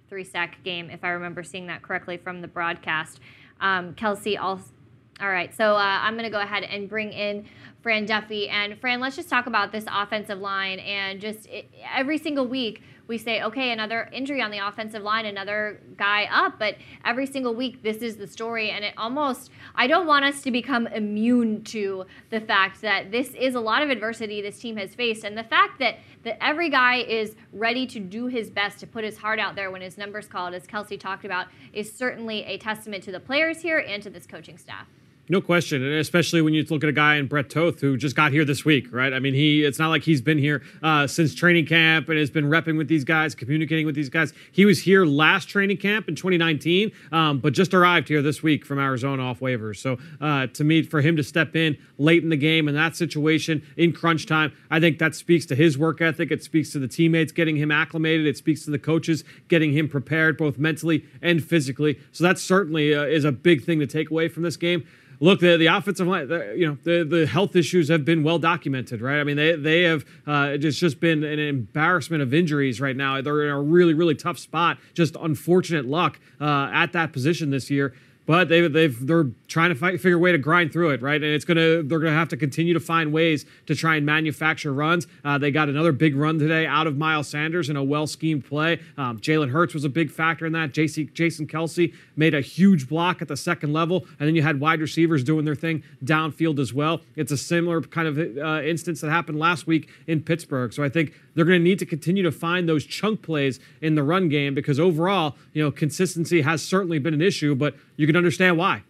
three 0.09 0.25
sack 0.25 0.63
game, 0.65 0.91
if 0.91 1.05
I 1.05 1.11
remember 1.11 1.43
seeing 1.43 1.67
that 1.67 1.83
correctly 1.83 2.17
from 2.17 2.41
the 2.41 2.49
broadcast. 2.49 3.21
Um, 3.61 3.95
also. 4.03 4.73
All 5.21 5.29
right, 5.29 5.53
so 5.53 5.75
uh, 5.75 5.79
I'm 5.79 6.15
going 6.15 6.27
to 6.27 6.31
go 6.31 6.41
ahead 6.41 6.63
and 6.63 6.89
bring 6.89 7.13
in 7.13 7.45
Fran 7.83 8.07
Duffy. 8.07 8.49
And 8.49 8.79
Fran, 8.81 9.01
let's 9.01 9.17
just 9.17 9.29
talk 9.29 9.47
about 9.47 9.73
this 9.73 9.85
offensive 9.91 10.39
line. 10.39 10.79
And 10.79 11.21
just 11.21 11.47
it, 11.47 11.69
every 11.93 12.19
single 12.19 12.47
week, 12.47 12.83
we 13.09 13.19
say, 13.19 13.43
okay, 13.43 13.73
another 13.73 14.09
injury 14.13 14.43
on 14.43 14.53
the 14.53 14.59
offensive 14.59 15.03
line, 15.03 15.27
another 15.27 15.81
guy 15.97 16.29
up. 16.31 16.59
But 16.61 16.77
every 17.05 17.27
single 17.27 17.55
week, 17.55 17.83
this 17.83 17.97
is 17.97 18.17
the 18.17 18.29
story. 18.29 18.71
And 18.71 18.85
it 18.85 18.95
almost, 18.97 19.51
I 19.75 19.89
don't 19.89 20.07
want 20.07 20.25
us 20.25 20.43
to 20.43 20.53
become 20.53 20.87
immune 20.87 21.65
to 21.65 22.05
the 22.31 22.41
fact 22.41 22.83
that 22.83 23.11
this 23.11 23.31
is 23.31 23.57
a 23.57 23.61
lot 23.61 23.83
of 23.83 23.91
adversity 23.91 24.41
this 24.41 24.61
team 24.61 24.77
has 24.77 24.95
faced. 24.95 25.25
And 25.25 25.37
the 25.37 25.43
fact 25.43 25.81
that, 25.81 25.97
that 26.29 26.37
every 26.45 26.69
guy 26.69 26.97
is 26.97 27.35
ready 27.55 27.87
to 27.87 27.99
do 27.99 28.27
his 28.27 28.51
best 28.51 28.79
to 28.81 28.87
put 28.87 29.03
his 29.03 29.17
heart 29.17 29.39
out 29.39 29.57
there 29.57 29.71
when 29.71 29.81
his 29.81 29.97
number's 29.97 30.27
called, 30.27 30.53
as 30.53 30.67
Kelce 30.67 31.01
talked 31.01 31.25
about, 31.25 31.47
is 31.73 31.91
certainly 31.91 32.45
a 32.45 32.59
testament 32.59 33.03
to 33.05 33.13
the 33.13 33.21
players 33.21 33.63
here 33.63 33.79
and 33.79 34.03
to 34.03 34.11
this 34.11 34.27
coaching 34.27 34.59
staff. 34.59 34.87
No 35.31 35.43
question, 35.43 35.83
and 35.83 35.95
especially 35.95 36.41
when 36.41 36.55
you 36.55 36.65
look 36.71 36.83
at 36.83 36.89
a 36.89 36.93
guy 36.93 37.17
in 37.17 37.27
Brett 37.27 37.51
Toth 37.51 37.81
who 37.81 37.99
just 37.99 38.17
got 38.17 38.33
here 38.33 38.47
this 38.47 38.65
week, 38.65 38.87
right? 38.91 39.13
I 39.13 39.19
mean, 39.19 39.35
he 39.35 39.63
it's 39.63 39.79
not 39.79 39.89
like 39.89 40.03
he's 40.03 40.23
been 40.23 40.39
here 40.39 40.63
uh, 40.83 41.07
since 41.07 41.35
training 41.35 41.67
camp 41.67 42.09
and 42.09 42.19
has 42.19 42.31
been 42.31 42.47
repping 42.47 42.79
with 42.79 42.89
these 42.89 43.05
guys, 43.05 43.35
communicating 43.35 43.85
with 43.85 43.95
these 43.95 44.09
guys. 44.09 44.33
He 44.53 44.65
was 44.65 44.81
here 44.81 45.05
last 45.05 45.47
training 45.49 45.77
camp 45.77 46.09
in 46.09 46.15
2019, 46.15 46.93
um, 47.13 47.41
but 47.41 47.53
just 47.53 47.75
arrived 47.75 48.09
here 48.09 48.23
this 48.23 48.43
week 48.43 48.65
from 48.65 48.79
Arizona 48.79 49.23
off 49.23 49.41
waivers. 49.41 49.77
So 49.77 49.99
uh, 50.19 50.47
to 50.47 50.65
me, 50.65 50.83
for 50.83 51.03
him 51.03 51.17
to 51.17 51.23
step 51.23 51.55
in 51.55 51.77
late 51.99 52.23
in 52.23 52.31
the 52.31 52.37
game 52.37 52.67
in 52.67 52.75
that 52.77 52.97
situation 52.97 53.63
in 53.77 53.93
crunch 53.93 54.25
time, 54.25 54.53
I 54.71 54.81
think 54.81 54.99
that 54.99 55.15
speaks 55.15 55.45
to 55.47 55.55
his 55.55 55.77
work 55.77 56.01
ethic. 56.01 56.31
It 56.31 56.43
speaks 56.43 56.71
to 56.73 56.79
the 56.79 56.89
teammates 56.89 57.33
getting 57.33 57.57
him 57.57 57.71
acclimated. 57.71 58.27
It 58.27 58.39
speaks 58.39 58.65
to 58.65 58.71
the 58.71 58.79
coaches 58.79 59.25
getting 59.49 59.73
him 59.73 59.89
prepared 59.89 60.39
both 60.39 60.57
mentally 60.57 61.05
and 61.21 61.45
physically. 61.45 62.01
So 62.13 62.25
that 62.25 62.39
certainly 62.39 62.95
uh, 62.95 63.03
is 63.03 63.25
a 63.25 63.33
big 63.33 63.65
thing 63.65 63.79
to 63.81 63.87
take 63.87 64.11
away 64.11 64.29
from 64.29 64.43
this 64.43 64.57
game 64.57 64.87
look, 65.21 65.41
the, 65.41 65.57
the 65.57 65.67
offensive 65.67 66.07
line, 66.07 66.29
the, 66.29 66.55
you 66.57 66.67
know, 66.67 66.79
the, 66.85 67.05
the 67.05 67.27
health 67.27 67.57
issues 67.57 67.89
have 67.89 68.05
been 68.05 68.23
well 68.23 68.39
documented, 68.39 69.01
right? 69.01 69.21
I 69.21 69.25
mean, 69.25 69.37
they, 69.37 69.57
they 69.57 69.83
have, 69.83 70.05
uh, 70.27 70.51
it's 70.53 70.79
just 70.79 71.01
been 71.01 71.25
an 71.25 71.39
embarrassment 71.39 72.23
of 72.23 72.33
injuries 72.33 72.81
right 72.81 72.97
now. 72.97 73.21
They're 73.21 73.45
in 73.45 73.51
a 73.51 73.61
really, 73.61 73.95
really 73.95 74.15
tough 74.15 74.39
spot. 74.39 74.79
Just 74.95 75.17
unfortunate 75.21 75.87
luck 75.87 76.19
uh, 76.41 76.71
at 76.73 76.93
that 76.93 77.13
position 77.13 77.51
this 77.51 77.71
year 77.71 77.95
but 78.29 78.51
they, 78.51 78.69
they've 78.69 79.07
they're 79.07 79.31
trying 79.49 79.71
to 79.71 79.75
fight, 79.75 79.95
figure 80.03 80.17
a 80.17 80.21
way 80.21 80.33
to 80.33 80.37
grind 80.39 80.71
through 80.71 80.91
it, 80.91 81.01
right? 81.01 81.21
And 81.21 81.33
it's 81.33 81.47
gonna 81.47 81.83
they're 81.83 81.99
gonna 81.99 82.13
have 82.13 82.29
to 82.29 82.37
continue 82.37 82.75
to 82.75 82.81
find 82.81 83.11
ways 83.11 83.47
to 83.67 83.75
try 83.75 83.97
and 83.97 84.05
manufacture 84.05 84.71
runs. 84.71 85.07
Uh, 85.25 85.39
they 85.39 85.51
got 85.51 85.71
another 85.71 85.93
big 85.93 86.15
run 86.15 86.39
today 86.39 86.67
out 86.67 86.87
of 86.87 86.99
Miles 86.99 87.27
Sanders 87.27 87.71
in 87.71 87.77
a 87.77 87.83
well 87.83 88.07
schemed 88.07 88.45
play. 88.45 88.81
Um, 88.99 89.19
Jalen 89.19 89.49
Hurts 89.49 89.73
was 89.73 89.85
a 89.85 89.89
big 89.89 90.11
factor 90.11 90.45
in 90.45 90.53
that. 90.53 90.73
JC, 90.73 91.11
Jason 91.15 91.47
Kelce 91.47 91.95
made 92.17 92.35
a 92.35 92.43
huge 92.43 92.87
block 92.87 93.23
at 93.23 93.29
the 93.29 93.37
second 93.37 93.73
level, 93.73 94.05
and 94.21 94.29
then 94.29 94.37
you 94.37 94.43
had 94.43 94.61
wide 94.61 94.83
receivers 94.83 95.25
doing 95.25 95.47
their 95.47 95.55
thing 95.55 95.83
downfield 96.05 96.59
as 96.59 96.75
well. 96.75 97.01
It's 97.17 97.33
a 97.33 97.39
similar 97.39 97.81
kind 97.81 98.09
of 98.09 98.19
uh, 98.37 98.63
instance 98.63 99.01
that 99.01 99.11
happened 99.11 99.39
last 99.39 99.67
week 99.67 99.89
in 100.07 100.21
Pittsburgh. 100.21 100.75
So 100.75 100.85
I 100.85 100.91
think 100.91 101.15
they're 101.39 101.45
going 101.45 101.61
to 101.61 101.65
need 101.65 101.79
to 101.79 101.87
continue 101.87 102.25
to 102.25 102.33
find 102.33 102.69
those 102.69 102.85
chunk 102.85 103.23
plays 103.23 103.61
in 103.81 103.95
the 103.95 104.03
run 104.03 104.29
game 104.29 104.57
because 104.57 104.81
overall, 104.81 105.37
you 105.53 105.63
know, 105.63 105.71
consistency 105.71 106.41
has 106.41 106.61
certainly 106.61 106.99
been 106.99 107.15
an 107.15 107.23
issue, 107.23 107.55
but 107.55 107.77
you 107.95 108.09
can 108.09 108.17
understand 108.17 108.59
why. 108.59 108.83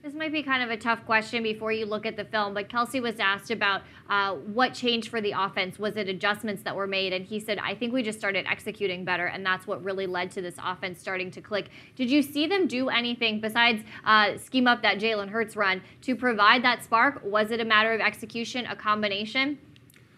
This 0.00 0.14
might 0.14 0.30
be 0.30 0.44
kind 0.44 0.62
of 0.62 0.70
a 0.70 0.76
tough 0.76 1.04
question 1.06 1.42
before 1.42 1.72
you 1.72 1.84
look 1.86 2.06
at 2.06 2.16
the 2.16 2.24
film, 2.24 2.54
but 2.54 2.68
Kelce 2.68 3.02
was 3.02 3.18
asked 3.18 3.50
about 3.50 3.82
uh, 4.08 4.34
what 4.34 4.74
changed 4.74 5.08
for 5.08 5.20
the 5.20 5.32
offense. 5.32 5.76
Was 5.80 5.96
it 5.96 6.08
adjustments 6.08 6.62
that 6.62 6.76
were 6.76 6.86
made? 6.86 7.12
And 7.12 7.24
he 7.24 7.40
said, 7.40 7.58
I 7.58 7.74
think 7.74 7.92
we 7.92 8.04
just 8.04 8.18
started 8.18 8.46
executing 8.48 9.04
better, 9.04 9.26
and 9.26 9.44
that's 9.44 9.66
what 9.66 9.82
really 9.82 10.06
led 10.06 10.30
to 10.32 10.40
this 10.40 10.54
offense 10.64 11.00
starting 11.00 11.32
to 11.32 11.40
click. 11.40 11.68
Did 11.96 12.08
you 12.08 12.22
see 12.22 12.46
them 12.46 12.68
do 12.68 12.90
anything 12.90 13.40
besides 13.40 13.82
uh, 14.04 14.38
scheme 14.38 14.68
up 14.68 14.82
that 14.82 15.00
Jalen 15.00 15.30
Hurts 15.30 15.56
run 15.56 15.82
to 16.02 16.14
provide 16.14 16.62
that 16.62 16.84
spark? 16.84 17.24
Was 17.24 17.50
it 17.50 17.60
a 17.60 17.64
matter 17.64 17.92
of 17.92 18.00
execution, 18.00 18.66
a 18.66 18.76
combination? 18.76 19.58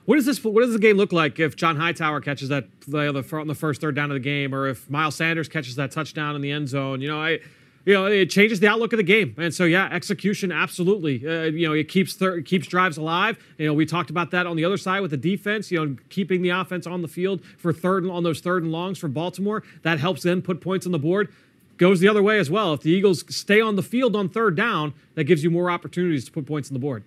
What 0.06 0.16
does 0.16 0.26
this? 0.26 0.44
What 0.44 0.60
does 0.60 0.72
the 0.72 0.78
game 0.78 0.96
look 0.96 1.12
like 1.12 1.40
if 1.40 1.56
John 1.56 1.76
Hightower 1.76 2.20
catches 2.20 2.50
that 2.50 2.80
play 2.80 3.08
on 3.08 3.14
the, 3.14 3.36
on 3.36 3.46
the 3.46 3.54
first 3.54 3.80
third 3.80 3.94
down 3.94 4.10
of 4.10 4.14
the 4.14 4.20
game, 4.20 4.54
or 4.54 4.68
if 4.68 4.88
Miles 4.90 5.14
Sanders 5.14 5.48
catches 5.48 5.76
that 5.76 5.92
touchdown 5.92 6.36
in 6.36 6.42
the 6.42 6.50
end 6.50 6.68
zone? 6.68 7.00
You 7.00 7.08
know, 7.08 7.22
I, 7.22 7.38
you 7.86 7.94
know, 7.94 8.04
it 8.04 8.28
changes 8.28 8.60
the 8.60 8.68
outlook 8.68 8.92
of 8.92 8.98
the 8.98 9.02
game. 9.02 9.34
And 9.38 9.54
so, 9.54 9.64
yeah, 9.64 9.88
execution 9.90 10.52
absolutely. 10.52 11.26
Uh, 11.26 11.44
you 11.44 11.66
know, 11.66 11.72
it 11.72 11.88
keeps 11.88 12.14
thir- 12.14 12.42
keeps 12.42 12.66
drives 12.66 12.98
alive. 12.98 13.38
You 13.56 13.66
know, 13.66 13.72
we 13.72 13.86
talked 13.86 14.10
about 14.10 14.30
that 14.32 14.46
on 14.46 14.56
the 14.56 14.64
other 14.66 14.76
side 14.76 15.00
with 15.00 15.10
the 15.10 15.16
defense. 15.16 15.70
You 15.70 15.86
know, 15.86 15.96
keeping 16.10 16.42
the 16.42 16.50
offense 16.50 16.86
on 16.86 17.00
the 17.00 17.08
field 17.08 17.42
for 17.56 17.72
third 17.72 18.06
on 18.06 18.24
those 18.24 18.40
third 18.40 18.62
and 18.62 18.70
longs 18.70 18.98
for 18.98 19.08
Baltimore 19.08 19.62
that 19.82 20.00
helps 20.00 20.22
them 20.22 20.42
put 20.42 20.60
points 20.60 20.84
on 20.84 20.92
the 20.92 20.98
board. 20.98 21.32
Goes 21.78 22.00
the 22.00 22.08
other 22.08 22.22
way 22.22 22.38
as 22.38 22.50
well. 22.50 22.74
If 22.74 22.82
the 22.82 22.90
Eagles 22.90 23.24
stay 23.34 23.60
on 23.60 23.76
the 23.76 23.82
field 23.82 24.14
on 24.14 24.28
third 24.28 24.54
down, 24.54 24.92
that 25.14 25.24
gives 25.24 25.42
you 25.42 25.50
more 25.50 25.70
opportunities 25.70 26.26
to 26.26 26.30
put 26.30 26.46
points 26.46 26.68
on 26.68 26.74
the 26.74 26.78
board 26.78 27.04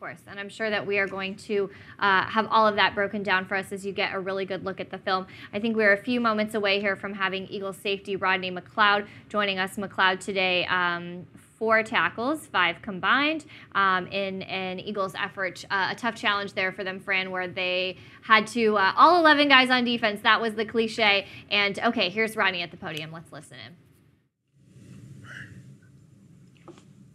course. 0.00 0.20
And 0.26 0.40
I'm 0.40 0.48
sure 0.48 0.70
that 0.70 0.84
we 0.84 0.98
are 0.98 1.06
going 1.06 1.36
to 1.36 1.70
uh, 1.98 2.22
have 2.24 2.48
all 2.50 2.66
of 2.66 2.76
that 2.76 2.94
broken 2.94 3.22
down 3.22 3.44
for 3.44 3.54
us 3.54 3.70
as 3.70 3.84
you 3.84 3.92
get 3.92 4.14
a 4.14 4.18
really 4.18 4.46
good 4.46 4.64
look 4.64 4.80
at 4.80 4.90
the 4.90 4.98
film. 4.98 5.26
I 5.52 5.60
think 5.60 5.76
we're 5.76 5.92
a 5.92 6.02
few 6.02 6.20
moments 6.20 6.54
away 6.54 6.80
here 6.80 6.96
from 6.96 7.12
having 7.12 7.46
Eagles 7.48 7.76
safety 7.76 8.16
Rodney 8.16 8.50
McLeod 8.50 9.06
joining 9.28 9.58
us. 9.58 9.76
McLeod 9.76 10.20
today. 10.20 10.64
Um, 10.66 11.26
four 11.58 11.82
tackles, 11.82 12.46
five 12.46 12.80
combined, 12.80 13.44
um, 13.74 14.06
in 14.06 14.40
an 14.42 14.80
Eagles 14.80 15.14
effort. 15.14 15.62
Uh, 15.70 15.88
a 15.90 15.94
tough 15.94 16.14
challenge 16.14 16.54
there 16.54 16.72
for 16.72 16.82
them, 16.82 16.98
Fran, 16.98 17.30
where 17.30 17.46
they 17.46 17.98
had 18.22 18.46
to, 18.46 18.78
uh, 18.78 18.94
all 18.96 19.20
11 19.20 19.48
guys 19.48 19.68
on 19.68 19.84
defense. 19.84 20.22
That 20.22 20.40
was 20.40 20.54
the 20.54 20.64
cliche. 20.64 21.26
And 21.50 21.78
okay, 21.78 22.08
here's 22.08 22.34
Rodney 22.34 22.62
at 22.62 22.70
the 22.70 22.78
podium. 22.78 23.12
Let's 23.12 23.30
listen 23.30 23.58
in. 23.66 23.89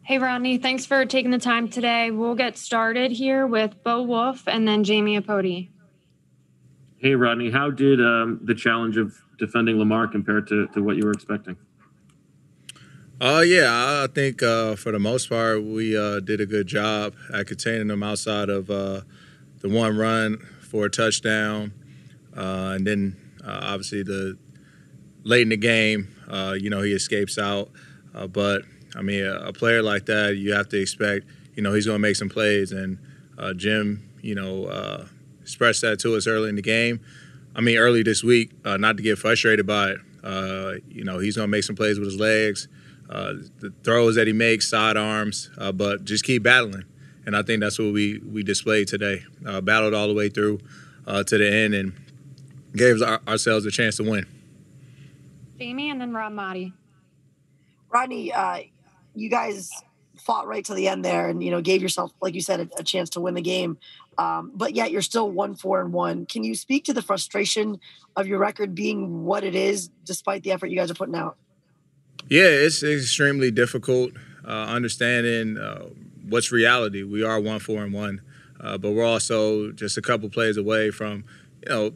Hey, 0.06 0.20
Rodney, 0.20 0.60
thanks 0.60 0.86
for 0.86 1.04
taking 1.04 1.32
the 1.32 1.40
time 1.40 1.68
today. 1.68 2.12
We'll 2.12 2.36
get 2.36 2.60
started 2.60 3.12
here 3.12 3.48
with 3.48 3.84
Bo 3.84 4.04
Wulf 4.04 4.48
and 4.48 4.68
then 4.68 4.84
Jamie 4.84 5.20
Apody. 5.20 5.70
Hey, 6.98 7.16
Rodney, 7.16 7.50
how 7.50 7.72
did 7.72 8.00
um, 8.00 8.40
the 8.44 8.54
challenge 8.54 8.98
of 8.98 9.20
defending 9.40 9.80
Lamar 9.80 10.08
compare 10.08 10.42
to, 10.42 10.68
to 10.68 10.84
what 10.84 10.98
you 10.98 11.06
were 11.06 11.12
expecting? 11.12 11.58
Uh, 13.20 13.42
yeah, 13.44 14.04
I 14.04 14.08
think 14.14 14.44
uh, 14.44 14.76
for 14.76 14.92
the 14.92 15.00
most 15.00 15.28
part, 15.28 15.64
we 15.64 15.98
uh, 15.98 16.20
did 16.20 16.40
a 16.40 16.46
good 16.46 16.68
job 16.68 17.16
at 17.34 17.48
containing 17.48 17.88
them 17.88 18.04
outside 18.04 18.50
of 18.50 18.70
uh, 18.70 19.02
the 19.62 19.70
one 19.70 19.98
run 19.98 20.38
for 20.62 20.86
a 20.86 20.90
touchdown. 20.92 21.74
Uh, 22.38 22.74
and 22.76 22.86
then 22.86 23.18
uh, 23.44 23.60
obviously 23.64 24.04
the 24.04 24.38
late 25.24 25.42
in 25.42 25.50
the 25.50 25.58
game, 25.58 26.16
uh, 26.30 26.56
you 26.56 26.70
know, 26.70 26.84
he 26.84 26.94
escapes 26.94 27.40
out. 27.40 27.72
Uh, 28.14 28.28
but 28.28 28.62
I 28.96 29.02
mean, 29.02 29.26
a, 29.26 29.36
a, 29.48 29.54
player 29.54 29.82
like 29.82 30.06
that, 30.06 30.38
you 30.38 30.54
have 30.54 30.70
to 30.70 30.80
expect, 30.80 31.26
you 31.54 31.62
know, 31.62 31.74
he's 31.74 31.86
going 31.86 31.96
to 31.96 32.02
make 32.02 32.16
some 32.16 32.30
plays. 32.30 32.72
And 32.72 32.98
uh, 33.38 33.54
Jim, 33.54 34.10
you 34.22 34.36
know, 34.36 34.66
uh, 34.66 35.06
expressed 35.42 35.82
that 35.82 36.00
to 36.00 36.16
us 36.16 36.28
early 36.28 36.50
in 36.50 36.56
the 36.56 36.62
game. 36.62 37.02
I 37.56 37.62
mean, 37.62 37.78
early 37.78 38.04
this 38.04 38.24
week, 38.24 38.52
uh, 38.64 38.78
not 38.78 38.98
to 38.98 39.04
get 39.04 39.18
frustrated 39.18 39.68
by 39.68 39.92
it. 39.92 40.00
Uh, 40.24 40.74
you 40.90 41.04
know, 41.04 41.20
he's 41.20 41.36
going 41.36 41.48
to 41.48 41.52
make 41.52 41.64
some 41.64 41.76
plays 41.76 42.00
with 42.00 42.08
his 42.08 42.20
legs, 42.20 42.68
uh, 43.10 43.34
the 43.60 43.72
throws 43.84 44.16
that 44.16 44.28
he 44.28 44.34
makes, 44.34 44.68
side 44.68 44.98
arms, 44.98 45.50
uh, 45.58 45.72
but 45.72 46.04
just 46.04 46.24
keep 46.24 46.44
battling. 46.44 46.84
And 47.26 47.36
I 47.36 47.42
think 47.42 47.62
that's 47.62 47.80
what 47.80 47.92
we 47.92 48.20
we 48.20 48.44
displayed 48.44 48.88
today. 48.88 49.24
battled 49.64 49.94
all 49.94 50.08
the 50.08 50.14
way 50.14 50.30
through 50.30 50.60
to 51.08 51.24
the 51.24 51.52
end 51.52 51.74
and 51.74 51.94
gave 52.76 53.02
our, 53.02 53.20
ourselves 53.28 53.66
a 53.66 53.72
chance 53.72 53.98
to 53.98 54.04
win. 54.04 54.28
Jamie 55.60 55.90
and 55.90 56.02
then 56.02 56.14
Rob 56.14 56.34
Maaddi. 56.34 56.74
Rodney, 57.90 58.32
you 59.16 59.30
guys 59.30 59.70
fought 60.18 60.48
right 60.48 60.66
to 60.66 60.74
the 60.74 60.88
end 60.88 61.06
there 61.06 61.28
and 61.28 61.44
you 61.44 61.52
know 61.52 61.62
gave 61.62 61.82
yourself 61.82 62.12
like 62.22 62.34
you 62.34 62.42
said 62.42 62.60
a, 62.60 62.80
a 62.80 62.84
chance 62.84 63.10
to 63.12 63.22
win 63.22 63.34
the 63.34 63.42
game. 63.42 63.78
Um, 64.18 64.52
but 64.56 64.76
yet 64.76 64.92
you're 64.92 65.02
still 65.02 65.30
one 65.30 65.56
four 65.56 65.82
and 65.82 65.92
one. 65.92 66.26
Can 66.26 66.44
you 66.44 66.56
speak 66.56 66.86
to 66.86 66.94
the 66.94 67.02
frustration 67.02 67.80
of 68.16 68.28
your 68.28 68.40
record 68.40 68.74
being 68.74 69.26
what 69.26 69.44
it 69.44 69.56
is 69.56 69.90
despite 70.06 70.44
the 70.44 70.52
effort 70.52 70.68
you 70.68 70.78
guys 70.78 70.90
are 70.90 70.96
putting 70.96 71.16
out? 71.16 71.38
Yeah 72.30 72.44
it's 72.46 72.82
extremely 72.82 73.52
difficult 73.52 74.12
uh, 74.48 74.66
understanding 74.66 75.58
uh, 75.58 75.90
what's 76.28 76.52
reality. 76.52 77.04
We 77.04 77.24
are 77.24 77.40
one 77.40 77.60
four 77.60 77.84
and 77.84 77.94
one 77.94 78.22
uh, 78.60 78.78
but 78.78 78.92
we're 78.92 79.06
also 79.06 79.72
just 79.72 79.98
a 79.98 80.02
couple 80.02 80.30
plays 80.30 80.58
away 80.58 80.92
from 80.92 81.24
you 81.64 81.70
know 81.70 81.92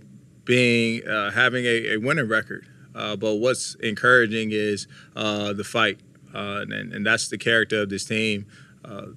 being 0.46 1.08
uh, 1.08 1.32
having 1.32 1.66
a, 1.66 1.94
a, 1.94 1.98
winning 1.98 2.28
record. 2.28 2.68
Uh, 2.96 3.16
but 3.16 3.36
what's 3.36 3.76
encouraging 3.76 4.50
is 4.52 4.88
uh, 5.16 5.54
the 5.54 5.64
fight 5.64 6.00
uh, 6.34 6.61
and, 6.61 6.93
and, 6.93 7.06
that's 7.06 7.27
the 7.30 7.38
character 7.38 7.81
of 7.81 7.89
this 7.89 8.06
team. 8.06 8.45
Uh, 8.85 9.07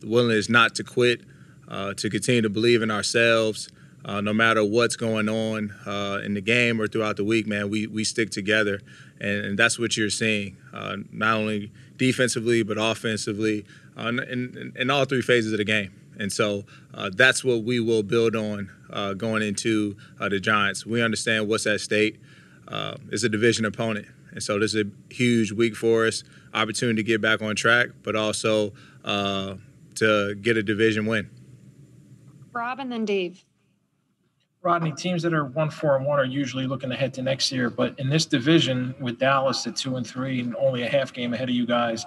the 0.00 0.06
willingness 0.06 0.48
not 0.48 0.74
to 0.74 0.84
quit, 0.84 1.22
uh, 1.68 1.94
to 1.94 2.10
continue 2.10 2.42
to 2.42 2.50
believe 2.50 2.82
in 2.82 2.90
ourselves, 2.90 3.70
uh, 4.04 4.20
no 4.20 4.32
matter 4.32 4.64
what's 4.64 4.96
going 4.96 5.28
on 5.28 5.74
uh, 5.86 6.20
in 6.24 6.34
the 6.34 6.40
game 6.40 6.80
or 6.80 6.86
throughout 6.86 7.16
the 7.16 7.24
week. 7.24 7.46
Man, 7.46 7.70
we 7.70 7.86
we 7.86 8.04
stick 8.04 8.30
together, 8.30 8.80
and, 9.20 9.44
and 9.44 9.58
that's 9.58 9.78
what 9.78 9.96
you're 9.96 10.10
seeing, 10.10 10.56
uh, 10.72 10.96
not 11.12 11.36
only 11.36 11.72
defensively 11.96 12.62
but 12.62 12.76
offensively, 12.78 13.64
in, 13.96 14.18
in, 14.20 14.72
in, 14.76 14.90
all 14.90 15.04
three 15.04 15.22
phases 15.22 15.52
of 15.52 15.58
the 15.58 15.64
game. 15.64 15.92
And 16.18 16.30
so 16.32 16.64
that's 17.12 17.42
what 17.42 17.62
we 17.62 17.80
will 17.80 18.02
build 18.02 18.36
on 18.36 18.70
going 19.16 19.42
into 19.42 19.96
the 20.18 20.40
Giants. 20.40 20.84
We 20.84 21.02
understand 21.02 21.48
what's 21.48 21.66
at 21.66 21.80
stake. 21.80 22.20
it's 23.10 23.22
a 23.22 23.28
division 23.28 23.64
opponent. 23.64 24.06
And 24.32 24.42
so 24.42 24.58
this 24.58 24.74
is 24.74 24.86
a 24.86 25.14
huge 25.14 25.52
week 25.52 25.76
for 25.76 26.06
us, 26.06 26.22
opportunity 26.54 27.02
to 27.02 27.06
get 27.06 27.20
back 27.20 27.42
on 27.42 27.56
track, 27.56 27.88
but 28.02 28.16
also 28.16 28.72
uh, 29.04 29.54
to 29.96 30.34
get 30.36 30.56
a 30.56 30.62
division 30.62 31.06
win. 31.06 31.30
Rob 32.52 32.80
and 32.80 32.90
then 32.90 33.04
Dave. 33.04 33.44
Rodney, 34.62 34.92
teams 34.92 35.22
that 35.22 35.32
are 35.32 35.46
one 35.46 35.70
four 35.70 35.96
and 35.96 36.04
one 36.04 36.18
are 36.18 36.24
usually 36.24 36.66
looking 36.66 36.92
ahead 36.92 37.14
to 37.14 37.22
next 37.22 37.50
year, 37.50 37.70
but 37.70 37.98
in 37.98 38.10
this 38.10 38.26
division 38.26 38.94
with 39.00 39.18
Dallas 39.18 39.66
at 39.66 39.74
two 39.74 39.96
and 39.96 40.06
three 40.06 40.40
and 40.40 40.54
only 40.56 40.82
a 40.82 40.88
half 40.88 41.14
game 41.14 41.32
ahead 41.32 41.48
of 41.48 41.54
you 41.54 41.66
guys, 41.66 42.04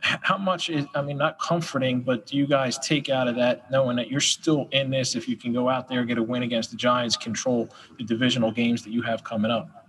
how 0.00 0.36
much 0.36 0.68
is 0.68 0.84
I 0.94 1.00
mean 1.00 1.16
not 1.16 1.38
comforting, 1.38 2.00
but 2.02 2.26
do 2.26 2.36
you 2.36 2.46
guys 2.46 2.78
take 2.78 3.08
out 3.08 3.26
of 3.26 3.36
that 3.36 3.70
knowing 3.70 3.96
that 3.96 4.10
you're 4.10 4.20
still 4.20 4.68
in 4.72 4.90
this 4.90 5.16
if 5.16 5.28
you 5.28 5.36
can 5.36 5.54
go 5.54 5.70
out 5.70 5.88
there 5.88 6.04
get 6.04 6.18
a 6.18 6.22
win 6.22 6.42
against 6.42 6.70
the 6.70 6.76
Giants, 6.76 7.16
control 7.16 7.70
the 7.96 8.04
divisional 8.04 8.50
games 8.50 8.82
that 8.82 8.90
you 8.90 9.00
have 9.02 9.24
coming 9.24 9.50
up? 9.50 9.86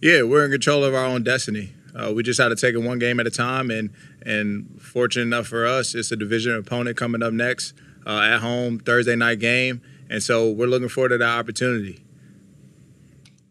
Yeah, 0.00 0.22
we're 0.22 0.44
in 0.44 0.50
control 0.50 0.82
of 0.82 0.92
our 0.92 1.04
own 1.04 1.22
destiny. 1.22 1.72
Uh, 1.94 2.12
we 2.14 2.22
just 2.22 2.40
had 2.40 2.48
to 2.48 2.56
take 2.56 2.74
it 2.74 2.78
one 2.78 2.98
game 2.98 3.20
at 3.20 3.26
a 3.26 3.30
time, 3.30 3.70
and 3.70 3.90
and 4.24 4.80
fortunate 4.80 5.24
enough 5.24 5.46
for 5.46 5.66
us, 5.66 5.94
it's 5.94 6.10
a 6.10 6.16
division 6.16 6.54
opponent 6.54 6.96
coming 6.96 7.22
up 7.22 7.32
next 7.32 7.74
uh, 8.06 8.20
at 8.20 8.38
home 8.38 8.78
Thursday 8.78 9.16
night 9.16 9.40
game, 9.40 9.82
and 10.08 10.22
so 10.22 10.50
we're 10.50 10.66
looking 10.66 10.88
forward 10.88 11.10
to 11.10 11.18
that 11.18 11.38
opportunity. 11.38 12.02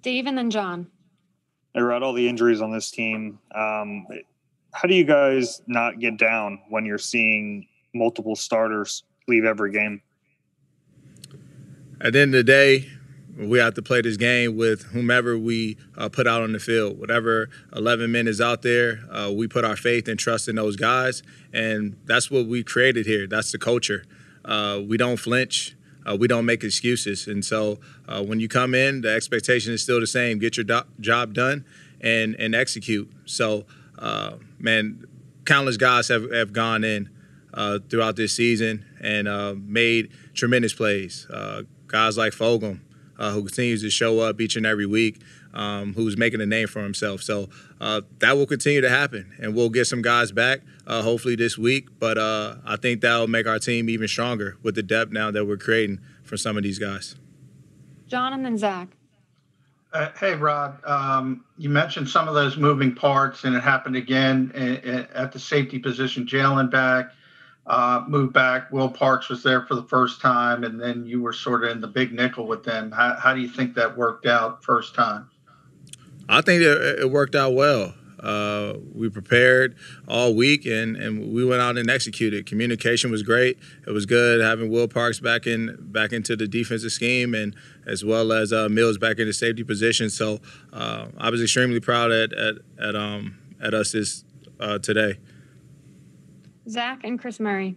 Dave 0.02 0.26
and 0.26 0.38
then 0.38 0.50
John. 0.50 0.88
Hey, 1.74 1.82
Rod, 1.82 2.04
all 2.04 2.14
the 2.14 2.28
injuries 2.28 2.62
on 2.62 2.72
this 2.72 2.92
team. 2.92 3.40
Um, 3.54 4.08
how 4.74 4.88
do 4.88 4.96
you 4.96 5.06
guys 5.06 5.62
not 5.68 6.00
get 6.00 6.18
down 6.18 6.60
when 6.70 6.86
you're 6.86 6.98
seeing 6.98 7.68
multiple 7.94 8.36
starters 8.36 9.04
leave 9.28 9.46
every 9.46 9.72
game? 9.72 10.02
At 12.02 12.14
the 12.14 12.20
end 12.20 12.34
of 12.34 12.40
the 12.40 12.44
day, 12.44 12.90
we 13.42 13.58
have 13.60 13.74
to 13.74 13.82
play 13.82 14.02
this 14.02 14.18
game 14.18 14.56
with 14.56 14.84
whomever 14.84 15.38
we 15.38 15.78
uh, 15.98 16.10
put 16.10 16.28
out 16.28 16.42
on 16.42 16.52
the 16.52 16.60
field. 16.60 17.00
Whatever 17.00 17.50
11 17.76 18.12
men 18.12 18.28
is 18.28 18.40
out 18.40 18.62
there, 18.62 19.00
uh, 19.12 19.32
we 19.34 19.48
put 19.48 19.66
our 19.66 19.76
faith 19.76 20.08
and 20.08 20.20
trust 20.20 20.48
in 20.48 20.56
those 20.56 20.76
guys, 20.76 21.24
and 21.52 21.98
that's 22.06 22.30
what 22.30 22.46
we 22.46 22.64
created 22.64 23.06
here. 23.06 23.28
That's 23.28 23.52
the 23.52 23.58
culture. 23.58 24.06
Uh, 24.46 24.82
we 24.88 24.98
don't 24.98 25.18
flinch. 25.18 25.76
Uh, 26.06 26.16
we 26.16 26.28
don't 26.28 26.46
make 26.46 26.64
excuses, 26.64 27.28
and 27.28 27.46
so 27.46 27.80
uh, 28.08 28.24
when 28.24 28.40
you 28.40 28.48
come 28.48 28.74
in, 28.74 29.02
the 29.02 29.14
expectation 29.14 29.72
is 29.72 29.84
still 29.84 30.00
the 30.00 30.08
same: 30.08 30.40
get 30.40 30.58
your 30.58 30.64
do- 30.64 30.82
job 31.00 31.34
done 31.34 31.64
and 32.00 32.36
and 32.40 32.56
execute. 32.56 33.12
So, 33.26 33.66
uh, 34.00 34.34
man, 34.58 35.06
countless 35.46 35.78
guys 35.78 36.08
have, 36.08 36.32
have 36.32 36.54
gone 36.54 36.84
in 36.84 37.10
throughout 37.88 38.16
this 38.16 38.34
season 38.34 38.84
and 39.00 39.28
made 39.72 40.10
tremendous 40.34 40.74
plays. 40.74 41.28
guys 41.88 42.18
like 42.18 42.34
Fulgham 42.34 42.80
uh, 43.22 43.32
who 43.32 43.44
continues 43.44 43.84
to 43.84 43.90
show 43.92 44.20
up 44.20 44.42
each 44.42 44.56
and 44.56 44.66
every 44.66 44.88
week, 44.88 45.22
um, 45.54 45.94
who's 45.94 46.18
making 46.18 46.42
a 46.42 46.46
name 46.46 46.68
for 46.68 46.82
himself. 46.82 47.22
So 47.22 47.50
uh, 47.80 48.02
that 48.18 48.36
will 48.36 48.48
continue 48.48 48.82
to 48.82 48.90
happen, 48.90 49.32
and 49.40 49.54
we'll 49.54 49.70
get 49.70 49.86
some 49.86 50.02
guys 50.02 50.32
back 50.32 50.62
uh, 50.88 51.04
hopefully 51.04 51.36
this 51.36 51.56
week. 51.56 51.88
But 52.00 52.18
uh, 52.18 52.56
I 52.66 52.78
think 52.78 53.02
that'll 53.02 53.28
make 53.28 53.46
our 53.46 53.60
team 53.60 53.90
even 53.92 54.08
stronger 54.08 54.58
with 54.64 54.74
the 54.74 54.82
depth 54.82 55.12
now 55.12 55.30
that 55.30 55.46
we're 55.46 55.58
creating 55.58 56.00
for 56.24 56.36
some 56.36 56.58
of 56.58 56.64
these 56.64 56.80
guys. 56.80 57.16
John 58.08 58.34
and 58.34 58.44
then 58.44 58.58
Zach. 58.58 58.88
Uh, 59.94 60.10
hey, 60.18 60.34
Rod, 60.34 60.84
um, 60.86 61.44
you 61.58 61.70
mentioned 61.70 62.10
some 62.10 62.28
of 62.28 62.34
those 62.34 62.58
moving 62.58 62.96
parts, 62.96 63.44
and 63.44 63.56
it 63.56 63.62
happened 63.62 63.98
again 63.98 64.52
at 65.14 65.32
the 65.32 65.40
safety 65.40 65.78
position. 65.78 66.26
Jalen 66.26 66.72
back, 66.72 67.12
uh, 67.68 68.04
moved 68.08 68.34
back. 68.34 68.72
Will 68.72 68.90
Parks 68.90 69.30
was 69.30 69.44
there 69.44 69.66
for 69.66 69.76
the 69.76 69.84
first 69.84 70.22
time, 70.22 70.64
and 70.64 70.80
then 70.80 71.06
you 71.06 71.22
were 71.22 71.34
sort 71.34 71.64
of 71.64 71.72
in 71.72 71.82
the 71.82 71.88
big 71.88 72.14
nickel 72.14 72.48
with 72.48 72.64
them. 72.64 72.92
How, 72.92 73.16
how 73.16 73.34
do 73.34 73.42
you 73.42 73.50
think 73.50 73.76
that 73.76 73.96
worked 73.96 74.26
out 74.26 74.64
first 74.64 74.96
time? 74.96 75.30
I 76.28 76.42
think 76.42 76.62
it, 76.62 77.00
it 77.00 77.12
worked 77.12 77.36
out 77.36 77.54
well. 77.54 77.94
Uh, 78.22 78.76
we 78.94 79.10
prepared 79.10 79.76
all 80.08 80.36
week 80.36 80.66
and, 80.66 80.96
and 80.96 81.34
we 81.34 81.44
went 81.44 81.60
out 81.60 81.78
and 81.78 81.90
executed. 81.90 82.46
Communication 82.46 83.10
was 83.10 83.24
great. 83.24 83.58
It 83.88 83.92
was 83.92 84.06
good 84.06 84.42
having 84.42 84.70
Will 84.70 84.88
Parks 84.88 85.20
back 85.20 85.48
in 85.48 85.76
back 85.80 86.14
into 86.14 86.36
the 86.36 86.48
defensive 86.48 86.92
scheme 86.92 87.34
and 87.34 87.56
as 87.88 88.06
well 88.06 88.32
as 88.32 88.54
uh, 88.54 88.70
Mills 88.70 89.00
back 89.00 89.18
in 89.18 89.26
the 89.26 89.34
safety 89.34 89.64
position. 89.64 90.12
So 90.12 90.40
uh, 90.72 91.08
I 91.18 91.32
was 91.32 91.42
extremely 91.42 91.80
proud 91.80 92.12
at 92.12 92.32
at 92.34 92.56
at, 92.80 92.96
um, 92.96 93.40
at 93.60 93.74
us 93.74 93.92
this 93.94 94.24
uh, 94.60 94.78
today. 94.78 95.18
Zach 96.70 97.02
and 97.04 97.20
Chris 97.20 97.40
Murray. 97.40 97.76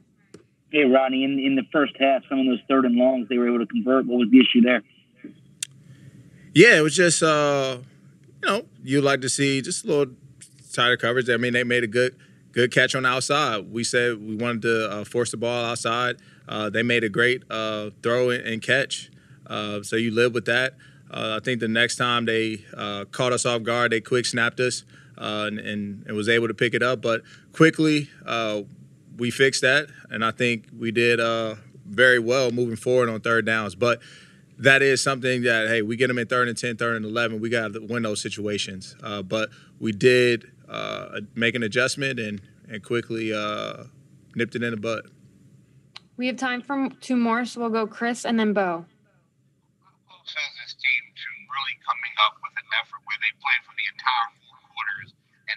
Hey, 0.70 0.85
Rodney, 0.85 1.24
in, 1.24 1.39
in 1.39 1.55
the 1.55 1.62
first 1.73 1.94
half, 1.98 2.23
some 2.28 2.40
of 2.40 2.47
those 2.47 2.61
third 2.69 2.85
and 2.85 2.97
longs 2.97 3.28
they 3.28 3.39
were 3.39 3.48
able 3.48 3.61
to 3.61 3.66
convert. 3.66 4.06
What 4.06 4.19
was 4.19 4.28
the 4.31 4.40
issue 4.40 4.61
there? 4.61 4.82
Yeah, 6.52 6.78
it 6.78 6.82
was 6.82 6.94
just, 6.94 7.23
uh, 7.23 7.78
you 8.43 8.48
know, 8.48 8.65
you 8.82 9.01
like 9.01 9.20
to 9.23 9.28
see 9.28 9.61
just 9.61 9.85
a 9.85 9.89
little 9.89 10.15
tighter 10.73 10.97
coverage. 10.97 11.31
I 11.31 11.36
mean, 11.36 11.52
they 11.52 11.65
made 11.65 11.85
a 11.85 11.89
good 11.89 12.16
good 12.52 12.73
catch 12.73 12.94
on 12.94 13.02
the 13.02 13.09
outside. 13.09 13.73
We 13.73 13.82
said 13.85 14.24
we 14.24 14.36
wanted 14.36 14.62
to 14.62 14.90
uh, 14.90 15.05
force 15.05 15.32
the 15.32 15.36
ball 15.36 15.65
outside. 15.65 16.16
Uh, 16.48 16.70
they 16.70 16.82
made 16.82 17.02
a 17.02 17.09
great 17.09 17.43
uh, 17.51 17.90
throw 18.02 18.31
and 18.31 18.62
catch. 18.62 19.11
Uh, 19.47 19.82
so 19.82 19.97
you 19.97 20.12
live 20.12 20.35
with 20.35 20.44
that. 20.47 20.74
Uh, 21.11 21.39
I 21.40 21.44
think 21.44 21.61
the 21.61 21.69
next 21.69 21.97
time 21.97 22.24
they 22.24 22.65
uh, 22.77 23.05
caught 23.11 23.32
us 23.32 23.44
off 23.44 23.62
guard, 23.62 23.93
they 23.93 24.01
quick 24.01 24.24
snapped 24.24 24.61
us 24.61 24.85
and, 25.16 25.59
and, 25.59 26.05
and, 26.06 26.16
was 26.16 26.28
able 26.28 26.48
to 26.48 26.55
pick 26.55 26.74
it 26.74 26.82
up. 26.82 27.02
But 27.02 27.23
quickly, 27.55 28.10
we 29.16 29.31
fixed 29.31 29.62
that, 29.62 29.89
and 30.10 30.24
I 30.24 30.31
think 30.31 30.66
we 30.76 30.90
did 30.90 31.20
uh, 31.20 31.55
very 31.86 32.18
well 32.18 32.51
moving 32.51 32.76
forward 32.76 33.09
on 33.09 33.20
third 33.20 33.47
downs. 33.47 33.74
But 33.74 34.01
that 34.59 34.82
is 34.82 35.02
something 35.02 35.43
that 35.43 35.68
hey, 35.68 35.82
we 35.82 35.97
get 35.97 36.09
them 36.09 36.18
in 36.18 36.26
third 36.26 36.48
and 36.48 36.56
10, 36.56 36.76
third 36.76 36.97
and 36.97 37.05
eleven, 37.05 37.40
we 37.40 37.48
got 37.48 37.72
to 37.72 37.81
win 37.81 38.02
those 38.02 38.20
situations. 38.20 38.97
Uh, 39.02 39.22
but 39.22 39.51
we 39.81 39.93
did 39.93 40.51
uh, 40.68 41.20
make 41.35 41.55
an 41.55 41.62
adjustment 41.62 42.18
and 42.18 42.40
and 42.68 42.82
quickly 42.82 43.32
uh, 43.32 43.85
nipped 44.35 44.55
it 44.55 44.62
in 44.62 44.70
the 44.70 44.76
butt. 44.76 45.06
We 46.16 46.26
have 46.28 46.36
time 46.36 46.62
for 46.62 46.89
two 47.01 47.16
more, 47.16 47.44
so 47.44 47.60
we'll 47.60 47.70
go 47.70 47.86
Chris 47.86 48.24
and 48.24 48.39
then 48.39 48.52
Bo. 48.52 48.86
Says 50.24 50.56
this 50.64 50.72
team 50.72 51.05
to 51.12 51.28
really 51.52 51.76
coming 51.85 52.14
up 52.24 52.40
with 52.40 52.56
an 52.56 52.64
effort 52.81 52.97
where 53.05 53.20
they 53.20 53.32
play 53.36 53.56
for 53.60 53.76
the 53.76 53.86
entire 53.93 54.28
four 54.32 54.32
quarters 54.32 54.40
and 54.40 54.43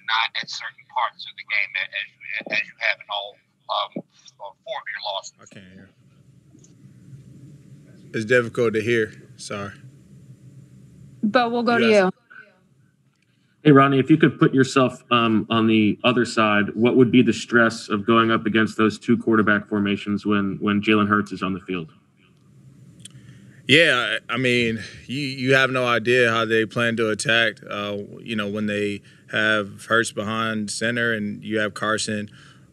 not 0.08 0.32
at 0.42 0.50
certain 0.50 0.86
parts 0.90 1.28
of 1.28 1.34
the 1.36 1.46
game 1.46 1.72
as 1.84 2.08
you, 2.08 2.20
as 2.56 2.64
you 2.66 2.76
have 2.80 2.98
in 3.00 3.08
all 3.12 3.36
um, 3.70 4.04
four 4.38 4.78
of 4.80 4.88
your 4.88 5.04
losses. 5.14 5.34
I 5.40 5.46
can't 5.54 5.74
hear. 5.74 5.90
It's 8.14 8.26
difficult 8.26 8.74
to 8.74 8.82
hear. 8.82 9.14
Sorry. 9.36 9.74
But 11.22 11.52
we'll 11.52 11.64
go 11.64 11.78
to 11.78 11.86
you. 11.86 12.10
Hey, 13.64 13.72
Ronnie, 13.72 14.00
if 14.00 14.10
you 14.10 14.18
could 14.18 14.40
put 14.40 14.54
yourself 14.54 15.04
um, 15.12 15.46
on 15.50 15.68
the 15.68 16.00
other 16.06 16.24
side, 16.24 16.74
what 16.74 16.96
would 16.96 17.12
be 17.12 17.22
the 17.22 17.34
stress 17.34 17.90
of 17.90 18.06
going 18.06 18.32
up 18.32 18.46
against 18.46 18.78
those 18.78 18.98
two 18.98 19.18
quarterback 19.18 19.68
formations 19.68 20.26
when 20.26 20.58
when 20.62 20.82
Jalen 20.82 21.10
Hurts 21.10 21.34
is 21.34 21.44
on 21.44 21.54
the 21.54 21.60
field? 21.60 21.92
Yeah, 23.68 24.20
I 24.30 24.38
mean, 24.38 24.82
you 25.06 25.20
you 25.20 25.54
have 25.56 25.70
no 25.70 25.86
idea 25.86 26.32
how 26.32 26.46
they 26.46 26.66
plan 26.66 26.96
to 26.96 27.10
attack. 27.10 27.58
Uh, 27.70 27.98
you 28.22 28.38
know, 28.38 28.48
when 28.48 28.68
they 28.68 29.02
have 29.32 29.86
Hurts 29.86 30.12
behind 30.12 30.72
center 30.72 31.14
and 31.14 31.44
you 31.44 31.60
have 31.60 31.74
Carson 31.74 32.30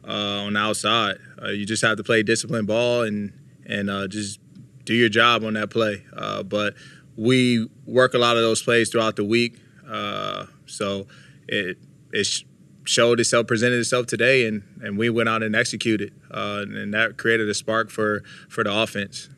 uh, 0.06 0.44
on 0.46 0.54
the 0.54 0.60
outside. 0.60 1.16
Uh, 1.42 1.50
you 1.50 1.66
just 1.66 1.82
have 1.82 1.96
to 1.96 2.04
play 2.04 2.22
disciplined 2.22 2.66
ball 2.66 3.02
and 3.02 3.32
and 3.66 3.88
uh, 3.88 4.06
just 4.06 4.40
do 4.84 4.94
your 4.94 5.08
job 5.08 5.44
on 5.44 5.54
that 5.54 5.70
play. 5.70 6.04
Uh, 6.14 6.42
but 6.42 6.74
we 7.16 7.68
work 7.86 8.14
a 8.14 8.18
lot 8.18 8.36
of 8.36 8.42
those 8.42 8.62
plays 8.62 8.90
throughout 8.90 9.16
the 9.16 9.24
week, 9.24 9.58
uh, 9.88 10.46
so 10.66 11.06
it 11.48 11.78
it 12.12 12.44
showed 12.84 13.20
itself, 13.20 13.46
presented 13.46 13.78
itself 13.78 14.06
today, 14.06 14.46
and 14.46 14.62
and 14.82 14.98
we 14.98 15.10
went 15.10 15.28
out 15.28 15.42
and 15.42 15.56
executed, 15.56 16.12
uh, 16.30 16.64
and 16.68 16.92
that 16.94 17.16
created 17.16 17.48
a 17.48 17.54
spark 17.54 17.90
for 17.90 18.22
for 18.48 18.64
the 18.64 18.72
offense. 18.72 19.28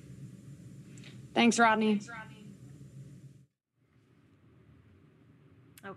Thanks, 1.34 1.58
Rodney. 1.58 1.92
Thanks, 1.94 2.08
Rodney. 2.08 2.25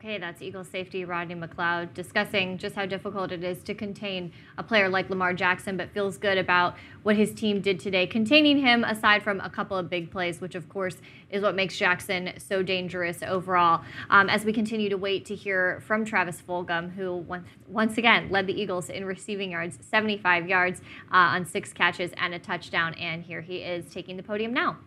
Okay, 0.02 0.18
that's 0.18 0.42
Eagle 0.42 0.64
safety 0.64 1.04
Rodney 1.04 1.36
McLeod 1.36 1.94
discussing 1.94 2.58
just 2.58 2.74
how 2.74 2.86
difficult 2.86 3.34
it 3.34 3.44
is 3.44 3.62
to 3.64 3.74
contain 3.74 4.32
a 4.58 4.64
player 4.64 4.88
like 4.88 5.10
Lamar 5.10 5.34
Jackson, 5.34 5.76
but 5.76 5.90
feels 5.90 6.18
good 6.18 6.38
about 6.38 6.76
what 7.04 7.18
his 7.18 7.34
team 7.34 7.60
did 7.60 7.82
today, 7.82 8.08
containing 8.08 8.60
him 8.60 8.86
aside 8.86 9.24
from 9.24 9.42
a 9.42 9.50
couple 9.50 9.76
of 9.76 9.90
big 9.90 10.10
plays, 10.10 10.40
which 10.40 10.56
of 10.56 10.70
course 10.70 10.96
is 11.30 11.44
what 11.44 11.54
makes 11.54 11.78
Jackson 11.78 12.32
so 12.38 12.64
dangerous 12.64 13.22
overall. 13.24 13.84
Um, 14.10 14.30
as 14.30 14.46
we 14.46 14.54
continue 14.54 14.88
to 14.88 14.98
wait 14.98 15.26
to 15.26 15.36
hear 15.36 15.84
from 15.86 16.06
Travis 16.06 16.42
Fulgham, 16.42 16.94
who 16.94 17.18
once, 17.18 17.50
once 17.68 17.98
again 17.98 18.30
led 18.32 18.48
the 18.48 18.54
Eagles 18.54 18.90
in 18.90 19.04
receiving 19.04 19.52
yards, 19.52 19.80
75 19.82 20.48
yards 20.48 20.80
uh, 21.12 21.36
on 21.36 21.46
six 21.46 21.74
catches 21.74 22.14
and 22.16 22.34
a 22.34 22.40
touchdown, 22.40 22.94
and 22.94 23.26
here 23.26 23.42
he 23.42 23.58
is 23.58 23.92
taking 23.92 24.16
the 24.16 24.24
podium 24.24 24.54
now. 24.54 24.78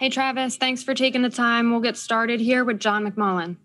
Hey, 0.00 0.08
Travis, 0.08 0.56
thanks 0.56 0.82
for 0.82 0.94
taking 0.94 1.20
the 1.20 1.28
time. 1.28 1.70
We'll 1.70 1.82
get 1.82 1.94
started 1.94 2.40
here 2.40 2.64
with 2.64 2.80
John 2.80 3.06
McMullen. 3.06 3.56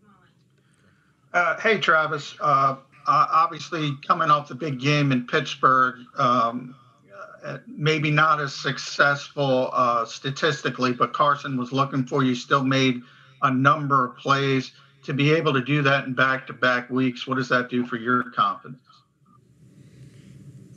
Uh, 1.33 1.57
hey, 1.61 1.77
Travis. 1.77 2.35
Uh, 2.41 2.75
uh, 3.07 3.27
obviously, 3.31 3.95
coming 4.05 4.29
off 4.29 4.49
the 4.49 4.55
big 4.55 4.77
game 4.77 5.13
in 5.13 5.25
Pittsburgh, 5.25 5.95
um, 6.17 6.75
uh, 7.41 7.59
maybe 7.67 8.11
not 8.11 8.41
as 8.41 8.53
successful 8.53 9.69
uh, 9.71 10.03
statistically, 10.03 10.91
but 10.91 11.13
Carson 11.13 11.55
was 11.55 11.71
looking 11.71 12.05
for 12.05 12.21
you, 12.21 12.35
still 12.35 12.65
made 12.65 13.01
a 13.43 13.49
number 13.49 14.03
of 14.03 14.17
plays. 14.17 14.73
To 15.03 15.13
be 15.13 15.31
able 15.31 15.53
to 15.53 15.61
do 15.61 15.83
that 15.83 16.03
in 16.03 16.15
back 16.15 16.47
to 16.47 16.53
back 16.53 16.89
weeks, 16.89 17.25
what 17.25 17.35
does 17.35 17.47
that 17.47 17.69
do 17.69 17.85
for 17.85 17.95
your 17.95 18.23
confidence? 18.31 18.83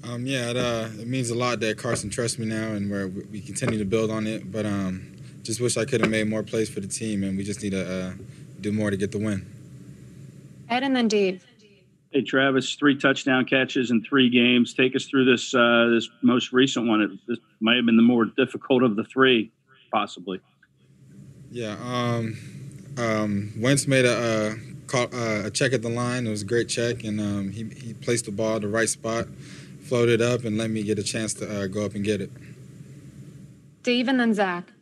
Um, 0.04 0.24
yeah, 0.24 0.50
it, 0.50 0.56
uh, 0.56 0.88
it 1.00 1.08
means 1.08 1.30
a 1.30 1.34
lot 1.34 1.58
that 1.58 1.78
Carson 1.78 2.10
trusts 2.10 2.38
me 2.38 2.46
now, 2.46 2.74
and 2.74 2.88
where 2.88 3.08
we 3.08 3.40
continue 3.40 3.80
to 3.80 3.84
build 3.84 4.12
on 4.12 4.28
it. 4.28 4.52
But 4.52 4.64
um, 4.64 5.17
just 5.48 5.62
wish 5.62 5.78
I 5.78 5.86
could 5.86 6.02
have 6.02 6.10
made 6.10 6.28
more 6.28 6.42
plays 6.42 6.68
for 6.68 6.80
the 6.80 6.86
team, 6.86 7.24
and 7.24 7.34
we 7.34 7.42
just 7.42 7.62
need 7.62 7.70
to 7.70 7.90
uh, 7.90 8.12
do 8.60 8.70
more 8.70 8.90
to 8.90 8.98
get 8.98 9.12
the 9.12 9.18
win. 9.18 9.46
Ed 10.68 10.82
and 10.82 10.94
then 10.94 11.08
Dave. 11.08 11.42
Hey 12.10 12.20
Travis, 12.20 12.74
three 12.74 12.94
touchdown 12.94 13.46
catches 13.46 13.90
in 13.90 14.04
three 14.04 14.28
games. 14.28 14.74
Take 14.74 14.94
us 14.94 15.06
through 15.06 15.24
this 15.24 15.54
uh, 15.54 15.88
this 15.90 16.06
most 16.20 16.52
recent 16.52 16.86
one. 16.86 17.00
It, 17.00 17.10
this 17.26 17.38
might 17.60 17.76
have 17.76 17.86
been 17.86 17.96
the 17.96 18.02
more 18.02 18.26
difficult 18.26 18.82
of 18.82 18.94
the 18.94 19.04
three, 19.04 19.50
possibly. 19.90 20.38
Yeah. 21.50 21.76
Um, 21.82 22.36
um, 22.98 23.52
Wentz 23.58 23.86
made 23.86 24.04
a, 24.04 24.52
a 24.52 24.56
caught 24.86 25.14
uh, 25.14 25.46
a 25.46 25.50
check 25.50 25.72
at 25.72 25.80
the 25.80 25.88
line. 25.88 26.26
It 26.26 26.30
was 26.30 26.42
a 26.42 26.46
great 26.46 26.68
check, 26.68 27.04
and 27.04 27.18
um, 27.18 27.52
he, 27.52 27.64
he 27.64 27.94
placed 27.94 28.26
the 28.26 28.32
ball 28.32 28.56
at 28.56 28.62
the 28.62 28.68
right 28.68 28.88
spot, 28.88 29.28
floated 29.84 30.20
up, 30.20 30.44
and 30.44 30.58
let 30.58 30.68
me 30.68 30.82
get 30.82 30.98
a 30.98 31.02
chance 31.02 31.32
to 31.34 31.62
uh, 31.62 31.66
go 31.68 31.86
up 31.86 31.94
and 31.94 32.04
get 32.04 32.20
it. 32.20 32.30
Dave 33.82 34.08
and 34.08 34.20
then 34.20 34.34
Zach. 34.34 34.72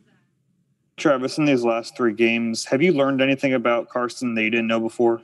Travis, 0.97 1.37
in 1.37 1.45
these 1.45 1.63
last 1.63 1.95
three 1.95 2.13
games, 2.13 2.65
have 2.65 2.81
you 2.81 2.91
learned 2.91 3.21
anything 3.21 3.53
about 3.53 3.87
Carson 3.87 4.33
that 4.33 4.41
you 4.41 4.49
didn't 4.49 4.65
know 4.65 4.79
before? 4.79 5.21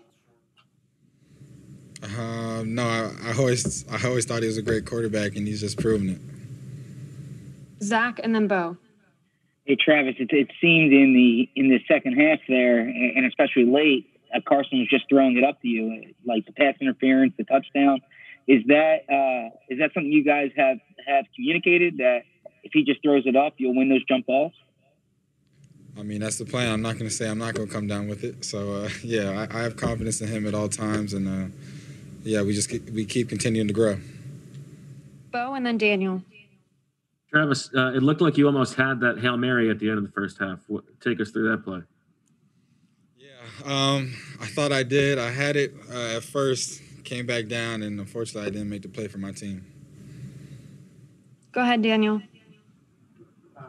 Um, 2.04 2.76
no, 2.76 2.84
I, 2.84 3.12
I 3.24 3.34
always 3.38 3.86
I 3.90 4.08
always 4.08 4.26
thought 4.26 4.42
he 4.42 4.48
was 4.48 4.58
a 4.58 4.62
great 4.62 4.86
quarterback, 4.86 5.36
and 5.36 5.48
he's 5.48 5.62
just 5.62 5.80
proven 5.80 6.10
it. 6.10 6.20
Zach 7.84 8.20
and 8.24 8.36
then 8.36 8.48
Bo. 8.48 8.78
Hey 9.66 9.78
Travis, 9.78 10.16
it, 10.20 10.32
it 10.32 10.52
seemed 10.62 10.94
in 10.94 11.14
the 11.14 11.50
in 11.56 11.70
the 11.70 11.80
second 11.88 12.20
half 12.20 12.40
there, 12.48 12.80
and 12.80 13.26
especially 13.26 13.66
late, 13.66 14.06
uh, 14.36 14.42
Carson 14.48 14.80
was 14.80 14.90
just 14.90 15.06
throwing 15.10 15.38
it 15.38 15.44
up 15.44 15.62
to 15.62 15.68
you, 15.68 16.14
like 16.26 16.46
the 16.46 16.52
pass 16.52 16.76
interference, 16.82 17.34
the 17.38 17.46
touchdown. 17.46 18.00
Is 18.48 18.62
that 18.68 19.10
uh, 19.10 19.56
is 19.70 19.80
that 19.80 19.92
something 19.94 20.12
you 20.12 20.24
guys 20.24 20.52
have 20.56 20.78
have 21.08 21.26
communicated 21.36 21.98
that 21.98 22.24
if 22.64 22.74
he 22.74 22.84
just 22.84 23.02
throws 23.02 23.24
it 23.26 23.36
up, 23.36 23.54
you'll 23.58 23.76
win 23.76 23.90
those 23.90 24.04
jump 24.04 24.28
balls? 24.28 24.54
I 25.98 26.02
mean, 26.02 26.22
that's 26.22 26.38
the 26.38 26.46
plan. 26.46 26.72
I'm 26.72 26.82
not 26.82 26.94
going 26.94 27.10
to 27.10 27.16
say 27.16 27.30
I'm 27.30 27.38
not 27.38 27.54
going 27.54 27.68
to 27.68 27.74
come 27.74 27.88
down 27.88 28.08
with 28.08 28.24
it. 28.24 28.44
So 28.44 28.74
uh, 28.74 28.90
yeah, 29.04 29.48
I, 29.52 29.60
I, 29.60 29.62
have 29.62 29.76
confidence 29.76 30.22
in 30.22 30.28
him 30.28 30.48
at 30.48 30.56
all 30.56 30.68
times, 30.68 31.14
and 31.14 31.28
uh, 31.28 31.54
yeah, 32.24 32.42
we 32.42 32.54
just 32.54 32.70
keep, 32.70 32.90
we 32.90 33.06
keep 33.06 33.30
continuing 33.30 33.68
to 33.68 33.74
grow. 33.74 33.98
Bo 35.32 35.54
and 35.54 35.66
then 35.66 35.78
Daniel. 35.78 36.24
Travis, 37.30 37.70
uh, 37.76 37.94
it 37.94 38.04
looked 38.04 38.22
like 38.22 38.38
you 38.38 38.46
almost 38.46 38.76
had 38.76 39.00
that 39.00 39.20
hail 39.20 39.38
mary 39.38 39.70
at 39.70 39.80
the 39.80 39.90
end 39.90 39.98
of 39.98 40.04
the 40.04 40.12
first 40.12 40.40
half. 40.40 40.60
What, 40.68 40.84
take 41.02 41.20
us 41.20 41.32
through 41.32 41.50
that 41.50 41.64
play. 41.64 41.82
Yeah, 43.18 43.32
um, 43.66 44.14
I 44.40 44.46
thought 44.48 44.72
I 44.72 44.84
did. 44.84 45.18
I 45.18 45.32
had 45.32 45.56
it 45.56 45.74
uh, 45.92 46.18
at 46.18 46.24
first, 46.24 46.82
came 47.04 47.26
back 47.26 47.48
down, 47.48 47.82
and 47.82 48.00
unfortunately, 48.00 48.48
I 48.48 48.52
didn't 48.52 48.70
make 48.70 48.84
the 48.84 48.90
play 48.90 49.08
for 49.08 49.18
my 49.18 49.32
team. 49.32 49.66
Go 51.52 51.62
ahead, 51.62 51.82
Daniel. 51.82 52.22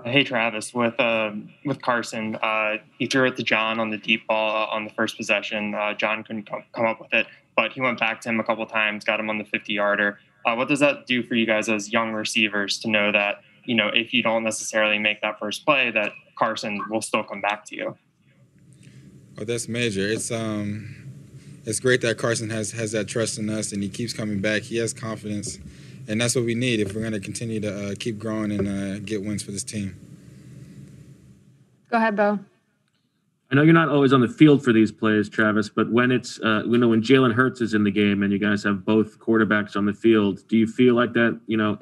Hey 0.05 0.23
Travis, 0.23 0.75
with 0.75 1.01
uh, 1.01 1.33
with 1.65 1.81
Carson, 1.81 2.37
uh, 2.37 2.77
he 2.99 3.07
threw 3.07 3.27
it 3.27 3.37
to 3.39 3.43
John 3.43 3.81
on 3.81 3.89
the 3.89 3.97
deep 3.97 4.27
ball 4.27 4.69
on 4.69 4.85
the 4.85 4.91
first 4.91 5.17
possession. 5.17 5.75
Uh, 5.75 5.95
John 5.95 6.23
couldn't 6.23 6.45
come, 6.45 6.63
come 6.73 6.85
up 6.85 7.01
with 7.01 7.15
it, 7.15 7.27
but 7.57 7.73
he 7.73 7.81
went 7.81 7.99
back 7.99 8.21
to 8.21 8.29
him 8.29 8.39
a 8.39 8.45
couple 8.45 8.67
times, 8.67 9.03
got 9.03 9.19
him 9.19 9.31
on 9.31 9.39
the 9.39 9.45
50 9.45 9.73
yarder. 9.73 10.19
Uh, 10.45 10.55
what 10.57 10.69
does 10.69 10.81
that 10.81 11.07
do 11.07 11.23
for 11.23 11.35
you 11.35 11.47
guys 11.47 11.71
as 11.71 11.91
young 11.91 12.13
receivers 12.13 12.79
to 12.81 12.91
know 12.91 13.13
that 13.13 13.41
you 13.65 13.75
know 13.75 13.89
if 13.95 14.13
you 14.13 14.23
don't 14.23 14.45
necessarily 14.45 14.99
make 14.99 15.23
that 15.23 15.39
first 15.39 15.65
play, 15.65 15.91
that 15.91 16.13
Carson 16.39 16.83
will 16.91 17.01
still 17.01 17.23
come 17.23 17.41
back 17.41 17.65
to 17.67 17.77
you? 17.77 17.97
Oh, 19.39 19.45
that's 19.45 19.69
major. 19.69 20.07
It's 20.07 20.31
um, 20.31 20.95
it's 21.65 21.81
great 21.81 22.03
that 22.03 22.19
Carson 22.19 22.51
has 22.51 22.73
has 22.73 22.93
that 22.93 23.09
trust 23.09 23.39
in 23.39 23.49
us, 23.49 23.73
and 23.73 23.83
he 23.83 23.89
keeps 23.89 24.13
coming 24.13 24.41
back. 24.41 24.63
He 24.63 24.77
has 24.77 24.93
confidence, 24.93 25.59
and 26.09 26.21
that's 26.21 26.35
what 26.35 26.45
we 26.45 26.55
need 26.55 26.81
if 26.81 26.95
we're 26.95 27.01
going 27.01 27.13
to 27.13 27.21
continue 27.21 27.61
to 27.61 27.93
uh, 27.93 27.95
keep 27.99 28.19
growing 28.19 28.53
and 28.53 28.69
uh, 28.69 28.99
get 29.01 29.23
wins 29.23 29.43
for 29.43 29.51
this 29.51 29.65
team. 29.65 29.97
Go 31.91 31.97
ahead, 31.97 32.17
Bo. 32.17 32.39
I 33.51 33.57
know 33.57 33.63
you're 33.63 33.73
not 33.73 33.89
always 33.89 34.13
on 34.13 34.21
the 34.21 34.29
field 34.29 34.65
for 34.65 34.73
these 34.73 34.91
plays, 34.91 35.29
Travis, 35.29 35.69
but 35.69 35.91
when 35.93 36.11
it's 36.11 36.41
uh, 36.41 36.63
you 36.67 36.77
know 36.77 36.89
when 36.89 37.03
Jalen 37.03 37.35
Hurts 37.35 37.61
is 37.61 37.75
in 37.75 37.85
the 37.85 37.91
game 37.91 38.23
and 38.23 38.33
you 38.33 38.39
guys 38.39 38.65
have 38.65 38.85
both 38.85 39.19
quarterbacks 39.21 39.77
on 39.77 39.87
the 39.87 39.93
field, 39.93 40.47
do 40.49 40.57
you 40.57 40.67
feel 40.67 40.95
like 40.95 41.13
that 41.13 41.39
you 41.47 41.57
know 41.57 41.79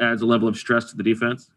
adds 0.00 0.22
a 0.22 0.26
level 0.26 0.48
of 0.48 0.56
stress 0.56 0.90
to 0.90 0.96
the 0.96 1.02
defense? 1.02 1.50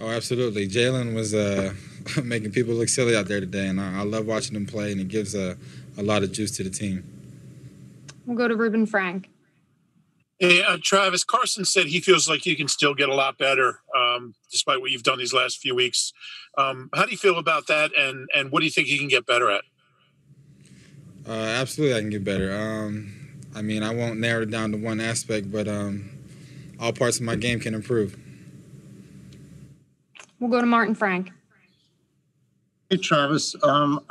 Oh, 0.00 0.08
absolutely. 0.08 0.66
Jalen 0.66 1.14
was 1.14 1.34
uh, 1.34 1.72
making 2.24 2.50
people 2.50 2.74
look 2.74 2.88
silly 2.88 3.14
out 3.14 3.28
there 3.28 3.38
today, 3.38 3.68
and 3.68 3.80
I, 3.80 4.00
I, 4.00 4.02
love 4.02 4.26
watching 4.26 4.56
him 4.56 4.66
play, 4.66 4.90
and 4.90 5.00
it 5.00 5.06
gives 5.06 5.36
a, 5.36 5.56
a 5.96 6.02
lot 6.02 6.24
of 6.24 6.32
juice 6.32 6.56
to 6.56 6.64
the 6.64 6.70
team. 6.70 7.04
We'll 8.26 8.36
go 8.36 8.48
to 8.48 8.56
Reuben 8.56 8.86
Frank. 8.86 9.28
Hey, 10.42 10.60
uh, 10.60 10.76
Travis, 10.82 11.22
Carson 11.22 11.64
said 11.64 11.86
he 11.86 12.00
feels 12.00 12.28
like 12.28 12.40
he 12.40 12.56
can 12.56 12.66
still 12.66 12.96
get 12.96 13.08
a 13.08 13.14
lot 13.14 13.38
better 13.38 13.78
um, 13.96 14.34
despite 14.50 14.80
what 14.80 14.90
you've 14.90 15.04
done 15.04 15.16
these 15.16 15.32
last 15.32 15.60
few 15.60 15.72
weeks. 15.72 16.12
Um, 16.58 16.90
how 16.92 17.04
do 17.04 17.12
you 17.12 17.16
feel 17.16 17.38
about 17.38 17.68
that, 17.68 17.92
and, 17.96 18.28
and 18.34 18.50
what 18.50 18.58
do 18.58 18.64
you 18.64 18.72
think 18.72 18.88
he 18.88 18.98
can 18.98 19.06
get 19.06 19.24
better 19.24 19.52
at? 19.52 19.62
Uh, 21.28 21.30
absolutely, 21.30 21.96
I 21.96 22.00
can 22.00 22.10
get 22.10 22.24
better. 22.24 22.52
Um, 22.52 23.12
I 23.54 23.62
mean, 23.62 23.84
I 23.84 23.94
won't 23.94 24.18
narrow 24.18 24.42
it 24.42 24.50
down 24.50 24.72
to 24.72 24.78
one 24.78 25.00
aspect, 25.00 25.52
but 25.52 25.68
um, 25.68 26.10
all 26.80 26.92
parts 26.92 27.18
of 27.18 27.22
my 27.22 27.36
game 27.36 27.60
can 27.60 27.72
improve. 27.72 28.18
We'll 30.40 30.50
go 30.50 30.60
to 30.60 30.66
Martin 30.66 30.96
Frank. 30.96 31.30
Hey, 32.90 32.96
Travis. 32.96 33.54
Um, 33.62 34.04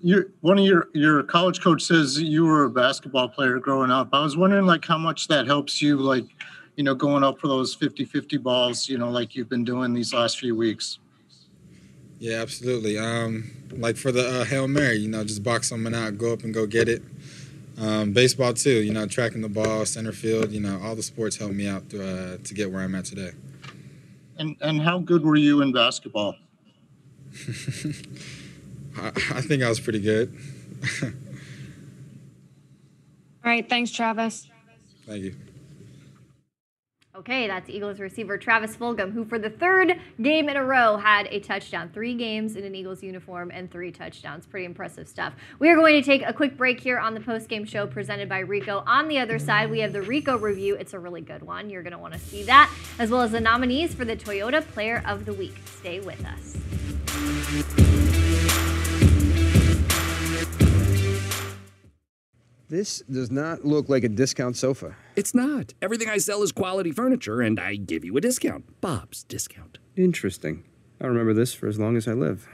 you 0.00 0.30
one 0.40 0.58
of 0.58 0.64
your 0.64 0.88
your 0.92 1.22
college 1.22 1.60
coach 1.60 1.82
says 1.82 2.20
you 2.20 2.44
were 2.44 2.64
a 2.64 2.70
basketball 2.70 3.28
player 3.28 3.58
growing 3.58 3.90
up. 3.90 4.08
I 4.12 4.22
was 4.22 4.36
wondering 4.36 4.66
like 4.66 4.84
how 4.84 4.98
much 4.98 5.28
that 5.28 5.46
helps 5.46 5.82
you, 5.82 5.96
like, 5.96 6.24
you 6.76 6.84
know, 6.84 6.94
going 6.94 7.24
up 7.24 7.40
for 7.40 7.48
those 7.48 7.76
50-50 7.76 8.40
balls, 8.42 8.88
you 8.88 8.98
know, 8.98 9.10
like 9.10 9.34
you've 9.34 9.48
been 9.48 9.64
doing 9.64 9.92
these 9.92 10.14
last 10.14 10.38
few 10.38 10.54
weeks. 10.54 10.98
Yeah, 12.20 12.40
absolutely. 12.40 12.98
Um, 12.98 13.50
like 13.72 13.96
for 13.96 14.12
the 14.12 14.40
uh, 14.40 14.44
hail 14.44 14.68
mary, 14.68 14.96
you 14.96 15.08
know, 15.08 15.24
just 15.24 15.42
box 15.42 15.68
someone 15.68 15.94
out, 15.94 16.18
go 16.18 16.32
up 16.32 16.44
and 16.44 16.54
go 16.54 16.66
get 16.66 16.88
it. 16.88 17.02
Um, 17.78 18.12
baseball 18.12 18.54
too, 18.54 18.82
you 18.82 18.92
know, 18.92 19.06
tracking 19.06 19.40
the 19.40 19.48
ball, 19.48 19.86
center 19.86 20.12
field, 20.12 20.50
you 20.50 20.60
know, 20.60 20.80
all 20.82 20.96
the 20.96 21.02
sports 21.02 21.36
helped 21.36 21.54
me 21.54 21.68
out 21.68 21.88
to, 21.90 22.34
uh, 22.34 22.38
to 22.42 22.54
get 22.54 22.70
where 22.70 22.82
I'm 22.82 22.94
at 22.94 23.04
today. 23.04 23.30
And 24.36 24.56
and 24.60 24.80
how 24.80 24.98
good 24.98 25.24
were 25.24 25.36
you 25.36 25.62
in 25.62 25.72
basketball? 25.72 26.36
I, 28.98 29.08
I 29.08 29.40
think 29.40 29.62
I 29.62 29.68
was 29.68 29.80
pretty 29.80 30.00
good. 30.00 30.34
All 31.02 31.10
right, 33.44 33.68
thanks, 33.68 33.90
Travis. 33.90 34.48
Thank 35.06 35.24
you. 35.24 35.34
Okay, 37.18 37.48
that's 37.48 37.68
Eagles 37.68 37.98
receiver 37.98 38.38
Travis 38.38 38.76
Fulgham, 38.76 39.12
who 39.12 39.24
for 39.24 39.40
the 39.40 39.50
third 39.50 39.98
game 40.22 40.48
in 40.48 40.56
a 40.56 40.64
row 40.64 40.96
had 40.96 41.26
a 41.32 41.40
touchdown. 41.40 41.90
Three 41.92 42.14
games 42.14 42.54
in 42.54 42.62
an 42.62 42.76
Eagles 42.76 43.02
uniform 43.02 43.50
and 43.52 43.68
three 43.68 43.90
touchdowns. 43.90 44.46
Pretty 44.46 44.66
impressive 44.66 45.08
stuff. 45.08 45.32
We 45.58 45.68
are 45.68 45.74
going 45.74 46.00
to 46.00 46.02
take 46.02 46.22
a 46.24 46.32
quick 46.32 46.56
break 46.56 46.78
here 46.78 46.96
on 46.96 47.14
the 47.14 47.20
post-game 47.20 47.64
show 47.64 47.88
presented 47.88 48.28
by 48.28 48.38
Rico. 48.38 48.84
On 48.86 49.08
the 49.08 49.18
other 49.18 49.40
side, 49.40 49.68
we 49.68 49.80
have 49.80 49.92
the 49.92 50.02
Rico 50.02 50.38
review. 50.38 50.76
It's 50.76 50.94
a 50.94 50.98
really 51.00 51.20
good 51.20 51.42
one. 51.42 51.70
You're 51.70 51.82
going 51.82 51.92
to 51.92 51.98
want 51.98 52.14
to 52.14 52.20
see 52.20 52.44
that, 52.44 52.72
as 53.00 53.10
well 53.10 53.22
as 53.22 53.32
the 53.32 53.40
nominees 53.40 53.94
for 53.94 54.04
the 54.04 54.16
Toyota 54.16 54.64
Player 54.68 55.02
of 55.04 55.24
the 55.24 55.32
Week. 55.32 55.56
Stay 55.80 55.98
with 55.98 56.24
us. 56.24 58.27
This 62.68 63.02
does 63.10 63.30
not 63.30 63.64
look 63.64 63.88
like 63.88 64.04
a 64.04 64.08
discount 64.10 64.56
sofa. 64.56 64.94
It's 65.16 65.34
not. 65.34 65.72
Everything 65.80 66.10
I 66.10 66.18
sell 66.18 66.42
is 66.42 66.52
quality 66.52 66.92
furniture, 66.92 67.40
and 67.40 67.58
I 67.58 67.76
give 67.76 68.04
you 68.04 68.14
a 68.18 68.20
discount. 68.20 68.80
Bob's 68.82 69.24
discount. 69.24 69.78
Interesting. 69.96 70.64
I'll 71.00 71.08
remember 71.08 71.32
this 71.32 71.54
for 71.54 71.66
as 71.66 71.78
long 71.78 71.96
as 71.96 72.06
I 72.06 72.12
live. 72.12 72.46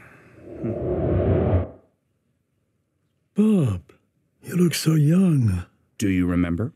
Hmm. 0.62 1.64
Bob, 3.34 3.82
you 4.42 4.54
look 4.54 4.74
so 4.74 4.94
young. 4.94 5.66
Do 5.98 6.08
you 6.08 6.26
remember? 6.26 6.72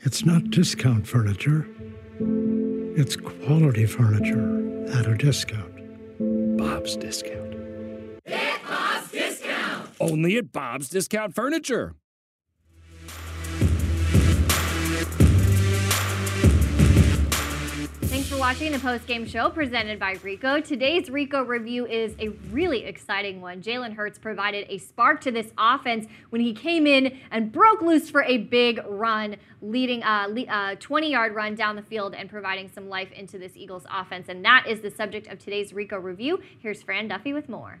It's 0.00 0.24
not 0.24 0.50
discount 0.50 1.06
furniture. 1.06 1.68
It's 2.18 3.14
quality 3.14 3.86
furniture 3.86 4.88
at 4.92 5.06
a 5.06 5.14
discount. 5.14 5.76
Bob's 6.58 6.96
discount. 6.96 7.54
Bob's 8.66 9.12
discount. 9.12 9.90
Only 10.00 10.36
at 10.36 10.50
Bob's 10.50 10.88
Discount 10.88 11.36
Furniture. 11.36 11.94
For 18.28 18.36
watching 18.36 18.72
the 18.72 18.78
post-game 18.78 19.24
show 19.26 19.48
presented 19.48 19.98
by 19.98 20.18
Rico. 20.22 20.60
Today's 20.60 21.08
Rico 21.08 21.42
review 21.42 21.86
is 21.86 22.14
a 22.18 22.28
really 22.50 22.84
exciting 22.84 23.40
one. 23.40 23.62
Jalen 23.62 23.94
Hurts 23.94 24.18
provided 24.18 24.66
a 24.68 24.76
spark 24.76 25.22
to 25.22 25.30
this 25.30 25.50
offense 25.56 26.06
when 26.28 26.42
he 26.42 26.52
came 26.52 26.86
in 26.86 27.18
and 27.30 27.50
broke 27.50 27.80
loose 27.80 28.10
for 28.10 28.22
a 28.24 28.36
big 28.36 28.82
run, 28.86 29.36
leading 29.62 30.02
uh, 30.02 30.26
a 30.28 30.76
20-yard 30.76 31.32
uh, 31.32 31.34
run 31.34 31.54
down 31.54 31.74
the 31.74 31.82
field 31.82 32.14
and 32.14 32.28
providing 32.28 32.68
some 32.68 32.90
life 32.90 33.10
into 33.12 33.38
this 33.38 33.56
Eagles 33.56 33.86
offense. 33.90 34.28
And 34.28 34.44
that 34.44 34.66
is 34.68 34.82
the 34.82 34.90
subject 34.90 35.28
of 35.28 35.38
today's 35.38 35.72
Rico 35.72 35.96
review. 35.96 36.38
Here's 36.58 36.82
Fran 36.82 37.08
Duffy 37.08 37.32
with 37.32 37.48
more. 37.48 37.80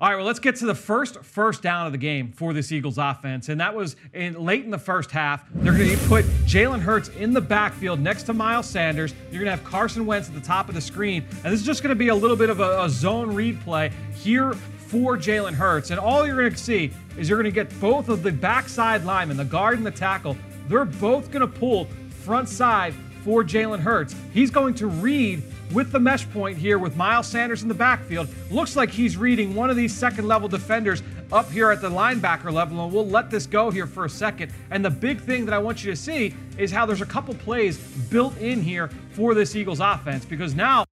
All 0.00 0.08
right, 0.08 0.16
well, 0.16 0.24
let's 0.24 0.38
get 0.38 0.56
to 0.56 0.64
the 0.64 0.74
first 0.74 1.22
first 1.22 1.60
down 1.60 1.84
of 1.84 1.92
the 1.92 1.98
game 1.98 2.32
for 2.32 2.54
this 2.54 2.72
Eagles 2.72 2.96
offense. 2.96 3.50
And 3.50 3.60
that 3.60 3.74
was 3.74 3.96
in 4.14 4.32
late 4.32 4.64
in 4.64 4.70
the 4.70 4.78
first 4.78 5.10
half. 5.10 5.44
They're 5.52 5.76
going 5.76 5.90
to 5.90 6.08
put 6.08 6.24
Jalen 6.46 6.80
Hurts 6.80 7.10
in 7.10 7.34
the 7.34 7.40
backfield 7.42 8.00
next 8.00 8.22
to 8.22 8.32
Miles 8.32 8.64
Sanders. 8.64 9.12
You're 9.30 9.44
going 9.44 9.54
to 9.54 9.62
have 9.62 9.62
Carson 9.62 10.06
Wentz 10.06 10.28
at 10.28 10.34
the 10.34 10.40
top 10.40 10.70
of 10.70 10.74
the 10.74 10.80
screen. 10.80 11.26
And 11.44 11.52
this 11.52 11.60
is 11.60 11.66
just 11.66 11.82
going 11.82 11.90
to 11.90 11.98
be 11.98 12.08
a 12.08 12.14
little 12.14 12.38
bit 12.38 12.48
of 12.48 12.60
a, 12.60 12.84
a 12.84 12.88
zone 12.88 13.34
read 13.34 13.60
play 13.60 13.92
here 14.14 14.54
for 14.54 15.18
Jalen 15.18 15.52
Hurts. 15.52 15.90
And 15.90 16.00
all 16.00 16.26
you're 16.26 16.34
going 16.34 16.50
to 16.50 16.56
see 16.56 16.92
is 17.18 17.28
you're 17.28 17.36
going 17.36 17.52
to 17.52 17.54
get 17.54 17.78
both 17.78 18.08
of 18.08 18.22
the 18.22 18.32
backside 18.32 19.04
linemen, 19.04 19.36
the 19.36 19.44
guard 19.44 19.76
and 19.76 19.86
the 19.86 19.90
tackle. 19.90 20.34
They're 20.68 20.86
both 20.86 21.30
going 21.30 21.42
to 21.42 21.58
pull 21.58 21.88
front 22.08 22.48
side 22.48 22.94
for 23.22 23.44
Jalen 23.44 23.80
Hurts. 23.80 24.16
He's 24.32 24.50
going 24.50 24.72
to 24.76 24.86
read 24.86 25.42
with 25.72 25.92
the 25.92 26.00
mesh 26.00 26.28
point 26.30 26.58
here 26.58 26.78
with 26.78 26.96
Miles 26.96 27.26
Sanders 27.26 27.62
in 27.62 27.68
the 27.68 27.74
backfield. 27.74 28.28
Looks 28.50 28.76
like 28.76 28.90
he's 28.90 29.16
reading 29.16 29.54
one 29.54 29.70
of 29.70 29.76
these 29.76 29.94
second 29.94 30.26
level 30.26 30.48
defenders 30.48 31.02
up 31.32 31.50
here 31.50 31.70
at 31.70 31.80
the 31.80 31.90
linebacker 31.90 32.52
level, 32.52 32.82
and 32.82 32.92
we'll 32.92 33.06
let 33.06 33.30
this 33.30 33.46
go 33.46 33.70
here 33.70 33.86
for 33.86 34.04
a 34.04 34.10
second. 34.10 34.52
And 34.70 34.84
the 34.84 34.90
big 34.90 35.20
thing 35.20 35.44
that 35.44 35.54
I 35.54 35.58
want 35.58 35.84
you 35.84 35.90
to 35.90 35.96
see 35.96 36.34
is 36.58 36.72
how 36.72 36.86
there's 36.86 37.02
a 37.02 37.06
couple 37.06 37.34
plays 37.34 37.78
built 38.10 38.36
in 38.38 38.62
here 38.62 38.90
for 39.12 39.34
this 39.34 39.54
Eagles 39.54 39.80
offense 39.80 40.24
because 40.24 40.54
now 40.54 40.84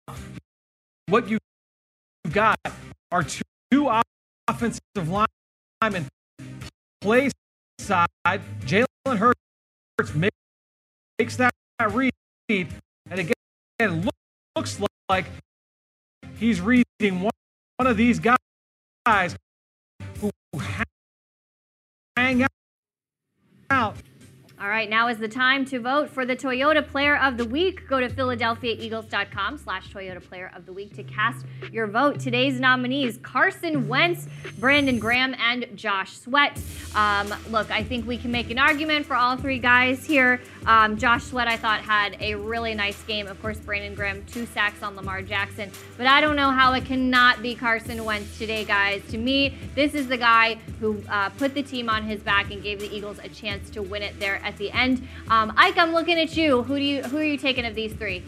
what 1.07 1.27
you've 1.27 1.39
got 2.31 2.59
are 3.11 3.23
two, 3.23 3.89
offensive 4.47 4.81
linemen 4.95 6.07
play 7.01 7.29
side. 7.79 8.07
Jalen 8.25 9.17
Hurts 9.17 10.13
makes 10.13 11.35
that 11.37 11.51
read, 11.91 12.11
and 12.49 13.19
again, 13.19 13.33
it 13.79 14.11
looks 14.57 14.79
like 15.07 15.25
he's 16.39 16.59
reading 16.61 17.21
one, 17.21 17.31
one 17.75 17.85
of 17.85 17.95
these 17.95 18.19
guys 18.19 19.37
who 20.19 20.31
hang 22.15 22.47
out. 23.69 23.95
All 24.59 24.67
right, 24.67 24.89
now 24.89 25.07
is 25.07 25.19
the 25.19 25.27
time 25.27 25.65
to 25.65 25.79
vote 25.79 26.09
for 26.09 26.25
the 26.25 26.35
Toyota 26.35 26.85
Player 26.85 27.15
of 27.15 27.37
the 27.37 27.45
Week. 27.45 27.87
Go 27.87 27.99
to 27.99 28.09
PhiladelphiaEagles.com 28.09 29.59
slash 29.59 29.93
Toyota 29.93 30.19
Player 30.19 30.51
of 30.55 30.65
the 30.65 30.73
Week 30.73 30.95
to 30.95 31.03
cast 31.03 31.45
your 31.71 31.85
vote. 31.85 32.19
Today's 32.19 32.59
nominees, 32.59 33.19
Carson 33.21 33.87
Wentz, 33.87 34.27
Brandon 34.57 34.97
Graham, 34.97 35.35
and 35.35 35.67
Josh 35.75 36.17
Sweat. 36.17 36.59
Um, 36.95 37.31
look, 37.51 37.69
I 37.69 37.83
think 37.83 38.07
we 38.07 38.17
can 38.17 38.31
make 38.31 38.49
an 38.49 38.57
argument 38.57 39.05
for 39.05 39.15
all 39.15 39.37
three 39.37 39.59
guys 39.59 40.03
here. 40.03 40.41
Um, 40.65 40.97
Josh 40.97 41.25
Sweat, 41.25 41.47
I 41.47 41.55
thought, 41.55 41.81
had 41.81 42.17
a 42.19 42.33
really 42.33 42.73
nice 42.73 43.01
game. 43.03 43.27
Of 43.27 43.39
course, 43.39 43.59
Brandon 43.59 43.93
Graham, 43.93 44.25
two 44.25 44.47
sacks 44.47 44.81
on 44.81 44.95
Lamar 44.95 45.21
Jackson. 45.21 45.71
But 45.97 46.07
I 46.07 46.19
don't 46.19 46.35
know 46.35 46.49
how 46.49 46.73
it 46.73 46.83
cannot 46.83 47.43
be 47.43 47.53
Carson 47.53 48.03
Wentz 48.03 48.39
today, 48.39 48.65
guys. 48.65 49.03
To 49.11 49.19
me, 49.19 49.55
this 49.75 49.93
is 49.93 50.07
the 50.07 50.17
guy 50.17 50.55
who 50.79 50.99
uh, 51.09 51.29
put 51.29 51.53
the 51.53 51.61
team 51.61 51.89
on 51.89 52.01
his 52.01 52.21
back 52.21 52.49
and 52.49 52.63
gave 52.63 52.79
the 52.79 52.91
Eagles 52.91 53.19
a 53.23 53.29
chance 53.29 53.69
to 53.69 53.83
win 53.83 54.01
it 54.01 54.19
there 54.19 54.41
at 54.47 54.57
the 54.57 54.71
end. 54.71 55.07
Um, 55.29 55.53
Ike, 55.57 55.77
I'm 55.77 55.91
looking 55.91 56.17
at 56.17 56.35
you. 56.35 56.63
Who 56.63 56.77
do 56.77 56.83
you 56.83 57.03
who 57.03 57.17
are 57.17 57.23
you 57.23 57.37
taking 57.37 57.65
of 57.65 57.75
these 57.75 57.93
three? 57.93 58.23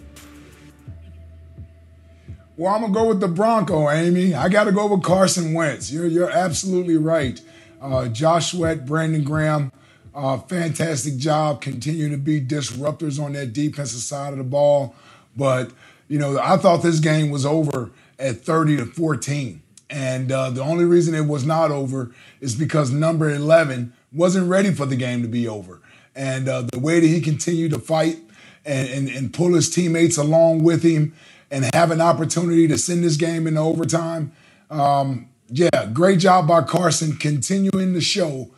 Well, 2.57 2.75
I'm 2.75 2.81
gonna 2.81 2.93
go 2.93 3.07
with 3.07 3.21
the 3.21 3.27
Bronco, 3.29 3.89
Amy. 3.89 4.35
I 4.35 4.49
got 4.49 4.65
to 4.65 4.73
go 4.73 4.93
with 4.93 5.01
Carson 5.01 5.53
Wentz. 5.53 5.91
You're 5.91 6.07
you're 6.07 6.29
absolutely 6.29 6.97
right. 6.97 7.41
Uh, 7.81 8.09
Josh 8.09 8.51
Sweat, 8.51 8.85
Brandon 8.85 9.23
Graham, 9.23 9.71
uh, 10.13 10.37
fantastic 10.39 11.15
job. 11.15 11.61
Continue 11.61 12.09
to 12.09 12.17
be 12.17 12.41
disruptors 12.41 13.23
on 13.23 13.31
that 13.33 13.53
defensive 13.53 14.01
side 14.01 14.33
of 14.33 14.37
the 14.37 14.43
ball. 14.43 14.93
But 15.37 15.71
you 16.09 16.19
know, 16.19 16.37
I 16.37 16.57
thought 16.57 16.83
this 16.83 16.99
game 16.99 17.29
was 17.29 17.45
over 17.45 17.91
at 18.19 18.41
30 18.41 18.77
to 18.77 18.85
14, 18.87 19.61
and 19.89 20.29
uh, 20.29 20.49
the 20.49 20.61
only 20.61 20.83
reason 20.83 21.15
it 21.15 21.27
was 21.27 21.45
not 21.45 21.71
over 21.71 22.11
is 22.41 22.55
because 22.55 22.91
number 22.91 23.29
11 23.29 23.93
wasn't 24.11 24.49
ready 24.49 24.73
for 24.73 24.85
the 24.85 24.95
game 24.95 25.21
to 25.21 25.27
be 25.27 25.47
over. 25.47 25.78
And 26.19 26.49
uh, 26.49 26.63
the 26.63 26.79
way 26.79 26.99
that 26.99 27.07
he 27.07 27.21
continued 27.21 27.71
to 27.71 27.79
fight 27.79 28.17
and, 28.65 28.89
and, 28.89 29.09
and 29.09 29.33
pull 29.33 29.53
his 29.53 29.69
teammates 29.69 30.17
along 30.17 30.63
with 30.63 30.83
him 30.83 31.13
and 31.49 31.73
have 31.73 31.91
an 31.91 32.01
opportunity 32.01 32.67
to 32.67 32.77
send 32.77 33.05
this 33.05 33.15
game 33.15 33.47
into 33.47 33.61
overtime. 33.61 34.33
Um, 34.69 35.29
yeah, 35.47 35.85
great 35.93 36.19
job 36.19 36.45
by 36.45 36.63
Carson 36.63 37.15
continuing 37.15 37.93
the 37.93 38.01
show 38.01 38.51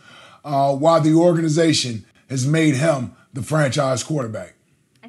uh, 0.43 0.75
while 0.75 1.01
the 1.01 1.13
organization 1.13 2.03
has 2.31 2.47
made 2.47 2.73
him 2.73 3.15
the 3.31 3.43
franchise 3.43 4.01
quarterback. 4.01 4.55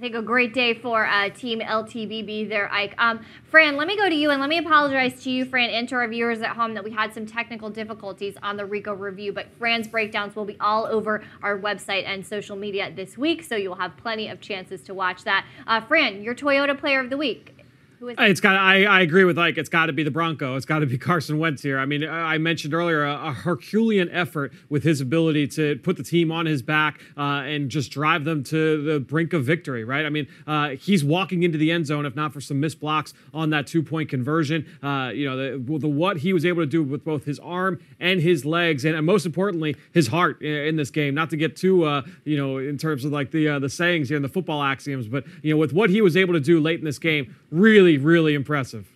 Think 0.03 0.17
a 0.17 0.23
great 0.23 0.53
day 0.53 0.75
for 0.75 1.07
uh, 1.07 1.29
Team 1.29 1.61
LTBB 1.61 2.49
there, 2.49 2.69
Ike. 2.73 2.93
Um, 2.99 3.25
Fran, 3.45 3.77
let 3.77 3.87
me 3.87 3.97
go 3.97 4.09
to 4.09 4.15
you 4.17 4.31
and 4.33 4.41
let 4.41 4.49
me 4.49 4.59
apologize 4.59 5.23
to 5.23 5.31
you, 5.31 5.45
Fran, 5.45 5.71
and 5.71 5.89
to 5.91 5.95
our 5.95 6.09
viewers 6.09 6.41
at 6.41 6.57
home 6.57 6.75
that 6.75 6.83
we 6.83 6.91
had 6.91 7.15
some 7.15 7.25
technical 7.25 7.71
difficulties 7.71 8.35
on 8.43 8.57
the 8.57 8.67
Rico 8.67 8.95
review. 8.95 9.33
But 9.33 9.47
Fran's 9.61 9.87
breakdowns 9.87 10.35
will 10.35 10.45
be 10.45 10.57
all 10.59 10.87
over 10.87 11.23
our 11.41 11.57
website 11.57 12.05
and 12.05 12.27
social 12.27 12.57
media 12.57 12.93
this 12.93 13.17
week, 13.17 13.45
so 13.45 13.55
you'll 13.55 13.77
have 13.77 13.97
plenty 13.97 14.27
of 14.27 14.41
chances 14.41 14.83
to 14.83 14.93
watch 14.93 15.23
that. 15.23 15.47
Uh, 15.69 15.81
Fran, 15.81 16.25
your 16.25 16.35
Toyota 16.35 16.77
Player 16.77 16.99
of 16.99 17.09
the 17.09 17.17
Week. 17.17 17.62
Who 18.03 18.09
is 18.09 18.17
It's 18.19 18.41
got. 18.41 18.57
I, 18.57 18.85
I 18.85 19.01
agree 19.03 19.23
with 19.23 19.39
Ike. 19.39 19.59
It's 19.59 19.69
got 19.69 19.87
to 19.87 19.93
be 19.93 20.03
the 20.03 20.11
Bronco. 20.11 20.57
It's 20.57 20.67
got 20.67 20.81
to 20.81 20.87
be 20.87 20.99
Carson 21.13 21.39
Wentz 21.39 21.63
here. 21.63 21.79
I 21.79 21.87
mean, 21.87 22.03
I 22.03 22.37
mentioned 22.37 22.75
earlier 22.75 23.05
a, 23.05 23.29
a 23.29 23.33
Herculean 23.33 24.11
effort 24.11 24.53
with 24.69 24.83
his 24.83 25.01
ability 25.01 25.47
to 25.49 25.77
put 25.79 25.97
the 25.97 26.03
team 26.03 26.33
on 26.33 26.47
his 26.47 26.63
back 26.63 27.01
uh, 27.17 27.45
and 27.45 27.71
just 27.71 27.93
drive 27.93 28.25
them 28.25 28.43
to 28.45 28.83
the 28.83 28.99
brink 28.99 29.33
of 29.33 29.45
victory. 29.45 29.85
Right. 29.85 30.05
I 30.05 30.09
mean, 30.09 30.27
uh, 30.49 30.71
he's 30.71 31.05
walking 31.05 31.45
into 31.45 31.59
the 31.59 31.71
end 31.71 31.87
zone 31.87 32.05
if 32.05 32.17
not 32.17 32.33
for 32.33 32.41
some 32.41 32.59
missed 32.59 32.81
blocks 32.81 33.15
on 33.33 33.51
that 33.51 33.69
two 33.69 33.85
point 33.85 34.09
conversion. 34.09 34.67
Uh, 34.83 35.13
you 35.15 35.31
know, 35.31 35.37
the, 35.37 35.79
the 35.79 35.89
what 35.89 36.17
he 36.17 36.33
was 36.33 36.45
able 36.45 36.61
to 36.63 36.67
do 36.67 36.83
with 36.83 37.05
both 37.05 37.25
his 37.25 37.39
arm 37.39 37.81
and 38.01 38.21
his 38.21 38.45
legs, 38.45 38.85
and, 38.85 38.97
and 38.97 39.07
most 39.07 39.27
importantly, 39.27 39.77
his 39.93 40.09
heart 40.09 40.43
in, 40.43 40.53
in 40.53 40.77
this 40.77 40.91
game. 40.91 41.15
Not 41.15 41.31
to 41.31 41.37
get 41.37 41.55
too, 41.55 41.85
uh, 41.85 42.03
you 42.25 42.37
know, 42.37 42.59
in 42.59 42.79
terms 42.79 43.05
of 43.05 43.13
like 43.13 43.31
the 43.31 43.49
uh, 43.49 43.59
the 43.61 43.69
sayings 43.69 44.09
here 44.09 44.17
and 44.17 44.25
the 44.25 44.29
football 44.29 44.61
axioms, 44.61 45.07
but 45.07 45.25
you 45.43 45.55
know, 45.55 45.57
with 45.57 45.73
what 45.73 45.89
he 45.89 46.01
was 46.01 46.17
able 46.17 46.35
to 46.35 46.41
do 46.41 46.59
late 46.59 46.81
in 46.81 46.85
this 46.85 46.99
game, 46.99 47.37
really, 47.53 47.92
really 47.99 48.35
impressive. 48.35 48.89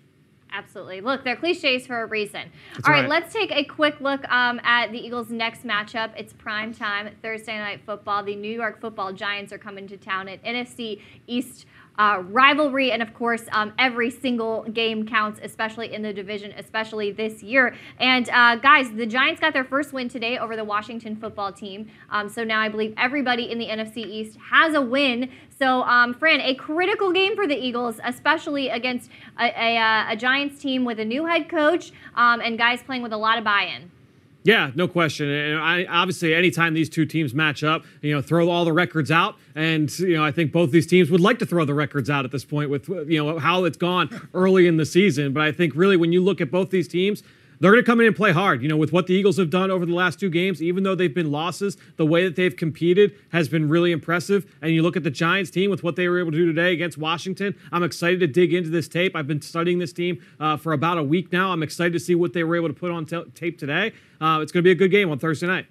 Absolutely. 0.57 1.03
Look, 1.03 1.23
they're 1.23 1.37
cliches 1.37 1.87
for 1.87 2.03
a 2.03 2.07
reason. 2.07 2.51
That's 2.75 2.89
All 2.89 2.95
right, 2.95 3.01
right. 3.03 3.11
let's 3.11 3.33
take 3.33 3.51
a 3.51 3.65
quick 3.65 4.01
look 4.01 4.27
um, 4.31 4.59
at 4.65 4.91
the 4.91 4.99
Eagles' 4.99 5.31
next 5.31 5.65
matchup. 5.65 6.13
It's 6.17 6.33
prime 6.33 6.73
time, 6.73 7.11
Thursday 7.21 7.59
night 7.59 7.83
football. 7.85 8.25
The 8.25 8.37
New 8.37 8.53
York 8.53 8.81
football 8.81 9.13
Giants 9.13 9.53
are 9.53 9.59
coming 9.59 9.87
to 9.89 9.99
town 9.99 10.29
at 10.29 10.43
NFC 10.43 11.03
East. 11.27 11.67
Uh, 11.99 12.23
rivalry, 12.27 12.93
and 12.93 13.01
of 13.01 13.15
course, 13.15 13.45
um, 13.53 13.73
every 13.79 14.11
single 14.11 14.65
game 14.65 15.07
counts, 15.07 15.41
especially 15.43 15.95
in 15.95 16.03
the 16.03 16.13
division, 16.13 16.53
especially 16.59 17.11
this 17.11 17.43
year. 17.43 17.75
And 17.99 18.29
uh, 18.29 18.57
guys, 18.57 18.93
the 18.93 19.07
Giants 19.07 19.41
got 19.41 19.55
their 19.55 19.65
first 19.65 19.95
win 19.95 20.11
today 20.11 20.37
over 20.37 20.57
the 20.57 20.65
Washington 20.65 21.17
football 21.17 21.53
team. 21.53 21.91
Um, 22.11 22.29
so 22.29 22.45
now 22.45 22.61
I 22.61 22.69
believe 22.69 22.93
everybody 22.99 23.51
in 23.51 23.59
the 23.59 23.69
NFC 23.69 23.99
East 23.99 24.37
has 24.51 24.75
a 24.75 24.81
win. 24.83 25.31
So, 25.59 25.83
um, 25.85 26.13
Fran, 26.13 26.41
a 26.41 26.55
critical 26.55 27.13
game 27.13 27.35
for 27.35 27.47
the 27.47 27.57
Eagles, 27.57 27.99
especially 28.05 28.69
against 28.69 29.11
a, 29.39 29.47
a, 29.47 29.79
uh, 29.79 30.13
a 30.13 30.17
Giants 30.17 30.61
team 30.61 30.85
with 30.85 31.01
a 31.01 31.05
new 31.05 31.25
head 31.25 31.49
coach 31.49 31.93
um, 32.15 32.41
and 32.41 32.59
guys 32.59 32.83
playing 32.83 33.03
with 33.03 33.13
a 33.13 33.17
lot 33.17 33.39
of 33.39 33.45
buy-in. 33.45 33.91
Yeah, 34.45 34.71
no 34.77 34.87
question. 34.87 35.29
And 35.29 35.59
I, 35.59 35.87
obviously, 35.87 36.33
anytime 36.33 36.73
these 36.73 36.89
two 36.89 37.05
teams 37.05 37.35
match 37.35 37.65
up, 37.65 37.85
you 38.01 38.15
know, 38.15 38.23
throw 38.23 38.49
all 38.49 38.65
the 38.65 38.73
records 38.73 39.11
out. 39.11 39.35
And, 39.57 39.91
you 39.99 40.15
know, 40.15 40.23
I 40.23 40.31
think 40.31 40.53
both 40.53 40.71
these 40.71 40.87
teams 40.87 41.11
would 41.11 41.21
like 41.21 41.41
to 41.41 41.47
throw 41.47 41.65
the 41.65 41.75
records 41.75 42.09
out 42.09 42.25
at 42.25 42.31
this 42.31 42.45
point 42.45 42.71
with, 42.71 42.89
you 42.89 43.25
know, 43.25 43.41
how 43.41 43.65
it's 43.65 43.77
gone 43.77 44.29
early 44.35 44.69
in 44.69 44.77
the 44.77 44.87
season. 44.87 45.33
But 45.33 45.43
I 45.43 45.51
think 45.51 45.75
really 45.75 45.97
when 45.97 46.13
you 46.13 46.21
look 46.21 46.41
at 46.41 46.53
both 46.53 46.71
these 46.71 46.87
teams, 46.87 47.25
they're 47.61 47.73
going 47.73 47.83
to 47.83 47.87
come 47.87 48.01
in 48.01 48.07
and 48.07 48.17
play 48.17 48.33
hard. 48.33 48.63
You 48.63 48.69
know, 48.69 48.77
with 48.77 48.93
what 48.93 49.07
the 49.07 49.15
Eagles 49.15 49.37
have 49.39 49.51
done 49.51 49.71
over 49.71 49.87
the 49.87 49.95
last 49.95 50.21
two 50.21 50.31
games, 50.31 50.63
even 50.63 50.83
though 50.83 50.95
they've 50.95 51.15
been 51.15 51.31
losses, 51.31 51.77
the 51.97 52.07
way 52.07 52.25
that 52.25 52.37
they've 52.37 52.55
competed 52.55 53.15
has 53.33 53.49
been 53.49 53.69
really 53.69 53.93
impressive. 53.93 54.47
And 54.63 54.73
you 54.73 54.83
look 54.83 54.97
at 54.97 55.03
the 55.03 55.11
Giants 55.11 55.51
team 55.51 55.71
with 55.71 55.83
what 55.83 55.97
they 55.97 56.09
were 56.09 56.19
able 56.19 56.33
to 56.33 56.37
do 56.37 56.47
today 56.47 56.73
against 56.73 56.99
Washington. 56.99 57.55
I'm 57.73 57.83
excited 57.83 58.21
to 58.21 58.27
dig 58.27 58.55
into 58.55 58.71
this 58.71 58.89
tape. 58.89 59.17
I've 59.17 59.27
been 59.27 59.43
studying 59.43 59.79
this 59.79 59.93
team 59.93 60.23
uh, 60.41 60.57
for 60.57 60.73
about 60.73 60.99
a 60.99 61.03
week 61.03 61.33
now. 61.33 61.53
I'm 61.53 61.63
excited 61.63 61.93
to 61.93 62.01
see 62.01 62.15
what 62.15 62.33
they 62.33 62.45
were 62.45 62.57
able 62.57 62.69
to 62.69 62.75
put 62.75 62.91
on 62.91 63.07
t- 63.07 63.25
tape 63.35 63.59
today. 63.59 63.93
Uh, 64.21 64.41
it's 64.43 64.53
going 64.53 64.63
to 64.63 64.67
be 64.67 64.73
a 64.73 64.75
good 64.75 64.91
game 64.91 65.11
on 65.11 65.19
Thursday 65.19 65.47
night. 65.47 65.67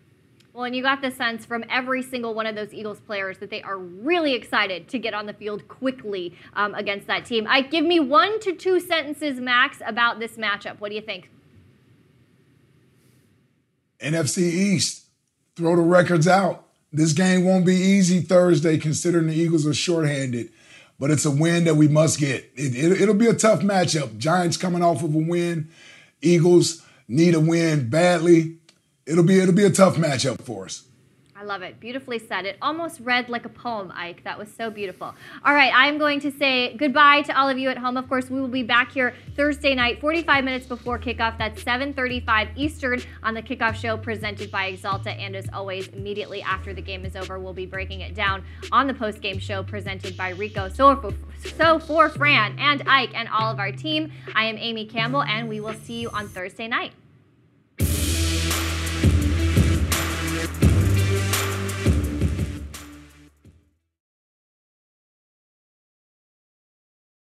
Well, 0.55 0.63
and 0.63 0.73
you 0.73 0.81
got 0.81 1.01
the 1.01 1.11
sense 1.11 1.45
from 1.45 1.65
every 1.69 2.01
single 2.01 2.33
one 2.33 2.45
of 2.45 2.55
those 2.55 2.73
Eagles 2.73 3.01
players 3.01 3.39
that 3.39 3.49
they 3.49 3.61
are 3.61 3.77
really 3.77 4.33
excited 4.33 4.87
to 4.87 4.97
get 4.97 5.13
on 5.13 5.25
the 5.25 5.33
field 5.33 5.67
quickly 5.67 6.33
um, 6.53 6.73
against 6.75 7.07
that 7.07 7.25
team. 7.25 7.45
I 7.49 7.59
give 7.59 7.83
me 7.83 7.99
one 7.99 8.39
to 8.39 8.53
two 8.53 8.79
sentences 8.79 9.41
max 9.41 9.81
about 9.85 10.19
this 10.19 10.37
matchup. 10.37 10.79
What 10.79 10.89
do 10.89 10.95
you 10.95 11.01
think? 11.01 11.29
NFC 13.99 14.39
East, 14.39 15.05
throw 15.55 15.75
the 15.75 15.81
records 15.81 16.27
out. 16.27 16.65
This 16.91 17.13
game 17.13 17.43
won't 17.43 17.65
be 17.65 17.75
easy 17.75 18.21
Thursday, 18.21 18.77
considering 18.77 19.27
the 19.27 19.35
Eagles 19.35 19.67
are 19.67 19.73
shorthanded, 19.73 20.49
but 20.99 21.11
it's 21.11 21.25
a 21.25 21.31
win 21.31 21.65
that 21.65 21.75
we 21.75 21.87
must 21.87 22.19
get. 22.19 22.49
It, 22.55 22.75
it, 22.75 23.01
it'll 23.01 23.15
be 23.15 23.27
a 23.27 23.33
tough 23.33 23.61
matchup. 23.61 24.17
Giants 24.17 24.55
coming 24.55 24.81
off 24.81 25.03
of 25.03 25.13
a 25.13 25.17
win, 25.17 25.69
Eagles 26.21 26.81
need 27.07 27.35
a 27.35 27.39
win 27.39 27.89
badly. 27.89 28.57
It'll 29.05 29.23
be 29.23 29.39
it'll 29.39 29.53
be 29.53 29.65
a 29.65 29.71
tough 29.71 29.97
matchup 29.97 30.41
for 30.41 30.65
us. 30.65 30.83
I 31.45 31.47
love 31.47 31.61
it. 31.61 31.79
Beautifully 31.79 32.17
said. 32.17 32.45
It 32.45 32.57
almost 32.59 32.99
read 33.01 33.29
like 33.29 33.45
a 33.45 33.49
poem, 33.49 33.93
Ike. 33.95 34.23
That 34.23 34.39
was 34.39 34.51
so 34.51 34.71
beautiful. 34.71 35.13
All 35.45 35.53
right, 35.53 35.71
I'm 35.75 35.99
going 35.99 36.19
to 36.21 36.31
say 36.31 36.75
goodbye 36.75 37.21
to 37.21 37.39
all 37.39 37.47
of 37.47 37.59
you 37.59 37.69
at 37.69 37.77
home. 37.77 37.97
Of 37.97 38.09
course, 38.09 38.31
we 38.31 38.41
will 38.41 38.47
be 38.47 38.63
back 38.63 38.91
here 38.91 39.13
Thursday 39.35 39.75
night, 39.75 40.01
45 40.01 40.43
minutes 40.43 40.65
before 40.65 40.97
kickoff. 40.97 41.37
That's 41.37 41.63
7:35 41.63 42.49
Eastern 42.55 42.99
on 43.21 43.35
the 43.35 43.43
kickoff 43.43 43.75
show 43.75 43.95
presented 43.95 44.49
by 44.49 44.71
Axalta. 44.71 45.15
And 45.19 45.35
as 45.35 45.45
always, 45.53 45.87
immediately 45.89 46.41
after 46.41 46.73
the 46.73 46.81
game 46.81 47.05
is 47.05 47.15
over, 47.15 47.37
we'll 47.37 47.53
be 47.53 47.67
breaking 47.67 48.01
it 48.01 48.15
down 48.15 48.43
on 48.71 48.87
the 48.87 48.93
post-game 48.95 49.37
show 49.37 49.61
presented 49.61 50.17
by 50.17 50.29
Rico. 50.29 50.67
So 50.69 50.95
for, 50.95 51.13
so 51.51 51.77
for 51.77 52.09
Fran 52.09 52.57
and 52.57 52.81
Ike 52.87 53.11
and 53.13 53.29
all 53.29 53.51
of 53.51 53.59
our 53.59 53.71
team, 53.71 54.11
I 54.33 54.45
am 54.45 54.57
Amy 54.57 54.87
Campbell, 54.87 55.21
and 55.21 55.47
we 55.47 55.59
will 55.59 55.75
see 55.75 56.01
you 56.01 56.09
on 56.09 56.27
Thursday 56.27 56.67
night. 56.67 56.93